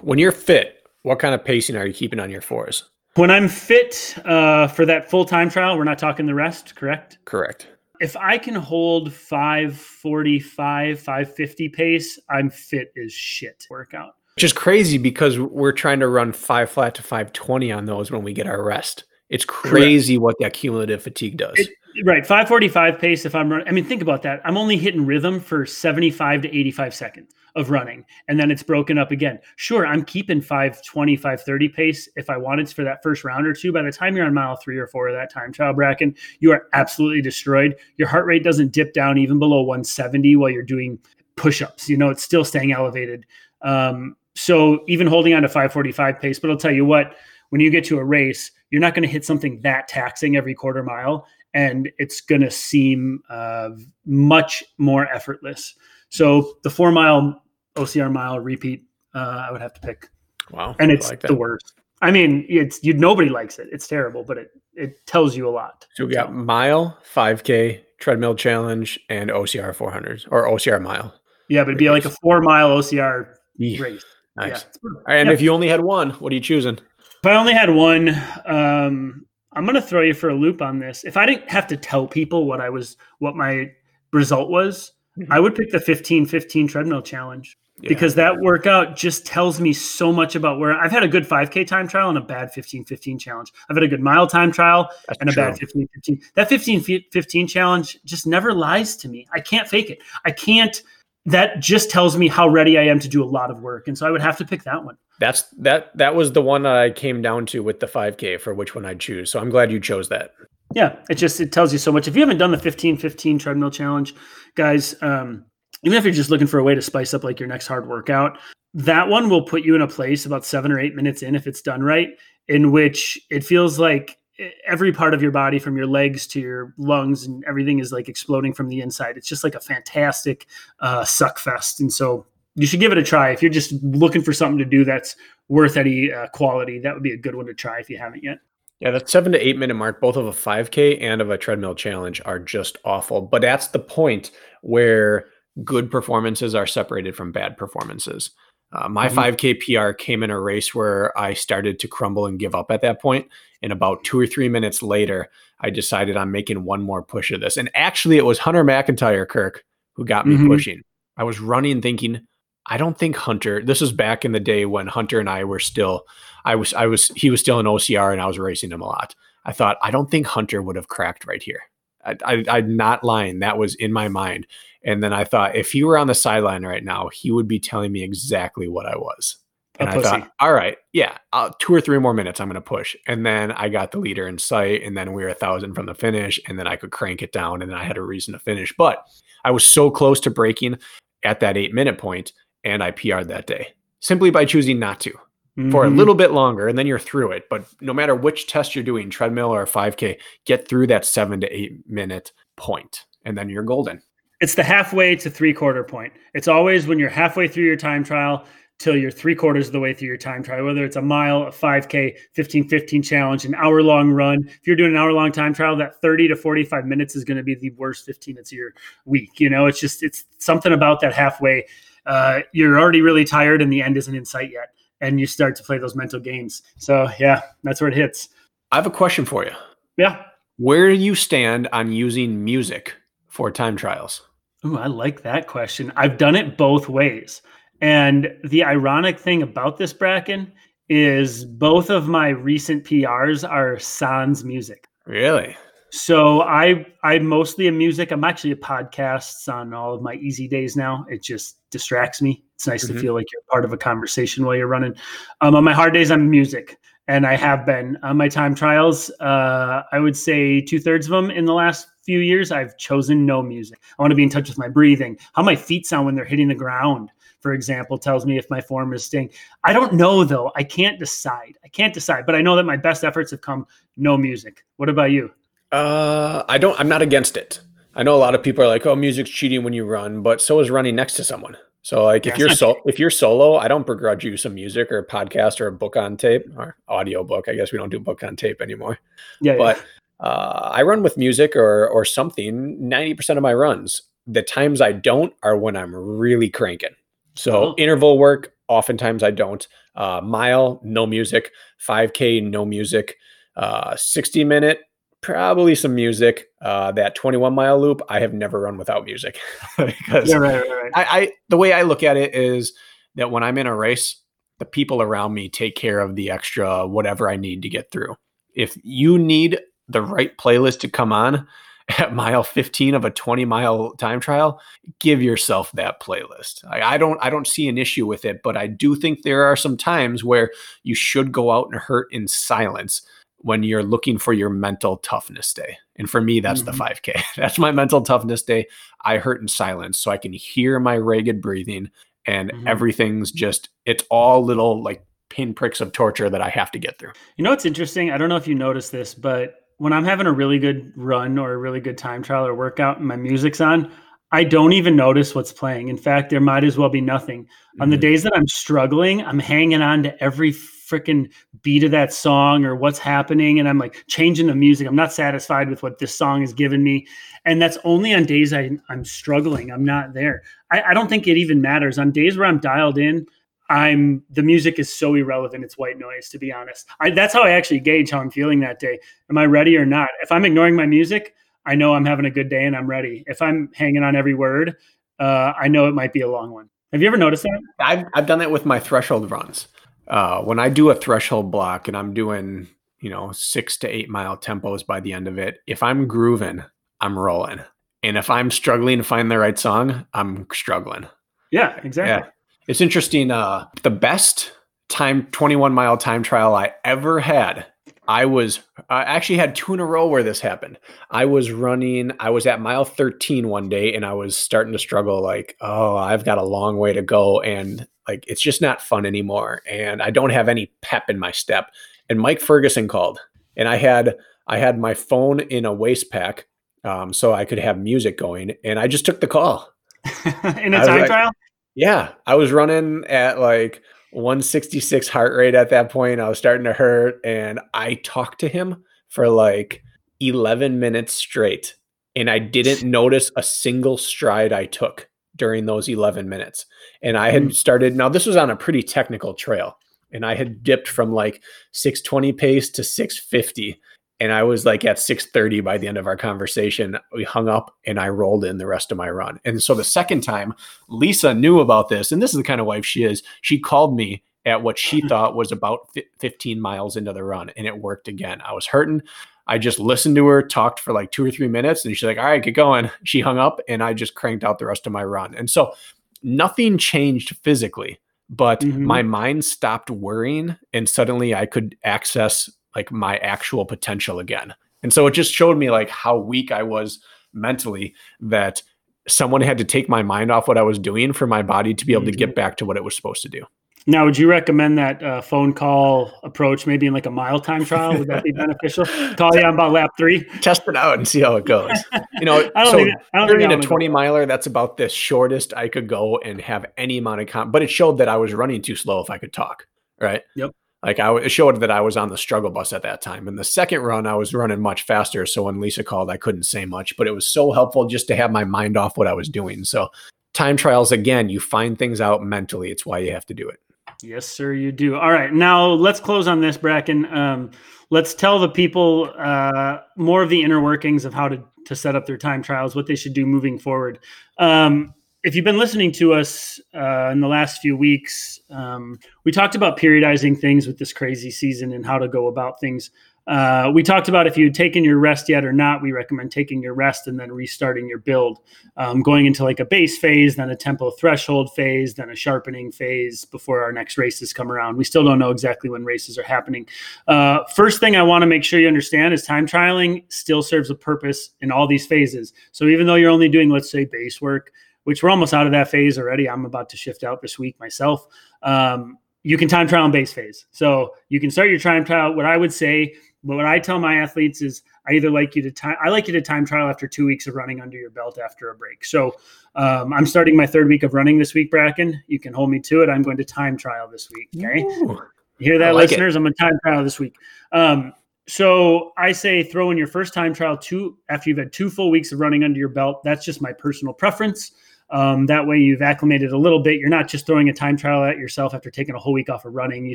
When 0.03 0.19
you're 0.19 0.33
fit, 0.33 0.87
what 1.03 1.19
kind 1.19 1.35
of 1.35 1.45
pacing 1.45 1.77
are 1.77 1.87
you 1.87 1.93
keeping 1.93 2.21
on 2.21 2.31
your 2.31 2.41
fours? 2.41 2.85
When 3.15 3.31
I'm 3.31 3.49
fit 3.49 4.17
uh, 4.25 4.69
for 4.69 4.87
that 4.87 5.11
full 5.11 5.27
time 5.27 5.51
trial, 5.51 5.77
we're 5.77 5.85
not 5.85 5.99
talking 5.99 6.25
the 6.25 6.35
rest, 6.35 6.75
correct? 6.75 7.19
Correct. 7.27 7.67
If 8.03 8.17
I 8.17 8.37
can 8.37 8.57
hold 8.57 9.13
545, 9.13 10.99
550 10.99 11.69
pace, 11.69 12.19
I'm 12.29 12.51
fit 12.51 12.93
as 13.03 13.13
shit 13.13 13.65
workout. 13.71 14.15
Which 14.35 14.43
is 14.43 14.53
crazy 14.53 14.99
because 14.99 15.39
we're 15.39 15.71
trying 15.71 16.01
to 16.01 16.09
run 16.09 16.33
five 16.33 16.69
flat 16.69 16.97
to 16.97 17.03
520 17.03 17.71
on 17.71 17.87
those 17.87 18.11
when 18.11 18.25
we 18.25 18.33
get 18.33 18.49
our 18.49 18.61
rest. 18.61 19.05
It's 19.29 19.45
crazy 19.45 20.15
Correct. 20.15 20.23
what 20.23 20.35
that 20.41 20.53
cumulative 20.53 21.01
fatigue 21.01 21.37
does. 21.37 21.55
It, 21.57 21.71
Right, 22.07 22.27
545 22.27 22.99
pace 22.99 23.27
if 23.27 23.35
I'm 23.35 23.53
running. 23.53 23.69
I 23.69 23.71
mean, 23.71 23.85
think 23.85 24.01
about 24.01 24.23
that. 24.23 24.41
I'm 24.47 24.57
only 24.57 24.79
hitting 24.79 25.05
rhythm 25.05 25.39
for 25.39 25.67
75 25.67 26.43
to 26.43 26.49
85 26.49 26.95
seconds 26.95 27.35
of 27.55 27.71
running, 27.71 28.05
and 28.29 28.39
then 28.39 28.51
it's 28.51 28.63
broken 28.63 28.99
up 28.99 29.11
again. 29.11 29.39
Sure, 29.57 29.87
I'm 29.87 30.05
keeping 30.05 30.41
520, 30.41 31.17
530 31.17 31.69
pace 31.69 32.09
if 32.17 32.31
I 32.31 32.37
wanted 32.37 32.69
for 32.69 32.85
that 32.85 33.03
first 33.03 33.25
round 33.25 33.47
or 33.47 33.53
two. 33.53 33.73
By 33.73 33.83
the 33.83 33.93
time 33.93 34.17
you're 34.17 34.27
on 34.27 34.35
mile 34.35 34.57
three 34.57 34.79
or 34.79 34.87
four 34.87 35.09
of 35.09 35.15
that 35.15 35.33
time 35.33 35.53
trial, 35.53 35.75
Brakken, 35.75 36.17
you 36.41 36.53
are 36.53 36.67
absolutely 36.73 37.23
destroyed. 37.23 37.77
Your 37.97 38.09
heart 38.09 38.27
rate 38.27 38.45
doesn't 38.45 38.73
dip 38.73 38.93
down 38.93 39.19
even 39.19 39.39
below 39.39 39.63
170 39.63 40.37
while 40.37 40.51
you're 40.51 40.63
doing 40.63 40.99
push 41.37 41.63
ups. 41.63 41.89
You 41.89 41.97
know, 41.97 42.11
it's 42.11 42.23
still 42.23 42.45
staying 42.45 42.73
elevated. 42.73 43.27
Um, 43.63 44.17
so 44.35 44.85
even 44.89 45.07
holding 45.07 45.35
on 45.35 45.43
to 45.43 45.49
545 45.49 46.21
pace, 46.21 46.39
but 46.39 46.51
I'll 46.51 46.57
tell 46.57 46.73
you 46.73 46.85
what, 46.85 47.17
when 47.51 47.61
you 47.61 47.71
get 47.71 47.85
to 47.85 47.99
a 47.99 48.05
race, 48.05 48.51
you're 48.71 48.81
not 48.81 48.95
going 48.95 49.03
to 49.03 49.09
hit 49.09 49.25
something 49.27 49.61
that 49.61 49.89
taxing 49.89 50.37
every 50.37 50.55
quarter 50.55 50.83
mile 50.83 51.27
and 51.55 51.91
it's 51.99 52.21
going 52.21 52.41
to 52.41 52.51
seem 52.51 53.23
uh, 53.29 53.71
much 54.07 54.65
more 54.79 55.07
effortless. 55.13 55.75
So 56.13 56.59
the 56.63 56.69
four 56.69 56.93
mile 56.93 57.43
OCR 57.75 58.13
mile 58.13 58.39
repeat, 58.39 58.85
uh, 59.15 59.47
I 59.49 59.51
would 59.51 59.63
have 59.63 59.73
to 59.75 59.81
pick. 59.81 60.11
Wow, 60.51 60.77
and 60.79 60.91
it's 60.91 61.09
like 61.09 61.21
the 61.21 61.35
worst. 61.35 61.73
I 62.03 62.11
mean, 62.11 62.45
it's 62.49 62.83
you. 62.85 62.93
Nobody 62.93 63.31
likes 63.31 63.59
it. 63.59 63.69
It's 63.73 63.89
terrible, 63.89 64.23
but 64.23 64.37
it 64.37 64.51
it 64.75 65.07
tells 65.07 65.35
you 65.37 65.49
a 65.49 65.51
lot. 65.51 65.87
So 65.95 66.05
we 66.05 66.13
got 66.13 66.35
mile, 66.35 66.99
five 67.03 67.45
k, 67.45 67.85
treadmill 67.99 68.35
challenge, 68.35 69.01
and 69.09 69.31
OCR 69.31 69.75
four 69.75 69.91
hundred 69.91 70.25
or 70.31 70.47
OCR 70.49 70.83
mile. 70.83 71.15
Yeah, 71.49 71.63
but 71.63 71.71
it'd 71.71 71.79
be 71.79 71.89
like 71.89 72.05
a 72.05 72.11
four 72.11 72.43
mile 72.43 72.69
OCR 72.71 73.35
race. 73.59 74.05
Nice. 74.37 74.67
Yeah. 74.85 75.15
And 75.15 75.31
if 75.31 75.41
you 75.41 75.51
only 75.53 75.69
had 75.69 75.81
one, 75.81 76.11
what 76.11 76.31
are 76.33 76.35
you 76.35 76.41
choosing? 76.41 76.77
If 76.77 77.27
I 77.27 77.37
only 77.37 77.53
had 77.55 77.71
one, 77.71 78.09
um, 78.47 79.27
I'm 79.53 79.65
going 79.65 79.75
to 79.75 79.83
throw 79.83 80.03
you 80.03 80.15
for 80.15 80.31
a 80.31 80.35
loop 80.35 80.61
on 80.61 80.79
this. 80.79 81.05
If 81.05 81.17
I 81.17 81.27
didn't 81.27 81.51
have 81.51 81.67
to 81.69 81.77
tell 81.77 82.07
people 82.07 82.47
what 82.47 82.61
I 82.61 82.71
was, 82.71 82.97
what 83.19 83.37
my 83.37 83.71
result 84.13 84.51
was. 84.51 84.93
I 85.17 85.21
mm-hmm. 85.21 85.43
would 85.43 85.55
pick 85.55 85.71
the 85.71 85.81
15 85.81 86.27
15 86.27 86.69
treadmill 86.69 87.03
challenge 87.03 87.59
yeah. 87.81 87.89
because 87.89 88.15
that 88.15 88.41
workout 88.41 88.97
just 88.97 89.27
tells 89.27 89.61
me 89.61 89.73
so 89.73 90.13
much 90.13 90.35
about 90.35 90.59
where 90.59 90.73
I've 90.73 90.91
had 90.91 91.03
a 91.03 91.09
good 91.09 91.25
5K 91.25 91.67
time 91.67 91.87
trial 91.87 92.09
and 92.09 92.17
a 92.17 92.23
bad 92.23 92.53
15 92.53 92.85
15 92.85 93.19
challenge. 93.19 93.53
I've 93.69 93.77
had 93.77 93.83
a 93.83 93.89
good 93.89 94.01
mile 94.01 94.27
time 94.27 94.53
trial 94.53 94.89
That's 95.09 95.19
and 95.21 95.29
a 95.29 95.33
true. 95.33 95.43
bad 95.43 95.59
15 95.59 95.89
15. 95.95 96.23
That 96.35 96.49
15 96.49 97.05
15 97.13 97.47
challenge 97.47 97.99
just 98.05 98.27
never 98.27 98.55
lies 98.55 98.97
to 98.97 99.09
me. 99.09 99.27
I 99.33 99.41
can't 99.41 99.69
fake 99.69 99.91
it. 99.91 99.99
I 100.25 100.31
can't 100.31 100.83
that 101.27 101.61
just 101.61 101.91
tells 101.91 102.17
me 102.17 102.29
how 102.29 102.49
ready 102.49 102.79
I 102.79 102.85
am 102.85 102.99
to 103.01 103.09
do 103.09 103.23
a 103.23 103.27
lot 103.27 103.51
of 103.51 103.61
work. 103.61 103.87
And 103.87 103.97
so 103.97 104.07
I 104.07 104.11
would 104.11 104.23
have 104.23 104.37
to 104.39 104.45
pick 104.45 104.65
that 104.65 104.85
one. 104.85 104.97
That's 105.21 105.43
that 105.59 105.97
that 105.97 106.15
was 106.15 106.33
the 106.33 106.43
one 106.43 106.63
that 106.63 106.77
I 106.77 106.91
came 106.91 107.23
down 107.23 107.47
to 107.47 107.63
with 107.63 107.81
the 107.81 107.87
5K 107.87 108.41
for 108.41 108.55
which 108.55 108.75
one 108.75 108.85
I'd 108.85 108.99
choose. 108.99 109.31
So 109.31 109.39
I'm 109.39 109.51
glad 109.51 109.71
you 109.71 109.79
chose 109.79 110.09
that. 110.09 110.33
Yeah, 110.75 110.97
it 111.11 111.17
just 111.17 111.41
it 111.41 111.53
tells 111.53 111.73
you 111.73 111.79
so 111.79 111.93
much. 111.93 112.09
If 112.09 112.15
you 112.15 112.23
haven't 112.23 112.39
done 112.39 112.51
the 112.51 112.59
15 112.59 112.97
15 112.97 113.39
treadmill 113.39 113.71
challenge, 113.71 114.15
guys, 114.55 114.95
um, 115.03 115.45
even 115.83 115.99
if 115.99 116.05
you're 116.05 116.15
just 116.15 116.31
looking 116.31 116.47
for 116.47 116.59
a 116.59 116.65
way 116.65 116.75
to 116.75 116.83
spice 116.83 117.15
up 117.15 117.25
like 117.25 117.41
your 117.41 117.49
next 117.49 117.67
hard 117.67 117.89
workout, 117.89 118.39
that 118.75 119.09
one 119.09 119.29
will 119.29 119.43
put 119.43 119.63
you 119.63 119.75
in 119.75 119.83
a 119.83 119.89
place 119.89 120.27
about 120.27 120.45
seven 120.45 120.73
or 120.73 120.79
eight 120.79 120.95
minutes 120.95 121.23
in 121.23 121.35
if 121.35 121.47
it's 121.47 121.63
done 121.63 121.83
right, 121.83 122.11
in 122.49 122.73
which 122.73 123.21
it 123.31 123.45
feels 123.45 123.79
like 123.79 124.19
every 124.67 124.93
part 124.93 125.15
of 125.15 125.23
your 125.23 125.31
body 125.31 125.59
from 125.59 125.77
your 125.77 125.87
legs 125.87 126.27
to 126.27 126.41
your 126.41 126.75
lungs 126.79 127.27
and 127.27 127.45
everything 127.47 127.79
is 127.79 127.93
like 127.93 128.09
exploding 128.09 128.53
from 128.53 128.69
the 128.69 128.81
inside. 128.81 129.17
It's 129.17 129.29
just 129.29 129.45
like 129.45 129.55
a 129.55 129.61
fantastic 129.61 130.47
uh, 130.81 131.05
suck 131.05 131.39
fest 131.39 131.81
and 131.81 131.93
so 131.93 132.27
you 132.55 132.67
should 132.67 132.81
give 132.81 132.93
it 132.93 132.99
a 132.99 133.03
try. 133.03 133.31
If 133.31 133.43
you're 133.43 133.53
just 133.53 133.73
looking 133.83 134.23
for 134.23 134.33
something 134.33 134.59
to 134.59 134.65
do 134.65 134.85
that's 134.85 135.17
worth 135.49 135.77
any 135.77 136.13
uh, 136.13 136.29
quality 136.29 136.79
that 136.81 136.95
would 136.95 137.03
be 137.03 137.13
a 137.13 137.17
good 137.17 137.35
one 137.35 137.47
to 137.47 137.55
try 137.55 137.79
if 137.79 137.91
you 137.91 137.99
haven't 137.99 138.25
yet 138.25 138.39
yeah 138.83 138.91
that 138.91 139.09
seven 139.09 139.33
to 139.33 139.39
eight 139.39 139.57
minute 139.57 139.75
mark 139.75 140.01
both 140.01 140.17
of 140.17 140.27
a 140.27 140.33
5k 140.33 141.01
and 141.01 141.23
of 141.23 141.31
a 141.31 141.39
treadmill 141.39 141.75
challenge 141.75 142.21
are 142.25 142.39
just 142.39 142.77
awful 142.85 143.23
but 143.23 143.41
that's 143.41 143.69
the 143.69 143.79
point 143.79 144.31
where 144.61 145.27
good 145.65 145.91
performances 145.91 146.55
are 146.55 146.67
separated 146.67 147.17
from 147.17 147.33
bad 147.33 147.57
performances 147.57 148.31
uh, 148.73 148.89
my 148.89 149.09
mm-hmm. 149.09 149.19
5K 149.19 149.61
PR 149.61 149.93
came 149.93 150.23
in 150.23 150.31
a 150.31 150.41
race 150.41 150.75
where 150.75 151.17
I 151.19 151.35
started 151.35 151.79
to 151.81 151.89
crumble 151.89 152.27
and 152.27 152.39
give 152.39 152.55
up 152.55 152.71
at 152.71 152.81
that 152.83 153.01
point. 153.01 153.29
And 153.63 153.71
about 153.73 154.03
two 154.03 154.19
or 154.19 154.27
three 154.27 154.49
minutes 154.49 154.83
later, 154.83 155.29
I 155.61 155.71
decided 155.71 156.17
I'm 156.17 156.33
making 156.33 156.65
one 156.65 156.83
more 156.83 157.03
push 157.03 157.31
of 157.31 157.41
this. 157.41 157.57
And 157.57 157.71
actually, 157.75 158.17
it 158.17 158.25
was 158.25 158.39
Hunter 158.39 158.65
McIntyre, 158.65 159.29
Kirk, 159.29 159.65
who 159.95 160.05
got 160.05 160.27
me 160.27 160.37
mm-hmm. 160.37 160.49
pushing. 160.49 160.83
I 161.17 161.25
was 161.25 161.39
running 161.39 161.83
thinking, 161.83 162.27
I 162.67 162.79
don't 162.79 162.99
think 162.99 163.15
Hunter, 163.15 163.63
this 163.63 163.81
was 163.81 163.93
back 163.93 164.25
in 164.25 164.33
the 164.33 164.41
day 164.41 164.65
when 164.65 164.87
Hunter 164.87 165.21
and 165.21 165.29
I 165.29 165.45
were 165.45 165.59
still, 165.59 166.07
I 166.45 166.57
was, 166.57 166.75
I 166.75 166.87
was, 166.87 167.09
he 167.09 167.31
was 167.31 167.41
still 167.41 167.61
in 167.61 167.67
OCR 167.67 168.13
and 168.13 168.21
I 168.21 168.27
was 168.27 168.39
racing 168.39 168.73
him 168.73 168.81
a 168.81 168.87
lot. 168.87 169.15
I 169.45 169.53
thought, 169.53 169.79
I 169.83 169.91
don't 169.91 170.11
think 170.11 170.27
Hunter 170.27 170.63
would 170.63 170.77
have 170.77 170.89
cracked 170.89 171.27
right 171.27 171.43
here. 171.43 171.63
I, 172.05 172.17
I, 172.25 172.45
I'm 172.49 172.77
not 172.77 173.05
lying. 173.05 173.41
That 173.41 173.59
was 173.59 173.75
in 173.77 173.93
my 173.93 174.09
mind. 174.09 174.47
And 174.85 175.03
then 175.03 175.13
I 175.13 175.25
thought, 175.25 175.57
if 175.57 175.73
he 175.73 175.85
were 175.85 175.99
on 175.99 176.09
the 176.09 176.15
sideline 176.15 176.65
right 176.65 176.85
now, 176.85 177.09
he 177.13 177.31
would 177.31 177.47
be 177.47 177.61
telling 177.61 177.93
me 177.93 178.03
exactly 178.03 178.69
what 178.69 178.87
I 178.87 178.97
was. 178.97 179.37
And 179.79 179.89
I 179.89 180.01
thought, 180.01 180.31
all 180.39 180.53
right, 180.53 180.77
yeah, 180.93 181.17
I'll, 181.33 181.53
two 181.55 181.75
or 181.75 181.81
three 181.81 181.99
more 181.99 182.13
minutes, 182.13 182.41
I'm 182.41 182.49
going 182.49 182.55
to 182.55 182.61
push. 182.61 182.95
And 183.07 183.25
then 183.25 183.53
I 183.53 183.69
got 183.69 183.91
the 183.91 183.99
leader 183.99 184.29
in 184.29 184.39
sight, 184.39 184.83
and 184.83 184.97
then 184.97 185.13
we 185.13 185.23
were 185.23 185.31
a 185.31 185.35
thousand 185.35 185.75
from 185.75 185.87
the 185.87 185.95
finish, 185.95 186.39
and 186.47 186.59
then 186.59 186.67
I 186.67 186.77
could 186.77 186.93
crank 186.93 187.23
it 187.23 187.33
down, 187.33 187.63
and 187.63 187.71
then 187.71 187.79
I 187.79 187.85
had 187.85 187.97
a 187.97 188.03
reason 188.03 188.33
to 188.33 188.39
finish. 188.39 188.75
But 188.77 189.05
I 189.45 189.51
was 189.51 189.65
so 189.65 189.91
close 189.91 190.21
to 190.21 190.31
breaking 190.31 190.79
at 191.25 191.41
that 191.41 191.57
eight 191.57 191.73
minute 191.73 191.99
point, 191.99 192.33
and 192.65 192.83
I 192.83 192.91
PR'd 192.91 193.29
that 193.29 193.47
day 193.47 193.69
simply 194.01 194.31
by 194.31 194.45
choosing 194.45 194.79
not 194.79 195.01
to 195.01 195.19
mm-hmm. 195.59 195.71
for 195.71 195.85
a 195.85 195.89
mm-hmm. 195.89 195.99
little 195.99 196.15
bit 196.15 196.33
longer, 196.33 196.69
and 196.69 196.79
then 196.79 196.87
you're 196.87 196.99
through 196.99 197.33
it. 197.33 197.45
But 197.49 197.67
no 197.81 197.93
matter 197.93 198.15
which 198.15 198.47
test 198.47 198.75
you're 198.75 198.85
doing, 198.85 199.11
treadmill 199.11 199.53
or 199.53 199.67
5K, 199.67 200.19
get 200.45 200.69
through 200.69 200.89
that 200.89 201.05
seven 201.05 201.41
to 201.41 201.49
eight 201.49 201.89
minute 201.89 202.33
point, 202.57 203.07
and 203.25 203.37
then 203.37 203.49
you're 203.49 203.63
golden 203.63 204.03
it's 204.43 204.57
the 204.57 204.63
halfway 204.65 205.15
to 205.15 205.31
three 205.31 205.55
quarter 205.55 205.85
point. 205.85 206.13
It's 206.35 206.49
always 206.49 206.89
when 206.89 206.99
you're 206.99 207.09
halfway 207.09 207.47
through 207.47 207.65
your 207.65 207.77
time 207.77 208.03
trial 208.03 208.45
till 208.81 208.97
you're 208.97 209.13
three 209.13 209.37
quarters 209.37 209.69
of 209.69 209.73
the 209.73 209.79
way 209.79 209.95
through 209.95 210.09
your 210.09 210.17
time 210.17 210.43
trial, 210.43 210.65
whether 210.65 210.85
it's 210.85 210.97
a 210.97 211.03
mile, 211.03 211.45
a 211.45 211.51
5K, 211.53 212.17
15 212.33 212.69
15 212.69 213.03
challenge, 213.03 213.45
an 213.45 213.55
hour 213.55 213.81
long 213.85 214.11
run. 214.11 214.45
If 214.49 214.67
you're 214.67 214.75
doing 214.75 214.91
an 214.91 214.97
hour 214.97 215.13
long 215.13 215.31
time 215.31 215.55
trial, 215.55 215.77
that 215.77 216.01
30 216.01 216.27
to 216.29 216.37
45 216.37 216.87
minutes 216.87 217.15
is 217.15 217.23
going 217.23 217.37
to 217.37 217.45
be 217.45 217.55
the 217.55 217.71
worst 217.71 218.05
15 218.05 218.35
minutes 218.35 218.51
of 218.51 218.59
your 218.59 218.75
week. 219.05 219.39
You 219.39 219.49
know, 219.49 219.67
it's 219.67 219.79
just, 219.79 220.03
it's 220.03 220.25
something 220.39 220.73
about 220.73 221.01
that 221.03 221.13
halfway. 221.13 221.65
Uh, 222.05 222.41
you're 222.53 222.81
already 222.81 223.01
really 223.01 223.25
tired 223.25 223.63
and 223.63 223.73
the 223.73 223.81
end 223.81 223.97
isn't 223.97 224.15
in 224.15 224.25
sight 224.25 224.51
yet. 224.51 224.71
And 225.03 225.21
you 225.21 225.27
start 225.27 225.57
to 225.57 225.63
play 225.63 225.77
those 225.77 225.95
mental 225.95 226.21
games. 226.21 226.63
So, 226.79 227.09
yeah, 227.19 227.43
that's 227.63 227.83
where 227.83 227.91
it 227.91 227.97
hits. 227.97 228.31
I 228.71 228.77
have 228.77 228.87
a 228.87 228.91
question 228.91 229.27
for 229.27 229.45
you. 229.45 229.53
Yeah. 229.99 230.23
Where 230.57 230.89
do 230.89 230.95
you 230.95 231.15
stand 231.15 231.69
on 231.73 231.93
using 231.93 232.43
music 232.43 232.95
for 233.29 233.51
time 233.51 233.77
trials? 233.77 234.23
Ooh, 234.65 234.79
I 234.79 234.87
like 234.87 235.23
that 235.23 235.47
question. 235.47 235.93
I've 235.97 236.17
done 236.17 236.37
it 236.37 236.57
both 236.57 236.89
ways. 236.89 237.43
And 237.81 238.33
the 238.45 238.65
ironic 238.65 239.19
thing 239.19 239.43
about 239.43 239.77
this 239.77 239.93
Brakken 239.93 240.53
is 240.89 241.45
both 241.45 241.91
of 241.91 242.09
my 242.09 242.29
recent 242.29 242.85
PRs 242.85 243.49
are 243.49 243.79
sans 243.79 244.45
music. 244.45 244.87
Really? 245.07 245.57
So 245.91 246.43
I 246.43 246.87
I 247.03 247.19
mostly 247.19 247.67
a 247.67 247.73
music. 247.73 248.13
I'm 248.13 248.25
actually 248.25 248.53
a 248.53 248.57
podcasts 248.57 249.53
on 249.53 249.75
all 249.75 249.95
of 249.95 250.01
my 250.01 250.15
easy 250.15 250.49
days 250.49 250.77
now. 250.77 251.05
It 251.11 251.23
just 251.23 251.59
distracts 251.71 252.23
me. 252.23 252.45
It's 252.63 252.69
nice 252.69 252.85
mm-hmm. 252.85 252.95
to 252.95 253.01
feel 253.01 253.15
like 253.15 253.27
you're 253.33 253.43
part 253.51 253.65
of 253.65 253.73
a 253.73 253.77
conversation 253.77 254.47
while 254.47 254.55
you're 254.55 254.69
running. 254.69 254.95
Um, 255.41 255.57
on 255.57 255.65
my 255.65 255.73
hard 255.73 255.95
days, 255.95 256.13
I'm 256.13 256.31
music, 256.31 256.79
and 257.09 257.27
I 257.27 257.35
have 257.35 257.67
been 257.67 257.99
on 258.05 258.17
my 258.17 258.29
time 258.29 258.55
trials. 258.55 259.11
Uh, 259.19 259.83
I 259.91 259.99
would 259.99 260.17
say 260.17 260.61
two 260.61 260.79
thirds 260.79 261.07
of 261.07 261.11
them 261.11 261.29
in 261.33 261.45
the 261.45 261.55
last 261.55 261.89
few 262.05 262.21
years, 262.21 262.53
I've 262.53 262.79
chosen 262.79 263.27
no 263.27 263.43
music. 263.43 263.81
I 263.99 264.03
want 264.03 264.13
to 264.13 264.15
be 264.15 264.23
in 264.23 264.29
touch 264.29 264.49
with 264.49 264.59
my 264.59 264.69
breathing. 264.69 265.19
How 265.33 265.43
my 265.43 265.57
feet 265.57 265.87
sound 265.87 266.07
when 266.07 266.15
they're 266.15 266.25
hitting 266.25 266.47
the 266.47 266.55
ground, 266.55 267.11
for 267.41 267.53
example, 267.53 267.99
tells 267.99 268.27
me 268.27 268.39
if 268.39 268.49
my 268.49 268.61
form 268.61 268.95
is 268.95 269.05
staying. 269.05 269.31
I 269.65 269.73
don't 269.73 269.95
know 269.95 270.23
though. 270.23 270.53
I 270.55 270.63
can't 270.63 271.01
decide. 271.01 271.59
I 271.65 271.69
can't 271.69 271.93
decide, 271.93 272.27
but 272.27 272.37
I 272.37 272.43
know 272.43 272.55
that 272.55 272.63
my 272.63 272.77
best 272.77 273.03
efforts 273.03 273.33
have 273.33 273.41
come 273.41 273.67
no 273.97 274.17
music. 274.17 274.65
What 274.77 274.89
about 274.89 275.11
you? 275.11 275.33
Uh, 275.73 276.45
I 276.49 276.59
don't. 276.59 276.79
I'm 276.79 276.89
not 276.89 277.03
against 277.03 277.37
it. 277.37 277.61
I 277.93 278.05
know 278.05 278.15
a 278.15 278.23
lot 278.23 278.37
of 278.37 278.43
people 278.45 278.63
are 278.63 278.69
like, 278.69 278.87
"Oh, 278.87 278.95
music's 278.95 279.31
cheating 279.31 279.65
when 279.65 279.73
you 279.73 279.85
run," 279.85 280.23
but 280.23 280.41
so 280.41 280.61
is 280.61 280.71
running 280.71 280.95
next 280.95 281.15
to 281.15 281.25
someone. 281.25 281.57
So, 281.83 282.05
like, 282.05 282.27
if 282.27 282.39
you're 282.39 282.49
so 282.55 282.81
if 282.87 282.99
you're 282.99 283.11
solo, 283.11 283.57
I 283.57 283.69
don't 283.69 283.87
begrudge 283.87 284.25
you 284.25 284.37
some 284.37 284.55
music 284.55 284.91
or 284.91 284.99
a 284.99 285.07
podcast 285.07 285.61
or 285.61 285.67
a 285.67 285.73
book 285.73 285.97
on 285.97 286.17
tape 286.17 286.47
or 286.57 286.77
audio 286.89 287.25
book. 287.25 287.49
I 287.49 287.55
guess 287.55 287.73
we 287.73 287.79
don't 287.79 287.91
do 287.91 287.99
book 287.99 288.23
on 288.23 288.37
tape 288.37 288.61
anymore. 288.61 288.99
Yeah, 289.41 289.57
but 289.57 289.77
yeah 289.77 289.83
uh, 290.23 290.71
I 290.73 290.83
run 290.83 291.03
with 291.03 291.19
music 291.19 291.57
or 291.57 291.89
or 291.89 292.05
something 292.05 292.79
90% 292.79 293.37
of 293.37 293.43
my 293.43 293.53
runs. 293.53 294.03
The 294.27 294.43
times 294.43 294.81
I 294.81 294.93
don't 294.93 295.35
are 295.43 295.57
when 295.57 295.77
I'm 295.77 295.95
really 295.95 296.49
cranking. 296.49 296.95
So 297.35 297.53
oh. 297.53 297.75
interval 297.77 298.19
work, 298.19 298.55
oftentimes 298.69 299.23
I 299.23 299.33
don't. 299.33 299.67
Uh, 299.97 300.21
mile, 300.23 300.81
no 300.85 301.07
music. 301.07 301.51
5K, 301.85 302.49
no 302.49 302.65
music. 302.65 303.17
Uh, 303.57 303.97
60 303.97 304.45
minute, 304.45 304.81
probably 305.23 305.75
some 305.75 305.95
music. 305.95 306.49
Uh, 306.61 306.93
that 306.93 307.15
21 307.15 307.55
mile 307.55 307.81
loop, 307.81 308.03
I 308.09 308.21
have 308.21 308.35
never 308.35 308.61
run 308.61 308.77
without 308.77 309.05
music 309.05 309.39
because 309.79 310.29
yeah, 310.29 310.37
right, 310.37 310.61
right, 310.61 310.83
right. 310.83 310.93
I, 310.95 311.21
I 311.21 311.33
the 311.49 311.57
way 311.57 311.73
I 311.73 311.83
look 311.83 312.03
at 312.03 312.17
it 312.17 312.35
is 312.35 312.73
that 313.15 313.31
when 313.31 313.43
I'm 313.43 313.59
in 313.59 313.67
a 313.67 313.75
race, 313.75 314.17
the 314.59 314.65
people 314.65 315.03
around 315.03 315.35
me 315.35 315.49
take 315.49 315.75
care 315.75 315.99
of 316.01 316.15
the 316.15 316.31
extra 316.31 316.87
whatever 316.87 317.29
I 317.29 317.37
need 317.37 317.63
to 317.63 317.69
get 317.69 317.91
through. 317.91 318.15
If 318.55 318.77
you 318.83 319.19
need 319.19 319.59
the 319.89 320.03
right 320.03 320.37
playlist 320.37 320.81
to 320.81 320.89
come 320.89 321.13
on 321.13 321.47
at 321.99 322.15
mile 322.15 322.45
15 322.45 322.95
of 322.95 323.05
a 323.05 323.11
20 323.11 323.45
mile 323.45 323.93
time 323.97 324.21
trial 324.21 324.61
give 325.01 325.21
yourself 325.21 325.73
that 325.73 326.01
playlist 326.01 326.65
I, 326.71 326.95
I, 326.95 326.99
don't 326.99 327.19
i 327.21 327.29
don't 327.29 327.47
see 327.47 327.69
an 327.69 327.77
issue 327.77 328.07
with 328.07 328.25
it 328.25 328.41
but 328.45 328.57
i 328.57 328.69
do 328.69 328.95
think 328.95 329.23
there 329.23 329.43
are 329.43 329.57
some 329.57 329.77
times 329.77 330.23
where 330.23 330.53
you 330.85 330.95
should 330.95 331.33
go 331.33 331.51
out 331.51 331.69
and 331.73 331.81
hurt 331.81 332.07
in 332.13 332.29
silence 332.29 333.03
when 333.43 333.63
you're 333.63 333.83
looking 333.83 334.19
for 334.19 334.33
your 334.33 334.51
mental 334.51 334.99
toughness 334.99 335.53
day. 335.53 335.79
And 335.97 336.09
for 336.09 336.21
me 336.21 336.41
that's 336.41 336.63
mm-hmm. 336.63 336.77
the 336.77 336.85
5k 336.85 337.23
that's 337.37 337.59
my 337.59 337.71
mental 337.71 338.03
toughness 338.03 338.43
day. 338.43 338.67
I 339.05 339.19
hurt 339.19 339.41
in 339.41 339.49
silence 339.49 339.99
so 339.99 340.11
i 340.11 340.17
can 340.17 340.33
hear 340.33 340.79
my 340.79 340.97
ragged 340.97 341.41
breathing 341.41 341.91
and 342.27 342.51
mm-hmm. 342.51 342.69
everything's 342.69 343.33
just 343.33 343.69
it's 343.85 344.05
all 344.11 344.45
little 344.45 344.83
like 344.83 345.05
pinpricks 345.29 345.81
of 345.81 345.93
torture 345.93 346.29
that 346.29 346.43
i 346.43 346.49
have 346.49 346.71
to 346.73 346.79
get 346.79 346.99
through. 346.99 347.13
You 347.37 347.45
know 347.45 347.51
what's 347.51 347.67
interesting? 347.67 348.11
I 348.11 348.19
don't 348.19 348.29
know 348.29 348.37
if 348.37 348.47
you 348.49 348.55
noticed 348.55 348.93
this 348.93 349.15
but 349.15 349.57
when 349.79 349.93
I'm 349.93 350.05
having 350.05 350.29
a 350.29 350.33
really 350.33 350.61
good 350.61 350.93
run 350.95 351.39
or 351.39 351.53
a 351.53 351.57
really 351.57 351.81
good 351.81 351.99
time 351.99 352.23
trial 352.23 352.47
or 352.47 352.55
workout 352.55 352.99
and 352.99 353.09
my 353.09 353.17
music's 353.17 353.61
on, 353.61 353.91
I 354.33 354.45
don't 354.45 354.73
even 354.73 354.97
notice 354.97 355.35
what's 355.35 355.53
playing. 355.53 355.89
In 355.89 355.99
fact, 355.99 356.31
there 356.31 356.41
might 356.41 356.65
as 356.65 356.79
well 356.79 356.89
be 356.89 357.03
nothing. 357.03 357.45
Mm-hmm. 357.45 357.83
On 357.83 357.91
the 357.91 357.97
mm-hmm. 357.97 358.01
days 358.01 358.23
that 358.23 358.35
I'm 358.35 358.49
struggling, 358.49 359.23
I'm 359.23 359.39
hanging 359.39 359.83
on 359.83 360.03
to 360.05 360.23
every 360.23 360.53
freaking 360.53 361.31
beat 361.63 361.85
of 361.85 361.91
that 361.91 362.13
song 362.13 362.65
or 362.65 362.75
what's 362.75 362.99
happening. 362.99 363.59
And 363.59 363.69
I'm 363.69 363.79
like 363.79 364.05
changing 364.09 364.47
the 364.47 364.55
music. 364.55 364.87
I'm 364.87 364.97
not 364.97 365.13
satisfied 365.13 365.69
with 365.69 365.83
what 365.83 365.99
this 365.99 366.15
song 366.15 366.41
has 366.41 366.53
given 366.53 366.83
me. 366.83 367.07
And 367.45 367.61
that's 367.61 367.79
only 367.85 368.15
on 368.15 368.25
days 368.25 368.53
I, 368.53 368.71
am 368.89 369.05
struggling. 369.05 369.71
I'm 369.71 369.85
not 369.85 370.15
there. 370.15 370.43
I, 370.71 370.83
I 370.83 370.95
don't 370.95 371.09
think 371.09 371.29
it 371.29 371.37
even 371.37 371.61
matters. 371.61 371.99
On 371.99 372.11
days 372.11 372.37
where 372.37 372.47
I'm 372.47 372.59
dialed 372.59 372.99
in, 372.99 373.27
I'm 373.69 374.23
the 374.31 374.43
music 374.43 374.79
is 374.79 374.93
so 374.93 375.15
irrelevant. 375.15 375.65
It's 375.65 375.79
white 375.79 375.99
noise, 375.99 376.29
to 376.31 376.39
be 376.39 376.53
honest. 376.53 376.87
I, 377.01 377.11
that's 377.11 377.33
how 377.33 377.43
I 377.43 377.51
actually 377.51 377.81
gauge 377.81 378.11
how 378.11 378.21
I'm 378.21 378.31
feeling 378.31 378.61
that 378.61 378.79
day. 378.79 378.99
Am 379.31 379.39
I 379.39 379.47
ready 379.47 379.77
or 379.77 379.87
not? 379.87 380.11
If 380.23 380.31
I'm 380.31 380.45
ignoring 380.45 380.75
my 380.75 380.85
music, 380.85 381.35
I 381.65 381.75
know 381.75 381.95
I'm 381.95 382.05
having 382.05 382.25
a 382.25 382.31
good 382.31 382.49
day 382.49 382.65
and 382.65 382.77
I'm 382.77 382.87
ready. 382.87 383.25
If 383.27 383.41
I'm 383.41 383.71
hanging 383.75 384.03
on 384.03 384.17
every 384.17 384.35
word, 384.35 384.77
uh, 385.19 385.53
I 385.59 385.69
know 385.69 385.87
it 385.87 385.95
might 385.95 386.13
be 386.13 386.21
a 386.21 386.31
long 386.31 386.51
one. 386.51 386.69
Have 386.93 387.01
you 387.01 387.09
ever 387.09 387.17
noticed 387.17 387.45
that? 387.45 387.63
I've 387.79 388.05
I've 388.15 388.27
done 388.27 388.41
that 388.41 388.51
with 388.51 388.67
my 388.67 388.79
threshold 388.79 389.31
runs. 389.31 389.69
Uh, 390.09 390.43
when 390.43 390.59
I 390.59 390.69
do 390.69 390.91
a 390.91 390.95
threshold 390.95 391.51
block 391.51 391.89
and 391.89 391.97
I'm 391.97 392.13
doing 392.13 392.69
you 393.01 393.11
know 393.11 393.33
six 393.33 393.77
to 393.79 393.89
eight 393.89 394.11
mile 394.11 394.37
tempos 394.37 394.85
by 394.85 395.01
the 395.01 395.13
end 395.13 395.29
of 395.29 395.39
it, 395.39 395.59
if 395.67 395.83
I'm 395.83 396.07
grooving, 396.07 396.63
I'm 397.01 397.19
rolling. 397.19 397.61
And 398.03 398.19
if 398.19 398.29
I'm 398.29 398.51
struggling 398.51 398.99
to 398.99 399.05
find 399.05 399.31
the 399.31 399.39
right 399.39 399.59
song, 399.59 400.07
I'm 400.13 400.47
struggling. 400.53 401.07
Yeah, 401.51 401.79
exactly. 401.85 402.27
Yeah. 402.27 402.31
It's 402.67 402.81
interesting. 402.81 403.31
Uh, 403.31 403.67
the 403.83 403.91
best 403.91 404.53
time 404.89 405.27
21 405.31 405.73
mile 405.73 405.97
time 405.97 406.23
trial 406.23 406.55
I 406.55 406.75
ever 406.85 407.21
had. 407.21 407.67
I 408.13 408.27
was 408.27 408.61
I 408.91 409.05
actually 409.05 409.39
had 409.39 409.55
two 409.55 409.73
in 409.73 409.81
a 409.81 409.87
row 409.87 410.07
where 410.07 410.23
this 410.23 410.39
happened. 410.39 410.79
I 411.11 411.25
was 411.25 411.51
running, 411.51 412.13
I 412.21 412.29
was 412.29 412.45
at 412.47 412.61
mile 412.61 412.85
13 412.85 413.49
one 413.49 413.71
day 413.71 413.95
and 413.95 414.05
I 414.05 414.13
was 414.13 414.37
starting 414.37 414.75
to 414.75 414.79
struggle 414.79 415.23
like, 415.23 415.57
oh, 415.63 415.97
I've 415.97 416.23
got 416.23 416.37
a 416.37 416.43
long 416.43 416.77
way 416.77 416.93
to 416.93 417.01
go 417.01 417.41
and 417.41 417.89
like 418.07 418.27
it's 418.29 418.43
just 418.43 418.61
not 418.61 418.83
fun 418.83 419.07
anymore 419.07 419.63
and 419.71 420.03
I 420.03 420.11
don't 420.11 420.29
have 420.29 420.51
any 420.51 420.71
pep 420.83 421.09
in 421.09 421.19
my 421.19 421.33
step. 421.33 421.71
And 422.11 422.21
Mike 422.21 422.41
Ferguson 422.41 422.87
called 422.87 423.19
and 423.57 423.67
I 423.67 423.77
had 423.77 424.19
I 424.47 424.59
had 424.59 424.79
my 424.79 424.93
phone 424.93 425.41
in 425.41 425.65
a 425.65 425.73
waist 425.73 426.11
pack 426.11 426.49
um, 426.85 427.15
so 427.15 427.33
I 427.33 427.47
could 427.47 427.61
have 427.61 427.79
music 427.79 428.19
going 428.19 428.57
and 428.63 428.79
I 428.79 428.89
just 428.89 429.07
took 429.07 429.23
the 429.23 429.27
call. 429.27 429.73
in 430.27 430.75
a 430.75 430.85
time 430.85 431.01
like, 431.01 431.07
trial? 431.07 431.31
Yeah, 431.75 432.13
I 432.27 432.35
was 432.35 432.53
running 432.53 433.07
at 433.07 433.41
like 433.41 433.81
166 434.13 435.09
heart 435.09 435.37
rate 435.37 435.55
at 435.55 435.71
that 435.71 435.91
point. 435.91 436.21
I 436.21 436.29
was 436.29 436.39
starting 436.39 436.65
to 436.65 436.73
hurt, 436.73 437.21
and 437.25 437.61
I 437.75 437.95
talked 437.95 438.41
to 438.41 438.49
him 438.49 438.85
for 439.09 439.29
like 439.29 439.83
11 440.21 440.79
minutes 440.79 441.13
straight, 441.15 441.77
and 442.15 442.31
I 442.31 442.39
didn't 442.39 442.89
notice 442.89 443.31
a 443.37 443.43
single 443.43 443.97
stride 443.97 444.53
I 444.53 444.67
took 444.67 445.09
during 445.37 445.67
those 445.67 445.89
11 445.89 446.29
minutes. 446.29 446.67
And 447.03 447.17
I 447.17 447.31
had 447.31 447.45
hmm. 447.45 447.51
started, 447.51 447.97
now 447.97 448.09
this 448.09 448.27
was 448.27 448.37
on 448.37 448.51
a 448.51 448.57
pretty 448.57 448.83
technical 448.83 449.35
trail, 449.35 449.79
and 450.13 450.27
I 450.27 450.35
had 450.35 450.63
dipped 450.63 450.89
from 450.89 451.13
like 451.13 451.43
620 451.73 452.33
pace 452.33 452.71
to 452.71 452.85
650 452.85 453.81
and 454.23 454.33
I 454.33 454.45
was 454.45 454.65
like 454.65 454.85
at 454.85 455.01
6:30 455.01 455.65
by 455.65 455.79
the 455.79 455.89
end 455.89 455.99
of 455.99 456.07
our 456.07 456.17
conversation. 456.17 456.97
We 457.13 457.25
hung 457.25 457.49
up 457.49 457.75
and 457.85 457.99
I 457.99 458.09
rolled 458.09 458.45
in 458.45 458.59
the 458.59 458.69
rest 458.69 458.93
of 458.93 458.97
my 458.97 459.11
run. 459.11 459.41
And 459.45 459.61
so 459.61 459.75
the 459.75 459.83
second 459.83 460.21
time, 460.21 460.55
Lisa 460.89 461.35
knew 461.35 461.59
about 461.59 461.89
this, 461.89 462.13
and 462.13 462.23
this 462.23 462.31
is 462.31 462.37
the 462.37 462.45
kind 462.45 462.61
of 462.61 462.67
wife 462.69 462.87
she 462.87 463.03
is. 463.03 463.25
She 463.41 463.59
called 463.59 463.97
me 463.97 464.23
at 464.47 464.63
what 464.63 464.79
she 464.79 465.01
thought 465.09 465.35
was 465.35 465.51
about 465.51 465.91
15 466.21 466.61
miles 466.61 466.97
into 466.97 467.13
the 467.13 467.25
run, 467.25 467.51
and 467.57 467.67
it 467.67 467.79
worked 467.79 468.07
again. 468.07 468.41
I 468.43 468.53
was 468.53 468.67
hurting. 468.67 469.03
I 469.49 469.59
just 469.59 469.81
listened 469.81 470.15
to 470.15 470.27
her, 470.29 470.41
talked 470.41 470.79
for 470.79 470.93
like 470.93 471.11
two 471.11 471.25
or 471.25 471.33
three 471.33 471.49
minutes, 471.49 471.85
and 471.85 471.97
she's 471.97 472.07
like, 472.07 472.19
"All 472.19 472.25
right, 472.25 472.41
get 472.41 472.53
going." 472.53 472.93
She 473.03 473.23
hung 473.23 473.39
up, 473.39 473.59
and 473.69 473.83
I 473.83 473.93
just 473.93 474.15
cranked 474.15 474.45
out 474.45 474.61
the 474.61 474.67
rest 474.67 474.87
of 474.87 474.93
my 474.93 475.03
run. 475.03 475.35
And 475.35 475.51
so 475.51 475.75
nothing 476.23 476.79
changed 476.79 477.37
physically, 477.39 477.99
but 478.31 478.61
mm-hmm. 478.61 478.85
my 478.85 479.03
mind 479.03 479.45
stopped 479.45 479.91
worrying, 479.91 480.59
and 480.73 480.89
suddenly 480.89 481.35
I 481.35 481.47
could 481.47 481.77
access 481.83 482.49
like 482.75 482.91
my 482.91 483.17
actual 483.19 483.65
potential 483.65 484.19
again. 484.19 484.55
And 484.83 484.93
so 484.93 485.07
it 485.07 485.13
just 485.13 485.33
showed 485.33 485.57
me 485.57 485.71
like 485.71 485.89
how 485.89 486.19
weak 486.19 486.51
I 486.51 486.63
was 486.63 487.01
mentally 487.33 487.95
that 488.21 488.63
someone 489.09 489.41
had 489.41 489.59
to 489.59 489.65
take 489.65 489.89
my 489.89 490.03
mind 490.03 490.31
off 490.31 490.49
what 490.49 490.59
I 490.59 490.63
was 490.63 490.79
doing 490.79 491.13
for 491.13 491.27
my 491.27 491.43
body 491.43 491.75
to 491.75 491.87
be 491.87 491.93
able 491.93 492.05
to 492.07 492.13
get 492.13 492.31
mm-hmm. 492.31 492.35
back 492.35 492.57
to 492.59 492.65
what 492.65 492.77
it 492.77 492.85
was 492.85 492.95
supposed 492.95 493.23
to 493.23 493.29
do. 493.29 493.45
Now, 493.85 494.05
would 494.05 494.17
you 494.17 494.29
recommend 494.29 494.79
that 494.79 495.03
uh, 495.03 495.21
phone 495.21 495.53
call 495.53 496.13
approach 496.23 496.69
maybe 496.69 496.87
in 496.87 496.95
like 496.95 497.07
a 497.07 497.11
mile 497.11 497.41
time 497.41 497.65
trial? 497.65 497.99
Would 497.99 498.07
that 498.09 498.23
be 498.23 498.31
beneficial? 498.31 498.85
Call 499.17 499.35
you 499.35 499.43
on 499.43 499.55
about 499.55 499.73
lap 499.73 499.91
three. 499.99 500.23
Test 500.41 500.63
it 500.69 500.77
out 500.77 500.99
and 500.99 501.09
see 501.09 501.21
how 501.21 501.35
it 501.35 501.45
goes. 501.45 501.77
You 502.13 502.27
know, 502.27 502.49
I 502.55 502.63
don't 502.63 502.71
so 502.71 502.77
think, 502.79 502.95
I 503.13 503.19
don't 503.19 503.27
during 503.27 503.51
a 503.51 503.61
20 503.61 503.89
go. 503.89 503.93
miler, 503.93 504.25
that's 504.25 504.47
about 504.47 504.77
the 504.77 504.89
shortest 504.89 505.53
I 505.57 505.67
could 505.67 505.89
go 505.89 506.19
and 506.19 506.41
have 506.41 506.67
any 506.77 506.99
amount 506.99 507.23
of 507.23 507.27
comp. 507.27 507.51
But 507.51 507.63
it 507.63 507.71
showed 507.71 507.99
that 507.99 508.09
I 508.09 508.17
was 508.17 508.33
running 508.35 508.63
too 508.63 508.77
slow 508.77 509.01
if 509.03 509.11
I 509.11 509.19
could 509.19 509.33
talk. 509.33 509.67
Right. 510.01 510.23
Yep. 510.37 510.53
Like 510.83 510.99
I 510.99 511.29
showed 511.29 511.61
that 511.61 511.71
I 511.71 511.81
was 511.81 511.97
on 511.97 512.09
the 512.09 512.19
struggle 512.19 512.51
bus 512.51 512.73
at 512.73 512.83
that 512.83 513.01
time. 513.03 513.29
And 513.29 513.39
the 513.39 513.45
second 513.45 513.83
run, 513.83 514.07
I 514.07 514.15
was 514.15 514.35
running 514.35 514.61
much 514.61 514.83
faster. 514.83 515.27
So 515.27 515.45
when 515.45 515.61
Lisa 515.61 515.85
called, 515.85 516.11
I 516.11 516.17
couldn't 516.17 516.43
say 516.43 516.65
much, 516.65 516.97
but 516.97 517.07
it 517.07 517.13
was 517.13 517.27
so 517.27 517.53
helpful 517.53 517.87
just 517.87 518.09
to 518.09 518.17
have 518.17 518.33
my 518.33 518.45
mind 518.45 518.77
off 518.77 518.97
what 518.97 519.07
I 519.07 519.13
was 519.13 519.29
doing. 519.29 519.63
So 519.65 519.91
time 520.33 520.57
trials, 520.57 520.91
again, 520.91 521.29
you 521.29 521.39
find 521.39 521.79
things 521.79 522.01
out 522.01 522.25
mentally. 522.25 522.71
It's 522.73 522.85
why 522.85 522.99
you 522.99 523.13
have 523.13 523.27
to 523.27 523.35
do 523.35 523.49
it. 523.49 523.61
Yes, 524.03 524.27
sir, 524.27 524.53
you 524.53 524.73
do. 524.73 524.97
All 524.97 525.13
right. 525.13 525.33
Now 525.33 525.69
let's 525.69 526.01
close 526.01 526.27
on 526.27 526.41
this, 526.41 526.59
Brakken. 526.59 527.13
Um, 527.13 527.53
let's 527.91 528.15
tell 528.15 528.41
the 528.41 528.49
people 528.49 529.13
uh, 529.17 529.79
more 529.97 530.23
of 530.25 530.31
the 530.31 530.43
inner 530.43 530.61
workings 530.61 531.05
of 531.05 531.15
how 531.15 531.29
to, 531.29 531.45
to 531.67 531.77
set 531.77 531.95
up 531.95 532.07
their 532.07 532.19
time 532.19 532.43
trials, 532.43 532.75
what 532.75 532.89
they 532.89 532.97
should 532.97 533.15
do 533.15 533.25
moving 533.25 533.59
forward. 533.59 534.01
Um, 534.39 534.95
if 535.25 535.37
you've 535.37 535.45
been 535.45 535.59
listening 535.59 535.93
to 535.93 536.15
us 536.15 536.61
uh, 536.75 537.11
in 537.13 537.21
the 537.21 537.29
last 537.29 537.61
few 537.61 537.77
weeks, 537.77 538.41
um, 538.51 538.99
we 539.25 539.31
talked 539.31 539.55
about 539.55 539.79
periodizing 539.79 540.39
things 540.39 540.67
with 540.67 540.79
this 540.79 540.93
crazy 540.93 541.31
season 541.31 541.73
and 541.73 541.87
how 541.87 541.99
to 541.99 542.09
go 542.09 542.27
about 542.27 542.59
things. 542.59 542.91
Uh, 543.29 543.71
we 543.73 543.85
talked 543.85 544.09
about 544.09 544.27
if 544.27 544.37
you'd 544.37 544.53
taken 544.53 544.83
your 544.83 544.99
rest 544.99 545.29
yet 545.29 545.45
or 545.45 545.53
not. 545.53 545.81
We 545.81 545.93
recommend 545.93 546.33
taking 546.33 546.61
your 546.61 546.75
rest 546.75 547.07
and 547.07 547.21
then 547.21 547.31
restarting 547.31 547.89
your 547.89 547.99
build, 547.99 548.41
um, 548.77 549.01
going 549.01 549.27
into 549.27 549.45
like 549.45 549.61
a 549.61 549.65
base 549.65 549.97
phase, 549.97 550.35
then 550.35 550.51
a 550.51 550.57
tempo 550.57 550.91
threshold 550.91 551.55
phase, 551.55 551.95
then 551.95 552.11
a 552.11 552.17
sharpening 552.17 552.73
phase 552.73 553.25
before 553.25 553.63
our 553.63 553.71
next 553.71 553.97
races 553.97 554.33
come 554.33 554.51
around. 554.51 554.77
We 554.77 554.83
still 554.83 555.05
don't 555.05 555.21
know 555.21 555.31
exactly 555.31 555.71
when 555.71 555.85
races 555.85 556.19
are 556.19 556.25
happening. 556.25 556.67
Uh, 557.07 557.45
first 557.55 557.79
thing 557.79 557.95
I 557.95 558.03
want 558.03 558.23
to 558.23 558.27
make 558.27 558.43
sure 558.43 558.59
you 558.59 558.67
understand 558.67 559.15
is 559.15 559.23
time 559.23 559.47
trialing 559.47 560.03
still 560.09 560.43
serves 560.43 560.69
a 560.71 560.75
purpose 560.75 561.31
in 561.41 561.53
all 561.53 561.69
these 561.69 561.87
phases. 561.87 562.33
So 562.51 562.65
even 562.65 562.89
though 562.89 562.97
you're 562.97 563.09
only 563.09 563.29
doing, 563.29 563.51
let's 563.51 563.71
say, 563.71 563.85
base 563.85 564.21
work, 564.21 564.51
which 564.85 565.03
we're 565.03 565.11
almost 565.11 565.35
out 565.35 565.47
of 565.47 565.53
that 565.53 565.69
phase 565.69 565.99
already. 565.99 566.29
I'm 566.29 566.45
about 566.45 566.69
to 566.71 566.77
shift 566.77 567.05
out 567.05 567.23
this 567.23 567.39
week 567.39 567.59
myself. 567.61 568.07
Um, 568.43 568.99
you 569.23 569.39
can 569.39 569.49
time 569.49 569.69
trial 569.69 569.85
and 569.85 569.93
base 569.93 570.13
phase. 570.13 570.47
So 570.51 570.95
you 571.09 571.21
can 571.21 571.31
start 571.31 571.49
your 571.49 571.59
time 571.59 571.85
trial. 571.85 572.15
What 572.15 572.27
I 572.27 572.37
would 572.37 572.53
say, 572.53 572.95
but 573.23 573.37
what 573.37 573.47
I 573.47 573.61
tell 573.61 573.79
my 573.79 573.97
athletes 573.97 574.43
is 574.43 574.63
I 574.89 574.95
either 574.95 575.11
like 575.11 575.37
you 575.37 575.43
to 575.43 575.51
time, 575.53 575.77
I 575.83 575.91
like 575.91 576.09
you 576.09 576.13
to 576.15 576.21
time 576.21 576.45
trial 576.45 576.69
after 576.69 576.89
two 576.89 577.07
weeks 577.07 577.29
of 577.29 577.37
running 577.37 577.61
under 577.61 577.77
your 577.77 577.91
belt 577.91 578.19
after 578.19 578.51
a 578.51 578.57
break. 578.57 578.85
So 578.85 579.15
um, 579.55 579.93
I'm 579.93 580.07
starting 580.07 580.37
my 580.37 580.47
third 580.47 580.67
week 580.67 580.83
of 580.83 580.93
running 580.93 581.19
this 581.19 581.35
week, 581.35 581.53
Brakken. 581.53 581.95
You 582.09 582.19
can 582.19 582.33
hold 582.33 582.51
me 582.51 582.59
to 582.61 582.83
it. 582.83 582.89
I'm 582.89 583.03
going 583.03 583.17
to 583.19 583.25
time 583.25 583.57
trial 583.57 583.89
this 583.89 584.11
week. 584.11 584.29
Okay. 584.37 584.63
Ooh, 584.63 584.99
you 585.39 585.53
hear 585.53 585.59
that, 585.59 585.77
like 585.77 585.91
listeners? 585.91 586.17
It. 586.17 586.19
I'm 586.19 586.27
a 586.27 586.33
time 586.33 586.59
trial 586.65 586.83
this 586.83 586.99
week. 586.99 587.15
Um, 587.53 587.93
so 588.27 588.93
I 588.97 589.13
say 589.13 589.43
throw 589.43 589.71
in 589.71 589.79
your 589.79 589.87
first 589.87 590.15
time 590.15 590.35
trial 590.35 590.57
two 590.57 590.99
after 591.09 591.31
you've 591.31 591.39
had 591.39 591.53
two 591.53 591.71
full 591.71 591.91
weeks 591.91 592.13
of 592.13 592.21
running 592.21 592.43
under 592.45 592.59
your 592.59 592.69
belt. 592.69 593.03
That's 593.05 593.25
just 593.25 593.41
my 593.41 593.53
personal 593.53 593.95
preference. 593.95 594.53
Um, 594.93 595.25
that 595.27 595.47
way, 595.47 595.57
you've 595.57 595.81
acclimated 595.81 596.33
a 596.33 596.39
little 596.39 596.61
bit. 596.61 596.79
You're 596.79 596.91
not 596.91 597.09
just 597.09 597.27
throwing 597.27 597.49
a 597.49 597.53
time 597.53 597.79
trial 597.79 598.05
at 598.05 598.19
yourself 598.19 598.53
after 598.53 598.71
taking 598.71 598.95
a 598.95 598.99
whole 598.99 599.15
week 599.15 599.31
off 599.31 599.47
of 599.47 599.55
running. 599.55 599.87
You 599.87 599.95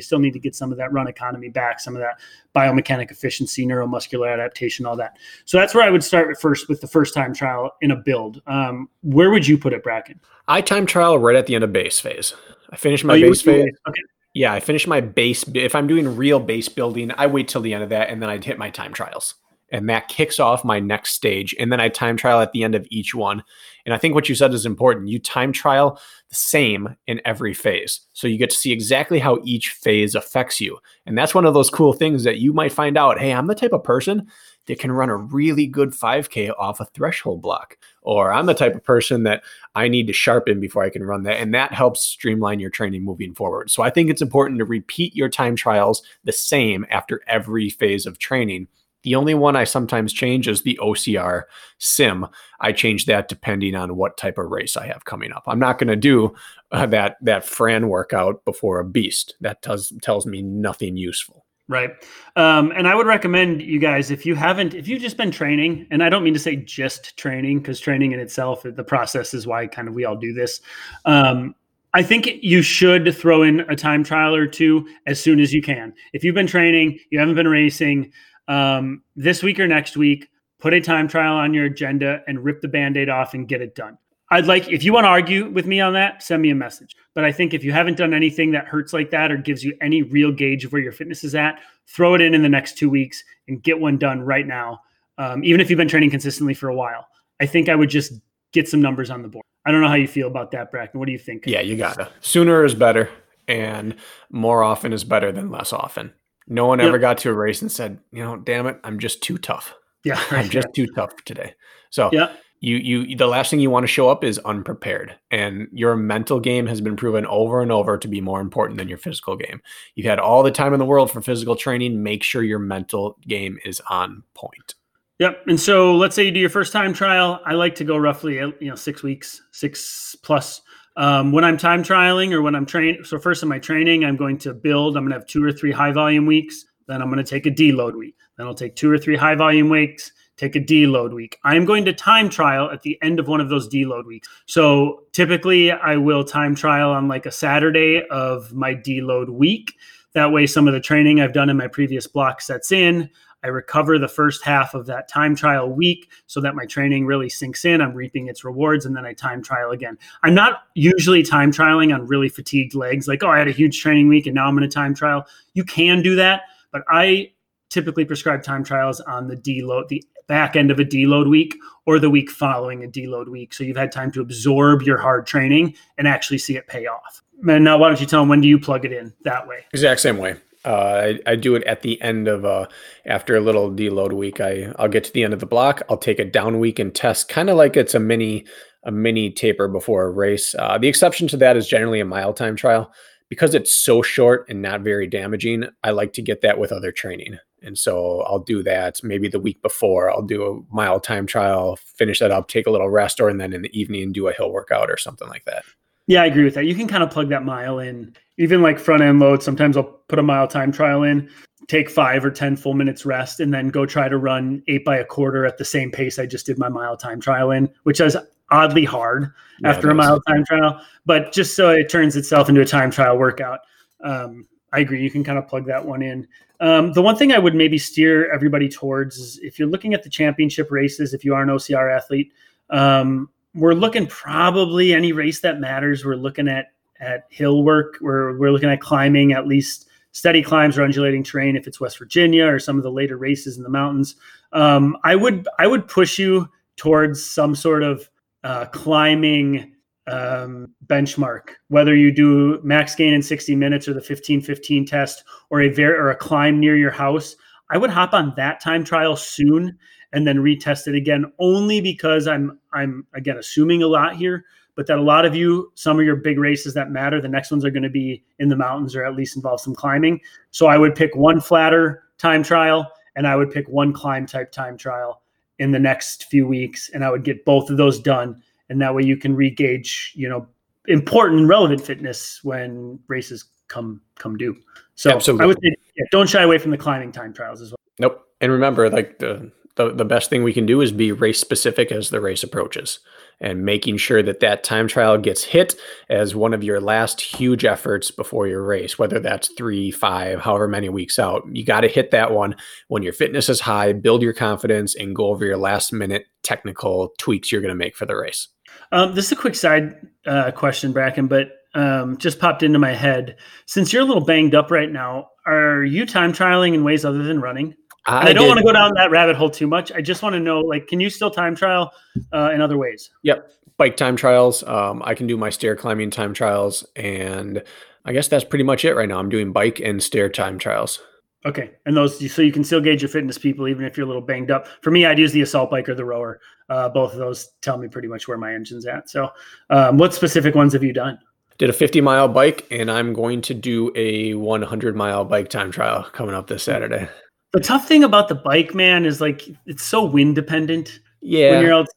still 0.00 0.18
need 0.18 0.32
to 0.32 0.40
get 0.40 0.56
some 0.56 0.72
of 0.72 0.78
that 0.78 0.92
run 0.92 1.06
economy 1.06 1.48
back, 1.48 1.78
some 1.78 1.94
of 1.94 2.02
that 2.02 2.18
biomechanic 2.54 3.10
efficiency, 3.12 3.64
neuromuscular 3.64 4.32
adaptation, 4.32 4.84
all 4.84 4.96
that. 4.96 5.16
So 5.44 5.56
that's 5.56 5.72
where 5.74 5.84
I 5.84 5.90
would 5.90 6.02
start 6.02 6.38
first 6.40 6.68
with 6.68 6.80
the 6.80 6.88
first 6.88 7.14
time 7.14 7.32
trial 7.32 7.70
in 7.80 7.92
a 7.92 7.96
build. 7.96 8.42
Um, 8.48 8.88
where 9.02 9.30
would 9.30 9.46
you 9.46 9.56
put 9.56 9.72
it, 9.72 9.84
Brakken? 9.84 10.18
I 10.48 10.60
time 10.60 10.84
trial 10.84 11.18
right 11.18 11.36
at 11.36 11.46
the 11.46 11.54
end 11.54 11.62
of 11.62 11.72
base 11.72 12.00
phase. 12.00 12.34
I 12.70 12.76
finish 12.76 13.04
my 13.04 13.16
oh, 13.16 13.20
base 13.20 13.40
phase. 13.40 13.72
Okay. 13.88 14.02
Yeah, 14.34 14.52
I 14.52 14.60
finish 14.60 14.86
my 14.86 15.00
base. 15.00 15.44
If 15.54 15.74
I'm 15.74 15.86
doing 15.86 16.16
real 16.16 16.40
base 16.40 16.68
building, 16.68 17.12
I 17.16 17.28
wait 17.28 17.48
till 17.48 17.60
the 17.60 17.72
end 17.72 17.84
of 17.84 17.88
that 17.90 18.10
and 18.10 18.20
then 18.20 18.28
I'd 18.28 18.44
hit 18.44 18.58
my 18.58 18.70
time 18.70 18.92
trials 18.92 19.34
and 19.70 19.88
that 19.88 20.08
kicks 20.08 20.40
off 20.40 20.64
my 20.64 20.80
next 20.80 21.12
stage. 21.14 21.54
And 21.58 21.70
then 21.70 21.80
I 21.80 21.88
time 21.88 22.16
trial 22.16 22.40
at 22.40 22.52
the 22.52 22.64
end 22.64 22.74
of 22.74 22.86
each 22.90 23.14
one. 23.14 23.42
And 23.84 23.94
I 23.94 23.98
think 23.98 24.14
what 24.14 24.28
you 24.28 24.34
said 24.34 24.54
is 24.54 24.66
important. 24.66 25.08
You 25.08 25.18
time 25.18 25.52
trial 25.52 26.00
the 26.28 26.34
same 26.34 26.96
in 27.06 27.20
every 27.24 27.54
phase. 27.54 28.00
So 28.12 28.26
you 28.26 28.38
get 28.38 28.50
to 28.50 28.56
see 28.56 28.72
exactly 28.72 29.18
how 29.18 29.38
each 29.44 29.70
phase 29.70 30.14
affects 30.14 30.60
you. 30.60 30.78
And 31.06 31.16
that's 31.16 31.34
one 31.34 31.44
of 31.44 31.54
those 31.54 31.70
cool 31.70 31.92
things 31.92 32.24
that 32.24 32.38
you 32.38 32.52
might 32.52 32.72
find 32.72 32.96
out 32.96 33.18
hey, 33.18 33.32
I'm 33.32 33.46
the 33.46 33.54
type 33.54 33.72
of 33.72 33.84
person 33.84 34.26
that 34.66 34.78
can 34.78 34.92
run 34.92 35.08
a 35.08 35.16
really 35.16 35.66
good 35.66 35.90
5K 35.90 36.52
off 36.58 36.80
a 36.80 36.84
threshold 36.86 37.42
block. 37.42 37.78
Or 38.02 38.32
I'm 38.32 38.46
the 38.46 38.54
type 38.54 38.74
of 38.74 38.84
person 38.84 39.22
that 39.24 39.42
I 39.74 39.88
need 39.88 40.06
to 40.06 40.12
sharpen 40.12 40.60
before 40.60 40.82
I 40.82 40.90
can 40.90 41.02
run 41.02 41.22
that. 41.24 41.40
And 41.40 41.54
that 41.54 41.72
helps 41.72 42.02
streamline 42.02 42.60
your 42.60 42.70
training 42.70 43.04
moving 43.04 43.34
forward. 43.34 43.70
So 43.70 43.82
I 43.82 43.90
think 43.90 44.10
it's 44.10 44.22
important 44.22 44.58
to 44.58 44.64
repeat 44.64 45.16
your 45.16 45.28
time 45.28 45.56
trials 45.56 46.02
the 46.24 46.32
same 46.32 46.86
after 46.90 47.22
every 47.26 47.70
phase 47.70 48.06
of 48.06 48.18
training 48.18 48.68
the 49.08 49.14
only 49.14 49.32
one 49.32 49.56
I 49.56 49.64
sometimes 49.64 50.12
change 50.12 50.48
is 50.48 50.62
the 50.62 50.78
OCR 50.82 51.44
sim. 51.78 52.26
I 52.60 52.72
change 52.72 53.06
that 53.06 53.28
depending 53.28 53.74
on 53.74 53.96
what 53.96 54.18
type 54.18 54.36
of 54.36 54.50
race 54.50 54.76
I 54.76 54.86
have 54.86 55.06
coming 55.06 55.32
up. 55.32 55.44
I'm 55.46 55.58
not 55.58 55.78
going 55.78 55.88
to 55.88 55.96
do 55.96 56.34
uh, 56.72 56.84
that 56.86 57.16
that 57.22 57.46
Fran 57.46 57.88
workout 57.88 58.44
before 58.44 58.80
a 58.80 58.84
beast. 58.84 59.34
That 59.40 59.62
does 59.62 59.94
tells 60.02 60.26
me 60.26 60.42
nothing 60.42 60.98
useful. 60.98 61.46
Right. 61.68 61.90
Um, 62.36 62.70
and 62.76 62.86
I 62.86 62.94
would 62.94 63.06
recommend 63.06 63.62
you 63.62 63.78
guys, 63.78 64.10
if 64.10 64.26
you 64.26 64.34
haven't, 64.34 64.74
if 64.74 64.88
you've 64.88 65.00
just 65.00 65.16
been 65.16 65.30
training, 65.30 65.86
and 65.90 66.02
I 66.02 66.10
don't 66.10 66.22
mean 66.22 66.34
to 66.34 66.40
say 66.40 66.56
just 66.56 67.16
training, 67.16 67.60
because 67.60 67.80
training 67.80 68.12
in 68.12 68.20
itself, 68.20 68.62
the 68.62 68.84
process 68.84 69.32
is 69.32 69.46
why 69.46 69.66
kind 69.66 69.88
of 69.88 69.94
we 69.94 70.04
all 70.04 70.16
do 70.16 70.34
this. 70.34 70.60
Um, 71.06 71.54
I 71.94 72.02
think 72.02 72.28
you 72.42 72.60
should 72.60 73.16
throw 73.16 73.42
in 73.42 73.60
a 73.60 73.76
time 73.76 74.04
trial 74.04 74.34
or 74.34 74.46
two 74.46 74.86
as 75.06 75.20
soon 75.20 75.40
as 75.40 75.54
you 75.54 75.62
can. 75.62 75.94
If 76.12 76.22
you've 76.22 76.34
been 76.34 76.46
training, 76.46 76.98
you 77.10 77.18
haven't 77.18 77.34
been 77.34 77.48
racing, 77.48 78.12
um, 78.48 79.02
this 79.14 79.42
week 79.42 79.60
or 79.60 79.68
next 79.68 79.96
week, 79.96 80.28
put 80.58 80.74
a 80.74 80.80
time 80.80 81.06
trial 81.06 81.34
on 81.34 81.54
your 81.54 81.66
agenda 81.66 82.22
and 82.26 82.42
rip 82.42 82.60
the 82.60 82.68
band 82.68 82.96
aid 82.96 83.08
off 83.08 83.34
and 83.34 83.46
get 83.46 83.62
it 83.62 83.74
done. 83.74 83.96
I'd 84.30 84.46
like, 84.46 84.68
if 84.68 84.84
you 84.84 84.92
want 84.92 85.04
to 85.04 85.08
argue 85.08 85.48
with 85.48 85.66
me 85.66 85.80
on 85.80 85.94
that, 85.94 86.22
send 86.22 86.42
me 86.42 86.50
a 86.50 86.54
message. 86.54 86.94
But 87.14 87.24
I 87.24 87.32
think 87.32 87.54
if 87.54 87.64
you 87.64 87.72
haven't 87.72 87.96
done 87.96 88.12
anything 88.12 88.50
that 88.52 88.66
hurts 88.66 88.92
like 88.92 89.10
that 89.10 89.32
or 89.32 89.38
gives 89.38 89.64
you 89.64 89.74
any 89.80 90.02
real 90.02 90.32
gauge 90.32 90.64
of 90.64 90.72
where 90.72 90.82
your 90.82 90.92
fitness 90.92 91.24
is 91.24 91.34
at, 91.34 91.60
throw 91.86 92.14
it 92.14 92.20
in 92.20 92.34
in 92.34 92.42
the 92.42 92.48
next 92.48 92.76
two 92.76 92.90
weeks 92.90 93.22
and 93.46 93.62
get 93.62 93.80
one 93.80 93.96
done 93.96 94.20
right 94.20 94.46
now. 94.46 94.80
Um, 95.16 95.42
even 95.44 95.60
if 95.60 95.70
you've 95.70 95.78
been 95.78 95.88
training 95.88 96.10
consistently 96.10 96.54
for 96.54 96.68
a 96.68 96.74
while. 96.74 97.08
I 97.40 97.46
think 97.46 97.68
I 97.68 97.74
would 97.74 97.90
just 97.90 98.12
get 98.52 98.68
some 98.68 98.82
numbers 98.82 99.10
on 99.10 99.22
the 99.22 99.28
board. 99.28 99.44
I 99.64 99.72
don't 99.72 99.80
know 99.80 99.88
how 99.88 99.94
you 99.94 100.08
feel 100.08 100.28
about 100.28 100.50
that, 100.52 100.72
Brakken. 100.72 100.94
What 100.94 101.06
do 101.06 101.12
you 101.12 101.18
think? 101.18 101.44
Yeah, 101.46 101.60
you 101.60 101.76
gotta. 101.76 102.08
Sooner 102.20 102.64
is 102.64 102.74
better, 102.74 103.10
and 103.46 103.94
more 104.30 104.62
often 104.62 104.92
is 104.92 105.04
better 105.04 105.32
than 105.32 105.50
less 105.50 105.72
often. 105.72 106.12
No 106.48 106.66
one 106.66 106.80
ever 106.80 106.98
got 106.98 107.18
to 107.18 107.30
a 107.30 107.34
race 107.34 107.60
and 107.62 107.70
said, 107.70 107.98
you 108.10 108.24
know, 108.24 108.36
damn 108.36 108.66
it, 108.66 108.80
I'm 108.82 108.98
just 108.98 109.22
too 109.22 109.38
tough. 109.38 109.74
Yeah, 110.04 110.14
right, 110.32 110.44
I'm 110.44 110.50
just 110.50 110.68
too 110.74 110.86
tough 110.94 111.14
today. 111.24 111.54
So 111.90 112.10
yeah. 112.12 112.32
You 112.60 112.76
you 112.76 113.16
the 113.16 113.28
last 113.28 113.50
thing 113.50 113.60
you 113.60 113.70
want 113.70 113.84
to 113.84 113.88
show 113.88 114.08
up 114.08 114.24
is 114.24 114.38
unprepared. 114.40 115.14
And 115.30 115.68
your 115.72 115.94
mental 115.94 116.40
game 116.40 116.66
has 116.66 116.80
been 116.80 116.96
proven 116.96 117.24
over 117.26 117.62
and 117.62 117.70
over 117.70 117.96
to 117.96 118.08
be 118.08 118.20
more 118.20 118.40
important 118.40 118.78
than 118.78 118.88
your 118.88 118.98
physical 118.98 119.36
game. 119.36 119.60
You've 119.94 120.08
had 120.08 120.18
all 120.18 120.42
the 120.42 120.50
time 120.50 120.72
in 120.72 120.80
the 120.80 120.84
world 120.84 121.10
for 121.10 121.22
physical 121.22 121.54
training. 121.54 122.02
Make 122.02 122.24
sure 122.24 122.42
your 122.42 122.58
mental 122.58 123.16
game 123.28 123.58
is 123.64 123.80
on 123.88 124.24
point. 124.34 124.74
Yep. 125.20 125.44
And 125.46 125.60
so 125.60 125.96
let's 125.96 126.16
say 126.16 126.24
you 126.24 126.30
do 126.32 126.40
your 126.40 126.50
first 126.50 126.72
time 126.72 126.92
trial. 126.94 127.40
I 127.44 127.54
like 127.54 127.76
to 127.76 127.84
go 127.84 127.96
roughly, 127.96 128.36
you 128.36 128.54
know, 128.60 128.74
six 128.74 129.04
weeks, 129.04 129.40
six 129.52 130.16
plus. 130.22 130.60
Um, 130.98 131.30
when 131.30 131.44
I'm 131.44 131.56
time 131.56 131.84
trialing 131.84 132.32
or 132.32 132.42
when 132.42 132.56
I'm 132.56 132.66
training, 132.66 133.04
so 133.04 133.20
first 133.20 133.44
in 133.44 133.48
my 133.48 133.60
training, 133.60 134.04
I'm 134.04 134.16
going 134.16 134.36
to 134.38 134.52
build. 134.52 134.96
I'm 134.96 135.04
going 135.04 135.12
to 135.12 135.18
have 135.20 135.28
two 135.28 135.44
or 135.44 135.52
three 135.52 135.70
high 135.70 135.92
volume 135.92 136.26
weeks. 136.26 136.64
Then 136.88 137.00
I'm 137.00 137.08
going 137.08 137.24
to 137.24 137.30
take 137.30 137.46
a 137.46 137.52
deload 137.52 137.96
week. 137.96 138.16
Then 138.36 138.48
I'll 138.48 138.54
take 138.54 138.74
two 138.74 138.90
or 138.90 138.98
three 138.98 139.16
high 139.16 139.36
volume 139.36 139.68
weeks, 139.68 140.10
take 140.36 140.56
a 140.56 140.60
deload 140.60 141.14
week. 141.14 141.38
I'm 141.44 141.64
going 141.64 141.84
to 141.84 141.92
time 141.92 142.28
trial 142.28 142.68
at 142.72 142.82
the 142.82 142.98
end 143.00 143.20
of 143.20 143.28
one 143.28 143.40
of 143.40 143.48
those 143.48 143.68
deload 143.68 144.06
weeks. 144.06 144.28
So 144.46 145.04
typically, 145.12 145.70
I 145.70 145.96
will 145.96 146.24
time 146.24 146.56
trial 146.56 146.90
on 146.90 147.06
like 147.06 147.26
a 147.26 147.30
Saturday 147.30 148.02
of 148.10 148.52
my 148.52 148.74
deload 148.74 149.28
week. 149.28 149.74
That 150.14 150.32
way, 150.32 150.48
some 150.48 150.66
of 150.66 150.74
the 150.74 150.80
training 150.80 151.20
I've 151.20 151.32
done 151.32 151.48
in 151.48 151.56
my 151.56 151.68
previous 151.68 152.08
block 152.08 152.40
sets 152.40 152.72
in. 152.72 153.08
I 153.42 153.48
recover 153.48 153.98
the 153.98 154.08
first 154.08 154.44
half 154.44 154.74
of 154.74 154.86
that 154.86 155.08
time 155.08 155.36
trial 155.36 155.70
week 155.70 156.10
so 156.26 156.40
that 156.40 156.54
my 156.54 156.66
training 156.66 157.06
really 157.06 157.28
sinks 157.28 157.64
in. 157.64 157.80
I'm 157.80 157.94
reaping 157.94 158.28
its 158.28 158.44
rewards, 158.44 158.84
and 158.84 158.96
then 158.96 159.06
I 159.06 159.12
time 159.12 159.42
trial 159.42 159.70
again. 159.70 159.96
I'm 160.22 160.34
not 160.34 160.64
usually 160.74 161.22
time 161.22 161.52
trialing 161.52 161.94
on 161.94 162.06
really 162.06 162.28
fatigued 162.28 162.74
legs, 162.74 163.06
like, 163.06 163.22
oh, 163.22 163.28
I 163.28 163.38
had 163.38 163.48
a 163.48 163.52
huge 163.52 163.80
training 163.80 164.08
week 164.08 164.26
and 164.26 164.34
now 164.34 164.46
I'm 164.46 164.56
going 164.56 164.68
to 164.68 164.74
time 164.74 164.94
trial. 164.94 165.26
You 165.54 165.64
can 165.64 166.02
do 166.02 166.16
that, 166.16 166.42
but 166.72 166.82
I 166.88 167.32
typically 167.70 168.04
prescribe 168.04 168.42
time 168.42 168.64
trials 168.64 169.00
on 169.00 169.28
the 169.28 169.36
deload, 169.36 169.88
the 169.88 170.02
back 170.26 170.56
end 170.56 170.70
of 170.70 170.78
a 170.78 170.84
deload 170.84 171.28
week 171.28 171.56
or 171.86 171.98
the 171.98 172.10
week 172.10 172.30
following 172.30 172.84
a 172.84 172.86
deload 172.86 173.28
week. 173.28 173.54
So 173.54 173.64
you've 173.64 173.76
had 173.76 173.92
time 173.92 174.10
to 174.12 174.20
absorb 174.20 174.82
your 174.82 174.98
hard 174.98 175.26
training 175.26 175.74
and 175.96 176.06
actually 176.06 176.38
see 176.38 176.56
it 176.56 176.66
pay 176.66 176.86
off. 176.86 177.22
And 177.48 177.64
now, 177.64 177.78
why 177.78 177.88
don't 177.88 178.00
you 178.00 178.06
tell 178.06 178.20
them 178.22 178.28
when 178.28 178.40
do 178.40 178.48
you 178.48 178.58
plug 178.58 178.84
it 178.84 178.92
in 178.92 179.14
that 179.22 179.46
way? 179.46 179.64
Exact 179.72 180.00
same 180.00 180.18
way. 180.18 180.36
Uh, 180.64 181.14
I, 181.26 181.32
I, 181.32 181.36
do 181.36 181.54
it 181.54 181.62
at 181.64 181.82
the 181.82 182.00
end 182.02 182.26
of 182.26 182.44
uh, 182.44 182.66
after 183.06 183.36
a 183.36 183.40
little 183.40 183.70
deload 183.70 184.12
week. 184.12 184.40
I 184.40 184.72
I'll 184.76 184.88
get 184.88 185.04
to 185.04 185.12
the 185.12 185.22
end 185.22 185.32
of 185.32 185.40
the 185.40 185.46
block. 185.46 185.82
I'll 185.88 185.96
take 185.96 186.18
a 186.18 186.24
down 186.24 186.58
week 186.58 186.80
and 186.80 186.92
test, 186.92 187.28
kind 187.28 187.48
of 187.48 187.56
like 187.56 187.76
it's 187.76 187.94
a 187.94 188.00
mini 188.00 188.44
a 188.82 188.90
mini 188.90 189.30
taper 189.30 189.68
before 189.68 190.04
a 190.04 190.10
race. 190.10 190.54
Uh, 190.58 190.76
the 190.76 190.88
exception 190.88 191.28
to 191.28 191.36
that 191.36 191.56
is 191.56 191.68
generally 191.68 192.00
a 192.00 192.04
mile 192.04 192.32
time 192.32 192.56
trial 192.56 192.92
because 193.28 193.54
it's 193.54 193.74
so 193.74 194.02
short 194.02 194.46
and 194.48 194.60
not 194.60 194.80
very 194.80 195.06
damaging. 195.06 195.64
I 195.84 195.90
like 195.90 196.12
to 196.14 196.22
get 196.22 196.40
that 196.40 196.58
with 196.58 196.72
other 196.72 196.90
training, 196.90 197.38
and 197.62 197.78
so 197.78 198.22
I'll 198.22 198.40
do 198.40 198.64
that 198.64 199.00
maybe 199.04 199.28
the 199.28 199.40
week 199.40 199.62
before. 199.62 200.10
I'll 200.10 200.22
do 200.22 200.44
a 200.44 200.74
mile 200.74 200.98
time 200.98 201.26
trial, 201.26 201.76
finish 201.76 202.18
that 202.18 202.32
up, 202.32 202.48
take 202.48 202.66
a 202.66 202.70
little 202.70 202.90
rest, 202.90 203.20
or 203.20 203.28
and 203.28 203.40
then 203.40 203.52
in 203.52 203.62
the 203.62 203.80
evening 203.80 204.10
do 204.10 204.26
a 204.26 204.32
hill 204.32 204.50
workout 204.50 204.90
or 204.90 204.96
something 204.96 205.28
like 205.28 205.44
that. 205.44 205.64
Yeah, 206.08 206.22
I 206.22 206.26
agree 206.26 206.44
with 206.44 206.54
that. 206.54 206.64
You 206.64 206.74
can 206.74 206.88
kind 206.88 207.02
of 207.02 207.10
plug 207.10 207.28
that 207.28 207.44
mile 207.44 207.78
in, 207.80 208.16
even 208.38 208.62
like 208.62 208.78
front 208.78 209.02
end 209.02 209.20
load. 209.20 209.42
Sometimes 209.42 209.76
I'll 209.76 210.00
put 210.08 210.18
a 210.18 210.22
mile 210.22 210.48
time 210.48 210.72
trial 210.72 211.02
in, 211.02 211.28
take 211.68 211.90
five 211.90 212.24
or 212.24 212.30
10 212.30 212.56
full 212.56 212.72
minutes 212.72 213.04
rest, 213.04 213.40
and 213.40 213.52
then 213.52 213.68
go 213.68 213.84
try 213.84 214.08
to 214.08 214.16
run 214.16 214.62
eight 214.68 214.86
by 214.86 214.96
a 214.96 215.04
quarter 215.04 215.44
at 215.44 215.58
the 215.58 215.66
same 215.66 215.90
pace 215.90 216.18
I 216.18 216.24
just 216.24 216.46
did 216.46 216.58
my 216.58 216.70
mile 216.70 216.96
time 216.96 217.20
trial 217.20 217.50
in, 217.50 217.68
which 217.82 218.00
is 218.00 218.16
oddly 218.50 218.86
hard 218.86 219.30
yeah, 219.60 219.68
after 219.68 219.90
a 219.90 219.94
mile 219.94 220.18
time 220.22 220.46
trial, 220.46 220.80
but 221.04 221.30
just 221.30 221.54
so 221.54 221.68
it 221.68 221.90
turns 221.90 222.16
itself 222.16 222.48
into 222.48 222.62
a 222.62 222.66
time 222.66 222.90
trial 222.90 223.18
workout. 223.18 223.60
Um, 224.02 224.48
I 224.72 224.80
agree. 224.80 225.02
You 225.02 225.10
can 225.10 225.22
kind 225.22 225.38
of 225.38 225.46
plug 225.46 225.66
that 225.66 225.84
one 225.84 226.00
in. 226.00 226.26
Um, 226.60 226.94
the 226.94 227.02
one 227.02 227.16
thing 227.16 227.32
I 227.32 227.38
would 227.38 227.54
maybe 227.54 227.76
steer 227.76 228.32
everybody 228.32 228.70
towards 228.70 229.18
is 229.18 229.38
if 229.42 229.58
you're 229.58 229.68
looking 229.68 229.92
at 229.92 230.02
the 230.02 230.10
championship 230.10 230.70
races, 230.70 231.12
if 231.12 231.22
you 231.22 231.34
are 231.34 231.42
an 231.42 231.50
OCR 231.50 231.94
athlete, 231.94 232.32
um, 232.70 233.28
we're 233.58 233.74
looking 233.74 234.06
probably 234.06 234.94
any 234.94 235.12
race 235.12 235.40
that 235.40 235.60
matters. 235.60 236.04
We're 236.04 236.14
looking 236.14 236.48
at 236.48 236.72
at 237.00 237.26
hill 237.28 237.64
work. 237.64 237.98
We're 238.00 238.38
we're 238.38 238.50
looking 238.52 238.70
at 238.70 238.80
climbing 238.80 239.32
at 239.32 239.46
least 239.46 239.88
steady 240.12 240.42
climbs 240.42 240.78
or 240.78 240.84
undulating 240.84 241.22
terrain 241.22 241.56
if 241.56 241.66
it's 241.66 241.80
West 241.80 241.98
Virginia 241.98 242.46
or 242.46 242.58
some 242.58 242.76
of 242.76 242.82
the 242.82 242.90
later 242.90 243.16
races 243.16 243.56
in 243.56 243.62
the 243.62 243.68
mountains. 243.68 244.16
Um, 244.52 244.96
I 245.04 245.16
would 245.16 245.48
I 245.58 245.66
would 245.66 245.88
push 245.88 246.18
you 246.18 246.48
towards 246.76 247.24
some 247.24 247.54
sort 247.54 247.82
of 247.82 248.08
uh, 248.44 248.66
climbing 248.66 249.72
um, 250.06 250.72
benchmark, 250.86 251.50
whether 251.68 251.94
you 251.94 252.12
do 252.12 252.60
max 252.62 252.94
gain 252.94 253.12
in 253.12 253.22
60 253.22 253.54
minutes 253.56 253.88
or 253.88 253.92
the 253.92 254.00
15 254.00 254.40
15 254.40 254.86
test 254.86 255.24
or 255.50 255.60
a 255.60 255.68
ver- 255.68 255.96
or 255.96 256.10
a 256.10 256.16
climb 256.16 256.60
near 256.60 256.76
your 256.76 256.92
house. 256.92 257.36
I 257.70 257.76
would 257.76 257.90
hop 257.90 258.14
on 258.14 258.32
that 258.36 258.60
time 258.60 258.84
trial 258.84 259.16
soon 259.16 259.76
and 260.12 260.26
then 260.26 260.38
retest 260.38 260.86
it 260.86 260.94
again 260.94 261.30
only 261.38 261.80
because 261.80 262.26
I'm 262.26 262.58
I'm 262.72 263.06
again 263.14 263.38
assuming 263.38 263.82
a 263.82 263.86
lot 263.86 264.16
here, 264.16 264.44
but 264.74 264.86
that 264.86 264.98
a 264.98 265.02
lot 265.02 265.24
of 265.24 265.34
you, 265.34 265.72
some 265.74 265.98
of 265.98 266.04
your 266.04 266.16
big 266.16 266.38
races 266.38 266.74
that 266.74 266.90
matter, 266.90 267.20
the 267.20 267.28
next 267.28 267.50
ones 267.50 267.64
are 267.64 267.70
going 267.70 267.82
to 267.82 267.90
be 267.90 268.22
in 268.38 268.48
the 268.48 268.56
mountains 268.56 268.94
or 268.94 269.04
at 269.04 269.14
least 269.14 269.36
involve 269.36 269.60
some 269.60 269.74
climbing. 269.74 270.20
So 270.50 270.66
I 270.66 270.78
would 270.78 270.94
pick 270.94 271.14
one 271.16 271.40
flatter 271.40 272.04
time 272.18 272.42
trial 272.42 272.90
and 273.16 273.26
I 273.26 273.36
would 273.36 273.50
pick 273.50 273.68
one 273.68 273.92
climb 273.92 274.26
type 274.26 274.52
time 274.52 274.76
trial 274.76 275.22
in 275.58 275.72
the 275.72 275.78
next 275.78 276.24
few 276.24 276.46
weeks 276.46 276.90
and 276.94 277.04
I 277.04 277.10
would 277.10 277.24
get 277.24 277.44
both 277.44 277.70
of 277.70 277.76
those 277.76 277.98
done 277.98 278.40
and 278.68 278.80
that 278.80 278.94
way 278.94 279.02
you 279.02 279.16
can 279.16 279.36
regauge, 279.36 280.14
you 280.14 280.28
know, 280.28 280.46
important 280.86 281.48
relevant 281.48 281.80
fitness 281.80 282.40
when 282.42 282.98
races 283.08 283.44
come 283.68 284.00
come 284.16 284.36
due. 284.36 284.56
So 284.94 285.10
Absolutely. 285.10 285.44
I 285.44 285.46
would 285.46 285.58
say 285.62 285.74
yeah, 285.96 286.04
don't 286.10 286.28
shy 286.28 286.42
away 286.42 286.58
from 286.58 286.70
the 286.70 286.78
climbing 286.78 287.12
time 287.12 287.32
trials 287.32 287.60
as 287.60 287.70
well. 287.70 287.78
Nope. 287.98 288.24
And 288.40 288.52
remember, 288.52 288.88
like 288.88 289.18
the 289.18 289.50
the, 289.78 289.92
the 289.92 290.04
best 290.04 290.28
thing 290.28 290.42
we 290.42 290.52
can 290.52 290.66
do 290.66 290.80
is 290.80 290.92
be 290.92 291.12
race 291.12 291.40
specific 291.40 291.90
as 291.90 292.10
the 292.10 292.20
race 292.20 292.42
approaches 292.42 292.98
and 293.40 293.64
making 293.64 293.96
sure 293.96 294.22
that 294.22 294.40
that 294.40 294.64
time 294.64 294.88
trial 294.88 295.16
gets 295.16 295.44
hit 295.44 295.76
as 296.10 296.34
one 296.34 296.52
of 296.52 296.64
your 296.64 296.80
last 296.80 297.20
huge 297.20 297.64
efforts 297.64 298.10
before 298.10 298.48
your 298.48 298.62
race, 298.62 298.98
whether 298.98 299.20
that's 299.20 299.48
three, 299.56 299.92
five, 299.92 300.40
however 300.40 300.66
many 300.66 300.88
weeks 300.88 301.18
out. 301.18 301.44
You 301.52 301.64
got 301.64 301.82
to 301.82 301.88
hit 301.88 302.10
that 302.10 302.32
one 302.32 302.56
when 302.88 303.04
your 303.04 303.12
fitness 303.12 303.48
is 303.48 303.60
high, 303.60 303.92
build 303.92 304.22
your 304.22 304.32
confidence, 304.32 304.96
and 304.96 305.14
go 305.14 305.26
over 305.26 305.44
your 305.44 305.56
last 305.56 305.92
minute 305.92 306.26
technical 306.42 307.14
tweaks 307.18 307.52
you're 307.52 307.60
going 307.60 307.68
to 307.68 307.76
make 307.76 307.96
for 307.96 308.06
the 308.06 308.16
race. 308.16 308.48
Um, 308.90 309.14
this 309.14 309.26
is 309.26 309.32
a 309.32 309.36
quick 309.36 309.54
side 309.54 309.94
uh, 310.26 310.50
question, 310.50 310.92
Brakken, 310.92 311.28
but 311.28 311.52
um, 311.74 312.16
just 312.16 312.40
popped 312.40 312.64
into 312.64 312.80
my 312.80 312.92
head. 312.92 313.36
Since 313.66 313.92
you're 313.92 314.02
a 314.02 314.04
little 314.04 314.24
banged 314.24 314.56
up 314.56 314.72
right 314.72 314.90
now, 314.90 315.28
are 315.46 315.84
you 315.84 316.06
time 316.06 316.32
trialing 316.32 316.74
in 316.74 316.82
ways 316.82 317.04
other 317.04 317.22
than 317.22 317.40
running? 317.40 317.76
I, 318.06 318.30
I 318.30 318.32
don't 318.32 318.48
want 318.48 318.58
to 318.58 318.64
go 318.64 318.72
down 318.72 318.92
that 318.94 319.10
rabbit 319.10 319.36
hole 319.36 319.50
too 319.50 319.66
much. 319.66 319.92
I 319.92 320.00
just 320.00 320.22
want 320.22 320.34
to 320.34 320.40
know, 320.40 320.60
like, 320.60 320.86
can 320.86 320.98
you 321.00 321.10
still 321.10 321.30
time 321.30 321.54
trial 321.54 321.92
uh, 322.32 322.50
in 322.54 322.60
other 322.60 322.78
ways? 322.78 323.10
Yep, 323.22 323.50
bike 323.76 323.96
time 323.96 324.16
trials. 324.16 324.62
Um, 324.64 325.02
I 325.04 325.14
can 325.14 325.26
do 325.26 325.36
my 325.36 325.50
stair 325.50 325.76
climbing 325.76 326.10
time 326.10 326.32
trials, 326.32 326.86
and 326.96 327.62
I 328.04 328.12
guess 328.12 328.28
that's 328.28 328.44
pretty 328.44 328.64
much 328.64 328.84
it 328.84 328.94
right 328.94 329.08
now. 329.08 329.18
I'm 329.18 329.28
doing 329.28 329.52
bike 329.52 329.80
and 329.80 330.02
stair 330.02 330.28
time 330.28 330.58
trials. 330.58 331.00
Okay, 331.46 331.70
and 331.86 331.96
those 331.96 332.32
so 332.32 332.42
you 332.42 332.50
can 332.50 332.64
still 332.64 332.80
gauge 332.80 333.00
your 333.00 333.08
fitness, 333.08 333.38
people, 333.38 333.68
even 333.68 333.84
if 333.84 333.96
you're 333.96 334.04
a 334.04 334.08
little 334.08 334.22
banged 334.22 334.50
up. 334.50 334.66
For 334.82 334.90
me, 334.90 335.06
I'd 335.06 335.18
use 335.18 335.32
the 335.32 335.42
assault 335.42 335.70
bike 335.70 335.88
or 335.88 335.94
the 335.94 336.04
rower. 336.04 336.40
Uh, 336.68 336.88
both 336.88 337.12
of 337.12 337.18
those 337.18 337.50
tell 337.62 337.78
me 337.78 337.88
pretty 337.88 338.08
much 338.08 338.26
where 338.26 338.38
my 338.38 338.52
engine's 338.52 338.86
at. 338.86 339.08
So, 339.08 339.30
um, 339.70 339.98
what 339.98 340.12
specific 340.14 340.54
ones 340.54 340.72
have 340.72 340.82
you 340.82 340.92
done? 340.92 341.18
Did 341.58 341.70
a 341.70 341.72
50 341.72 342.00
mile 342.00 342.28
bike, 342.28 342.66
and 342.70 342.90
I'm 342.90 343.12
going 343.12 343.40
to 343.42 343.54
do 343.54 343.92
a 343.94 344.34
100 344.34 344.96
mile 344.96 345.24
bike 345.24 345.48
time 345.48 345.70
trial 345.70 346.02
coming 346.02 346.34
up 346.34 346.48
this 346.48 346.64
Saturday. 346.64 347.08
The 347.52 347.60
tough 347.60 347.88
thing 347.88 348.04
about 348.04 348.28
the 348.28 348.34
bike, 348.34 348.74
man, 348.74 349.06
is 349.06 349.20
like 349.20 349.48
it's 349.66 349.82
so 349.82 350.04
wind 350.04 350.34
dependent. 350.34 351.00
Yeah. 351.20 351.52
When 351.52 351.62
you're 351.62 351.74
outside. 351.74 351.94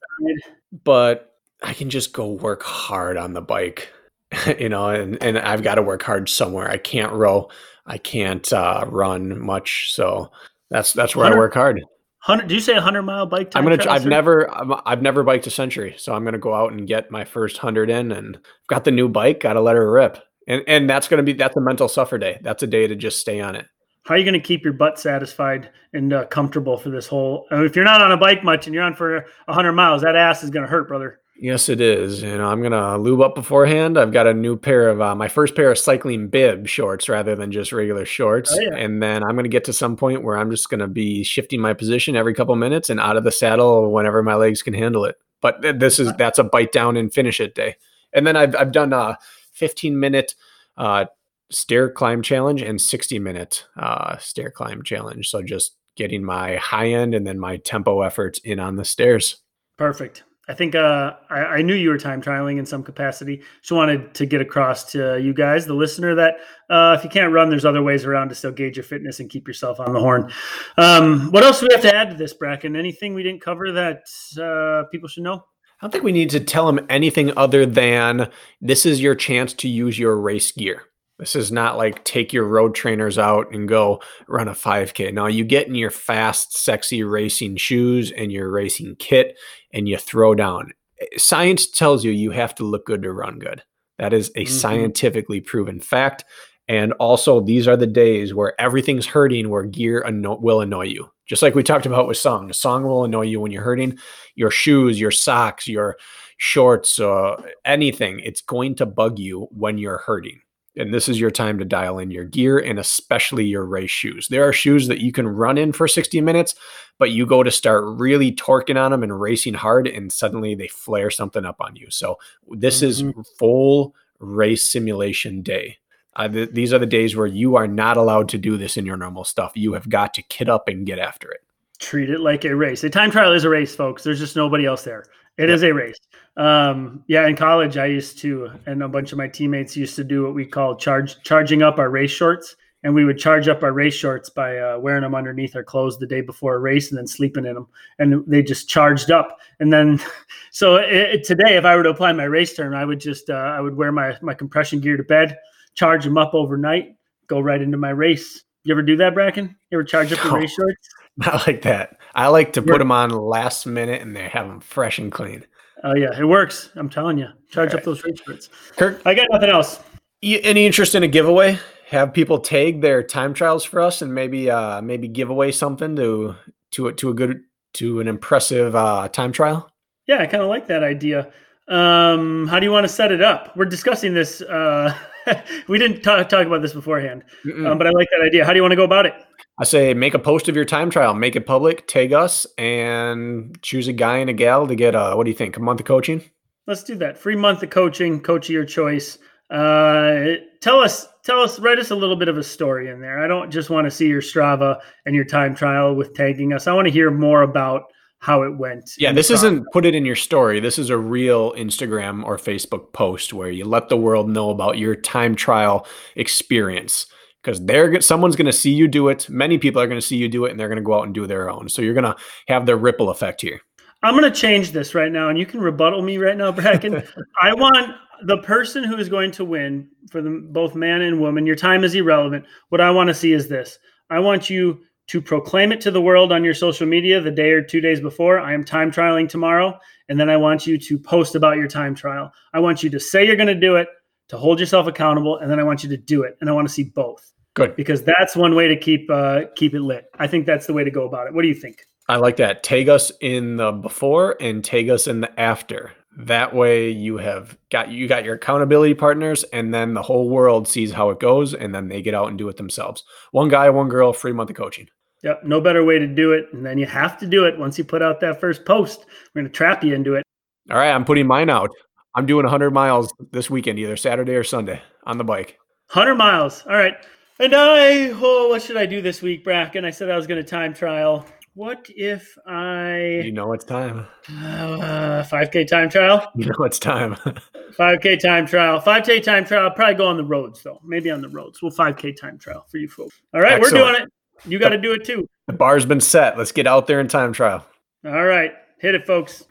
But 0.83 1.35
I 1.61 1.73
can 1.73 1.89
just 1.89 2.13
go 2.13 2.31
work 2.31 2.63
hard 2.63 3.17
on 3.17 3.33
the 3.33 3.41
bike, 3.41 3.91
you 4.59 4.69
know, 4.69 4.87
and, 4.89 5.21
and 5.21 5.37
I've 5.37 5.63
got 5.63 5.75
to 5.75 5.81
work 5.81 6.03
hard 6.03 6.29
somewhere. 6.29 6.69
I 6.69 6.77
can't 6.77 7.11
row. 7.11 7.49
I 7.85 7.97
can't 7.97 8.51
uh, 8.53 8.85
run 8.87 9.39
much. 9.39 9.93
So 9.93 10.31
that's 10.69 10.93
that's 10.93 11.15
where 11.15 11.31
I 11.31 11.35
work 11.35 11.53
hard. 11.53 11.81
Hundred? 12.19 12.47
Do 12.47 12.53
you 12.53 12.61
say 12.61 12.75
a 12.75 12.81
hundred 12.81 13.01
mile 13.01 13.25
bike? 13.25 13.51
Time 13.51 13.67
I'm 13.67 13.77
gonna. 13.77 13.91
I've 13.91 14.05
never. 14.05 14.49
i 14.49 14.91
have 14.91 15.01
never 15.01 15.23
biked 15.23 15.47
a 15.47 15.49
century, 15.49 15.95
so 15.97 16.13
I'm 16.13 16.23
gonna 16.23 16.37
go 16.37 16.53
out 16.53 16.71
and 16.71 16.87
get 16.87 17.11
my 17.11 17.25
first 17.25 17.57
hundred 17.57 17.89
in, 17.89 18.11
and 18.11 18.39
got 18.67 18.85
the 18.85 18.91
new 18.91 19.09
bike. 19.09 19.39
Got 19.39 19.53
to 19.53 19.61
let 19.61 19.75
her 19.75 19.91
rip, 19.91 20.19
and 20.47 20.63
and 20.67 20.89
that's 20.89 21.07
gonna 21.07 21.23
be 21.23 21.33
that's 21.33 21.57
a 21.57 21.61
mental 21.61 21.87
suffer 21.87 22.19
day. 22.19 22.39
That's 22.43 22.61
a 22.61 22.67
day 22.67 22.85
to 22.85 22.95
just 22.95 23.19
stay 23.19 23.41
on 23.41 23.55
it 23.55 23.65
how 24.03 24.15
are 24.15 24.17
you 24.17 24.23
going 24.23 24.33
to 24.33 24.39
keep 24.39 24.63
your 24.63 24.73
butt 24.73 24.99
satisfied 24.99 25.69
and 25.93 26.13
uh, 26.13 26.25
comfortable 26.25 26.77
for 26.77 26.89
this 26.89 27.07
whole 27.07 27.45
I 27.51 27.55
mean, 27.57 27.65
if 27.65 27.75
you're 27.75 27.85
not 27.85 28.01
on 28.01 28.11
a 28.11 28.17
bike 28.17 28.43
much 28.43 28.67
and 28.67 28.73
you're 28.73 28.83
on 28.83 28.95
for 28.95 29.25
100 29.45 29.73
miles 29.73 30.01
that 30.01 30.15
ass 30.15 30.43
is 30.43 30.49
going 30.49 30.63
to 30.63 30.69
hurt 30.69 30.87
brother. 30.87 31.19
Yes 31.37 31.69
it 31.69 31.81
is 31.81 32.21
you 32.21 32.37
know 32.37 32.47
i'm 32.47 32.59
going 32.59 32.71
to 32.71 32.97
lube 32.97 33.21
up 33.21 33.35
beforehand. 33.35 33.97
I've 33.97 34.11
got 34.11 34.27
a 34.27 34.33
new 34.33 34.57
pair 34.57 34.89
of 34.89 35.01
uh, 35.01 35.15
my 35.15 35.27
first 35.27 35.55
pair 35.55 35.71
of 35.71 35.77
cycling 35.77 36.27
bib 36.27 36.67
shorts 36.67 37.09
rather 37.09 37.35
than 37.35 37.51
just 37.51 37.71
regular 37.71 38.05
shorts. 38.05 38.51
Oh, 38.53 38.59
yeah. 38.59 38.75
and 38.75 39.01
then 39.01 39.23
i'm 39.23 39.31
going 39.31 39.43
to 39.43 39.49
get 39.49 39.63
to 39.65 39.73
some 39.73 39.95
point 39.95 40.23
where 40.23 40.37
i'm 40.37 40.51
just 40.51 40.69
going 40.69 40.79
to 40.79 40.87
be 40.87 41.23
shifting 41.23 41.61
my 41.61 41.73
position 41.73 42.15
every 42.15 42.33
couple 42.33 42.55
minutes 42.55 42.89
and 42.89 42.99
out 42.99 43.17
of 43.17 43.23
the 43.23 43.31
saddle 43.31 43.91
whenever 43.91 44.21
my 44.23 44.35
legs 44.35 44.61
can 44.61 44.73
handle 44.73 45.05
it. 45.05 45.17
But 45.41 45.79
this 45.79 45.99
is 45.99 46.13
that's 46.17 46.37
a 46.37 46.43
bite 46.43 46.71
down 46.71 46.95
and 46.97 47.11
finish 47.11 47.39
it 47.39 47.55
day. 47.55 47.75
And 48.13 48.27
then 48.27 48.35
I've 48.35 48.55
I've 48.55 48.71
done 48.71 48.93
a 48.93 49.17
15 49.53 49.99
minute 49.99 50.35
uh, 50.77 51.05
stair 51.51 51.89
climb 51.89 52.21
challenge 52.21 52.61
and 52.61 52.81
60 52.81 53.19
minute 53.19 53.65
uh, 53.77 54.17
stair 54.17 54.51
climb 54.51 54.83
challenge. 54.83 55.29
So 55.29 55.41
just 55.41 55.75
getting 55.95 56.23
my 56.23 56.55
high 56.55 56.89
end 56.89 57.13
and 57.13 57.27
then 57.27 57.39
my 57.39 57.57
tempo 57.57 58.01
efforts 58.01 58.39
in 58.39 58.59
on 58.59 58.75
the 58.75 58.85
stairs. 58.85 59.41
Perfect. 59.77 60.23
I 60.47 60.53
think 60.53 60.75
uh, 60.75 61.13
I, 61.29 61.39
I, 61.39 61.61
knew 61.61 61.75
you 61.75 61.89
were 61.89 61.97
time 61.97 62.21
trialing 62.21 62.57
in 62.57 62.65
some 62.65 62.83
capacity. 62.83 63.41
Just 63.61 63.71
wanted 63.71 64.13
to 64.15 64.25
get 64.25 64.41
across 64.41 64.91
to 64.91 65.17
you 65.21 65.33
guys, 65.33 65.65
the 65.65 65.75
listener, 65.75 66.15
that 66.15 66.37
uh, 66.69 66.95
if 66.97 67.03
you 67.03 67.09
can't 67.09 67.31
run, 67.31 67.49
there's 67.49 67.63
other 67.63 67.83
ways 67.83 68.05
around 68.05 68.29
to 68.29 68.35
still 68.35 68.51
gauge 68.51 68.75
your 68.75 68.83
fitness 68.83 69.19
and 69.19 69.29
keep 69.29 69.47
yourself 69.47 69.79
on 69.79 69.93
the 69.93 69.99
horn. 69.99 70.31
Um, 70.77 71.31
what 71.31 71.43
else 71.43 71.59
do 71.59 71.67
we 71.69 71.75
have 71.75 71.83
to 71.83 71.95
add 71.95 72.09
to 72.09 72.17
this, 72.17 72.33
Brakken? 72.33 72.77
Anything 72.77 73.13
we 73.13 73.23
didn't 73.23 73.41
cover 73.41 73.71
that 73.71 74.03
uh, 74.41 74.89
people 74.91 75.07
should 75.07 75.23
know? 75.23 75.35
I 75.35 75.85
don't 75.85 75.91
think 75.91 76.03
we 76.03 76.11
need 76.11 76.31
to 76.31 76.39
tell 76.39 76.65
them 76.65 76.85
anything 76.89 77.31
other 77.37 77.65
than 77.65 78.29
this 78.59 78.85
is 78.85 79.01
your 79.01 79.15
chance 79.15 79.53
to 79.53 79.69
use 79.69 79.97
your 79.97 80.19
race 80.19 80.51
gear. 80.51 80.83
This 81.21 81.35
is 81.35 81.51
not 81.51 81.77
like 81.77 82.03
take 82.03 82.33
your 82.33 82.45
road 82.45 82.73
trainers 82.73 83.19
out 83.19 83.53
and 83.53 83.69
go 83.69 84.01
run 84.27 84.47
a 84.47 84.53
5K. 84.53 85.13
Now 85.13 85.27
you 85.27 85.43
get 85.43 85.67
in 85.67 85.75
your 85.75 85.91
fast, 85.91 86.57
sexy 86.57 87.03
racing 87.03 87.57
shoes 87.57 88.11
and 88.11 88.31
your 88.31 88.49
racing 88.49 88.95
kit 88.97 89.37
and 89.71 89.87
you 89.87 89.97
throw 89.97 90.33
down. 90.33 90.71
Science 91.17 91.69
tells 91.69 92.03
you 92.03 92.09
you 92.09 92.31
have 92.31 92.55
to 92.55 92.63
look 92.63 92.87
good 92.87 93.03
to 93.03 93.13
run 93.13 93.37
good. 93.37 93.61
That 93.99 94.13
is 94.13 94.29
a 94.29 94.45
mm-hmm. 94.45 94.51
scientifically 94.51 95.41
proven 95.41 95.79
fact. 95.79 96.25
And 96.67 96.91
also, 96.93 97.39
these 97.39 97.67
are 97.67 97.77
the 97.77 97.85
days 97.85 98.33
where 98.33 98.59
everything's 98.59 99.05
hurting, 99.05 99.49
where 99.49 99.63
gear 99.63 100.03
anno- 100.03 100.39
will 100.39 100.61
annoy 100.61 100.85
you. 100.85 101.11
Just 101.27 101.43
like 101.43 101.53
we 101.53 101.61
talked 101.61 101.85
about 101.85 102.07
with 102.07 102.17
song. 102.17 102.47
The 102.47 102.55
song 102.55 102.83
will 102.83 103.03
annoy 103.03 103.23
you 103.23 103.39
when 103.39 103.51
you're 103.51 103.61
hurting. 103.61 103.99
Your 104.33 104.49
shoes, 104.49 104.99
your 104.99 105.11
socks, 105.11 105.67
your 105.67 105.97
shorts, 106.37 106.99
uh, 106.99 107.39
anything, 107.63 108.21
it's 108.21 108.41
going 108.41 108.73
to 108.75 108.87
bug 108.87 109.19
you 109.19 109.47
when 109.51 109.77
you're 109.77 109.99
hurting. 109.99 110.39
And 110.77 110.93
this 110.93 111.09
is 111.09 111.19
your 111.19 111.31
time 111.31 111.59
to 111.59 111.65
dial 111.65 111.99
in 111.99 112.11
your 112.11 112.23
gear 112.23 112.57
and 112.57 112.79
especially 112.79 113.45
your 113.45 113.65
race 113.65 113.91
shoes. 113.91 114.29
There 114.29 114.47
are 114.47 114.53
shoes 114.53 114.87
that 114.87 115.01
you 115.01 115.11
can 115.11 115.27
run 115.27 115.57
in 115.57 115.73
for 115.73 115.87
60 115.87 116.21
minutes, 116.21 116.55
but 116.97 117.11
you 117.11 117.25
go 117.25 117.43
to 117.43 117.51
start 117.51 117.83
really 117.85 118.31
torquing 118.31 118.81
on 118.81 118.91
them 118.91 119.03
and 119.03 119.19
racing 119.19 119.55
hard, 119.55 119.87
and 119.87 120.11
suddenly 120.11 120.55
they 120.55 120.67
flare 120.67 121.09
something 121.09 121.45
up 121.45 121.57
on 121.59 121.75
you. 121.75 121.87
So, 121.89 122.19
this 122.51 122.81
mm-hmm. 122.81 123.19
is 123.19 123.27
full 123.37 123.95
race 124.19 124.63
simulation 124.63 125.41
day. 125.41 125.77
Uh, 126.15 126.27
th- 126.27 126.51
these 126.51 126.73
are 126.73 126.79
the 126.79 126.85
days 126.85 127.15
where 127.15 127.27
you 127.27 127.55
are 127.55 127.67
not 127.67 127.97
allowed 127.97 128.29
to 128.29 128.37
do 128.37 128.57
this 128.57 128.77
in 128.77 128.85
your 128.85 128.97
normal 128.97 129.23
stuff. 129.23 129.51
You 129.55 129.73
have 129.73 129.89
got 129.89 130.13
to 130.15 130.21
kit 130.21 130.49
up 130.49 130.67
and 130.67 130.85
get 130.85 130.99
after 130.99 131.31
it. 131.31 131.41
Treat 131.79 132.09
it 132.09 132.19
like 132.19 132.45
a 132.45 132.55
race. 132.55 132.83
A 132.83 132.89
time 132.89 133.11
trial 133.11 133.33
is 133.33 133.43
a 133.43 133.49
race, 133.49 133.75
folks. 133.75 134.03
There's 134.03 134.19
just 134.19 134.35
nobody 134.35 134.65
else 134.65 134.83
there. 134.83 135.05
It 135.41 135.49
is 135.49 135.63
a 135.63 135.71
race. 135.73 135.97
Um, 136.37 137.03
yeah, 137.07 137.25
in 137.25 137.35
college, 137.35 137.75
I 137.75 137.87
used 137.87 138.19
to, 138.19 138.51
and 138.67 138.83
a 138.83 138.87
bunch 138.87 139.11
of 139.11 139.17
my 139.17 139.27
teammates 139.27 139.75
used 139.75 139.95
to 139.95 140.03
do 140.03 140.23
what 140.23 140.35
we 140.35 140.45
call 140.45 140.75
charge 140.75 141.19
charging 141.23 141.63
up 141.63 141.79
our 141.79 141.89
race 141.89 142.11
shorts, 142.11 142.55
and 142.83 142.93
we 142.93 143.05
would 143.05 143.17
charge 143.17 143.47
up 143.47 143.63
our 143.63 143.73
race 143.73 143.95
shorts 143.95 144.29
by 144.29 144.59
uh, 144.59 144.77
wearing 144.77 145.01
them 145.01 145.15
underneath 145.15 145.55
our 145.55 145.63
clothes 145.63 145.97
the 145.97 146.05
day 146.05 146.21
before 146.21 146.53
a 146.53 146.59
race 146.59 146.91
and 146.91 146.97
then 146.99 147.07
sleeping 147.07 147.47
in 147.47 147.55
them, 147.55 147.67
and 147.97 148.23
they 148.27 148.43
just 148.43 148.69
charged 148.69 149.09
up. 149.09 149.39
And 149.59 149.73
then, 149.73 149.99
so 150.51 150.75
it, 150.75 150.91
it, 150.91 151.23
today, 151.23 151.57
if 151.57 151.65
I 151.65 151.75
were 151.75 151.83
to 151.83 151.89
apply 151.89 152.13
my 152.13 152.25
race 152.25 152.55
term, 152.55 152.75
I 152.75 152.85
would 152.85 152.99
just 152.99 153.31
uh, 153.31 153.33
I 153.33 153.61
would 153.61 153.75
wear 153.75 153.91
my 153.91 154.15
my 154.21 154.35
compression 154.35 154.79
gear 154.79 154.95
to 154.95 155.03
bed, 155.03 155.39
charge 155.73 156.03
them 156.03 156.19
up 156.19 156.35
overnight, 156.35 156.95
go 157.25 157.39
right 157.39 157.63
into 157.63 157.77
my 157.77 157.89
race. 157.89 158.43
You 158.63 158.75
ever 158.75 158.83
do 158.83 158.95
that, 158.97 159.15
Brakken? 159.15 159.55
You 159.71 159.79
ever 159.79 159.83
charge 159.83 160.13
up 160.13 160.23
your 160.23 160.35
race 160.35 160.53
shorts? 160.53 160.87
Not 161.25 161.47
like 161.47 161.61
that. 161.63 161.97
I 162.15 162.27
like 162.27 162.53
to 162.53 162.61
put 162.61 162.79
them 162.79 162.91
on 162.91 163.09
last 163.09 163.65
minute 163.65 164.01
and 164.01 164.15
they 164.15 164.27
have 164.27 164.47
them 164.47 164.59
fresh 164.59 164.97
and 164.97 165.11
clean. 165.11 165.45
Oh 165.83 165.95
yeah, 165.95 166.17
it 166.17 166.25
works. 166.25 166.69
I'm 166.75 166.89
telling 166.89 167.17
you. 167.17 167.27
Charge 167.49 167.73
up 167.73 167.83
those 167.83 168.03
race 168.03 168.19
shorts. 168.23 168.49
Kirk, 168.77 169.01
I 169.05 169.13
got 169.13 169.27
nothing 169.31 169.49
else. 169.49 169.79
Any 170.23 170.65
interest 170.65 170.95
in 170.95 171.03
a 171.03 171.07
giveaway? 171.07 171.59
Have 171.89 172.13
people 172.13 172.39
tag 172.39 172.81
their 172.81 173.03
time 173.03 173.33
trials 173.33 173.63
for 173.63 173.81
us 173.81 174.01
and 174.01 174.13
maybe 174.13 174.49
uh 174.49 174.81
maybe 174.81 175.07
give 175.07 175.29
away 175.29 175.51
something 175.51 175.95
to 175.95 176.35
to 176.71 176.87
a, 176.87 176.93
to 176.93 177.09
a 177.09 177.13
good 177.13 177.43
to 177.73 177.99
an 177.99 178.07
impressive 178.07 178.75
uh 178.75 179.07
time 179.09 179.31
trial? 179.31 179.71
Yeah, 180.07 180.21
I 180.21 180.25
kind 180.25 180.43
of 180.43 180.49
like 180.49 180.67
that 180.67 180.83
idea. 180.83 181.31
Um, 181.67 182.47
how 182.47 182.59
do 182.59 182.65
you 182.65 182.71
want 182.71 182.83
to 182.83 182.89
set 182.89 183.11
it 183.11 183.21
up? 183.21 183.55
We're 183.55 183.65
discussing 183.65 184.13
this. 184.13 184.41
Uh, 184.41 184.93
we 185.67 185.77
didn't 185.77 186.01
talk, 186.01 186.27
talk 186.27 186.45
about 186.45 186.61
this 186.61 186.73
beforehand, 186.73 187.23
um, 187.65 187.77
but 187.77 187.87
I 187.87 187.91
like 187.91 188.09
that 188.11 188.21
idea. 188.25 188.43
How 188.43 188.51
do 188.51 188.57
you 188.57 188.63
want 188.63 188.73
to 188.73 188.75
go 188.75 188.83
about 188.83 189.05
it? 189.05 189.13
I 189.61 189.63
say 189.63 189.93
make 189.93 190.15
a 190.15 190.19
post 190.19 190.49
of 190.49 190.55
your 190.55 190.65
time 190.65 190.89
trial, 190.89 191.13
make 191.13 191.35
it 191.35 191.45
public, 191.45 191.85
tag 191.85 192.13
us, 192.13 192.47
and 192.57 193.61
choose 193.61 193.87
a 193.87 193.93
guy 193.93 194.17
and 194.17 194.27
a 194.27 194.33
gal 194.33 194.65
to 194.65 194.73
get 194.73 194.95
a 194.95 195.13
what 195.15 195.25
do 195.25 195.29
you 195.29 195.37
think? 195.37 195.55
A 195.55 195.59
month 195.59 195.79
of 195.79 195.85
coaching? 195.85 196.23
Let's 196.65 196.83
do 196.83 196.95
that. 196.95 197.15
Free 197.15 197.35
month 197.35 197.61
of 197.61 197.69
coaching, 197.69 198.21
coach 198.21 198.49
of 198.49 198.53
your 198.53 198.65
choice. 198.65 199.19
Uh, 199.51 200.37
tell 200.61 200.79
us, 200.79 201.07
tell 201.23 201.41
us, 201.41 201.59
write 201.59 201.77
us 201.77 201.91
a 201.91 201.95
little 201.95 202.15
bit 202.15 202.27
of 202.27 202.39
a 202.39 202.43
story 202.43 202.89
in 202.89 203.01
there. 203.01 203.23
I 203.23 203.27
don't 203.27 203.51
just 203.51 203.69
want 203.69 203.85
to 203.85 203.91
see 203.91 204.07
your 204.07 204.21
Strava 204.21 204.79
and 205.05 205.13
your 205.13 205.25
time 205.25 205.53
trial 205.53 205.93
with 205.93 206.15
tagging 206.15 206.53
us. 206.53 206.65
I 206.65 206.73
want 206.73 206.87
to 206.87 206.91
hear 206.91 207.11
more 207.11 207.43
about 207.43 207.83
how 208.17 208.41
it 208.41 208.57
went. 208.57 208.89
Yeah, 208.97 209.11
this 209.11 209.29
isn't 209.29 209.65
put 209.73 209.85
it 209.85 209.93
in 209.93 210.05
your 210.05 210.15
story. 210.15 210.59
This 210.59 210.79
is 210.79 210.89
a 210.89 210.97
real 210.97 211.51
Instagram 211.53 212.23
or 212.23 212.37
Facebook 212.37 212.93
post 212.93 213.31
where 213.31 213.51
you 213.51 213.65
let 213.65 213.89
the 213.89 213.97
world 213.97 214.27
know 214.27 214.49
about 214.49 214.79
your 214.79 214.95
time 214.95 215.35
trial 215.35 215.85
experience 216.15 217.05
because 217.41 217.63
they're 217.65 218.01
someone's 218.01 218.35
going 218.35 218.45
to 218.45 218.53
see 218.53 218.71
you 218.71 218.87
do 218.87 219.07
it. 219.09 219.29
Many 219.29 219.57
people 219.57 219.81
are 219.81 219.87
going 219.87 219.99
to 219.99 220.05
see 220.05 220.17
you 220.17 220.27
do 220.27 220.45
it, 220.45 220.51
and 220.51 220.59
they're 220.59 220.67
going 220.67 220.77
to 220.77 220.83
go 220.83 220.93
out 220.93 221.05
and 221.05 221.13
do 221.13 221.27
their 221.27 221.49
own. 221.49 221.69
So 221.69 221.81
you're 221.81 221.93
going 221.93 222.05
to 222.05 222.15
have 222.47 222.65
the 222.65 222.75
ripple 222.75 223.09
effect 223.09 223.41
here. 223.41 223.61
I'm 224.03 224.17
going 224.17 224.31
to 224.31 224.39
change 224.39 224.71
this 224.71 224.95
right 224.95 225.11
now, 225.11 225.29
and 225.29 225.37
you 225.37 225.45
can 225.45 225.61
rebuttal 225.61 226.01
me 226.01 226.17
right 226.17 226.37
now, 226.37 226.51
Brakken. 226.51 227.07
I 227.41 227.53
want 227.53 227.95
the 228.25 228.37
person 228.39 228.83
who 228.83 228.97
is 228.97 229.09
going 229.09 229.31
to 229.31 229.45
win 229.45 229.89
for 230.09 230.21
the 230.21 230.47
both 230.51 230.75
man 230.75 231.01
and 231.01 231.19
woman. 231.19 231.45
Your 231.45 231.55
time 231.55 231.83
is 231.83 231.95
irrelevant. 231.95 232.45
What 232.69 232.81
I 232.81 232.91
want 232.91 233.09
to 233.09 233.13
see 233.13 233.33
is 233.33 233.47
this: 233.47 233.77
I 234.09 234.19
want 234.19 234.49
you 234.49 234.79
to 235.07 235.21
proclaim 235.21 235.71
it 235.71 235.81
to 235.81 235.91
the 235.91 236.01
world 236.01 236.31
on 236.31 236.43
your 236.43 236.53
social 236.53 236.87
media 236.87 237.19
the 237.19 237.31
day 237.31 237.51
or 237.51 237.61
two 237.61 237.81
days 237.81 237.99
before. 237.99 238.39
I 238.39 238.53
am 238.53 238.63
time 238.63 238.91
trialing 238.91 239.27
tomorrow, 239.27 239.77
and 240.09 240.19
then 240.19 240.29
I 240.29 240.37
want 240.37 240.65
you 240.65 240.77
to 240.77 240.97
post 240.97 241.35
about 241.35 241.57
your 241.57 241.67
time 241.67 241.93
trial. 241.93 242.31
I 242.53 242.59
want 242.59 242.81
you 242.81 242.89
to 242.91 242.99
say 242.99 243.25
you're 243.25 243.35
going 243.35 243.47
to 243.47 243.55
do 243.55 243.75
it, 243.75 243.87
to 244.31 244.37
hold 244.37 244.61
yourself 244.61 244.87
accountable, 244.87 245.37
and 245.37 245.51
then 245.51 245.59
I 245.59 245.63
want 245.63 245.83
you 245.83 245.89
to 245.89 245.97
do 245.97 246.23
it, 246.23 246.37
and 246.39 246.49
I 246.49 246.53
want 246.53 246.65
to 246.65 246.73
see 246.73 246.85
both. 246.85 247.33
Good. 247.53 247.75
Because 247.75 248.01
that's 248.01 248.33
one 248.33 248.55
way 248.55 248.69
to 248.69 248.77
keep 248.77 249.09
uh, 249.11 249.41
keep 249.57 249.75
it 249.75 249.81
lit. 249.81 250.05
I 250.19 250.25
think 250.25 250.45
that's 250.45 250.67
the 250.67 250.73
way 250.73 250.85
to 250.85 250.89
go 250.89 251.05
about 251.05 251.27
it. 251.27 251.33
What 251.33 251.41
do 251.41 251.49
you 251.49 251.53
think? 251.53 251.85
I 252.07 252.15
like 252.15 252.37
that. 252.37 252.63
Tag 252.63 252.87
us 252.87 253.11
in 253.19 253.57
the 253.57 253.73
before 253.73 254.37
and 254.39 254.63
tag 254.63 254.89
us 254.89 255.05
in 255.05 255.19
the 255.19 255.39
after. 255.39 255.91
That 256.17 256.55
way 256.55 256.89
you 256.89 257.17
have 257.17 257.57
got 257.71 257.89
you 257.89 258.07
got 258.07 258.23
your 258.23 258.35
accountability 258.35 258.93
partners 258.93 259.43
and 259.51 259.73
then 259.73 259.93
the 259.93 260.01
whole 260.01 260.29
world 260.29 260.65
sees 260.65 260.93
how 260.93 261.09
it 261.09 261.19
goes 261.19 261.53
and 261.53 261.75
then 261.75 261.89
they 261.89 262.01
get 262.01 262.13
out 262.13 262.29
and 262.29 262.37
do 262.37 262.47
it 262.47 262.55
themselves. 262.55 263.03
One 263.31 263.49
guy, 263.49 263.69
one 263.69 263.89
girl, 263.89 264.13
free 264.13 264.31
month 264.31 264.49
of 264.49 264.55
coaching. 264.55 264.87
Yep, 265.23 265.43
no 265.43 265.59
better 265.59 265.83
way 265.83 265.99
to 265.99 266.07
do 266.07 266.31
it. 266.31 266.45
And 266.53 266.65
then 266.65 266.77
you 266.77 266.85
have 266.85 267.17
to 267.19 267.27
do 267.27 267.45
it 267.45 267.59
once 267.59 267.77
you 267.77 267.83
put 267.83 268.01
out 268.01 268.21
that 268.21 268.39
first 268.39 268.65
post. 268.65 269.05
We're 269.35 269.41
going 269.41 269.51
to 269.51 269.55
trap 269.55 269.83
you 269.83 269.93
into 269.93 270.15
it. 270.15 270.23
All 270.69 270.77
right, 270.77 270.91
I'm 270.91 271.05
putting 271.05 271.27
mine 271.27 271.49
out. 271.49 271.69
I'm 272.15 272.25
doing 272.25 272.43
100 272.43 272.71
miles 272.71 273.13
this 273.31 273.49
weekend, 273.49 273.79
either 273.79 273.95
Saturday 273.95 274.35
or 274.35 274.43
Sunday 274.43 274.81
on 275.05 275.17
the 275.17 275.23
bike. 275.23 275.57
100 275.93 276.15
miles. 276.15 276.63
All 276.67 276.75
right. 276.75 276.95
And 277.39 277.53
I, 277.55 278.11
oh, 278.13 278.49
what 278.49 278.61
should 278.61 278.77
I 278.77 278.85
do 278.85 279.01
this 279.01 279.21
week, 279.21 279.45
Brakken? 279.45 279.83
I 279.85 279.89
said 279.91 280.09
I 280.11 280.15
was 280.15 280.27
going 280.27 280.43
to 280.43 280.47
time 280.47 280.73
trial. 280.73 281.25
What 281.53 281.87
if 281.89 282.37
I. 282.45 283.21
You 283.25 283.31
know 283.31 283.51
it's 283.53 283.65
time. 283.65 284.07
Uh, 284.29 285.23
5K 285.23 285.67
time 285.67 285.89
trial? 285.89 286.31
You 286.35 286.45
know 286.45 286.63
it's 286.65 286.79
time. 286.79 287.15
5K 287.77 288.19
time 288.21 288.45
trial. 288.45 288.79
5K 288.79 289.23
time 289.23 289.43
trial. 289.43 289.63
I'll 289.63 289.71
probably 289.71 289.95
go 289.95 290.07
on 290.07 290.17
the 290.17 290.23
roads, 290.23 290.61
though. 290.63 290.79
Maybe 290.83 291.09
on 291.11 291.21
the 291.21 291.29
roads. 291.29 291.61
Well, 291.61 291.71
5K 291.71 292.15
time 292.15 292.37
trial 292.37 292.65
for 292.69 292.77
you 292.77 292.87
folks. 292.87 293.21
All 293.33 293.41
right, 293.41 293.53
Excellent. 293.53 293.73
we're 293.83 293.91
doing 293.91 294.03
it. 294.03 294.09
You 294.49 294.59
got 294.59 294.69
to 294.69 294.77
do 294.77 294.93
it 294.93 295.03
too. 295.03 295.27
The 295.47 295.53
bar's 295.53 295.85
been 295.85 296.01
set. 296.01 296.37
Let's 296.37 296.51
get 296.51 296.67
out 296.67 296.87
there 296.87 296.99
in 296.99 297.07
time 297.07 297.33
trial. 297.33 297.65
All 298.05 298.25
right. 298.25 298.53
Hit 298.79 298.95
it, 298.95 299.05
folks. 299.05 299.43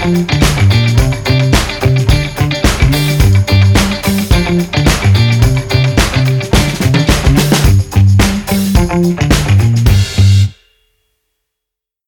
Thank 0.00 0.32
you. 0.32 0.49